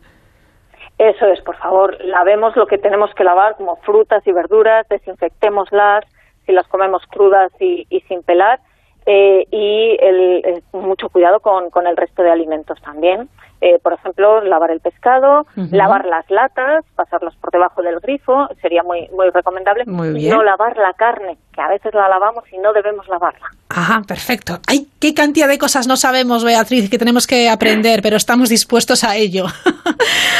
Eso 0.97 1.27
es, 1.27 1.41
por 1.41 1.55
favor, 1.57 1.97
lavemos 2.03 2.55
lo 2.55 2.65
que 2.65 2.79
tenemos 2.79 3.13
que 3.13 3.23
lavar, 3.23 3.55
como 3.55 3.75
frutas 3.77 4.25
y 4.25 4.31
verduras, 4.31 4.87
desinfectémoslas, 4.89 6.05
si 6.45 6.53
las 6.53 6.67
comemos 6.67 7.03
crudas 7.07 7.51
y, 7.59 7.85
sin 8.07 8.23
pelar, 8.23 8.59
eh, 9.05 9.45
y 9.51 9.97
el, 10.01 10.63
mucho 10.73 11.09
cuidado 11.09 11.39
con, 11.39 11.69
con 11.69 11.85
el 11.85 11.95
resto 11.95 12.23
de 12.23 12.31
alimentos 12.31 12.81
también. 12.81 13.29
Eh, 13.59 13.79
por 13.81 13.93
ejemplo, 13.93 14.41
lavar 14.41 14.69
el 14.69 14.79
pescado, 14.79 15.47
lavar 15.71 16.05
las 16.05 16.29
latas, 16.29 16.85
pasarlas 16.95 17.35
por 17.37 17.51
debajo 17.51 17.81
del 17.81 17.99
grifo, 17.99 18.47
sería 18.61 18.83
muy 18.83 19.07
muy 19.15 19.29
recomendable. 19.33 19.83
Y 20.19 20.29
no 20.29 20.43
lavar 20.43 20.77
la 20.77 20.93
carne, 20.93 21.37
que 21.53 21.61
a 21.61 21.67
veces 21.67 21.91
la 21.93 22.07
lavamos 22.07 22.43
y 22.51 22.57
no 22.59 22.71
debemos 22.71 23.07
lavarla. 23.07 23.47
Ajá, 23.69 24.01
perfecto. 24.07 24.59
Ay, 24.67 24.87
qué 24.99 25.15
cantidad 25.15 25.47
de 25.47 25.57
cosas 25.57 25.87
no 25.87 25.97
sabemos, 25.97 26.45
Beatriz, 26.45 26.89
que 26.89 26.99
tenemos 26.99 27.25
que 27.25 27.49
aprender, 27.49 28.01
pero 28.03 28.15
estamos 28.17 28.49
dispuestos 28.49 29.03
a 29.03 29.15
ello. 29.15 29.45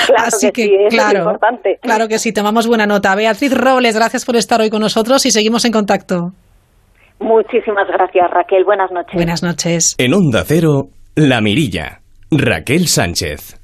Claro 0.08 0.28
Así 0.28 0.52
que, 0.52 0.64
sí, 0.64 0.96
claro, 0.96 1.20
es 1.20 1.26
importante. 1.26 1.80
Claro 1.82 2.08
que 2.08 2.18
sí, 2.18 2.32
tomamos 2.32 2.66
buena 2.66 2.86
nota. 2.86 3.14
Beatriz 3.14 3.54
Robles, 3.54 3.94
gracias 3.94 4.24
por 4.24 4.38
estar 4.38 4.62
hoy 4.62 4.70
con 4.70 4.80
nosotros 4.80 5.26
y 5.26 5.32
seguimos 5.32 5.66
en 5.66 5.74
contacto. 5.74 6.32
Muchísimas 7.20 7.88
gracias, 7.90 8.30
Raquel. 8.32 8.64
Buenas 8.64 8.90
noches. 8.92 9.14
Buenas 9.16 9.44
noches. 9.44 9.96
En 9.98 10.14
Onda 10.14 10.44
Cero, 10.46 10.86
La 11.16 11.42
Mirilla. 11.42 12.00
Raquel 12.32 12.88
Sánchez. 12.88 13.58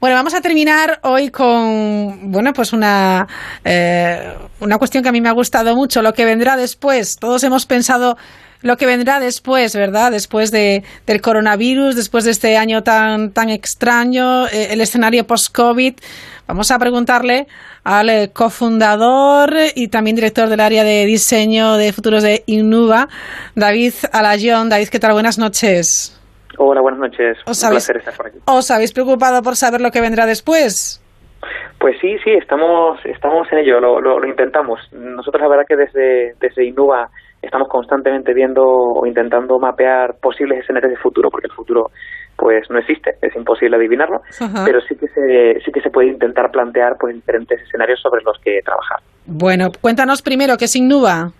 Bueno, 0.00 0.16
vamos 0.16 0.34
a 0.34 0.40
terminar 0.40 0.98
hoy 1.02 1.28
con, 1.28 2.32
bueno, 2.32 2.52
pues 2.52 2.72
una, 2.72 3.28
eh, 3.64 4.34
una 4.60 4.78
cuestión 4.78 5.02
que 5.02 5.10
a 5.10 5.12
mí 5.12 5.20
me 5.20 5.28
ha 5.28 5.32
gustado 5.32 5.76
mucho, 5.76 6.02
lo 6.02 6.12
que 6.12 6.24
vendrá 6.24 6.56
después. 6.56 7.16
Todos 7.16 7.44
hemos 7.44 7.66
pensado 7.66 8.16
lo 8.62 8.76
que 8.76 8.86
vendrá 8.86 9.20
después, 9.20 9.76
¿verdad? 9.76 10.10
Después 10.10 10.50
de, 10.50 10.82
del 11.06 11.20
coronavirus, 11.20 11.94
después 11.94 12.24
de 12.24 12.32
este 12.32 12.56
año 12.56 12.82
tan, 12.82 13.30
tan 13.30 13.50
extraño, 13.50 14.48
eh, 14.48 14.68
el 14.70 14.80
escenario 14.80 15.26
post-COVID. 15.26 15.94
Vamos 16.48 16.70
a 16.70 16.78
preguntarle 16.78 17.46
al 17.84 18.32
cofundador 18.32 19.54
y 19.74 19.88
también 19.88 20.16
director 20.16 20.48
del 20.48 20.60
área 20.60 20.82
de 20.82 21.06
diseño 21.06 21.76
de 21.76 21.92
futuros 21.92 22.22
de 22.22 22.42
Innuba, 22.46 23.08
David 23.54 23.94
Alayón. 24.12 24.68
David, 24.68 24.88
¿qué 24.88 24.98
tal? 24.98 25.12
Buenas 25.12 25.38
noches. 25.38 26.16
Hola, 26.58 26.80
buenas 26.80 27.00
noches. 27.00 27.38
¿Os 27.46 27.62
habéis, 27.64 27.88
estar 27.88 28.14
por 28.14 28.26
aquí. 28.26 28.38
¿Os 28.46 28.70
habéis 28.70 28.92
preocupado 28.92 29.42
por 29.42 29.56
saber 29.56 29.80
lo 29.80 29.90
que 29.90 30.00
vendrá 30.00 30.26
después? 30.26 31.02
Pues 31.78 31.96
sí, 32.00 32.16
sí, 32.22 32.30
estamos, 32.30 33.00
estamos 33.04 33.48
en 33.50 33.58
ello, 33.58 33.80
lo, 33.80 34.00
lo, 34.00 34.24
intentamos. 34.26 34.80
Nosotros 34.92 35.42
la 35.42 35.48
verdad 35.48 35.64
que 35.66 35.76
desde, 35.76 36.34
desde 36.40 36.64
Inuba 36.64 37.08
estamos 37.42 37.68
constantemente 37.68 38.32
viendo 38.32 38.62
o 38.64 39.04
intentando 39.04 39.58
mapear 39.58 40.14
posibles 40.22 40.60
escenarios 40.60 40.92
de 40.92 40.98
futuro, 40.98 41.28
porque 41.28 41.48
el 41.48 41.52
futuro 41.52 41.90
pues 42.36 42.70
no 42.70 42.78
existe, 42.78 43.16
es 43.20 43.34
imposible 43.36 43.76
adivinarlo, 43.76 44.20
pero 44.64 44.80
sí 44.80 44.94
que 44.96 45.06
se 45.08 45.60
sí 45.64 45.70
que 45.72 45.80
se 45.80 45.90
puede 45.90 46.08
intentar 46.08 46.50
plantear 46.50 46.94
pues 46.98 47.14
diferentes 47.14 47.60
escenarios 47.60 48.00
sobre 48.00 48.22
los 48.22 48.38
que 48.38 48.60
trabajar. 48.64 48.98
Bueno, 49.26 49.70
cuéntanos 49.80 50.22
primero 50.22 50.56
qué 50.56 50.64
es 50.66 50.76
Innuba. 50.76 51.32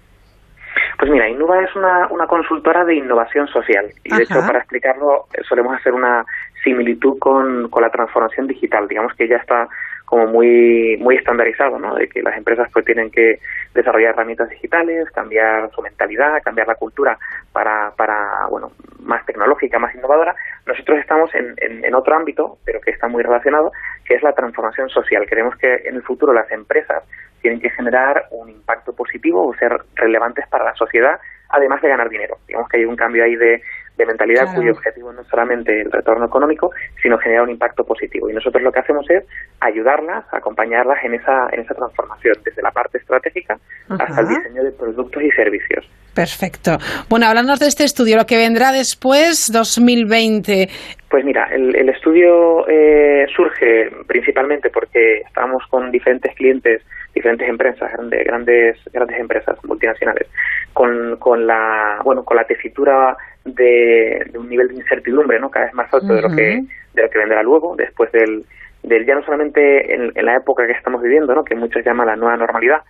Pues 0.99 1.11
mira, 1.11 1.28
Innuba 1.28 1.62
es 1.62 1.74
una, 1.74 2.07
una 2.09 2.27
consultora 2.27 2.85
de 2.85 2.94
innovación 2.94 3.49
social 3.49 3.86
y 4.05 4.15
de 4.15 4.23
hecho 4.23 4.40
para 4.40 4.61
explicarlo 4.61 5.27
solemos 5.49 5.77
hacer 5.77 5.93
una 5.93 6.24
similitud 6.62 7.19
con, 7.19 7.69
con 7.70 7.82
la 7.82 7.90
transformación 7.90 8.47
digital, 8.47 8.86
digamos 8.86 9.12
que 9.15 9.27
ya 9.27 9.36
está 9.36 9.69
como 10.12 10.27
muy 10.27 10.99
muy 11.01 11.16
estandarizado, 11.16 11.78
¿no? 11.78 11.94
De 11.94 12.07
que 12.07 12.23
las 12.23 12.36
empresas 12.36 12.69
pues 12.70 12.85
tienen 12.85 13.11
que 13.11 13.40
desarrollar 13.73 14.11
herramientas 14.11 14.51
digitales, 14.51 15.11
cambiar 15.11 15.70
su 15.70 15.81
mentalidad, 15.81 16.43
cambiar 16.44 16.69
la 16.69 16.74
cultura 16.74 17.19
para, 17.51 17.93
para 17.97 18.47
bueno, 18.51 18.73
más 19.01 19.24
tecnológica, 19.24 19.78
más 19.78 19.94
innovadora. 19.94 20.35
Nosotros 20.66 20.99
estamos 20.99 21.35
en, 21.35 21.55
en, 21.57 21.82
en 21.82 21.94
otro 21.94 22.15
ámbito, 22.15 22.59
pero 22.62 22.78
que 22.82 22.90
está 22.90 23.09
muy 23.09 23.23
relacionado, 23.23 23.73
que 24.05 24.15
es 24.15 24.23
la 24.23 24.33
transformación 24.33 24.89
social. 24.89 25.27
Queremos 25.27 25.57
que 25.57 25.74
en 25.85 25.97
el 25.97 26.03
futuro 26.03 26.33
las 26.33 26.51
empresas 26.51 27.05
tienen 27.41 27.61
que 27.61 27.70
generar 27.70 28.27
un 28.31 28.49
impacto 28.49 28.93
positivo 28.93 29.47
o 29.47 29.55
ser 29.55 29.73
relevantes 29.95 30.47
para 30.49 30.65
la 30.65 30.74
sociedad, 30.74 31.19
además 31.49 31.83
de 31.83 31.89
ganar 31.89 32.09
dinero. 32.09 32.37
Digamos 32.47 32.69
que 32.69 32.79
hay 32.79 32.85
un 32.85 32.97
cambio 32.97 33.24
ahí 33.24 33.35
de, 33.35 33.62
de 33.97 34.06
mentalidad 34.06 34.44
Claro. 34.44 34.59
cuyo 34.60 34.73
objetivo 34.73 35.12
no 35.12 35.20
es 35.23 35.28
solamente 35.28 35.82
el 35.82 35.90
retorno 35.93 36.27
económico, 36.27 36.70
sino 37.02 37.19
generar 37.19 37.43
un 37.44 37.51
impacto 37.51 37.85
positivo. 37.85 38.28
Y 38.31 38.32
nosotros 38.32 38.62
lo 38.62 38.73
que 38.73 38.81
hacemos 38.81 39.09
es 39.10 39.24
ayudarlas, 39.60 40.24
acompañarlas 40.32 41.02
en 41.05 41.14
esa, 41.14 41.48
en 41.52 41.60
esa 41.60 41.74
transformación, 41.74 42.35
desde 42.44 42.62
la 42.62 42.70
parte 42.70 42.98
estratégica 42.98 43.59
hasta 43.89 44.20
el 44.20 44.28
diseño 44.28 44.64
de 44.64 44.73
productos 44.73 45.23
y 45.23 45.31
servicios. 45.32 45.89
Perfecto. 46.14 46.78
Bueno, 47.09 47.27
háblanos 47.27 47.59
de 47.60 47.66
este 47.69 47.85
estudio, 47.85 48.16
lo 48.16 48.27
que 48.27 48.36
vendrá 48.36 48.73
después, 48.73 49.51
2020. 49.52 50.69
Pues 51.10 51.24
mira, 51.24 51.48
el, 51.52 51.74
el 51.77 51.89
estudio 51.89 52.66
eh, 52.69 53.27
surge 53.35 53.90
principalmente 54.06 54.70
porque 54.70 55.19
estamos 55.27 55.62
con 55.70 55.90
diferentes 55.90 56.35
clientes, 56.35 56.82
diferentes 57.14 57.48
empresas, 57.48 57.93
grandes, 57.93 58.24
grandes, 58.24 58.78
grandes 58.93 59.18
empresas 59.18 59.59
multinacionales, 59.64 60.28
con, 60.72 61.16
con 61.16 61.47
la, 61.47 62.01
bueno, 62.05 62.24
con 62.24 62.36
la 62.36 62.44
tesitura 62.44 63.16
de, 63.44 64.26
de 64.30 64.39
un 64.39 64.48
nivel 64.48 64.68
de 64.68 64.74
incertidumbre, 64.74 65.39
¿no? 65.39 65.51
Cada 65.51 65.66
vez 65.66 65.74
más 65.74 65.93
alto 65.93 66.14
de 66.14 66.22
lo 66.22 66.28
que, 66.28 66.62
de 66.94 67.02
lo 67.02 67.10
que 67.10 67.18
vendrá 67.18 67.43
luego, 67.43 67.76
después 67.76 68.10
del, 68.12 68.44
del 68.82 69.06
ya 69.06 69.14
no 69.14 69.24
solamente 69.24 69.94
en, 69.94 70.12
en 70.14 70.24
la 70.24 70.36
época 70.36 70.66
que 70.66 70.72
estamos 70.72 71.02
viviendo, 71.02 71.34
¿no? 71.34 71.44
Que 71.44 71.55
muchos 71.55 71.84
llaman 71.84 72.06
la 72.06 72.16
nueva 72.16 72.36
normalidad, 72.36 72.82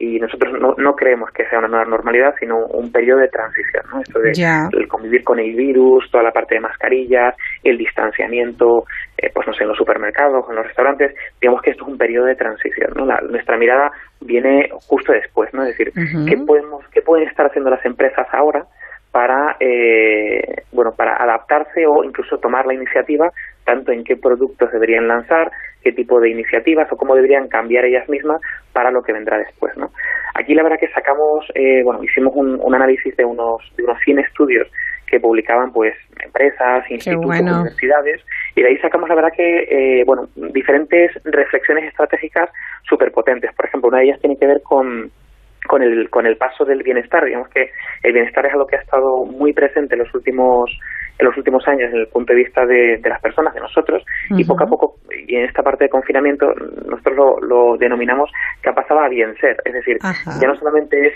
y 0.00 0.18
nosotros 0.20 0.52
no, 0.60 0.74
no 0.78 0.94
creemos 0.94 1.30
que 1.32 1.44
sea 1.46 1.58
una 1.58 1.68
nueva 1.68 1.84
normalidad, 1.84 2.34
sino 2.38 2.56
un 2.66 2.92
periodo 2.92 3.18
de 3.20 3.28
transición, 3.28 3.82
¿no? 3.92 4.00
Esto 4.00 4.20
de 4.20 4.32
el 4.72 4.86
convivir 4.86 5.24
con 5.24 5.40
el 5.40 5.54
virus, 5.56 6.08
toda 6.10 6.22
la 6.22 6.30
parte 6.30 6.54
de 6.54 6.60
mascarillas, 6.60 7.34
el 7.64 7.76
distanciamiento, 7.76 8.84
eh, 9.16 9.30
pues 9.34 9.46
no 9.48 9.52
sé, 9.54 9.64
en 9.64 9.68
los 9.70 9.78
supermercados, 9.78 10.44
en 10.48 10.56
los 10.56 10.66
restaurantes, 10.66 11.14
digamos 11.40 11.62
que 11.62 11.70
esto 11.70 11.84
es 11.84 11.90
un 11.90 11.98
periodo 11.98 12.26
de 12.26 12.36
transición, 12.36 12.92
¿no? 12.94 13.06
La- 13.06 13.20
nuestra 13.28 13.56
mirada 13.56 13.90
viene 14.20 14.68
justo 14.86 15.12
después, 15.12 15.52
¿no? 15.52 15.62
Es 15.64 15.76
decir. 15.76 15.92
¿qué 16.26 16.36
podemos, 16.46 16.84
qué 16.92 17.02
pueden 17.02 17.26
estar 17.28 17.46
haciendo 17.46 17.70
las 17.70 17.84
empresas 17.84 18.26
ahora 18.32 18.64
para, 19.10 19.56
eh, 19.58 20.62
bueno, 20.72 20.92
para 20.96 21.16
adaptarse 21.16 21.86
o 21.86 22.04
incluso 22.04 22.38
tomar 22.38 22.66
la 22.66 22.74
iniciativa 22.74 23.30
tanto 23.64 23.92
en 23.92 24.04
qué 24.04 24.16
productos 24.16 24.70
deberían 24.72 25.08
lanzar, 25.08 25.50
qué 25.82 25.92
tipo 25.92 26.20
de 26.20 26.30
iniciativas 26.30 26.90
o 26.92 26.96
cómo 26.96 27.14
deberían 27.14 27.48
cambiar 27.48 27.84
ellas 27.84 28.08
mismas 28.08 28.40
para 28.72 28.90
lo 28.90 29.02
que 29.02 29.12
vendrá 29.12 29.38
después, 29.38 29.76
¿no? 29.76 29.90
Aquí 30.34 30.54
la 30.54 30.62
verdad 30.62 30.78
que 30.78 30.88
sacamos, 30.88 31.46
eh, 31.54 31.82
bueno, 31.84 32.02
hicimos 32.02 32.32
un, 32.34 32.58
un 32.62 32.74
análisis 32.74 33.16
de 33.16 33.24
unos, 33.24 33.62
de 33.76 33.84
unos 33.84 33.98
100 34.04 34.18
estudios 34.20 34.68
que 35.08 35.20
publicaban 35.20 35.72
pues 35.72 35.94
empresas, 36.22 36.88
institutos, 36.90 37.26
bueno. 37.26 37.60
universidades 37.60 38.22
y 38.54 38.62
de 38.62 38.68
ahí 38.68 38.78
sacamos 38.78 39.08
la 39.08 39.14
verdad 39.14 39.32
que 39.34 39.62
eh, 39.70 40.04
bueno 40.04 40.28
diferentes 40.36 41.10
reflexiones 41.24 41.84
estratégicas 41.84 42.50
súper 42.88 43.10
potentes. 43.10 43.52
Por 43.54 43.66
ejemplo, 43.66 43.88
una 43.88 43.98
de 43.98 44.04
ellas 44.04 44.20
tiene 44.20 44.36
que 44.36 44.46
ver 44.46 44.62
con 44.62 45.10
con 45.66 45.82
el 45.82 46.10
con 46.10 46.26
el 46.26 46.36
paso 46.36 46.64
del 46.64 46.82
bienestar. 46.82 47.24
Digamos 47.24 47.48
que 47.48 47.70
el 48.02 48.12
bienestar 48.12 48.46
es 48.46 48.52
algo 48.52 48.66
que 48.66 48.76
ha 48.76 48.80
estado 48.80 49.24
muy 49.24 49.52
presente 49.52 49.94
en 49.94 50.00
los 50.00 50.14
últimos 50.14 50.70
en 51.18 51.26
los 51.26 51.36
últimos 51.36 51.66
años 51.66 51.90
desde 51.90 52.02
el 52.02 52.06
punto 52.08 52.32
de 52.32 52.38
vista 52.38 52.64
de, 52.64 52.98
de 52.98 53.08
las 53.08 53.20
personas, 53.20 53.52
de 53.54 53.60
nosotros, 53.60 54.04
y 54.30 54.44
poco 54.44 54.64
a 54.64 54.66
poco, 54.68 54.94
y 55.26 55.34
en 55.36 55.44
esta 55.44 55.62
parte 55.62 55.84
de 55.84 55.90
confinamiento, 55.90 56.46
nosotros 56.88 57.16
lo, 57.16 57.40
lo 57.40 57.76
denominamos 57.76 58.30
que 58.62 58.70
ha 58.70 58.74
pasado 58.74 59.00
a 59.00 59.08
bien 59.08 59.34
ser. 59.40 59.56
Es 59.64 59.72
decir, 59.72 59.98
Ajá. 60.00 60.38
ya 60.40 60.46
no 60.48 60.56
solamente 60.56 61.08
es 61.08 61.14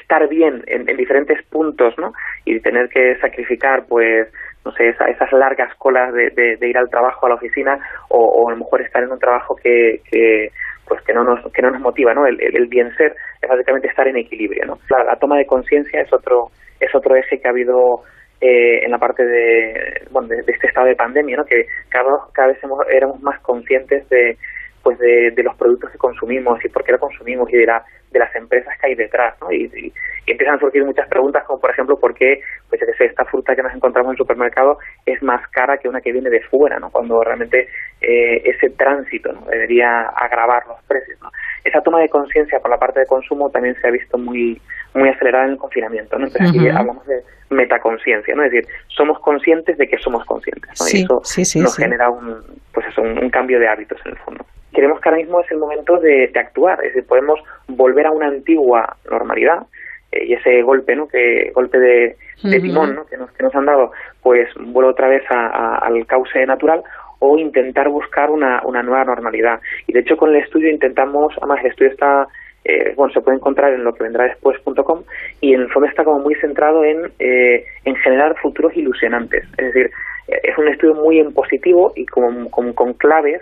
estar 0.00 0.28
bien 0.28 0.62
en, 0.66 0.88
en 0.88 0.96
diferentes 0.96 1.40
puntos, 1.46 1.94
¿no? 1.98 2.12
Y 2.44 2.58
tener 2.60 2.88
que 2.88 3.16
sacrificar, 3.20 3.84
pues, 3.88 4.26
no 4.64 4.72
sé, 4.72 4.88
esa- 4.88 5.06
esas 5.06 5.30
largas 5.32 5.72
colas 5.76 6.12
de, 6.14 6.30
de- 6.30 6.56
de 6.56 6.68
ir 6.68 6.76
al 6.76 6.88
trabajo, 6.90 7.26
a 7.26 7.28
la 7.28 7.34
oficina, 7.36 7.78
o, 8.08 8.18
o 8.18 8.48
a 8.48 8.52
lo 8.52 8.58
mejor 8.58 8.82
estar 8.82 9.02
en 9.04 9.12
un 9.12 9.18
trabajo 9.18 9.54
que, 9.56 10.00
que 10.10 10.50
pues 10.86 11.00
que 11.02 11.14
no 11.14 11.24
nos 11.24 11.50
que 11.52 11.62
no 11.62 11.70
nos 11.70 11.80
motiva, 11.80 12.12
¿no? 12.12 12.26
El, 12.26 12.38
el, 12.42 12.56
el 12.56 12.66
bien 12.66 12.94
ser 12.96 13.14
es 13.40 13.48
básicamente 13.48 13.88
estar 13.88 14.06
en 14.06 14.16
equilibrio, 14.18 14.66
¿no? 14.66 14.78
La, 14.90 15.02
la 15.04 15.16
toma 15.16 15.38
de 15.38 15.46
conciencia 15.46 16.00
es 16.02 16.12
otro 16.12 16.48
es 16.80 16.94
otro 16.94 17.16
eje 17.16 17.40
que 17.40 17.48
ha 17.48 17.52
habido 17.52 18.02
eh, 18.44 18.84
en 18.84 18.90
la 18.90 18.98
parte 18.98 19.24
de, 19.24 20.02
bueno, 20.10 20.28
de, 20.28 20.40
este 20.46 20.66
estado 20.66 20.86
de 20.86 20.96
pandemia, 20.96 21.36
¿no? 21.38 21.44
Que 21.44 21.66
cada, 21.88 22.10
cada 22.32 22.48
vez 22.48 22.58
hemos- 22.62 22.86
éramos 22.90 23.20
más 23.22 23.40
conscientes 23.40 24.08
de 24.10 24.36
pues 24.82 24.98
de, 24.98 25.32
los 25.42 25.56
productos 25.56 25.90
que 25.90 25.96
consumimos 25.96 26.62
y 26.62 26.68
por 26.68 26.84
qué 26.84 26.92
lo 26.92 26.98
consumimos 26.98 27.50
y 27.50 27.56
de, 27.56 27.64
la, 27.64 27.82
de 28.10 28.18
las 28.18 28.34
empresas 28.36 28.78
que 28.78 28.88
hay 28.88 28.94
detrás, 28.94 29.34
¿no? 29.40 29.50
Y, 29.50 29.64
y- 29.74 29.92
empiezan 30.26 30.56
a 30.56 30.58
surgir 30.58 30.84
muchas 30.84 31.08
preguntas 31.08 31.44
como 31.44 31.60
por 31.60 31.70
ejemplo 31.70 31.98
por 31.98 32.14
qué 32.14 32.40
pues 32.68 32.80
qué 32.80 32.92
sé, 32.94 33.04
esta 33.06 33.24
fruta 33.26 33.54
que 33.54 33.62
nos 33.62 33.74
encontramos 33.74 34.12
en 34.12 34.16
supermercado 34.18 34.78
es 35.06 35.22
más 35.22 35.46
cara 35.48 35.78
que 35.78 35.88
una 35.88 36.00
que 36.02 36.12
viene 36.12 36.28
de 36.30 36.40
fuera, 36.42 36.78
¿no? 36.78 36.90
Cuando 36.90 37.22
realmente 37.22 37.68
eh, 38.00 38.42
ese 38.44 38.70
tránsito 38.70 39.32
¿no? 39.32 39.42
debería 39.46 40.02
agravar 40.16 40.66
los 40.66 40.82
precios, 40.84 41.18
¿no? 41.22 41.30
Esa 41.64 41.80
toma 41.80 42.00
de 42.00 42.08
conciencia 42.10 42.60
por 42.60 42.70
la 42.70 42.78
parte 42.78 43.00
de 43.00 43.06
consumo 43.06 43.48
también 43.50 43.74
se 43.80 43.88
ha 43.88 43.90
visto 43.90 44.18
muy 44.18 44.60
muy 44.94 45.08
acelerada 45.08 45.46
en 45.46 45.52
el 45.52 45.58
confinamiento, 45.58 46.16
¿no? 46.18 46.26
Entonces 46.26 46.50
aquí 46.50 46.68
Ujú. 46.68 46.76
hablamos 46.78 47.06
de 47.06 47.22
metaconciencia, 47.50 48.34
¿no? 48.34 48.44
Es 48.44 48.52
decir, 48.52 48.68
somos 48.88 49.18
conscientes 49.20 49.76
de 49.78 49.88
que 49.88 49.98
somos 49.98 50.24
conscientes, 50.24 50.68
¿no? 50.70 50.86
Sí, 50.86 51.00
y 51.00 51.04
eso 51.04 51.20
sí, 51.24 51.44
sí, 51.44 51.60
nos 51.60 51.76
genera 51.76 52.10
un 52.10 52.42
pues 52.72 52.86
eso, 52.86 53.02
un, 53.02 53.18
un 53.18 53.30
cambio 53.30 53.58
de 53.58 53.66
hábitos 53.68 53.98
en 54.04 54.12
el 54.12 54.18
fondo. 54.18 54.44
Creemos 54.72 55.00
que 55.00 55.08
ahora 55.08 55.20
mismo 55.20 55.40
es 55.40 55.50
el 55.50 55.58
momento 55.58 55.96
de, 55.98 56.28
de 56.28 56.40
actuar, 56.40 56.78
es 56.84 56.94
decir, 56.94 57.06
podemos 57.08 57.40
volver 57.68 58.06
a 58.06 58.10
una 58.10 58.26
antigua 58.26 58.96
normalidad 59.10 59.66
eh, 60.12 60.24
y 60.26 60.34
ese 60.34 60.62
golpe, 60.62 60.94
¿no? 60.96 61.08
Que 61.08 61.50
golpe 61.54 61.78
de, 61.78 62.16
timón, 62.60 62.94
¿no? 62.94 63.06
Que 63.06 63.16
nos 63.16 63.30
que 63.32 63.42
nos 63.42 63.54
han 63.54 63.66
dado, 63.66 63.90
pues 64.22 64.48
vuelve 64.60 64.90
otra 64.90 65.08
vez 65.08 65.22
a- 65.30 65.46
a- 65.46 65.78
al 65.78 66.06
cauce 66.06 66.44
natural 66.46 66.82
o 67.26 67.38
intentar 67.38 67.88
buscar 67.88 68.30
una, 68.30 68.60
una 68.64 68.82
nueva 68.82 69.04
normalidad. 69.04 69.60
Y 69.86 69.92
de 69.92 70.00
hecho 70.00 70.16
con 70.16 70.30
el 70.30 70.42
estudio 70.42 70.70
intentamos, 70.70 71.34
además 71.38 71.60
el 71.64 71.70
estudio 71.70 71.90
está, 71.90 72.26
eh, 72.64 72.92
bueno, 72.96 73.12
se 73.12 73.20
puede 73.20 73.38
encontrar 73.38 73.72
en 73.72 73.82
lo 73.82 73.92
que 73.94 74.04
vendrá 74.04 74.24
después.com 74.24 75.02
y 75.40 75.54
en 75.54 75.62
el 75.62 75.70
fondo 75.70 75.88
está 75.88 76.04
como 76.04 76.20
muy 76.20 76.34
centrado 76.36 76.84
en, 76.84 77.10
eh, 77.18 77.64
en 77.84 77.96
generar 77.96 78.36
futuros 78.40 78.76
ilusionantes. 78.76 79.44
Es 79.56 79.72
decir, 79.72 79.90
eh, 80.28 80.40
es 80.42 80.58
un 80.58 80.68
estudio 80.68 80.94
muy 80.94 81.18
en 81.18 81.32
positivo 81.32 81.92
y 81.96 82.04
con, 82.06 82.48
con, 82.50 82.92
claves 82.94 83.40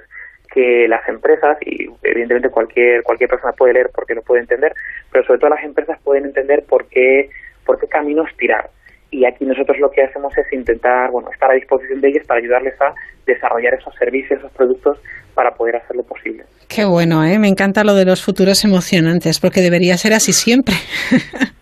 que 0.54 0.86
las 0.86 1.06
empresas, 1.08 1.56
y 1.62 1.88
evidentemente 2.02 2.50
cualquier, 2.50 3.02
cualquier 3.02 3.30
persona 3.30 3.52
puede 3.52 3.72
leer 3.72 3.90
porque 3.94 4.14
lo 4.14 4.22
puede 4.22 4.42
entender, 4.42 4.72
pero 5.10 5.24
sobre 5.24 5.40
todo 5.40 5.50
las 5.50 5.64
empresas 5.64 5.98
pueden 6.04 6.26
entender 6.26 6.62
por 6.68 6.86
qué, 6.88 7.30
por 7.64 7.80
qué 7.80 7.86
caminos 7.88 8.28
tirar. 8.36 8.68
Y 9.12 9.24
aquí 9.24 9.44
nosotros 9.44 9.78
lo 9.78 9.90
que 9.90 10.02
hacemos 10.02 10.36
es 10.36 10.52
intentar, 10.52 11.10
bueno, 11.12 11.30
estar 11.30 11.50
a 11.50 11.54
disposición 11.54 12.00
de 12.00 12.08
ellos 12.08 12.26
para 12.26 12.40
ayudarles 12.40 12.74
a 12.80 12.92
desarrollar 13.26 13.74
esos 13.74 13.94
servicios, 13.94 14.40
esos 14.40 14.50
productos 14.52 14.98
para 15.34 15.52
poder 15.52 15.76
hacerlo 15.76 16.02
posible. 16.02 16.44
Qué 16.68 16.84
bueno, 16.84 17.24
¿eh? 17.24 17.38
Me 17.38 17.48
encanta 17.48 17.84
lo 17.84 17.94
de 17.94 18.06
los 18.06 18.24
futuros 18.24 18.64
emocionantes, 18.64 19.38
porque 19.38 19.60
debería 19.60 19.96
ser 19.96 20.14
así 20.14 20.32
siempre. 20.32 20.74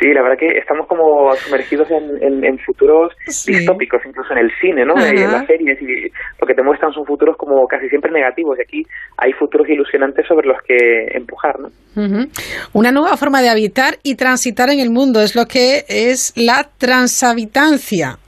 Sí, 0.00 0.12
la 0.12 0.22
verdad 0.22 0.36
que 0.38 0.58
estamos 0.58 0.86
como 0.86 1.32
sumergidos 1.36 1.90
en, 1.90 2.22
en- 2.22 2.44
en 2.44 2.58
futuros 2.58 3.12
distópicos, 3.46 4.00
incluso 4.06 4.32
en 4.32 4.38
el 4.38 4.50
cine, 4.60 4.84
¿no? 4.84 4.94
Ajá. 4.94 5.08
En 5.08 5.32
las 5.32 5.46
series, 5.46 5.80
y 5.80 6.10
lo 6.40 6.46
que 6.46 6.54
te 6.54 6.62
muestran 6.62 6.92
son 6.92 7.06
futuros 7.06 7.36
como 7.38 7.66
casi 7.66 7.88
siempre 7.88 8.10
negativos, 8.10 8.58
y 8.58 8.62
aquí 8.62 8.82
hay 9.16 9.32
futuros 9.32 9.68
ilusionantes 9.68 10.26
sobre 10.26 10.46
los 10.48 10.58
que 10.62 10.76
empujar, 11.14 11.58
¿no? 11.60 11.68
Ujú. 11.96 12.28
Una 12.74 12.92
nueva 12.92 13.16
forma 13.16 13.40
de 13.40 13.48
habitar 13.48 13.94
y 14.02 14.16
transitar 14.16 14.68
en 14.68 14.80
el 14.80 14.90
mundo 14.90 15.20
es 15.22 15.34
lo 15.34 15.46
que 15.46 15.84
es 15.88 16.34
la 16.36 16.68
transhabitancia. 16.78 18.18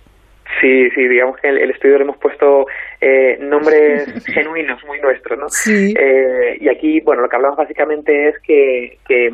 Sí, 0.60 0.88
sí, 0.94 1.06
digamos 1.06 1.36
que 1.40 1.48
el, 1.50 1.58
el 1.58 1.70
estudio 1.70 1.98
le 1.98 2.04
hemos 2.04 2.16
puesto 2.16 2.64
eh, 3.00 3.36
nombres 3.40 4.06
genuinos, 4.34 4.82
muy 4.86 4.98
nuestros, 5.00 5.38
¿no? 5.38 5.48
Sí. 5.50 5.94
Eh, 5.96 6.56
y 6.60 6.68
aquí, 6.68 7.00
bueno, 7.04 7.22
lo 7.22 7.28
que 7.28 7.36
hablamos 7.36 7.58
básicamente 7.58 8.28
es 8.30 8.34
que, 8.42 8.96
que, 9.06 9.28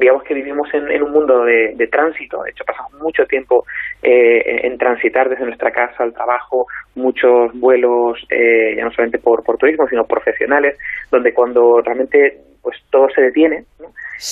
digamos 0.00 0.24
que 0.24 0.34
vivimos 0.34 0.68
en, 0.74 1.02
un 1.02 1.12
mundo 1.12 1.44
de, 1.44 1.88
tránsito, 1.90 2.42
de 2.42 2.50
hecho 2.50 2.64
pasamos 2.64 2.94
mucho 2.94 3.24
tiempo 3.26 3.64
eh, 4.02 4.66
en 4.66 4.78
transitar 4.78 5.28
desde 5.28 5.44
nuestra 5.44 5.70
casa 5.70 6.02
al 6.02 6.12
trabajo, 6.12 6.66
muchos 6.94 7.52
vuelos, 7.54 8.18
eh, 8.30 8.74
ya 8.76 8.84
no 8.84 8.90
solamente 8.90 9.18
por, 9.18 9.44
por 9.44 9.58
turismo, 9.58 9.86
sino 9.88 10.04
profesionales, 10.04 10.78
donde 11.10 11.32
cuando 11.32 11.80
realmente 11.84 12.40
pues 12.62 12.76
todo 12.90 13.08
se 13.14 13.22
detiene, 13.22 13.64
¿no? 13.78 13.88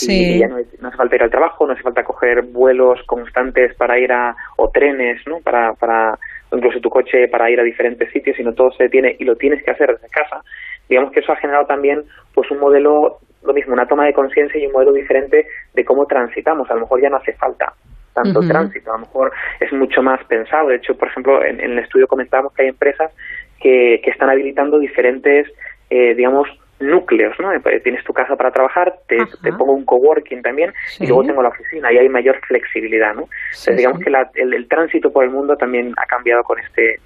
y 0.07 0.39
ya 0.39 0.49
no, 0.49 0.57
hace 0.57 0.97
falta 0.97 1.17
ir 1.17 1.23
al 1.23 1.31
trabajo, 1.31 1.67
no 1.67 1.73
hace 1.73 1.83
falta 1.83 2.05
coger 2.05 2.43
vuelos 2.43 3.01
constantes 3.07 3.75
para 3.77 3.99
ir 3.99 4.13
a, 4.13 4.35
o 4.57 4.71
trenes, 4.71 5.23
¿no? 5.27 5.39
Para, 5.41 5.73
para, 5.73 6.19
incluso 6.53 6.81
tu 6.81 6.91
coche 6.91 7.29
para 7.29 7.51
ir 7.51 7.59
a 7.59 7.65
diferentes 7.65 8.11
sitios, 8.13 8.37
sino 8.37 8.53
todo 8.53 8.71
se 8.73 8.85
detiene 8.85 9.17
y 9.19 9.25
lo 9.25 9.37
tienes 9.37 9.65
que 9.65 9.71
hacer 9.71 9.89
desde 9.89 10.09
casa. 10.09 10.43
Digamos 10.89 11.13
que 11.13 11.21
eso 11.21 11.33
ha 11.33 11.37
generado 11.37 11.67
también, 11.67 12.03
pues 12.35 12.51
un 12.51 12.59
modelo, 12.59 13.19
lo 13.43 13.53
mismo, 13.53 13.73
una 13.73 13.87
toma 13.87 14.07
de 14.07 14.13
conciencia 14.13 14.61
y 14.61 14.67
un 14.67 14.73
modelo 14.73 14.93
diferente 14.93 15.47
de 15.75 15.85
cómo 15.85 16.07
transitamos. 16.07 16.71
A 16.71 16.75
lo 16.75 16.81
mejor 16.81 17.01
ya 17.01 17.11
no 17.11 17.17
hace 17.17 17.33
falta 17.35 17.73
tanto 18.15 18.41
tránsito, 18.41 18.91
a 18.91 18.95
lo 18.95 19.07
mejor 19.07 19.33
es 19.61 19.73
mucho 19.73 20.03
más 20.03 20.23
pensado. 20.25 20.69
De 20.69 20.77
hecho, 20.77 20.97
por 20.97 21.09
ejemplo, 21.09 21.45
en, 21.45 21.61
en 21.61 21.73
el 21.73 21.79
estudio 21.79 22.09
comentábamos 22.09 22.53
que 22.53 22.63
hay 22.63 22.69
empresas 22.69 23.13
que, 23.61 24.01
que 24.03 24.11
están 24.11 24.31
habilitando 24.31 24.79
diferentes, 24.79 25.47
eh, 25.91 26.15
digamos, 26.15 26.49
núcleos, 26.81 27.35
¿no? 27.41 27.53
Eh, 27.53 27.81
tienes 27.83 28.05
tu 28.05 28.13
casa 28.13 28.37
para 28.37 28.53
trabajar, 28.53 28.95
te, 29.09 29.19
te 29.43 29.53
pongo 29.53 29.73
un 29.73 29.85
coworking 29.85 30.43
también 30.43 30.73
y 31.01 31.07
luego 31.07 31.25
tengo 31.25 31.43
la 31.43 31.49
oficina 31.49 31.93
y 31.93 31.99
hay 31.99 32.09
mayor 32.09 32.41
flexibilidad, 32.47 33.15
¿no? 33.15 33.29
Entonces, 33.49 33.77
digamos 33.77 34.01
que 34.01 34.13
el, 34.43 34.69
tránsito 34.69 35.13
por 35.13 35.25
el 35.25 35.31
mundo 35.31 35.57
también 35.57 35.93
ha 35.97 36.07
cambiado 36.07 36.43
con 36.45 36.59
este 36.61 37.01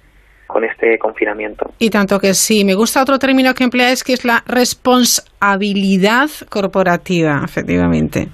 con 0.47 0.63
este 0.63 0.97
confinamiento. 0.97 1.71
Y 1.79 1.89
tanto 1.89 2.19
que 2.19 2.33
sí, 2.33 2.63
me 2.65 2.75
gusta 2.75 3.01
otro 3.01 3.17
término 3.19 3.53
que 3.53 3.63
empleáis 3.63 4.03
que 4.03 4.13
es 4.13 4.25
la 4.25 4.43
responsabilidad 4.45 6.29
corporativa, 6.49 7.41
efectivamente 7.43 8.27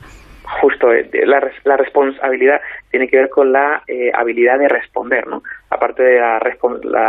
justo 0.62 0.92
eh, 0.92 1.10
la, 1.26 1.40
la, 1.64 1.78
responsabilidad 1.78 2.60
tiene 2.90 3.08
que 3.08 3.18
ver 3.18 3.30
con 3.30 3.52
la 3.52 3.84
eh, 3.88 4.12
habilidad 4.14 4.58
de 4.58 4.68
responder, 4.68 5.28
¿no? 5.28 5.44
Aparte 5.70 6.04
de 6.04 6.20
la, 6.20 6.40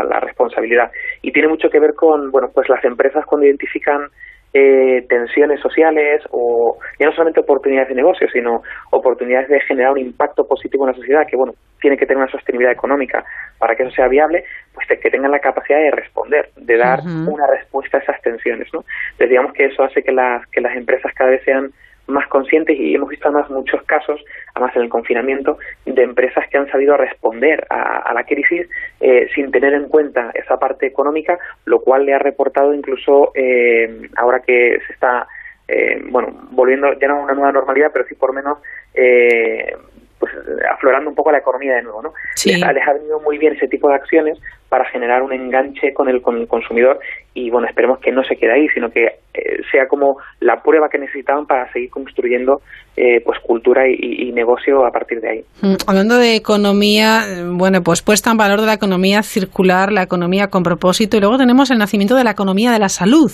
la, 0.05 0.21
responsabilidad. 0.21 0.91
Y 1.23 1.33
tiene 1.33 1.49
mucho 1.49 1.71
que 1.71 1.81
ver 1.81 1.95
con, 1.95 2.31
bueno, 2.31 2.51
pues 2.55 2.69
las 2.69 2.85
empresas 2.85 3.25
cuando 3.25 3.47
identifican 3.47 4.09
eh, 4.53 5.07
tensiones 5.09 5.61
sociales 5.61 6.23
o 6.31 6.77
ya 6.99 7.07
no 7.07 7.13
solamente 7.13 7.41
oportunidades 7.41 7.89
de 7.91 7.95
negocio, 7.95 8.29
sino 8.33 8.63
oportunidades 8.91 9.49
de 9.49 9.61
generar 9.61 9.93
un 9.93 9.99
impacto 9.99 10.47
positivo 10.47 10.85
en 10.85 10.93
la 10.93 10.99
sociedad, 10.99 11.27
que 11.29 11.37
bueno, 11.37 11.55
tiene 11.81 11.97
que 11.97 12.07
tener 12.07 12.23
una 12.23 12.31
sostenibilidad 12.31 12.73
económica 12.73 13.25
para 13.59 13.77
que 13.77 13.85
eso 13.85 13.93
sea 13.93 14.09
viable, 14.09 14.45
pues 14.75 14.87
que 14.89 15.11
tengan 15.11 15.31
la 15.31 15.39
capacidad 15.39 15.79
de 15.79 15.93
responder, 15.93 16.51
de 16.57 16.77
dar 16.77 17.01
una 17.01 17.47
respuesta 17.47 17.99
a 17.99 18.01
esas 18.01 18.21
tensiones, 18.23 18.69
¿no? 18.73 18.85
Entonces 19.13 19.29
digamos 19.31 19.53
que 19.53 19.67
eso 19.67 19.85
hace 19.85 20.03
que 20.03 20.13
las, 20.13 20.47
que 20.49 20.61
las 20.61 20.77
empresas 20.77 21.13
cada 21.15 21.31
vez 21.31 21.43
sean 21.45 21.71
más 22.11 22.27
conscientes 22.29 22.79
y 22.79 22.95
hemos 22.95 23.09
visto 23.09 23.29
además 23.29 23.51
muchos 23.51 23.83
casos, 23.85 24.21
además 24.55 24.77
en 24.77 24.83
el 24.83 24.89
confinamiento, 24.89 25.59
de 25.87 26.03
empresas 26.03 26.49
que 26.49 26.59
han 26.59 26.71
sabido 26.71 26.97
responder 26.97 27.67
a, 27.71 28.13
la 28.13 28.25
crisis 28.25 28.69
eh, 29.01 29.29
sin 29.35 29.51
tener 29.51 29.73
en 29.75 29.89
cuenta 29.89 30.31
esa 30.35 30.59
parte 30.59 30.87
económica, 30.87 31.39
lo 31.65 31.81
cual 31.81 32.07
le 32.07 32.15
ha 32.15 32.19
reportado 32.19 32.75
incluso 32.75 33.33
eh, 33.35 34.09
ahora 34.17 34.41
que 34.41 34.79
se 34.87 34.93
está 34.93 35.27
eh, 35.73 36.03
bueno, 36.11 36.49
volviendo 36.51 36.93
ya 36.99 37.07
no 37.07 37.19
a 37.19 37.23
una 37.23 37.35
nueva 37.35 37.53
normalidad, 37.53 37.91
pero 37.93 38.05
sí 38.07 38.17
por 38.17 38.33
menos 38.33 38.59
eh, 38.93 39.77
pues 40.21 40.33
aflorando 40.71 41.09
un 41.09 41.17
poco 41.17 41.33
la 41.33 41.39
economía 41.39 41.77
de 41.77 41.83
nuevo, 41.83 42.03
¿no? 42.03 42.13
Les, 42.45 42.63
ha, 42.63 42.93
venido 42.93 43.19
muy 43.21 43.39
bien 43.39 43.55
ese 43.55 43.67
tipo 43.69 43.89
de 43.89 43.95
acciones 43.95 44.39
para 44.69 44.85
generar 44.91 45.23
un 45.23 45.33
enganche 45.33 45.95
con 45.95 46.11
el, 46.11 46.21
con 46.21 46.37
el 46.37 46.47
consumidor 46.47 47.01
y 47.33 47.51
bueno, 47.51 47.67
esperemos 47.67 47.99
que 48.01 48.13
no 48.13 48.23
se 48.23 48.37
quede 48.37 48.53
ahí, 48.53 48.69
sino 48.75 48.91
que 48.91 49.07
eh, 49.33 49.63
sea 49.73 49.87
como 49.89 50.17
la 50.41 50.63
prueba 50.63 50.89
que 50.91 50.99
necesitaban 50.99 51.47
para 51.47 51.73
seguir 51.73 51.89
construyendo 51.89 52.61
eh, 52.97 53.23
pues 53.25 53.41
cultura 53.41 53.89
y, 53.89 54.31
negocio 54.33 54.87
a 54.87 54.91
partir 54.91 55.21
de 55.21 55.29
ahí. 55.29 55.45
Mm, 55.63 55.75
hablando 55.89 56.17
de 56.17 56.37
economía, 56.37 57.23
bueno, 57.47 57.81
pues 57.83 58.03
puesta 58.03 58.31
en 58.31 58.37
valor 58.37 58.61
de 58.61 58.67
la 58.67 58.75
economía 58.75 59.23
circular, 59.23 59.91
la 59.91 60.03
economía 60.03 60.49
con 60.49 60.63
propósito 60.63 61.17
y 61.17 61.21
luego 61.21 61.39
tenemos 61.39 61.71
el 61.71 61.79
nacimiento 61.79 62.15
de 62.15 62.25
la 62.25 62.31
economía 62.31 62.71
de 62.71 62.79
la 62.79 62.89
salud. 62.89 63.33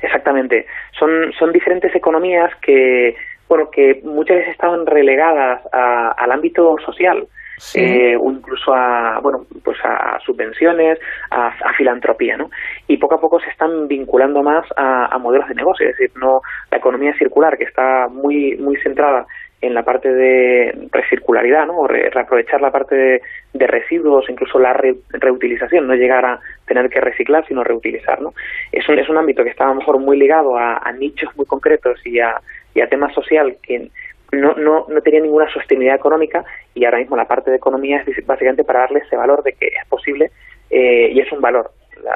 Exactamente. 0.00 0.66
Son, 0.98 1.10
son 1.38 1.52
diferentes 1.52 1.94
economías 1.94 2.50
que 2.62 3.14
bueno, 3.52 3.68
que 3.70 4.00
muchas 4.02 4.38
veces 4.38 4.52
estaban 4.52 4.86
relegadas 4.86 5.60
al 5.72 6.32
ámbito 6.32 6.74
social. 6.86 7.26
Eh, 7.74 8.16
o 8.16 8.28
incluso 8.32 8.74
a 8.74 9.20
bueno 9.22 9.46
pues 9.62 9.78
a 9.84 10.18
subvenciones 10.26 10.98
a, 11.30 11.52
filantropía 11.76 12.36
no 12.36 12.50
y 12.88 12.96
poco 12.96 13.14
a 13.14 13.20
poco 13.20 13.38
se 13.38 13.50
están 13.50 13.86
vinculando 13.86 14.42
más 14.42 14.66
a, 14.76 15.16
modelos 15.18 15.46
de 15.48 15.54
negocio 15.54 15.88
es 15.88 15.96
decir 15.96 16.10
no 16.18 16.40
la 16.72 16.78
economía 16.78 17.14
circular 17.16 17.56
que 17.56 17.64
está 17.64 18.08
muy 18.08 18.56
muy 18.56 18.76
centrada 18.78 19.26
en 19.60 19.74
la 19.74 19.84
parte 19.84 20.12
de 20.12 20.88
recircularidad, 20.90 21.66
¿no? 21.66 21.78
O 21.78 21.86
reaprovechar 21.86 22.60
la 22.60 22.72
parte 22.72 23.22
de, 23.52 23.66
residuos, 23.68 24.28
incluso 24.28 24.58
la 24.58 24.76
reutilización, 25.10 25.86
no 25.86 25.94
llegar 25.94 26.24
a 26.24 26.40
tener 26.66 26.90
que 26.90 27.00
reciclar, 27.00 27.46
sino 27.46 27.62
reutilizar, 27.62 28.20
¿no? 28.20 28.34
Es 28.72 28.88
un, 28.88 28.98
es 28.98 29.08
un 29.08 29.18
ámbito 29.18 29.44
que 29.44 29.50
está 29.50 29.64
a 29.64 29.68
lo 29.68 29.76
mejor 29.76 30.00
muy 30.00 30.18
ligado 30.18 30.58
a, 30.58 30.78
a 30.78 30.90
nichos 30.90 31.30
muy 31.36 31.46
concretos 31.46 32.04
y 32.04 32.18
a, 32.18 32.40
y 32.74 32.80
a 32.80 32.88
temas 32.88 33.14
social 33.14 33.56
que 33.62 33.90
no, 34.32 34.54
no, 34.54 34.86
no 34.88 35.00
tenía 35.02 35.20
ninguna 35.20 35.50
sostenibilidad 35.52 35.96
económica 35.96 36.44
y 36.74 36.84
ahora 36.84 36.98
mismo 36.98 37.16
la 37.16 37.26
parte 37.26 37.50
de 37.50 37.58
economía 37.58 38.02
es 38.06 38.26
básicamente 38.26 38.64
para 38.64 38.80
darle 38.80 39.00
ese 39.00 39.16
valor 39.16 39.42
de 39.42 39.52
que 39.52 39.66
es 39.66 39.86
posible 39.88 40.30
eh, 40.70 41.10
y 41.12 41.20
es 41.20 41.30
un 41.32 41.40
valor 41.40 41.70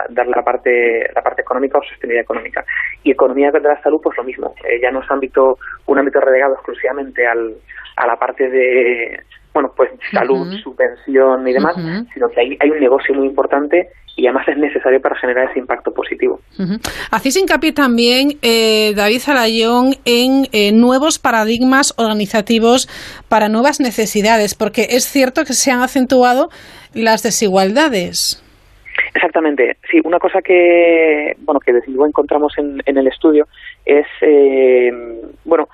darle 0.08 0.32
la 0.34 0.42
parte 0.42 1.10
la 1.14 1.22
parte 1.22 1.42
económica 1.42 1.78
o 1.78 1.82
sostenibilidad 1.82 2.24
económica. 2.24 2.64
Y 3.02 3.10
economía 3.10 3.50
de 3.50 3.60
la 3.60 3.80
salud 3.82 4.00
pues 4.02 4.16
lo 4.16 4.24
mismo 4.24 4.54
eh, 4.64 4.80
ya 4.80 4.90
no 4.90 5.02
es 5.02 5.10
ámbito 5.10 5.58
un 5.86 5.98
ámbito 5.98 6.20
relegado 6.20 6.54
exclusivamente 6.54 7.26
al, 7.26 7.54
a 7.96 8.06
la 8.06 8.16
parte 8.16 8.48
de 8.48 9.20
bueno 9.56 9.72
pues 9.74 9.90
salud 10.12 10.52
subvención 10.62 11.48
y 11.48 11.52
demás 11.54 11.74
sino 12.12 12.28
que 12.28 12.40
hay, 12.40 12.58
hay 12.60 12.70
un 12.70 12.78
negocio 12.78 13.14
muy 13.14 13.26
importante 13.26 13.88
y 14.16 14.26
además 14.26 14.46
es 14.48 14.58
necesario 14.58 15.00
para 15.00 15.14
generar 15.16 15.50
ese 15.50 15.58
impacto 15.58 15.92
positivo. 15.92 16.40
Hacéis 17.10 17.36
hincapié 17.36 17.72
también, 17.72 18.38
eh, 18.40 18.94
David 18.96 19.20
Zalayón, 19.20 19.92
en 20.06 20.46
eh, 20.52 20.72
nuevos 20.72 21.18
paradigmas 21.18 21.92
organizativos 21.98 22.88
para 23.28 23.50
nuevas 23.50 23.78
necesidades, 23.78 24.54
porque 24.54 24.86
es 24.88 25.04
cierto 25.04 25.44
que 25.44 25.52
se 25.52 25.70
han 25.70 25.82
acentuado 25.82 26.48
las 26.94 27.22
desigualdades. 27.22 28.42
Exactamente, 29.14 29.76
sí, 29.90 30.00
una 30.02 30.18
cosa 30.18 30.40
que, 30.40 31.34
bueno, 31.40 31.60
que 31.60 31.74
desde 31.74 31.88
luego 31.88 32.06
encontramos 32.06 32.54
en, 32.56 32.82
en 32.86 32.96
el 32.96 33.08
estudio 33.08 33.44
es, 33.84 34.06
eh, 34.22 34.90
bueno, 35.44 35.68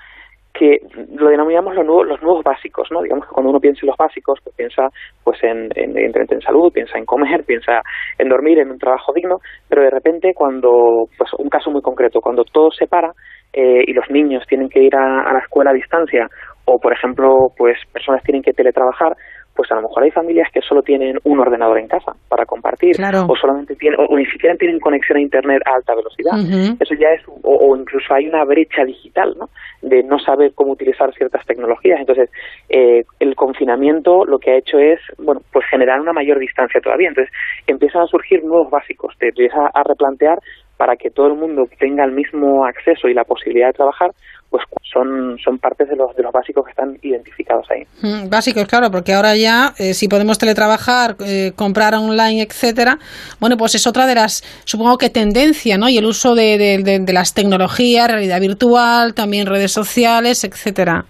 que 0.52 0.78
lo 1.14 1.28
denominamos 1.28 1.74
los 1.74 1.84
nuevos, 1.86 2.06
los 2.06 2.22
nuevos 2.22 2.44
básicos, 2.44 2.88
¿no? 2.90 3.02
Digamos 3.02 3.26
que 3.26 3.32
cuando 3.32 3.50
uno 3.50 3.60
piensa 3.60 3.80
en 3.82 3.88
los 3.88 3.96
básicos, 3.96 4.38
pues 4.44 4.54
piensa 4.54 4.88
pues 5.24 5.42
en, 5.42 5.68
en, 5.74 5.96
en, 5.96 6.40
salud, 6.42 6.72
piensa 6.72 6.98
en 6.98 7.06
comer, 7.06 7.44
piensa 7.46 7.80
en 8.18 8.28
dormir, 8.28 8.58
en 8.58 8.70
un 8.70 8.78
trabajo 8.78 9.12
digno, 9.12 9.38
pero 9.68 9.82
de 9.82 9.90
repente 9.90 10.32
cuando, 10.34 11.06
pues 11.16 11.30
un 11.38 11.48
caso 11.48 11.70
muy 11.70 11.80
concreto, 11.80 12.20
cuando 12.20 12.44
todo 12.44 12.70
se 12.70 12.86
para 12.86 13.12
eh, 13.52 13.84
y 13.86 13.92
los 13.92 14.10
niños 14.10 14.44
tienen 14.46 14.68
que 14.68 14.82
ir 14.82 14.94
a 14.96 15.32
la 15.32 15.38
escuela 15.40 15.70
a 15.70 15.74
distancia 15.74 16.28
o, 16.64 16.78
por 16.78 16.92
ejemplo, 16.92 17.52
pues 17.56 17.76
personas 17.92 18.22
tienen 18.22 18.42
que 18.42 18.52
teletrabajar, 18.52 19.16
pues 19.54 19.70
a 19.70 19.74
lo 19.74 19.82
mejor 19.82 20.02
hay 20.02 20.10
familias 20.10 20.48
que 20.52 20.60
solo 20.62 20.82
tienen 20.82 21.18
un 21.24 21.38
ordenador 21.38 21.78
en 21.78 21.86
casa 21.86 22.12
para 22.28 22.46
compartir 22.46 22.96
o 23.28 23.36
solamente 23.36 23.76
tienen 23.76 24.00
o, 24.00 24.16
ni 24.16 24.24
siquiera 24.26 24.56
tienen 24.56 24.80
conexión 24.80 25.18
a 25.18 25.20
internet 25.20 25.60
a 25.66 25.74
alta 25.74 25.94
velocidad. 25.94 26.32
Eso 26.80 26.94
ya 26.94 27.08
es 27.08 27.22
o, 27.42 27.76
incluso 27.76 28.14
hay 28.14 28.28
una 28.28 28.44
brecha 28.44 28.84
digital 28.84 29.34
no 29.38 29.50
de 29.82 30.02
no 30.04 30.18
saber 30.18 30.52
cómo 30.54 30.72
utilizar 30.72 31.12
ciertas 31.14 31.44
tecnologías. 31.44 32.00
Entonces 32.00 32.30
eh, 32.70 33.04
el 33.20 33.34
confinamiento 33.34 34.24
lo 34.24 34.38
que 34.38 34.52
ha 34.52 34.56
hecho 34.56 34.78
es 34.78 35.00
bueno 35.18 35.42
pues 35.52 35.66
generar 35.66 36.00
una 36.00 36.14
mayor 36.14 36.38
distancia 36.38 36.80
todavía. 36.80 37.08
Entonces 37.08 37.32
empiezan 37.66 38.02
a 38.02 38.06
surgir 38.06 38.42
nuevos 38.44 38.70
básicos. 38.70 39.14
Te 39.18 39.28
empiezas 39.28 39.70
a 39.74 39.82
replantear 39.82 40.38
para 40.78 40.96
que 40.96 41.10
todo 41.10 41.26
el 41.26 41.34
mundo 41.34 41.64
tenga 41.78 42.04
el 42.04 42.12
mismo 42.12 42.64
acceso 42.64 43.06
y 43.06 43.14
la 43.14 43.24
posibilidad 43.24 43.68
de 43.68 43.74
trabajar 43.74 44.10
pues 44.52 44.64
son, 44.82 45.38
son 45.42 45.58
partes 45.58 45.88
de 45.88 45.96
los, 45.96 46.14
de 46.14 46.22
los 46.22 46.30
básicos 46.30 46.64
que 46.66 46.70
están 46.70 46.98
identificados 47.00 47.66
ahí. 47.70 47.84
Mm, 48.02 48.28
básicos, 48.28 48.66
claro, 48.66 48.90
porque 48.90 49.14
ahora 49.14 49.34
ya, 49.34 49.72
eh, 49.78 49.94
si 49.94 50.08
podemos 50.08 50.38
teletrabajar, 50.38 51.16
eh, 51.26 51.52
comprar 51.56 51.94
online, 51.94 52.42
etcétera, 52.42 52.98
bueno, 53.40 53.56
pues 53.56 53.74
es 53.74 53.86
otra 53.86 54.06
de 54.06 54.14
las, 54.14 54.42
supongo 54.64 54.98
que 54.98 55.08
tendencia, 55.08 55.78
¿no? 55.78 55.88
Y 55.88 55.96
el 55.96 56.04
uso 56.04 56.34
de, 56.34 56.58
de, 56.58 57.12
las 57.12 57.32
tecnologías, 57.34 58.10
realidad 58.10 58.40
virtual, 58.40 59.14
también 59.14 59.46
redes 59.46 59.72
sociales, 59.72 60.44
etcétera. 60.44 61.06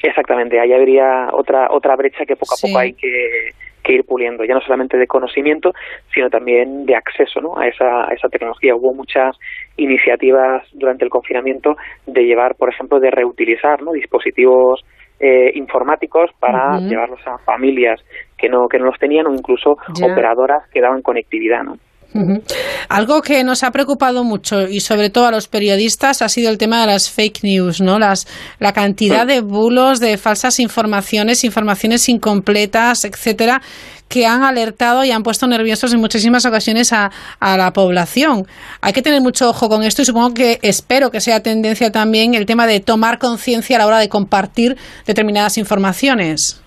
Exactamente, 0.00 0.60
ahí 0.60 0.72
habría 0.72 1.28
otra 1.32 1.68
otra 1.70 1.96
brecha 1.96 2.24
que 2.26 2.36
poco 2.36 2.54
a 2.54 2.58
poco 2.60 2.78
hay 2.78 2.92
que 2.92 3.54
que 3.82 3.94
ir 3.94 4.04
puliendo, 4.04 4.44
ya 4.44 4.54
no 4.54 4.60
solamente 4.60 4.96
de 4.96 5.06
conocimiento, 5.06 5.72
sino 6.12 6.30
también 6.30 6.86
de 6.86 6.94
acceso 6.94 7.40
¿no? 7.40 7.58
a, 7.58 7.66
esa, 7.66 8.08
a 8.08 8.14
esa 8.14 8.28
tecnología. 8.28 8.74
Hubo 8.74 8.94
muchas 8.94 9.36
iniciativas 9.76 10.66
durante 10.72 11.04
el 11.04 11.10
confinamiento 11.10 11.76
de 12.06 12.22
llevar, 12.22 12.54
por 12.56 12.68
ejemplo, 12.70 13.00
de 13.00 13.10
reutilizar 13.10 13.82
¿no? 13.82 13.92
dispositivos 13.92 14.84
eh, 15.20 15.52
informáticos 15.54 16.30
para 16.40 16.78
llevarlos 16.80 17.20
a 17.26 17.38
familias 17.38 18.00
que 18.36 18.48
no, 18.48 18.66
que 18.68 18.78
no 18.78 18.86
los 18.86 18.98
tenían 18.98 19.26
o 19.26 19.32
incluso 19.32 19.76
operadoras 20.02 20.68
que 20.72 20.80
daban 20.80 21.02
conectividad. 21.02 21.62
¿no? 21.62 21.76
Algo 22.88 23.22
que 23.22 23.42
nos 23.44 23.62
ha 23.62 23.70
preocupado 23.70 24.24
mucho 24.24 24.68
y 24.68 24.80
sobre 24.80 25.10
todo 25.10 25.26
a 25.26 25.30
los 25.30 25.48
periodistas 25.48 26.22
ha 26.22 26.28
sido 26.28 26.50
el 26.50 26.58
tema 26.58 26.80
de 26.82 26.88
las 26.88 27.10
fake 27.10 27.42
news, 27.42 27.80
¿no? 27.80 27.98
Las, 27.98 28.26
la 28.58 28.72
cantidad 28.72 29.26
de 29.26 29.40
bulos, 29.40 30.00
de 30.00 30.18
falsas 30.18 30.60
informaciones, 30.60 31.44
informaciones 31.44 32.08
incompletas, 32.08 33.04
etcétera, 33.04 33.62
que 34.08 34.26
han 34.26 34.42
alertado 34.42 35.04
y 35.04 35.10
han 35.10 35.22
puesto 35.22 35.46
nerviosos 35.46 35.94
en 35.94 36.00
muchísimas 36.00 36.44
ocasiones 36.44 36.92
a, 36.92 37.10
a, 37.40 37.56
la 37.56 37.70
población. 37.70 38.44
Hay 38.82 38.92
que 38.92 39.00
tener 39.00 39.22
mucho 39.22 39.48
ojo 39.48 39.70
con 39.70 39.82
esto 39.82 40.02
y 40.02 40.04
supongo 40.04 40.34
que 40.34 40.58
espero 40.60 41.10
que 41.10 41.20
sea 41.20 41.42
tendencia 41.42 41.90
también 41.90 42.34
el 42.34 42.44
tema 42.44 42.66
de 42.66 42.80
tomar 42.80 43.18
conciencia 43.18 43.76
a 43.76 43.78
la 43.78 43.86
hora 43.86 43.98
de 43.98 44.10
compartir 44.10 44.76
determinadas 45.06 45.56
informaciones. 45.56 46.62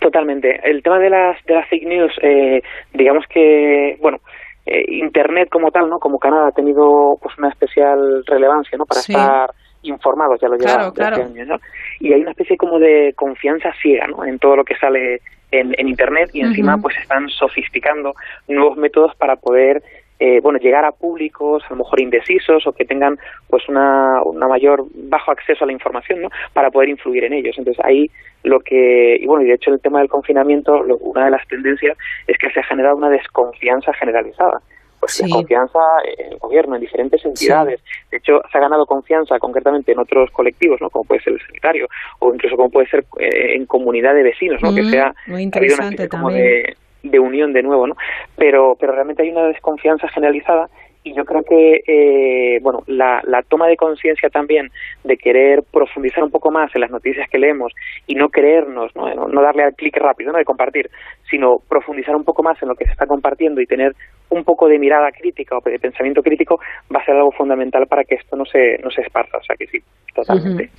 Totalmente. 0.00 0.58
El 0.64 0.82
tema 0.82 0.98
de 0.98 1.10
las, 1.10 1.36
de 1.46 1.54
las 1.54 1.68
fake 1.68 1.86
news, 1.86 2.12
eh, 2.20 2.60
digamos 2.92 3.24
que, 3.32 3.96
bueno, 4.00 4.18
eh, 4.66 4.84
Internet 4.88 5.48
como 5.50 5.70
tal, 5.70 5.88
¿no? 5.88 5.98
Como 5.98 6.18
canal 6.18 6.46
ha 6.46 6.52
tenido 6.52 7.16
pues 7.20 7.36
una 7.38 7.48
especial 7.48 8.24
relevancia, 8.26 8.78
¿no? 8.78 8.84
Para 8.84 9.00
estar 9.00 9.50
informados, 9.82 10.40
ya 10.40 10.48
lo 10.48 10.56
lleva 10.56 10.92
claro, 10.92 11.16
años, 11.24 11.48
¿no? 11.48 11.56
Y 12.00 12.12
hay 12.12 12.20
una 12.20 12.30
especie 12.30 12.56
como 12.56 12.78
de 12.78 13.12
confianza 13.16 13.70
ciega, 13.80 14.06
¿no? 14.06 14.24
En 14.24 14.38
todo 14.38 14.56
lo 14.56 14.64
que 14.64 14.76
sale 14.76 15.20
en, 15.50 15.74
en 15.76 15.88
Internet 15.88 16.30
y 16.32 16.40
encima 16.40 16.78
pues 16.78 16.96
están 16.96 17.28
sofisticando 17.28 18.12
nuevos 18.48 18.76
métodos 18.78 19.14
para 19.16 19.36
poder 19.36 19.82
eh, 20.24 20.38
bueno, 20.40 20.60
llegar 20.60 20.84
a 20.84 20.92
públicos 20.92 21.64
a 21.66 21.70
lo 21.70 21.78
mejor 21.78 22.00
indecisos 22.00 22.64
o 22.64 22.72
que 22.72 22.84
tengan 22.84 23.18
pues 23.48 23.68
una, 23.68 24.22
una 24.22 24.46
mayor 24.46 24.84
bajo 24.94 25.32
acceso 25.32 25.64
a 25.64 25.66
la 25.66 25.72
información, 25.72 26.22
¿no? 26.22 26.28
Para 26.52 26.70
poder 26.70 26.90
influir 26.90 27.24
en 27.24 27.32
ellos. 27.32 27.56
Entonces 27.58 27.84
ahí 27.84 28.08
lo 28.44 28.60
que, 28.60 29.16
y 29.20 29.26
bueno, 29.26 29.44
y 29.44 29.48
de 29.48 29.54
hecho 29.54 29.72
el 29.72 29.80
tema 29.80 29.98
del 29.98 30.08
confinamiento, 30.08 30.80
una 31.00 31.24
de 31.24 31.32
las 31.32 31.44
tendencias 31.48 31.98
es 32.28 32.38
que 32.38 32.50
se 32.50 32.60
ha 32.60 32.62
generado 32.62 32.94
una 32.94 33.10
desconfianza 33.10 33.92
generalizada 33.94 34.60
pues 35.00 35.18
desconfianza 35.18 35.80
en 36.16 36.34
el 36.34 36.38
gobierno, 36.38 36.76
en 36.76 36.80
diferentes 36.80 37.24
entidades. 37.24 37.80
De 38.12 38.18
hecho, 38.18 38.40
se 38.52 38.56
ha 38.56 38.60
ganado 38.60 38.86
confianza 38.86 39.36
concretamente 39.40 39.90
en 39.90 39.98
otros 39.98 40.30
colectivos, 40.30 40.80
¿no? 40.80 40.90
Como 40.90 41.04
puede 41.04 41.20
ser 41.22 41.32
el 41.32 41.40
sanitario 41.44 41.88
o 42.20 42.32
incluso 42.32 42.54
como 42.54 42.70
puede 42.70 42.86
ser 42.86 43.04
eh, 43.18 43.56
en 43.56 43.66
comunidad 43.66 44.14
de 44.14 44.22
vecinos, 44.22 44.62
¿no? 44.62 44.72
que 44.72 44.84
sea 44.84 45.12
muy 45.26 45.42
interesante 45.42 46.08
como 46.08 46.30
de, 46.30 46.76
de 47.02 47.18
unión 47.18 47.52
de 47.52 47.62
nuevo, 47.62 47.86
¿no? 47.86 47.96
Pero, 48.36 48.76
pero 48.78 48.92
realmente 48.92 49.22
hay 49.22 49.30
una 49.30 49.46
desconfianza 49.46 50.08
generalizada 50.08 50.68
y 51.04 51.14
yo 51.14 51.24
creo 51.24 51.42
que 51.42 51.82
eh, 51.86 52.60
bueno 52.62 52.84
la, 52.86 53.20
la, 53.24 53.42
toma 53.42 53.66
de 53.66 53.76
conciencia 53.76 54.30
también 54.30 54.70
de 55.02 55.16
querer 55.16 55.64
profundizar 55.64 56.22
un 56.22 56.30
poco 56.30 56.50
más 56.50 56.72
en 56.74 56.80
las 56.80 56.90
noticias 56.90 57.28
que 57.28 57.38
leemos 57.38 57.72
y 58.06 58.14
no 58.14 58.28
creernos 58.28 58.94
no, 58.94 59.12
no 59.12 59.42
darle 59.42 59.64
al 59.64 59.74
clic 59.74 59.96
rápido 59.96 60.30
no 60.32 60.38
de 60.38 60.44
compartir 60.44 60.90
sino 61.32 61.56
profundizar 61.66 62.14
un 62.14 62.24
poco 62.24 62.42
más 62.42 62.62
en 62.62 62.68
lo 62.68 62.74
que 62.74 62.84
se 62.84 62.92
está 62.92 63.06
compartiendo 63.06 63.62
y 63.62 63.66
tener 63.66 63.92
un 64.28 64.44
poco 64.44 64.68
de 64.68 64.78
mirada 64.78 65.08
crítica 65.10 65.56
o 65.56 65.60
de 65.64 65.78
pensamiento 65.78 66.22
crítico 66.22 66.60
va 66.94 67.00
a 67.00 67.04
ser 67.06 67.16
algo 67.16 67.30
fundamental 67.32 67.86
para 67.88 68.04
que 68.04 68.16
esto 68.16 68.36
no 68.36 68.44
se, 68.44 68.76
no 68.84 68.90
se 68.90 69.00
esparza. 69.00 69.38
O 69.38 69.42
sea 69.42 69.56
que 69.56 69.66
sí, 69.66 69.78
totalmente. 70.14 70.70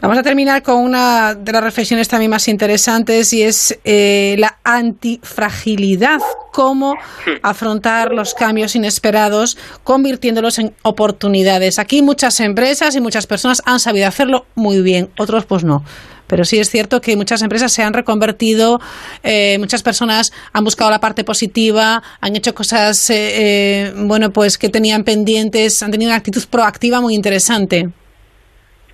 Vamos 0.00 0.16
a 0.16 0.22
terminar 0.22 0.62
con 0.62 0.76
una 0.76 1.34
de 1.34 1.52
las 1.52 1.62
reflexiones 1.62 2.08
también 2.08 2.30
más 2.30 2.48
interesantes 2.48 3.34
y 3.34 3.42
es 3.42 3.78
eh, 3.84 4.36
la 4.38 4.56
antifragilidad. 4.64 6.20
Cómo 6.50 6.94
afrontar 7.42 8.12
los 8.12 8.34
cambios 8.34 8.74
inesperados 8.74 9.56
convirtiéndolos 9.84 10.58
en 10.58 10.72
oportunidades. 10.82 11.78
Aquí 11.78 12.00
muchas 12.00 12.40
empresas 12.40 12.96
y 12.96 13.00
muchas 13.00 13.26
personas 13.26 13.62
han 13.66 13.78
sabido 13.78 14.08
hacerlo 14.08 14.46
muy 14.54 14.82
bien, 14.82 15.10
otros 15.18 15.44
pues 15.44 15.64
no 15.64 15.82
pero 16.28 16.44
sí 16.44 16.58
es 16.58 16.70
cierto 16.70 17.00
que 17.00 17.16
muchas 17.16 17.42
empresas 17.42 17.72
se 17.72 17.82
han 17.82 17.94
reconvertido, 17.94 18.78
eh, 19.24 19.58
muchas 19.58 19.82
personas 19.82 20.32
han 20.52 20.64
buscado 20.64 20.90
la 20.90 21.00
parte 21.00 21.24
positiva, 21.24 22.02
han 22.20 22.36
hecho 22.36 22.54
cosas, 22.54 23.10
eh, 23.10 23.14
eh, 23.16 23.92
bueno, 24.06 24.30
pues 24.30 24.58
que 24.58 24.68
tenían 24.68 25.04
pendientes, 25.04 25.82
han 25.82 25.90
tenido 25.90 26.10
una 26.10 26.18
actitud 26.18 26.42
proactiva 26.50 27.00
muy 27.00 27.14
interesante. 27.14 27.88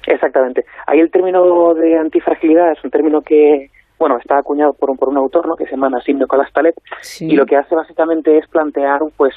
Exactamente. 0.06 0.64
Ahí 0.86 1.00
el 1.00 1.10
término 1.10 1.74
de 1.74 1.96
antifragilidad 1.96 2.72
es 2.72 2.84
un 2.84 2.90
término 2.90 3.22
que, 3.22 3.70
bueno, 3.98 4.18
está 4.18 4.38
acuñado 4.38 4.74
por 4.74 4.90
un, 4.90 4.96
por 4.96 5.08
un 5.08 5.16
autor, 5.16 5.48
¿no? 5.48 5.56
Que 5.56 5.64
se 5.64 5.72
llama 5.72 5.88
Nassim 5.88 6.18
Nicolás 6.18 6.52
Taleb, 6.52 6.74
y 7.20 7.34
lo 7.34 7.46
que 7.46 7.56
hace 7.56 7.74
básicamente 7.74 8.36
es 8.38 8.46
plantear, 8.48 9.00
pues, 9.16 9.34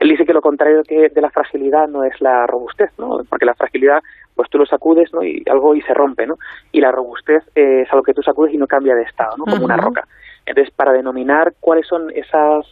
él 0.00 0.08
dice 0.08 0.24
que 0.24 0.32
lo 0.32 0.40
contrario 0.40 0.82
que 0.82 1.08
de 1.08 1.20
la 1.20 1.30
fragilidad 1.30 1.88
no 1.88 2.04
es 2.04 2.20
la 2.20 2.46
robustez, 2.46 2.90
¿no? 2.98 3.18
Porque 3.28 3.46
la 3.46 3.54
fragilidad 3.54 4.02
pues 4.34 4.48
tú 4.50 4.58
lo 4.58 4.66
sacudes 4.66 5.12
¿no? 5.12 5.24
y 5.24 5.42
algo 5.50 5.74
y 5.74 5.82
se 5.82 5.92
rompe, 5.92 6.24
¿no? 6.24 6.36
Y 6.70 6.80
la 6.80 6.92
robustez 6.92 7.42
eh, 7.56 7.82
es 7.82 7.92
algo 7.92 8.04
que 8.04 8.14
tú 8.14 8.22
sacudes 8.22 8.54
y 8.54 8.56
no 8.56 8.68
cambia 8.68 8.94
de 8.94 9.02
estado, 9.02 9.36
¿no? 9.36 9.44
Como 9.44 9.64
una 9.64 9.76
roca. 9.76 10.06
Entonces, 10.46 10.72
para 10.72 10.92
denominar 10.92 11.54
cuáles 11.60 11.88
son 11.88 12.10
esas 12.14 12.64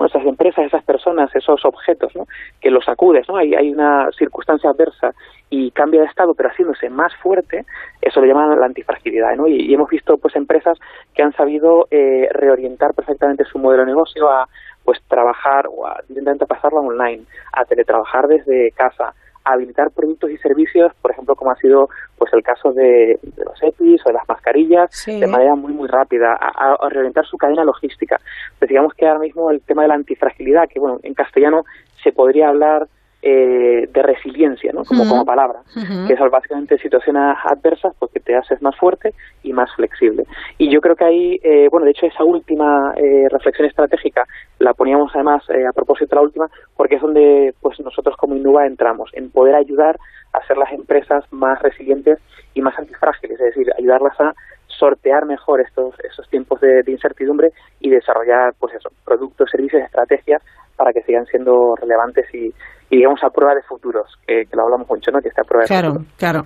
bueno, 0.00 0.08
esas 0.14 0.26
empresas, 0.26 0.64
esas 0.64 0.82
personas, 0.82 1.28
esos 1.36 1.62
objetos, 1.66 2.16
¿no? 2.16 2.24
Que 2.58 2.70
los 2.70 2.86
sacudes, 2.86 3.28
¿no? 3.28 3.36
Hay, 3.36 3.54
hay 3.54 3.70
una 3.70 4.08
circunstancia 4.16 4.70
adversa 4.70 5.12
y 5.50 5.70
cambia 5.72 6.00
de 6.00 6.06
estado, 6.06 6.32
pero 6.32 6.48
haciéndose 6.48 6.88
más 6.88 7.14
fuerte, 7.16 7.66
eso 8.00 8.20
lo 8.22 8.26
llaman 8.26 8.58
la 8.58 8.64
antifragilidad, 8.64 9.36
¿no? 9.36 9.46
Y, 9.46 9.74
hemos 9.74 9.90
visto, 9.90 10.16
pues, 10.16 10.34
empresas 10.36 10.78
que 11.14 11.22
han 11.22 11.34
sabido 11.34 11.86
eh, 11.90 12.30
reorientar 12.32 12.94
perfectamente 12.94 13.44
su 13.44 13.58
modelo 13.58 13.82
de 13.82 13.88
negocio 13.88 14.30
a, 14.30 14.48
pues, 14.84 14.98
trabajar 15.08 15.66
o 15.68 15.86
a 15.86 16.00
intentar 16.08 16.48
pasarlo 16.48 16.80
online, 16.80 17.24
a 17.52 17.64
teletrabajar 17.64 18.26
desde 18.28 18.70
casa, 18.72 19.14
habilitar 19.44 19.90
productos 19.90 20.30
y 20.30 20.36
servicios, 20.38 20.92
por 21.00 21.10
ejemplo, 21.12 21.34
como 21.34 21.50
ha 21.50 21.56
sido 21.56 21.88
pues 22.18 22.32
el 22.34 22.42
caso 22.42 22.72
de, 22.72 23.18
los 23.22 23.62
EPIs 23.62 24.02
o 24.04 24.10
de 24.10 24.14
las 24.14 24.28
mascarillas, 24.28 24.90
de 25.06 25.26
manera 25.26 25.54
muy, 25.54 25.72
muy 25.72 25.88
rápida, 25.88 26.36
a, 26.38 26.74
a, 26.74 26.88
reorientar 26.88 27.24
su 27.24 27.38
cadena 27.38 27.64
logística. 27.64 28.18
Pues 28.58 28.68
digamos 28.68 28.92
que 28.94 29.06
ahora 29.06 29.20
mismo 29.20 29.50
el 29.50 29.62
tema 29.62 29.82
de 29.82 29.88
la 29.88 29.94
antifragilidad, 29.94 30.68
que 30.68 30.78
bueno, 30.78 30.98
en 31.02 31.14
castellano 31.14 31.62
se 32.02 32.12
podría 32.12 32.48
hablar 32.48 32.86
eh, 33.22 33.86
de 33.92 34.02
resiliencia, 34.02 34.72
¿no? 34.72 34.82
Como, 34.84 35.06
como 35.06 35.26
palabra, 35.26 35.60
que 36.06 36.14
es 36.14 36.20
básicamente 36.30 36.78
situaciones 36.78 37.36
adversas 37.44 37.94
porque 37.98 38.18
te 38.18 38.34
haces 38.34 38.62
más 38.62 38.74
fuerte 38.76 39.12
y 39.42 39.52
más 39.52 39.70
flexible. 39.74 40.24
Y 40.56 40.70
yo 40.70 40.80
creo 40.80 40.96
que 40.96 41.04
ahí, 41.04 41.40
eh, 41.42 41.68
bueno, 41.70 41.84
de 41.84 41.90
hecho 41.90 42.06
esa 42.06 42.24
última 42.24 42.94
eh, 42.96 43.26
reflexión 43.28 43.68
estratégica 43.68 44.26
la 44.58 44.72
poníamos 44.72 45.10
además 45.14 45.42
a 45.50 45.72
propósito 45.72 46.10
de 46.10 46.16
la 46.16 46.22
última 46.22 46.50
porque 46.76 46.94
es 46.94 47.02
donde 47.02 47.54
pues 47.60 47.78
nosotros 47.80 48.16
como 48.16 48.36
Innuba 48.36 48.66
entramos, 48.66 49.10
en 49.12 49.30
poder 49.30 49.54
ayudar 49.54 49.98
a 50.32 50.38
hacer 50.38 50.56
las 50.56 50.72
empresas 50.72 51.24
más 51.30 51.60
resilientes 51.60 52.18
y 52.54 52.62
más 52.62 52.78
antifrágiles, 52.78 53.38
es 53.38 53.54
decir, 53.54 53.70
ayudarlas 53.78 54.18
a 54.18 54.34
sortear 54.66 55.26
mejor 55.26 55.60
estos 55.60 55.94
esos 56.04 56.26
tiempos 56.30 56.60
de, 56.62 56.82
de 56.82 56.92
incertidumbre 56.92 57.52
y 57.80 57.90
desarrollar 57.90 58.54
pues 58.58 58.74
eso, 58.74 58.90
productos, 59.04 59.50
servicios, 59.50 59.82
estrategias 59.82 60.42
para 60.80 60.94
que 60.94 61.02
sigan 61.02 61.26
siendo 61.26 61.74
relevantes 61.78 62.24
y, 62.32 62.50
digamos 62.90 63.22
a 63.22 63.28
prueba 63.28 63.54
de 63.54 63.60
futuros, 63.68 64.06
que, 64.26 64.46
lo 64.54 64.62
hablamos 64.62 64.88
mucho, 64.88 65.10
¿no? 65.10 65.20
Que 65.20 65.28
está 65.28 65.42
a 65.42 65.44
prueba 65.44 65.66
claro, 65.66 66.06
Claro, 66.16 66.40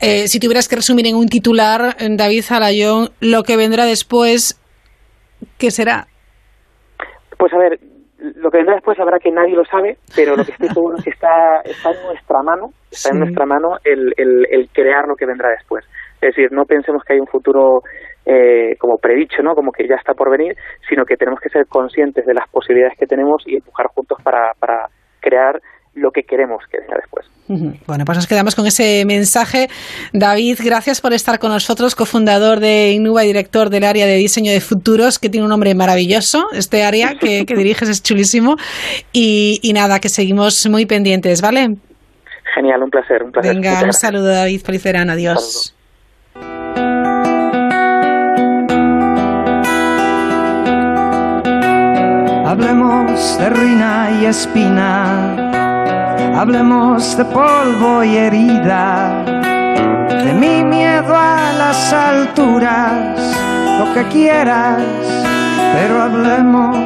eh, 0.00 0.28
si 0.28 0.38
tuvieras 0.38 0.68
que 0.68 0.76
resumir 0.76 1.08
en 1.08 1.16
un 1.16 1.26
titular, 1.26 1.96
David 1.98 2.42
Zalayón, 2.42 3.08
lo 3.20 3.42
que 3.42 3.56
vendrá 3.56 3.86
después, 3.86 4.62
¿qué 5.58 5.72
será? 5.72 6.06
Pues 7.36 7.52
a 7.52 7.58
ver, 7.58 7.80
lo 8.20 8.48
que 8.52 8.58
vendrá 8.58 8.76
después 8.76 8.96
habrá 9.00 9.18
que 9.18 9.32
nadie 9.32 9.56
lo 9.56 9.64
sabe, 9.64 9.98
pero 10.14 10.36
lo 10.36 10.44
que 10.44 10.52
estoy 10.52 10.68
seguro 10.68 10.96
es 10.96 11.02
que 11.02 11.10
está, 11.10 11.60
está 11.64 11.90
en 11.90 12.06
nuestra 12.06 12.42
mano, 12.44 12.70
está 12.92 13.10
en 13.10 13.18
nuestra 13.18 13.44
mano 13.44 13.70
el, 13.82 14.14
el, 14.16 14.46
el 14.52 14.68
crear 14.72 15.08
lo 15.08 15.16
que 15.16 15.26
vendrá 15.26 15.48
después. 15.50 15.84
Es 16.20 16.36
decir, 16.36 16.52
no 16.52 16.64
pensemos 16.64 17.02
que 17.02 17.14
hay 17.14 17.18
un 17.18 17.26
futuro 17.26 17.82
eh, 18.26 18.76
como 18.78 18.98
predicho, 18.98 19.42
¿no? 19.42 19.54
Como 19.54 19.72
que 19.72 19.88
ya 19.88 19.96
está 19.96 20.14
por 20.14 20.30
venir, 20.30 20.54
sino 20.88 21.04
que 21.04 21.16
tenemos 21.16 21.40
que 21.40 21.48
ser 21.48 21.66
conscientes 21.66 22.26
de 22.26 22.34
las 22.34 22.48
posibilidades 22.48 22.98
que 22.98 23.06
tenemos 23.06 23.42
y 23.46 23.56
empujar 23.56 23.86
juntos 23.88 24.18
para, 24.22 24.52
para 24.58 24.88
crear 25.20 25.60
lo 25.94 26.10
que 26.10 26.22
queremos 26.22 26.62
que 26.70 26.78
venga 26.80 26.96
después. 26.96 27.26
Bueno, 27.86 28.04
pues 28.04 28.18
nos 28.18 28.28
quedamos 28.28 28.54
con 28.54 28.66
ese 28.66 29.04
mensaje. 29.04 29.66
David, 30.12 30.58
gracias 30.64 31.00
por 31.00 31.12
estar 31.12 31.40
con 31.40 31.50
nosotros, 31.50 31.96
cofundador 31.96 32.60
de 32.60 32.92
Innuba 32.92 33.24
y 33.24 33.26
director 33.26 33.70
del 33.70 33.82
área 33.84 34.06
de 34.06 34.14
diseño 34.14 34.52
de 34.52 34.60
futuros, 34.60 35.18
que 35.18 35.28
tiene 35.28 35.44
un 35.44 35.50
nombre 35.50 35.74
maravilloso. 35.74 36.46
Este 36.52 36.84
área 36.84 37.16
que, 37.18 37.44
diriges 37.48 37.88
es 37.88 38.02
chulísimo. 38.04 38.54
Y, 39.12 39.58
nada, 39.74 39.98
que 39.98 40.08
seguimos 40.08 40.68
muy 40.68 40.86
pendientes, 40.86 41.42
¿vale? 41.42 41.74
Genial, 42.54 42.82
un 42.84 42.90
placer, 42.90 43.24
un 43.24 43.32
placer. 43.32 43.54
Venga, 43.54 43.82
un 43.82 43.92
saludo, 43.92 44.28
David. 44.28 44.60
Feliz 44.64 44.84
verano, 44.84 45.12
adiós. 45.12 45.74
Hablemos 52.50 53.38
de 53.38 53.48
ruina 53.48 54.10
y 54.20 54.24
espina, 54.26 55.36
hablemos 56.36 57.16
de 57.16 57.24
polvo 57.26 58.02
y 58.02 58.16
herida, 58.16 59.22
de 60.24 60.32
mi 60.34 60.64
miedo 60.64 61.14
a 61.16 61.52
las 61.56 61.92
alturas, 61.92 63.20
lo 63.78 63.94
que 63.94 64.02
quieras, 64.08 64.82
pero 65.74 66.02
hablemos 66.02 66.76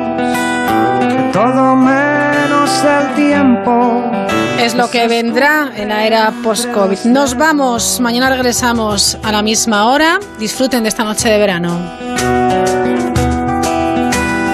de 1.01 1.31
todo 1.33 1.75
menos 1.77 2.83
del 2.83 3.15
tiempo. 3.15 4.13
Es 4.61 4.75
lo 4.75 4.91
que 4.91 5.09
vendrá 5.09 5.73
en 5.75 5.89
la 5.89 6.05
era 6.05 6.31
post-COVID. 6.43 7.07
Nos 7.07 7.39
vamos, 7.39 8.01
mañana 8.01 8.29
regresamos 8.29 9.17
a 9.23 9.33
la 9.33 9.41
misma 9.41 9.87
hora. 9.87 10.21
Disfruten 10.39 10.83
de 10.83 10.91
esta 10.91 11.05
noche 11.05 11.31
de 11.31 11.39
verano. 11.39 11.81